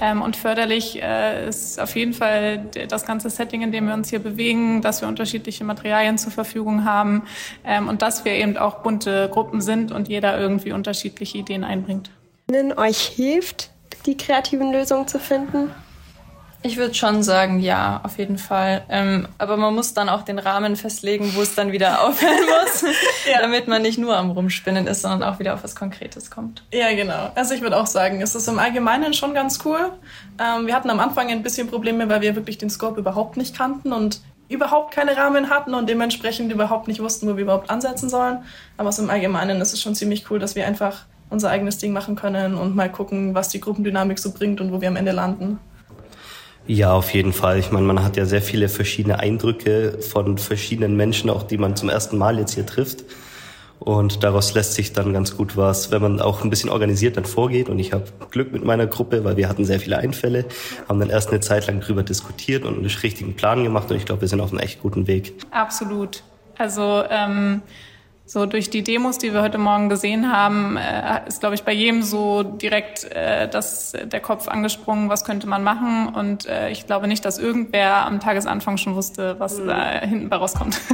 Ähm, 0.00 0.22
und 0.22 0.36
förderlich 0.36 1.02
äh, 1.02 1.48
ist 1.48 1.78
auf 1.80 1.94
jeden 1.94 2.12
Fall 2.12 2.66
das 2.88 3.04
ganze 3.04 3.28
Setting, 3.28 3.62
in 3.62 3.72
dem 3.72 3.86
wir 3.86 3.94
uns 3.94 4.10
hier 4.10 4.20
bewegen, 4.20 4.80
dass 4.82 5.00
wir 5.02 5.08
unterschiedliche 5.08 5.64
Materialien 5.64 6.16
zur 6.16 6.32
Verfügung 6.32 6.84
haben 6.84 7.22
ähm, 7.64 7.88
und 7.88 8.02
dass 8.02 8.24
wir 8.24 8.32
eben 8.32 8.56
auch 8.56 8.82
bunte 8.82 9.28
Gruppen 9.30 9.60
sind 9.60 9.92
und 9.92 10.08
jeder 10.08 10.38
irgendwie 10.38 10.72
unterschiedliche 10.72 11.38
Ideen 11.38 11.64
einbringt 11.64 12.10
euch 12.76 12.98
hilft, 12.98 13.70
die 14.06 14.16
kreativen 14.16 14.72
Lösungen 14.72 15.06
zu 15.06 15.18
finden? 15.18 15.70
Ich 16.62 16.76
würde 16.76 16.92
schon 16.92 17.22
sagen, 17.22 17.60
ja, 17.60 18.00
auf 18.04 18.18
jeden 18.18 18.36
Fall. 18.36 18.82
Ähm, 18.90 19.26
aber 19.38 19.56
man 19.56 19.74
muss 19.74 19.94
dann 19.94 20.10
auch 20.10 20.22
den 20.22 20.38
Rahmen 20.38 20.76
festlegen, 20.76 21.34
wo 21.34 21.40
es 21.40 21.54
dann 21.54 21.72
wieder 21.72 22.02
aufhören 22.06 22.34
muss, 22.34 22.84
ja. 23.30 23.40
damit 23.40 23.66
man 23.66 23.80
nicht 23.80 23.98
nur 23.98 24.14
am 24.16 24.30
Rumspinnen 24.30 24.86
ist, 24.86 25.00
sondern 25.00 25.22
auch 25.22 25.38
wieder 25.38 25.54
auf 25.54 25.64
was 25.64 25.74
Konkretes 25.74 26.30
kommt. 26.30 26.62
Ja, 26.72 26.92
genau. 26.94 27.30
Also 27.34 27.54
ich 27.54 27.62
würde 27.62 27.78
auch 27.78 27.86
sagen, 27.86 28.20
es 28.20 28.34
ist 28.34 28.46
im 28.46 28.58
Allgemeinen 28.58 29.14
schon 29.14 29.32
ganz 29.32 29.60
cool. 29.64 29.90
Ähm, 30.38 30.66
wir 30.66 30.74
hatten 30.74 30.90
am 30.90 31.00
Anfang 31.00 31.30
ein 31.30 31.42
bisschen 31.42 31.68
Probleme, 31.68 32.10
weil 32.10 32.20
wir 32.20 32.36
wirklich 32.36 32.58
den 32.58 32.68
Scope 32.68 33.00
überhaupt 33.00 33.38
nicht 33.38 33.56
kannten 33.56 33.94
und 33.94 34.20
überhaupt 34.50 34.92
keine 34.92 35.16
Rahmen 35.16 35.48
hatten 35.48 35.74
und 35.74 35.88
dementsprechend 35.88 36.52
überhaupt 36.52 36.88
nicht 36.88 37.00
wussten, 37.00 37.26
wo 37.28 37.36
wir 37.36 37.44
überhaupt 37.44 37.70
ansetzen 37.70 38.10
sollen. 38.10 38.44
Aber 38.76 38.92
so 38.92 39.02
im 39.02 39.08
Allgemeinen 39.08 39.60
ist 39.62 39.72
es 39.72 39.80
schon 39.80 39.94
ziemlich 39.94 40.30
cool, 40.30 40.38
dass 40.38 40.56
wir 40.56 40.66
einfach 40.66 41.06
unser 41.30 41.50
eigenes 41.50 41.78
Ding 41.78 41.92
machen 41.92 42.16
können 42.16 42.54
und 42.54 42.76
mal 42.76 42.90
gucken, 42.90 43.34
was 43.34 43.48
die 43.48 43.60
Gruppendynamik 43.60 44.18
so 44.18 44.32
bringt 44.32 44.60
und 44.60 44.72
wo 44.72 44.80
wir 44.80 44.88
am 44.88 44.96
Ende 44.96 45.12
landen. 45.12 45.58
Ja, 46.66 46.92
auf 46.92 47.12
jeden 47.14 47.32
Fall. 47.32 47.58
Ich 47.58 47.72
meine, 47.72 47.86
man 47.86 48.04
hat 48.04 48.16
ja 48.16 48.26
sehr 48.26 48.42
viele 48.42 48.68
verschiedene 48.68 49.18
Eindrücke 49.18 49.98
von 50.00 50.38
verschiedenen 50.38 50.96
Menschen, 50.96 51.30
auch 51.30 51.42
die 51.42 51.58
man 51.58 51.74
zum 51.74 51.88
ersten 51.88 52.18
Mal 52.18 52.38
jetzt 52.38 52.54
hier 52.54 52.66
trifft. 52.66 53.04
Und 53.80 54.22
daraus 54.22 54.52
lässt 54.52 54.74
sich 54.74 54.92
dann 54.92 55.14
ganz 55.14 55.36
gut 55.36 55.56
was, 55.56 55.90
wenn 55.90 56.02
man 56.02 56.20
auch 56.20 56.44
ein 56.44 56.50
bisschen 56.50 56.68
organisiert 56.68 57.16
dann 57.16 57.24
vorgeht. 57.24 57.70
Und 57.70 57.78
ich 57.78 57.94
habe 57.94 58.04
Glück 58.30 58.52
mit 58.52 58.62
meiner 58.62 58.86
Gruppe, 58.86 59.24
weil 59.24 59.38
wir 59.38 59.48
hatten 59.48 59.64
sehr 59.64 59.80
viele 59.80 59.96
Einfälle, 59.96 60.44
haben 60.86 61.00
dann 61.00 61.08
erst 61.08 61.30
eine 61.30 61.40
Zeit 61.40 61.66
lang 61.66 61.80
drüber 61.80 62.02
diskutiert 62.02 62.64
und 62.64 62.74
einen 62.76 62.84
richtigen 62.84 63.34
Plan 63.34 63.64
gemacht. 63.64 63.90
Und 63.90 63.96
ich 63.96 64.04
glaube, 64.04 64.20
wir 64.20 64.28
sind 64.28 64.40
auf 64.40 64.50
einem 64.50 64.60
echt 64.60 64.82
guten 64.82 65.06
Weg. 65.06 65.32
Absolut. 65.50 66.22
Also 66.58 67.02
ähm, 67.08 67.62
so 68.30 68.46
durch 68.46 68.70
die 68.70 68.84
Demos, 68.84 69.18
die 69.18 69.32
wir 69.32 69.42
heute 69.42 69.58
Morgen 69.58 69.88
gesehen 69.88 70.32
haben, 70.32 70.76
äh, 70.76 71.26
ist, 71.26 71.40
glaube 71.40 71.56
ich, 71.56 71.64
bei 71.64 71.72
jedem 71.72 72.04
so 72.04 72.44
direkt 72.44 73.10
äh, 73.10 73.48
das, 73.48 73.92
der 74.04 74.20
Kopf 74.20 74.46
angesprungen, 74.46 75.08
was 75.08 75.24
könnte 75.24 75.48
man 75.48 75.64
machen. 75.64 76.14
Und 76.14 76.46
äh, 76.46 76.70
ich 76.70 76.86
glaube 76.86 77.08
nicht, 77.08 77.24
dass 77.24 77.40
irgendwer 77.40 78.06
am 78.06 78.20
Tagesanfang 78.20 78.76
schon 78.76 78.94
wusste, 78.94 79.34
was 79.40 79.58
mhm. 79.58 79.66
da 79.66 79.98
hinten 79.98 80.28
bei 80.28 80.36
rauskommt. 80.36 80.80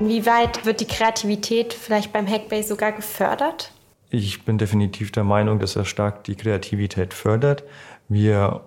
Inwieweit 0.00 0.64
wird 0.64 0.80
die 0.80 0.86
Kreativität 0.86 1.74
vielleicht 1.74 2.14
beim 2.14 2.26
Hackbase 2.26 2.68
sogar 2.68 2.92
gefördert? 2.92 3.72
Ich 4.08 4.46
bin 4.46 4.56
definitiv 4.56 5.12
der 5.12 5.24
Meinung, 5.24 5.58
dass 5.58 5.76
er 5.76 5.84
stark 5.84 6.24
die 6.24 6.36
Kreativität 6.36 7.12
fördert. 7.12 7.64
Wir 8.08 8.62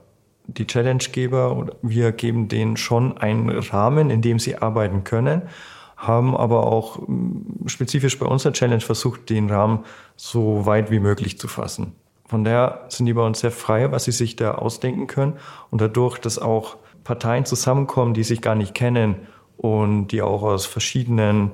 die 0.45 0.67
Challengegeber, 0.67 1.75
wir 1.82 2.11
geben 2.11 2.49
denen 2.49 2.77
schon 2.77 3.17
einen 3.17 3.49
Rahmen, 3.49 4.11
in 4.11 4.21
dem 4.21 4.38
sie 4.38 4.57
arbeiten 4.57 5.03
können 5.03 5.49
haben 6.00 6.36
aber 6.36 6.66
auch 6.66 7.00
mm, 7.08 7.68
spezifisch 7.68 8.18
bei 8.18 8.26
unserer 8.26 8.54
Challenge 8.54 8.82
versucht, 8.82 9.30
den 9.30 9.50
Rahmen 9.50 9.86
so 10.16 10.66
weit 10.66 10.89
wie 10.89 11.00
möglich 11.00 11.38
zu 11.38 11.47
fassen. 11.47 11.93
Von 12.26 12.43
daher 12.43 12.86
sind 12.89 13.06
die 13.06 13.14
bei 13.14 13.26
uns 13.26 13.41
sehr 13.41 13.52
frei, 13.52 13.91
was 13.91 14.06
sie 14.06 14.12
sich 14.12 14.36
da 14.36 14.56
ausdenken 14.56 15.08
können. 15.08 15.34
Und 15.72 15.82
dadurch, 15.82 16.18
dass 16.20 16.39
auch 16.39 16.78
Parteien 17.04 17.45
zusammenkommen, 17.45 18.14
die 18.14 18.24
sich 18.24 18.41
gar 18.41 18.56
nicht 18.56 18.74
kennen 18.74 19.16
und 19.58 20.08
die 20.10 20.22
auch 20.22 20.43
aus 20.43 20.66
verschiedenen 20.66 21.52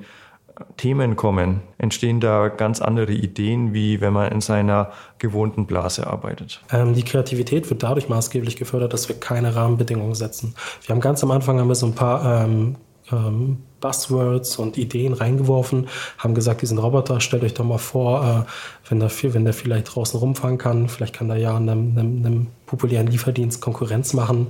äh, 0.57 0.63
Themen 0.77 1.15
kommen, 1.15 1.61
entstehen 1.77 2.19
da 2.19 2.49
ganz 2.49 2.81
andere 2.81 3.13
Ideen, 3.13 3.73
wie 3.73 3.99
wenn 4.01 4.13
man 4.13 4.31
in 4.31 4.41
seiner 4.41 4.91
gewohnten 5.17 5.65
Blase 5.65 6.05
arbeitet. 6.05 6.61
Ähm, 6.71 6.93
die 6.93 7.03
Kreativität 7.03 7.69
wird 7.69 7.81
dadurch 7.81 8.09
maßgeblich 8.09 8.57
gefördert, 8.57 8.93
dass 8.93 9.07
wir 9.07 9.17
keine 9.17 9.55
Rahmenbedingungen 9.55 10.13
setzen. 10.13 10.55
Wir 10.85 10.93
haben 10.93 11.01
ganz 11.01 11.23
am 11.23 11.31
Anfang 11.31 11.59
haben 11.59 11.69
wir 11.69 11.75
so 11.75 11.87
ein 11.87 11.95
paar 11.95 12.43
ähm, 12.43 12.75
ähm, 13.11 13.57
Buzzwords 13.85 14.57
und 14.57 14.79
Ideen 14.79 15.13
reingeworfen, 15.13 15.87
haben 16.17 16.33
gesagt, 16.33 16.63
diesen 16.63 16.79
Roboter, 16.79 17.21
stellt 17.21 17.43
euch 17.43 17.53
doch 17.53 17.65
mal 17.65 17.77
vor, 17.77 18.47
wenn, 18.89 18.99
der, 18.99 19.11
wenn 19.11 19.45
der 19.45 19.53
vielleicht 19.53 19.95
draußen 19.95 20.19
rumfahren 20.19 20.57
kann, 20.57 20.89
vielleicht 20.89 21.13
kann 21.13 21.27
der 21.27 21.37
ja 21.37 21.55
einem, 21.55 21.97
einem, 21.97 22.25
einem 22.25 22.47
populären 22.65 23.07
Lieferdienst 23.07 23.61
Konkurrenz 23.61 24.13
machen 24.13 24.47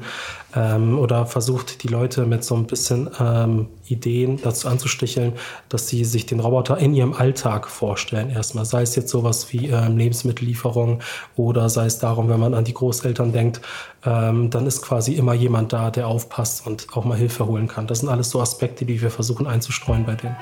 ähm, 0.55 0.97
oder 0.97 1.25
versucht 1.25 1.83
die 1.83 1.87
Leute 1.87 2.25
mit 2.25 2.43
so 2.43 2.55
ein 2.55 2.65
bisschen 2.65 3.09
ähm, 3.19 3.67
Ideen 3.87 4.39
dazu 4.41 4.67
anzusticheln, 4.67 5.33
dass 5.69 5.87
sie 5.87 6.05
sich 6.05 6.25
den 6.25 6.39
Roboter 6.39 6.77
in 6.77 6.93
ihrem 6.93 7.13
Alltag 7.13 7.67
vorstellen 7.67 8.29
erstmal. 8.29 8.65
Sei 8.65 8.81
es 8.81 8.95
jetzt 8.95 9.09
sowas 9.09 9.51
wie 9.51 9.67
ähm, 9.67 9.97
Lebensmittellieferung 9.97 11.01
oder 11.35 11.69
sei 11.69 11.85
es 11.85 11.99
darum, 11.99 12.29
wenn 12.29 12.39
man 12.39 12.53
an 12.53 12.63
die 12.63 12.73
Großeltern 12.73 13.31
denkt, 13.31 13.61
ähm, 14.05 14.49
dann 14.49 14.65
ist 14.65 14.81
quasi 14.81 15.13
immer 15.13 15.33
jemand 15.33 15.73
da, 15.73 15.91
der 15.91 16.07
aufpasst 16.07 16.65
und 16.65 16.87
auch 16.93 17.05
mal 17.05 17.17
Hilfe 17.17 17.45
holen 17.45 17.67
kann. 17.67 17.87
Das 17.87 17.99
sind 17.99 18.09
alles 18.09 18.29
so 18.29 18.41
Aspekte, 18.41 18.85
die 18.85 19.01
wir 19.01 19.11
versuchen 19.11 19.47
einzustreuen 19.47 20.05
bei 20.05 20.15
denen. 20.15 20.35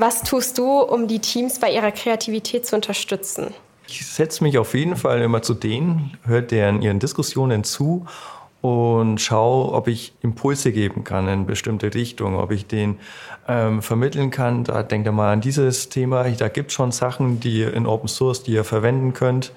Was 0.00 0.22
tust 0.22 0.56
du, 0.56 0.80
um 0.80 1.08
die 1.08 1.18
Teams 1.18 1.58
bei 1.58 1.70
ihrer 1.70 1.92
Kreativität 1.92 2.64
zu 2.64 2.74
unterstützen? 2.74 3.52
Ich 3.86 4.06
setze 4.06 4.42
mich 4.42 4.56
auf 4.56 4.72
jeden 4.72 4.96
Fall 4.96 5.20
immer 5.20 5.42
zu 5.42 5.52
denen, 5.52 6.16
höre 6.24 6.40
deren 6.40 6.80
ihren 6.80 7.00
Diskussionen 7.00 7.64
zu 7.64 8.06
und 8.62 9.20
schaue, 9.20 9.70
ob 9.74 9.88
ich 9.88 10.14
Impulse 10.22 10.72
geben 10.72 11.04
kann 11.04 11.28
in 11.28 11.44
bestimmte 11.44 11.92
Richtungen, 11.92 12.36
ob 12.36 12.50
ich 12.50 12.66
den 12.66 12.98
ähm, 13.46 13.82
vermitteln 13.82 14.30
kann. 14.30 14.64
Da 14.64 14.82
denkt 14.82 15.06
ihr 15.06 15.12
mal 15.12 15.34
an 15.34 15.42
dieses 15.42 15.90
Thema. 15.90 16.24
Da 16.30 16.48
gibt 16.48 16.70
es 16.70 16.74
schon 16.74 16.92
Sachen, 16.92 17.38
die 17.38 17.58
ihr 17.58 17.74
in 17.74 17.86
Open 17.86 18.08
Source, 18.08 18.42
die 18.42 18.52
ihr 18.52 18.64
verwenden 18.64 19.12
könnt, 19.12 19.52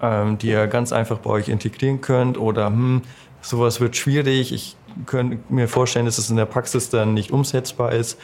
ähm, 0.00 0.38
die 0.38 0.50
ihr 0.50 0.68
ganz 0.68 0.92
einfach 0.92 1.18
bei 1.18 1.30
euch 1.30 1.48
integrieren 1.48 2.00
könnt. 2.00 2.38
Oder 2.38 2.66
hm, 2.66 3.02
sowas 3.40 3.80
wird 3.80 3.96
schwierig. 3.96 4.52
Ich 4.52 4.76
könnte 5.06 5.38
mir 5.48 5.66
vorstellen, 5.66 6.06
dass 6.06 6.18
es 6.18 6.30
in 6.30 6.36
der 6.36 6.46
Praxis 6.46 6.90
dann 6.90 7.12
nicht 7.12 7.32
umsetzbar 7.32 7.90
ist. 7.90 8.20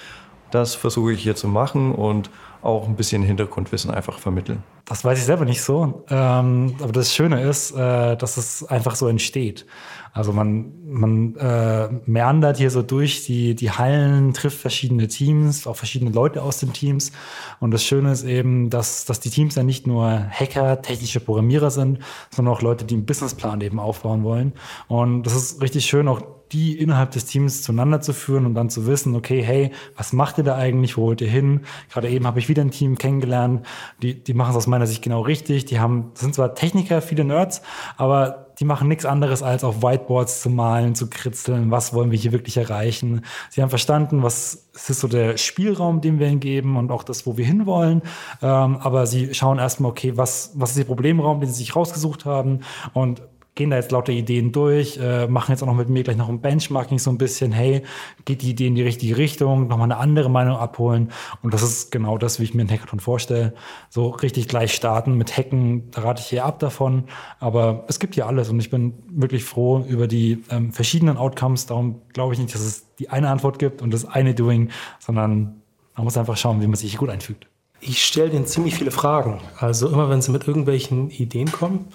Das 0.50 0.74
versuche 0.74 1.12
ich 1.12 1.22
hier 1.22 1.36
zu 1.36 1.48
machen 1.48 1.92
und 1.94 2.30
auch 2.62 2.86
ein 2.86 2.96
bisschen 2.96 3.22
Hintergrundwissen 3.22 3.90
einfach 3.90 4.18
vermitteln. 4.18 4.62
Das 4.86 5.04
weiß 5.04 5.18
ich 5.18 5.24
selber 5.24 5.44
nicht 5.44 5.62
so. 5.62 6.04
Ähm, 6.08 6.76
aber 6.80 6.92
das 6.92 7.12
Schöne 7.12 7.42
ist, 7.42 7.72
äh, 7.72 8.16
dass 8.16 8.36
es 8.36 8.64
einfach 8.64 8.94
so 8.94 9.08
entsteht. 9.08 9.66
Also 10.12 10.32
man, 10.32 10.72
man 10.86 11.34
äh, 11.34 11.88
meandert 12.06 12.56
hier 12.56 12.70
so 12.70 12.80
durch 12.82 13.26
die, 13.26 13.54
die 13.54 13.72
Hallen, 13.72 14.32
trifft 14.32 14.58
verschiedene 14.58 15.08
Teams, 15.08 15.66
auch 15.66 15.76
verschiedene 15.76 16.12
Leute 16.12 16.42
aus 16.42 16.58
den 16.58 16.72
Teams. 16.72 17.12
Und 17.60 17.72
das 17.72 17.84
Schöne 17.84 18.12
ist 18.12 18.24
eben, 18.24 18.70
dass, 18.70 19.04
dass 19.04 19.20
die 19.20 19.28
Teams 19.28 19.56
ja 19.56 19.64
nicht 19.64 19.86
nur 19.86 20.08
Hacker, 20.08 20.80
technische 20.80 21.20
Programmierer 21.20 21.70
sind, 21.70 21.98
sondern 22.30 22.54
auch 22.54 22.62
Leute, 22.62 22.84
die 22.86 22.94
einen 22.94 23.04
Businessplan 23.06 23.60
eben 23.60 23.78
aufbauen 23.78 24.22
wollen. 24.22 24.54
Und 24.88 25.24
das 25.24 25.34
ist 25.34 25.60
richtig 25.60 25.84
schön, 25.84 26.08
auch 26.08 26.22
die 26.52 26.78
innerhalb 26.78 27.10
des 27.10 27.24
Teams 27.24 27.62
zueinander 27.62 28.00
zu 28.00 28.12
führen 28.12 28.46
und 28.46 28.54
dann 28.54 28.70
zu 28.70 28.86
wissen, 28.86 29.16
okay, 29.16 29.42
hey, 29.42 29.72
was 29.96 30.12
macht 30.12 30.38
ihr 30.38 30.44
da 30.44 30.56
eigentlich, 30.56 30.96
wo 30.96 31.02
wollt 31.02 31.20
ihr 31.20 31.28
hin? 31.28 31.62
Gerade 31.90 32.08
eben 32.08 32.26
habe 32.26 32.38
ich 32.38 32.48
wieder 32.48 32.62
ein 32.62 32.70
Team 32.70 32.96
kennengelernt, 32.98 33.66
die, 34.02 34.22
die 34.22 34.34
machen 34.34 34.50
es 34.50 34.56
aus 34.56 34.66
meiner 34.66 34.75
meiner 34.76 34.86
Sicht 34.86 35.02
genau 35.02 35.22
richtig. 35.22 35.64
Die 35.64 35.80
haben, 35.80 36.10
das 36.12 36.22
sind 36.22 36.34
zwar 36.34 36.54
Techniker, 36.54 37.00
viele 37.00 37.24
Nerds, 37.24 37.62
aber 37.96 38.46
die 38.58 38.64
machen 38.64 38.88
nichts 38.88 39.04
anderes 39.04 39.42
als 39.42 39.64
auf 39.64 39.82
Whiteboards 39.82 40.40
zu 40.40 40.50
malen, 40.50 40.94
zu 40.94 41.10
kritzeln, 41.10 41.70
was 41.70 41.92
wollen 41.92 42.10
wir 42.10 42.18
hier 42.18 42.32
wirklich 42.32 42.56
erreichen. 42.56 43.22
Sie 43.50 43.60
haben 43.60 43.68
verstanden, 43.68 44.22
was 44.22 44.68
ist 44.74 45.00
so 45.00 45.08
der 45.08 45.36
Spielraum, 45.36 46.00
den 46.00 46.18
wir 46.18 46.28
ihnen 46.28 46.40
geben 46.40 46.76
und 46.76 46.90
auch 46.90 47.02
das, 47.02 47.26
wo 47.26 47.36
wir 47.36 47.44
hinwollen. 47.44 48.02
Ähm, 48.42 48.76
aber 48.78 49.06
sie 49.06 49.34
schauen 49.34 49.58
erstmal, 49.58 49.90
okay, 49.90 50.16
was, 50.16 50.52
was 50.54 50.70
ist 50.70 50.78
der 50.78 50.84
Problemraum, 50.84 51.40
den 51.40 51.48
sie 51.50 51.56
sich 51.56 51.76
rausgesucht 51.76 52.24
haben 52.24 52.60
und 52.94 53.22
gehen 53.56 53.70
da 53.70 53.76
jetzt 53.76 53.90
lauter 53.90 54.12
Ideen 54.12 54.52
durch, 54.52 54.98
äh, 55.02 55.26
machen 55.26 55.50
jetzt 55.50 55.62
auch 55.62 55.66
noch 55.66 55.74
mit 55.74 55.88
mir 55.88 56.04
gleich 56.04 56.16
noch 56.16 56.28
ein 56.28 56.40
Benchmarking 56.40 56.98
so 56.98 57.10
ein 57.10 57.18
bisschen, 57.18 57.52
hey, 57.52 57.82
geht 58.26 58.42
die 58.42 58.50
Idee 58.50 58.66
in 58.66 58.74
die 58.74 58.82
richtige 58.82 59.16
Richtung, 59.16 59.66
nochmal 59.66 59.90
eine 59.90 59.96
andere 59.96 60.28
Meinung 60.28 60.58
abholen. 60.58 61.10
Und 61.42 61.54
das 61.54 61.62
ist 61.62 61.90
genau 61.90 62.18
das, 62.18 62.38
wie 62.38 62.44
ich 62.44 62.54
mir 62.54 62.60
einen 62.60 62.70
Hackathon 62.70 63.00
vorstelle. 63.00 63.54
So 63.88 64.10
richtig 64.10 64.46
gleich 64.46 64.74
starten 64.74 65.14
mit 65.14 65.36
Hacken, 65.36 65.90
da 65.90 66.02
rate 66.02 66.20
ich 66.20 66.28
hier 66.28 66.44
ab 66.44 66.58
davon. 66.58 67.04
Aber 67.40 67.84
es 67.88 67.98
gibt 67.98 68.14
hier 68.14 68.26
alles 68.26 68.50
und 68.50 68.60
ich 68.60 68.68
bin 68.68 68.92
wirklich 69.08 69.42
froh 69.42 69.84
über 69.88 70.06
die 70.06 70.44
ähm, 70.50 70.72
verschiedenen 70.72 71.16
Outcomes. 71.16 71.64
Darum 71.64 72.02
glaube 72.12 72.34
ich 72.34 72.38
nicht, 72.38 72.54
dass 72.54 72.60
es 72.60 72.94
die 72.98 73.08
eine 73.08 73.30
Antwort 73.30 73.58
gibt 73.58 73.80
und 73.80 73.92
das 73.92 74.04
eine 74.04 74.34
Doing, 74.34 74.68
sondern 74.98 75.62
man 75.94 76.04
muss 76.04 76.18
einfach 76.18 76.36
schauen, 76.36 76.60
wie 76.60 76.66
man 76.66 76.76
sich 76.76 76.98
gut 76.98 77.08
einfügt. 77.08 77.46
Ich 77.80 78.04
stelle 78.04 78.28
denen 78.28 78.46
ziemlich 78.46 78.74
viele 78.74 78.90
Fragen. 78.90 79.40
Also 79.58 79.88
immer 79.88 80.10
wenn 80.10 80.20
sie 80.20 80.30
mit 80.30 80.46
irgendwelchen 80.46 81.08
Ideen 81.10 81.50
kommen, 81.50 81.86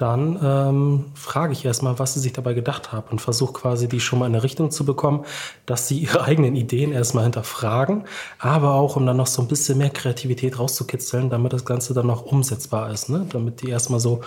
dann 0.00 0.38
ähm, 0.42 1.04
frage 1.14 1.52
ich 1.52 1.64
erstmal, 1.64 1.98
was 1.98 2.14
sie 2.14 2.20
sich 2.20 2.32
dabei 2.32 2.54
gedacht 2.54 2.90
haben 2.90 3.08
und 3.10 3.20
versuche 3.20 3.52
quasi 3.52 3.86
die 3.86 4.00
schon 4.00 4.18
mal 4.18 4.26
in 4.26 4.34
eine 4.34 4.42
Richtung 4.42 4.70
zu 4.70 4.86
bekommen, 4.86 5.26
dass 5.66 5.88
sie 5.88 5.98
ihre 6.02 6.22
eigenen 6.22 6.56
Ideen 6.56 6.92
erstmal 6.92 7.24
hinterfragen, 7.24 8.04
aber 8.38 8.74
auch 8.74 8.96
um 8.96 9.04
dann 9.04 9.18
noch 9.18 9.26
so 9.26 9.42
ein 9.42 9.48
bisschen 9.48 9.76
mehr 9.78 9.90
Kreativität 9.90 10.58
rauszukitzeln, 10.58 11.28
damit 11.28 11.52
das 11.52 11.66
Ganze 11.66 11.92
dann 11.92 12.06
noch 12.06 12.24
umsetzbar 12.24 12.90
ist, 12.90 13.10
ne? 13.10 13.26
damit 13.30 13.60
die 13.60 13.68
erstmal 13.68 14.00
so 14.00 14.22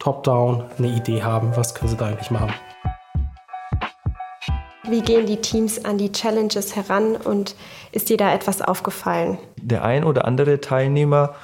top-down 0.00 0.64
eine 0.78 0.88
Idee 0.88 1.22
haben, 1.22 1.56
was 1.56 1.74
können 1.74 1.90
sie 1.90 1.96
da 1.96 2.06
eigentlich 2.06 2.32
machen. 2.32 2.52
Wie 4.88 5.02
gehen 5.02 5.26
die 5.26 5.36
Teams 5.36 5.84
an 5.84 5.98
die 5.98 6.10
Challenges 6.10 6.74
heran 6.74 7.14
und 7.14 7.54
ist 7.92 8.08
dir 8.08 8.16
da 8.16 8.34
etwas 8.34 8.60
aufgefallen? 8.60 9.38
Der 9.56 9.84
ein 9.84 10.02
oder 10.02 10.24
andere 10.24 10.60
Teilnehmer 10.60 11.36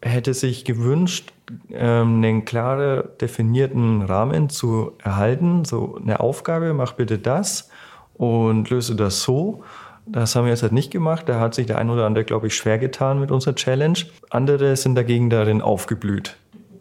hätte 0.00 0.32
sich 0.32 0.64
gewünscht, 0.64 1.32
ähm, 1.70 2.16
einen 2.16 2.44
klar 2.44 3.02
definierten 3.02 4.02
Rahmen 4.02 4.48
zu 4.48 4.92
erhalten. 5.02 5.64
So 5.64 5.98
eine 6.02 6.20
Aufgabe, 6.20 6.74
mach 6.74 6.92
bitte 6.92 7.18
das 7.18 7.70
und 8.14 8.70
löse 8.70 8.96
das 8.96 9.22
so. 9.22 9.62
Das 10.06 10.34
haben 10.34 10.44
wir 10.44 10.50
jetzt 10.50 10.62
halt 10.62 10.72
nicht 10.72 10.90
gemacht. 10.90 11.28
Da 11.28 11.38
hat 11.38 11.54
sich 11.54 11.66
der 11.66 11.78
ein 11.78 11.90
oder 11.90 12.06
andere, 12.06 12.24
glaube 12.24 12.48
ich, 12.48 12.56
schwer 12.56 12.78
getan 12.78 13.20
mit 13.20 13.30
unserer 13.30 13.54
Challenge. 13.54 13.98
Andere 14.30 14.76
sind 14.76 14.94
dagegen 14.94 15.30
darin 15.30 15.62
aufgeblüht. 15.62 16.36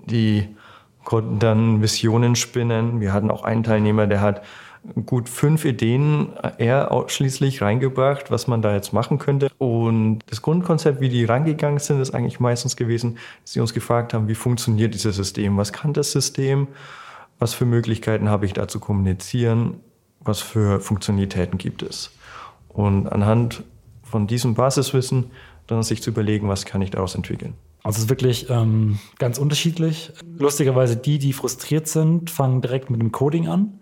Die 0.05 0.47
konnten 1.03 1.39
dann 1.39 1.81
Visionen 1.81 2.35
spinnen. 2.35 3.01
Wir 3.01 3.13
hatten 3.13 3.31
auch 3.31 3.43
einen 3.43 3.63
Teilnehmer, 3.63 4.07
der 4.07 4.21
hat 4.21 4.41
gut 5.05 5.29
fünf 5.29 5.65
Ideen 5.65 6.29
eher 6.57 6.91
ausschließlich 6.91 7.61
reingebracht, 7.61 8.31
was 8.31 8.47
man 8.47 8.61
da 8.61 8.73
jetzt 8.73 8.93
machen 8.93 9.19
könnte. 9.19 9.49
Und 9.57 10.19
das 10.27 10.41
Grundkonzept, 10.41 11.01
wie 11.01 11.09
die 11.09 11.25
rangegangen 11.25 11.79
sind, 11.79 11.99
ist 11.99 12.13
eigentlich 12.13 12.39
meistens 12.39 12.75
gewesen, 12.75 13.17
dass 13.43 13.53
sie 13.53 13.59
uns 13.59 13.73
gefragt 13.73 14.13
haben, 14.13 14.27
wie 14.27 14.35
funktioniert 14.35 14.93
dieses 14.93 15.15
System? 15.15 15.57
Was 15.57 15.73
kann 15.73 15.93
das 15.93 16.11
System? 16.11 16.67
Was 17.39 17.53
für 17.53 17.65
Möglichkeiten 17.65 18.29
habe 18.29 18.45
ich 18.45 18.53
da 18.53 18.67
zu 18.67 18.79
kommunizieren? 18.79 19.77
Was 20.21 20.41
für 20.41 20.79
Funktionalitäten 20.79 21.57
gibt 21.57 21.83
es? 21.83 22.11
Und 22.67 23.07
anhand 23.07 23.63
von 24.03 24.27
diesem 24.27 24.55
Basiswissen 24.55 25.31
dann 25.67 25.83
sich 25.83 26.01
zu 26.01 26.09
überlegen, 26.09 26.47
was 26.49 26.65
kann 26.65 26.81
ich 26.81 26.91
daraus 26.91 27.15
entwickeln. 27.15 27.53
Also 27.83 27.97
es 27.97 28.03
ist 28.03 28.09
wirklich 28.09 28.49
ähm, 28.49 28.99
ganz 29.19 29.37
unterschiedlich. 29.37 30.11
Lustigerweise 30.37 30.97
die, 30.97 31.19
die 31.19 31.31
frustriert 31.33 31.87
sind, 31.87 32.29
fangen 32.29 32.61
direkt 32.61 32.89
mit 32.89 33.01
dem 33.01 33.11
Coding 33.11 33.47
an. 33.47 33.79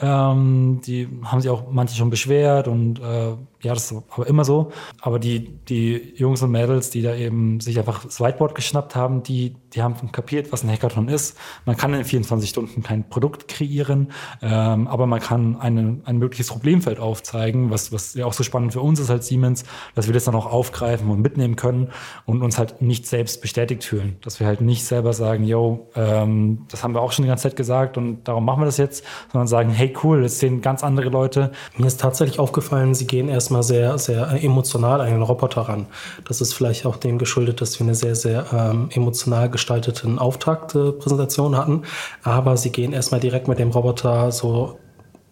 Ähm, 0.00 0.80
die 0.86 1.08
haben 1.24 1.40
sich 1.40 1.50
auch 1.50 1.70
manche 1.70 1.96
schon 1.96 2.10
beschwert 2.10 2.68
und 2.68 3.00
äh, 3.00 3.32
ja, 3.62 3.74
das 3.74 3.90
ist 3.90 4.02
aber 4.10 4.26
immer 4.26 4.44
so. 4.44 4.70
Aber 5.00 5.18
die, 5.18 5.58
die 5.68 6.14
Jungs 6.16 6.42
und 6.42 6.50
Mädels, 6.50 6.90
die 6.90 7.02
da 7.02 7.14
eben 7.14 7.60
sich 7.60 7.78
einfach 7.78 8.04
das 8.04 8.20
Whiteboard 8.20 8.54
geschnappt 8.54 8.94
haben, 8.94 9.22
die, 9.22 9.56
die 9.74 9.82
haben 9.82 10.12
kapiert, 10.12 10.52
was 10.52 10.62
ein 10.62 10.70
Hackathon 10.70 11.08
ist. 11.08 11.36
Man 11.64 11.76
kann 11.76 11.92
in 11.94 12.04
24 12.04 12.48
Stunden 12.48 12.82
kein 12.82 13.08
Produkt 13.08 13.48
kreieren, 13.48 14.12
ähm, 14.42 14.86
aber 14.86 15.06
man 15.06 15.20
kann 15.20 15.56
eine, 15.56 16.00
ein 16.04 16.18
mögliches 16.18 16.48
Problemfeld 16.48 17.00
aufzeigen, 17.00 17.70
was, 17.70 17.92
was 17.92 18.14
ja 18.14 18.26
auch 18.26 18.32
so 18.32 18.44
spannend 18.44 18.72
für 18.72 18.80
uns 18.80 19.00
ist 19.00 19.10
als 19.10 19.26
Siemens, 19.26 19.64
dass 19.94 20.06
wir 20.06 20.14
das 20.14 20.24
dann 20.24 20.34
auch 20.34 20.46
aufgreifen 20.46 21.10
und 21.10 21.20
mitnehmen 21.20 21.56
können 21.56 21.88
und 22.24 22.42
uns 22.42 22.58
halt 22.58 22.82
nicht 22.82 23.06
selbst 23.06 23.40
bestätigt 23.40 23.84
fühlen. 23.84 24.16
Dass 24.22 24.38
wir 24.38 24.46
halt 24.46 24.60
nicht 24.60 24.84
selber 24.84 25.12
sagen, 25.12 25.44
yo, 25.44 25.90
ähm, 25.96 26.66
das 26.70 26.84
haben 26.84 26.94
wir 26.94 27.00
auch 27.00 27.12
schon 27.12 27.24
die 27.24 27.28
ganze 27.28 27.44
Zeit 27.44 27.56
gesagt 27.56 27.96
und 27.96 28.24
darum 28.28 28.44
machen 28.44 28.60
wir 28.60 28.66
das 28.66 28.76
jetzt, 28.76 29.04
sondern 29.32 29.48
sagen, 29.48 29.70
hey 29.70 29.94
cool, 30.04 30.22
das 30.22 30.38
sehen 30.38 30.60
ganz 30.60 30.84
andere 30.84 31.08
Leute. 31.08 31.52
Mir 31.76 31.86
ist 31.86 32.00
tatsächlich 32.00 32.38
aufgefallen, 32.38 32.94
sie 32.94 33.06
gehen 33.06 33.28
erstmal 33.28 33.55
sehr, 33.62 33.98
sehr 33.98 34.42
emotional 34.42 35.00
an 35.00 35.10
den 35.10 35.22
Roboter 35.22 35.62
ran. 35.62 35.86
Das 36.26 36.40
ist 36.40 36.52
vielleicht 36.52 36.86
auch 36.86 36.96
dem 36.96 37.18
geschuldet, 37.18 37.60
dass 37.60 37.78
wir 37.78 37.86
eine 37.86 37.94
sehr, 37.94 38.14
sehr 38.14 38.46
ähm, 38.52 38.88
emotional 38.92 39.50
gestaltete 39.50 40.08
Auftaktpräsentation 40.18 41.56
hatten. 41.56 41.82
Aber 42.22 42.56
sie 42.56 42.70
gehen 42.70 42.92
erstmal 42.92 43.20
direkt 43.20 43.48
mit 43.48 43.58
dem 43.58 43.70
Roboter 43.70 44.32
so 44.32 44.78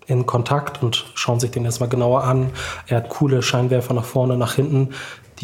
in 0.06 0.26
Kontakt 0.26 0.82
und 0.82 1.06
schauen 1.14 1.40
sich 1.40 1.50
den 1.50 1.64
erstmal 1.64 1.88
genauer 1.88 2.24
an. 2.24 2.50
Er 2.86 2.98
hat 2.98 3.08
coole 3.08 3.42
Scheinwerfer 3.42 3.94
nach 3.94 4.04
vorne, 4.04 4.36
nach 4.36 4.54
hinten 4.54 4.90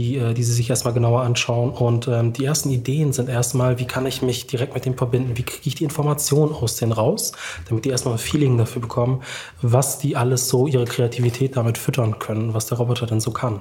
die, 0.00 0.16
äh, 0.16 0.34
die 0.34 0.42
sie 0.42 0.52
sich 0.52 0.70
erstmal 0.70 0.94
genauer 0.94 1.22
anschauen. 1.22 1.70
Und 1.70 2.08
ähm, 2.08 2.32
die 2.32 2.44
ersten 2.44 2.70
Ideen 2.70 3.12
sind 3.12 3.28
erstmal, 3.28 3.78
wie 3.78 3.86
kann 3.86 4.06
ich 4.06 4.22
mich 4.22 4.46
direkt 4.46 4.74
mit 4.74 4.84
dem 4.84 4.96
verbinden? 4.96 5.36
Wie 5.36 5.42
kriege 5.42 5.62
ich 5.64 5.74
die 5.74 5.84
Information 5.84 6.52
aus 6.52 6.76
denen 6.76 6.92
raus, 6.92 7.32
damit 7.68 7.84
die 7.84 7.90
erstmal 7.90 8.14
ein 8.14 8.18
Feeling 8.18 8.56
dafür 8.56 8.82
bekommen, 8.82 9.22
was 9.60 9.98
die 9.98 10.16
alles 10.16 10.48
so 10.48 10.66
ihre 10.66 10.86
Kreativität 10.86 11.56
damit 11.56 11.78
füttern 11.78 12.18
können, 12.18 12.54
was 12.54 12.66
der 12.66 12.78
Roboter 12.78 13.06
denn 13.06 13.20
so 13.20 13.30
kann. 13.30 13.60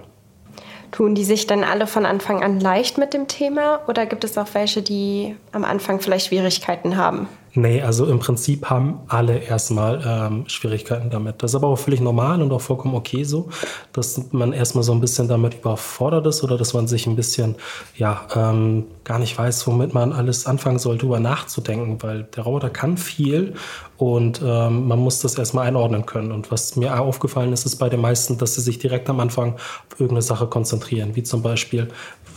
Tun 0.92 1.14
die 1.14 1.24
sich 1.24 1.46
dann 1.46 1.64
alle 1.64 1.86
von 1.86 2.06
Anfang 2.06 2.42
an 2.42 2.60
leicht 2.60 2.98
mit 2.98 3.14
dem 3.14 3.28
Thema 3.28 3.82
oder 3.88 4.08
gibt 4.08 4.24
es 4.24 4.38
auch 4.38 4.48
welche, 4.54 4.82
die 4.82 5.36
am 5.52 5.64
Anfang 5.64 6.00
vielleicht 6.00 6.28
Schwierigkeiten 6.28 6.98
haben? 6.98 7.28
Nee, 7.54 7.82
also 7.82 8.06
im 8.06 8.20
Prinzip 8.20 8.70
haben 8.70 9.00
alle 9.08 9.40
erstmal 9.40 10.02
ähm, 10.06 10.44
Schwierigkeiten 10.48 11.10
damit. 11.10 11.42
Das 11.42 11.52
ist 11.52 11.56
aber 11.56 11.68
auch 11.68 11.80
völlig 11.80 12.00
normal 12.00 12.42
und 12.42 12.52
auch 12.52 12.62
vollkommen 12.62 12.96
okay 12.96 13.24
so, 13.24 13.50
dass 13.92 14.32
man 14.32 14.54
erstmal 14.54 14.84
so 14.84 14.92
ein 14.92 15.02
bisschen 15.02 15.28
damit 15.28 15.56
überfordert 15.56 16.28
ist 16.28 16.44
oder 16.44 16.58
dass 16.58 16.74
man 16.74 16.88
sich 16.88 17.08
ein 17.08 17.16
bisschen, 17.16 17.56
ja, 17.96 18.22
ähm, 18.36 18.86
gar 19.04 19.18
nicht 19.18 19.38
weiß, 19.38 19.66
womit 19.66 19.94
man 19.94 20.14
alles 20.14 20.46
anfangen 20.46 20.78
soll, 20.78 20.98
darüber 20.98 21.20
nachzudenken, 21.20 22.02
weil 22.04 22.24
der 22.24 22.44
Roboter 22.44 22.70
kann 22.70 22.98
viel 22.98 23.56
und 23.98 24.42
ähm, 24.44 24.88
man 24.88 25.00
muss 25.00 25.20
das 25.20 25.38
erstmal 25.38 25.68
einordnen 25.68 26.06
können. 26.06 26.32
Und 26.32 26.52
was 26.52 26.76
mir 26.76 27.00
aufgefallen 27.00 27.52
ist, 27.52 27.66
ist 27.66 27.78
bei 27.78 27.90
den 27.90 28.00
meisten, 28.00 28.38
dass 28.38 28.56
sie 28.56 28.62
sich 28.62 28.80
direkt 28.80 29.10
am 29.10 29.20
Anfang 29.20 29.56
auf 29.56 29.94
irgendeine 29.94 30.22
Sache 30.22 30.48
konzentrieren, 30.48 31.16
wie 31.16 31.24
zum 31.24 31.42
Beispiel, 31.42 31.90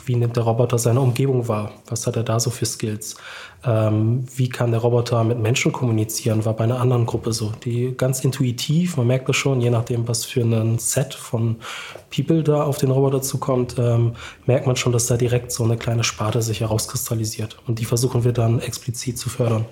wie 0.06 0.16
nimmt 0.16 0.36
der 0.36 0.44
Roboter 0.44 0.78
seine 0.78 1.00
Umgebung 1.00 1.48
wahr? 1.48 1.72
Was 1.86 2.06
hat 2.06 2.16
er 2.16 2.22
da 2.22 2.40
so 2.40 2.50
für 2.50 2.66
Skills? 2.66 3.16
Ähm, 3.64 4.24
wie 4.34 4.48
kann 4.48 4.72
der 4.72 4.80
Roboter 4.80 5.22
mit 5.24 5.38
Menschen 5.38 5.72
kommunizieren? 5.72 6.44
War 6.44 6.54
bei 6.54 6.64
einer 6.64 6.80
anderen 6.80 7.06
Gruppe 7.06 7.32
so. 7.32 7.52
Die 7.64 7.94
ganz 7.96 8.24
intuitiv, 8.24 8.96
man 8.96 9.06
merkt 9.06 9.28
das 9.28 9.36
schon, 9.36 9.60
je 9.60 9.70
nachdem, 9.70 10.08
was 10.08 10.24
für 10.24 10.40
ein 10.40 10.78
Set 10.78 11.14
von 11.14 11.56
People 12.14 12.42
da 12.42 12.64
auf 12.64 12.78
den 12.78 12.90
Roboter 12.90 13.22
zukommt, 13.22 13.76
ähm, 13.78 14.12
merkt 14.46 14.66
man 14.66 14.76
schon, 14.76 14.92
dass 14.92 15.06
da 15.06 15.16
direkt 15.16 15.52
so 15.52 15.64
eine 15.64 15.76
kleine 15.76 16.04
Sparte 16.04 16.42
sich 16.42 16.60
herauskristallisiert. 16.60 17.58
Und 17.66 17.78
die 17.78 17.84
versuchen 17.84 18.24
wir 18.24 18.32
dann 18.32 18.60
explizit 18.60 19.18
zu 19.18 19.28
fördern. 19.28 19.64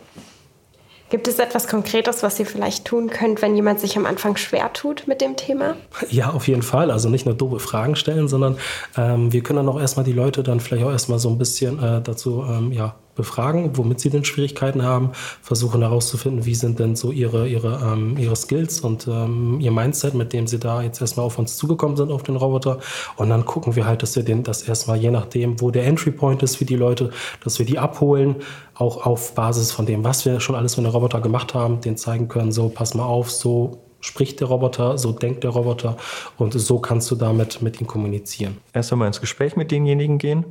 Gibt 1.11 1.27
es 1.27 1.41
etwas 1.41 1.67
Konkretes, 1.67 2.23
was 2.23 2.39
ihr 2.39 2.47
vielleicht 2.47 2.85
tun 2.85 3.11
könnt, 3.11 3.43
wenn 3.43 3.57
jemand 3.57 3.81
sich 3.81 3.97
am 3.97 4.07
Anfang 4.07 4.37
schwer 4.37 4.73
tut 4.73 5.09
mit 5.09 5.21
dem 5.21 5.37
Thema? 5.37 5.75
Ja, 6.09 6.31
auf 6.31 6.47
jeden 6.47 6.63
Fall. 6.63 6.93
Also 6.93 7.09
nicht 7.09 7.27
nur 7.27 7.35
doofe 7.35 7.59
Fragen 7.59 7.97
stellen, 7.97 8.29
sondern 8.29 8.59
ähm, 8.97 9.33
wir 9.33 9.43
können 9.43 9.57
dann 9.57 9.69
auch 9.69 9.81
erstmal 9.81 10.05
die 10.05 10.13
Leute 10.13 10.45
dann 10.45 10.61
vielleicht 10.61 10.85
auch 10.85 10.93
erstmal 10.93 11.19
so 11.19 11.29
ein 11.29 11.37
bisschen 11.37 11.83
äh, 11.83 12.01
dazu 12.01 12.45
ähm, 12.49 12.71
ja, 12.71 12.95
befragen, 13.21 13.77
womit 13.77 14.01
sie 14.01 14.11
denn 14.11 14.25
Schwierigkeiten 14.25 14.83
haben, 14.83 15.11
versuchen 15.43 15.83
herauszufinden, 15.83 16.47
wie 16.47 16.55
sind 16.55 16.79
denn 16.79 16.97
so 16.97 17.13
ihre, 17.13 17.47
ihre, 17.47 17.81
ähm, 17.85 18.17
ihre 18.17 18.35
Skills 18.35 18.81
und 18.81 19.07
ähm, 19.07 19.61
ihr 19.61 19.71
Mindset, 19.71 20.15
mit 20.15 20.33
dem 20.33 20.47
sie 20.47 20.59
da 20.59 20.83
jetzt 20.83 21.01
erstmal 21.01 21.27
auf 21.27 21.39
uns 21.39 21.57
zugekommen 21.57 21.97
sind, 21.97 22.11
auf 22.11 22.23
den 22.23 22.37
Roboter. 22.37 22.79
Und 23.17 23.29
dann 23.29 23.45
gucken 23.45 23.77
wir 23.77 23.87
halt, 23.87 24.03
dass 24.03 24.17
wir 24.17 24.23
den, 24.23 24.43
das 24.43 24.63
erstmal, 24.63 24.97
je 24.97 25.11
nachdem, 25.11 25.61
wo 25.61 25.71
der 25.71 25.87
Entry 25.87 26.11
Point 26.11 26.43
ist 26.43 26.57
für 26.57 26.65
die 26.65 26.77
Leute, 26.77 27.11
dass 27.45 27.59
wir 27.59 27.67
die 27.67 27.79
abholen, 27.79 28.37
auch 28.75 29.05
auf 29.05 29.35
Basis 29.35 29.71
von 29.73 29.85
dem, 29.85 30.03
was 30.03 30.25
wir 30.25 30.41
schon 30.41 30.57
alles 30.57 30.77
mit 30.77 30.87
dem 30.87 30.93
Roboter 30.93 31.21
gemacht 31.21 31.53
haben, 31.53 31.81
den 31.83 31.97
zeigen 31.97 32.29
können, 32.29 32.53
so, 32.53 32.71
pass 32.71 32.95
mal 32.95 33.05
auf, 33.05 33.31
so 33.31 33.83
spricht 34.01 34.41
der 34.41 34.49
Roboter, 34.49 34.97
so 34.97 35.13
denkt 35.13 35.45
der 35.45 35.51
Roboter 35.51 35.97
und 36.39 36.55
so 36.55 36.79
kannst 36.79 37.11
du 37.11 37.17
damit 37.17 37.61
mit 37.61 37.81
ihm 37.81 37.87
kommunizieren. 37.87 38.57
Erst 38.73 38.93
einmal 38.93 39.09
ins 39.09 39.21
Gespräch 39.21 39.57
mit 39.57 39.71
denjenigen 39.71 40.17
gehen 40.17 40.47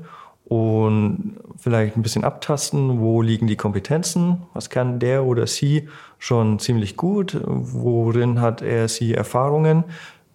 und 0.50 1.38
vielleicht 1.58 1.96
ein 1.96 2.02
bisschen 2.02 2.24
abtasten, 2.24 3.00
wo 3.00 3.22
liegen 3.22 3.46
die 3.46 3.56
Kompetenzen, 3.56 4.42
was 4.54 4.72
kann 4.72 5.00
der 5.00 5.24
oder 5.24 5.46
sie 5.46 5.88
schon 6.18 6.58
ziemlich 6.58 6.98
gut, 6.98 7.40
worin 7.46 8.42
hat 8.42 8.64
er 8.64 8.88
sie 8.88 9.14
Erfahrungen 9.14 9.84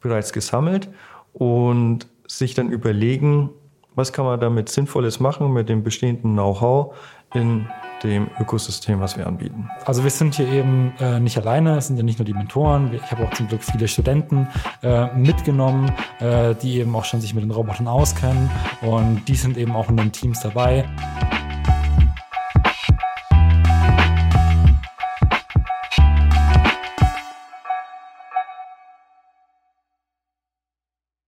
bereits 0.01 0.33
gesammelt? 0.33 0.89
Und 1.33 2.07
sich 2.29 2.55
dann 2.55 2.71
überlegen, 2.71 3.51
was 3.97 4.13
kann 4.13 4.25
man 4.25 4.39
damit 4.39 4.69
Sinnvolles 4.69 5.19
machen 5.19 5.53
mit 5.53 5.69
dem 5.69 5.83
bestehenden 5.83 6.35
Know-how 6.35 6.95
in 7.35 7.67
dem 8.05 8.29
Ökosystem, 8.39 9.01
was 9.01 9.17
wir 9.17 9.27
anbieten. 9.27 9.69
Also 9.85 10.05
wir 10.05 10.11
sind 10.11 10.35
hier 10.35 10.49
eben 10.49 10.93
äh, 11.01 11.19
nicht 11.19 11.39
alleine, 11.39 11.79
es 11.79 11.89
sind 11.89 11.97
ja 11.97 12.03
nicht 12.03 12.19
nur 12.19 12.27
die 12.27 12.35
Mentoren, 12.35 12.93
ich 12.93 13.11
habe 13.11 13.25
auch 13.25 13.31
zum 13.35 13.49
Glück 13.49 13.63
viele 13.63 13.89
Studenten 13.89 14.47
äh, 14.83 15.07
mitgenommen, 15.17 15.91
äh, 16.21 16.55
die 16.55 16.81
eben 16.81 16.95
auch 16.95 17.05
schon 17.05 17.21
sich 17.21 17.35
mit 17.35 17.43
den 17.43 17.51
Robotern 17.51 17.89
auskennen 17.89 18.51
und 18.83 19.27
die 19.27 19.37
sind 19.37 19.57
eben 19.57 19.73
auch 19.73 19.89
in 19.89 19.97
den 19.97 20.13
Teams 20.13 20.41
dabei. 20.41 20.85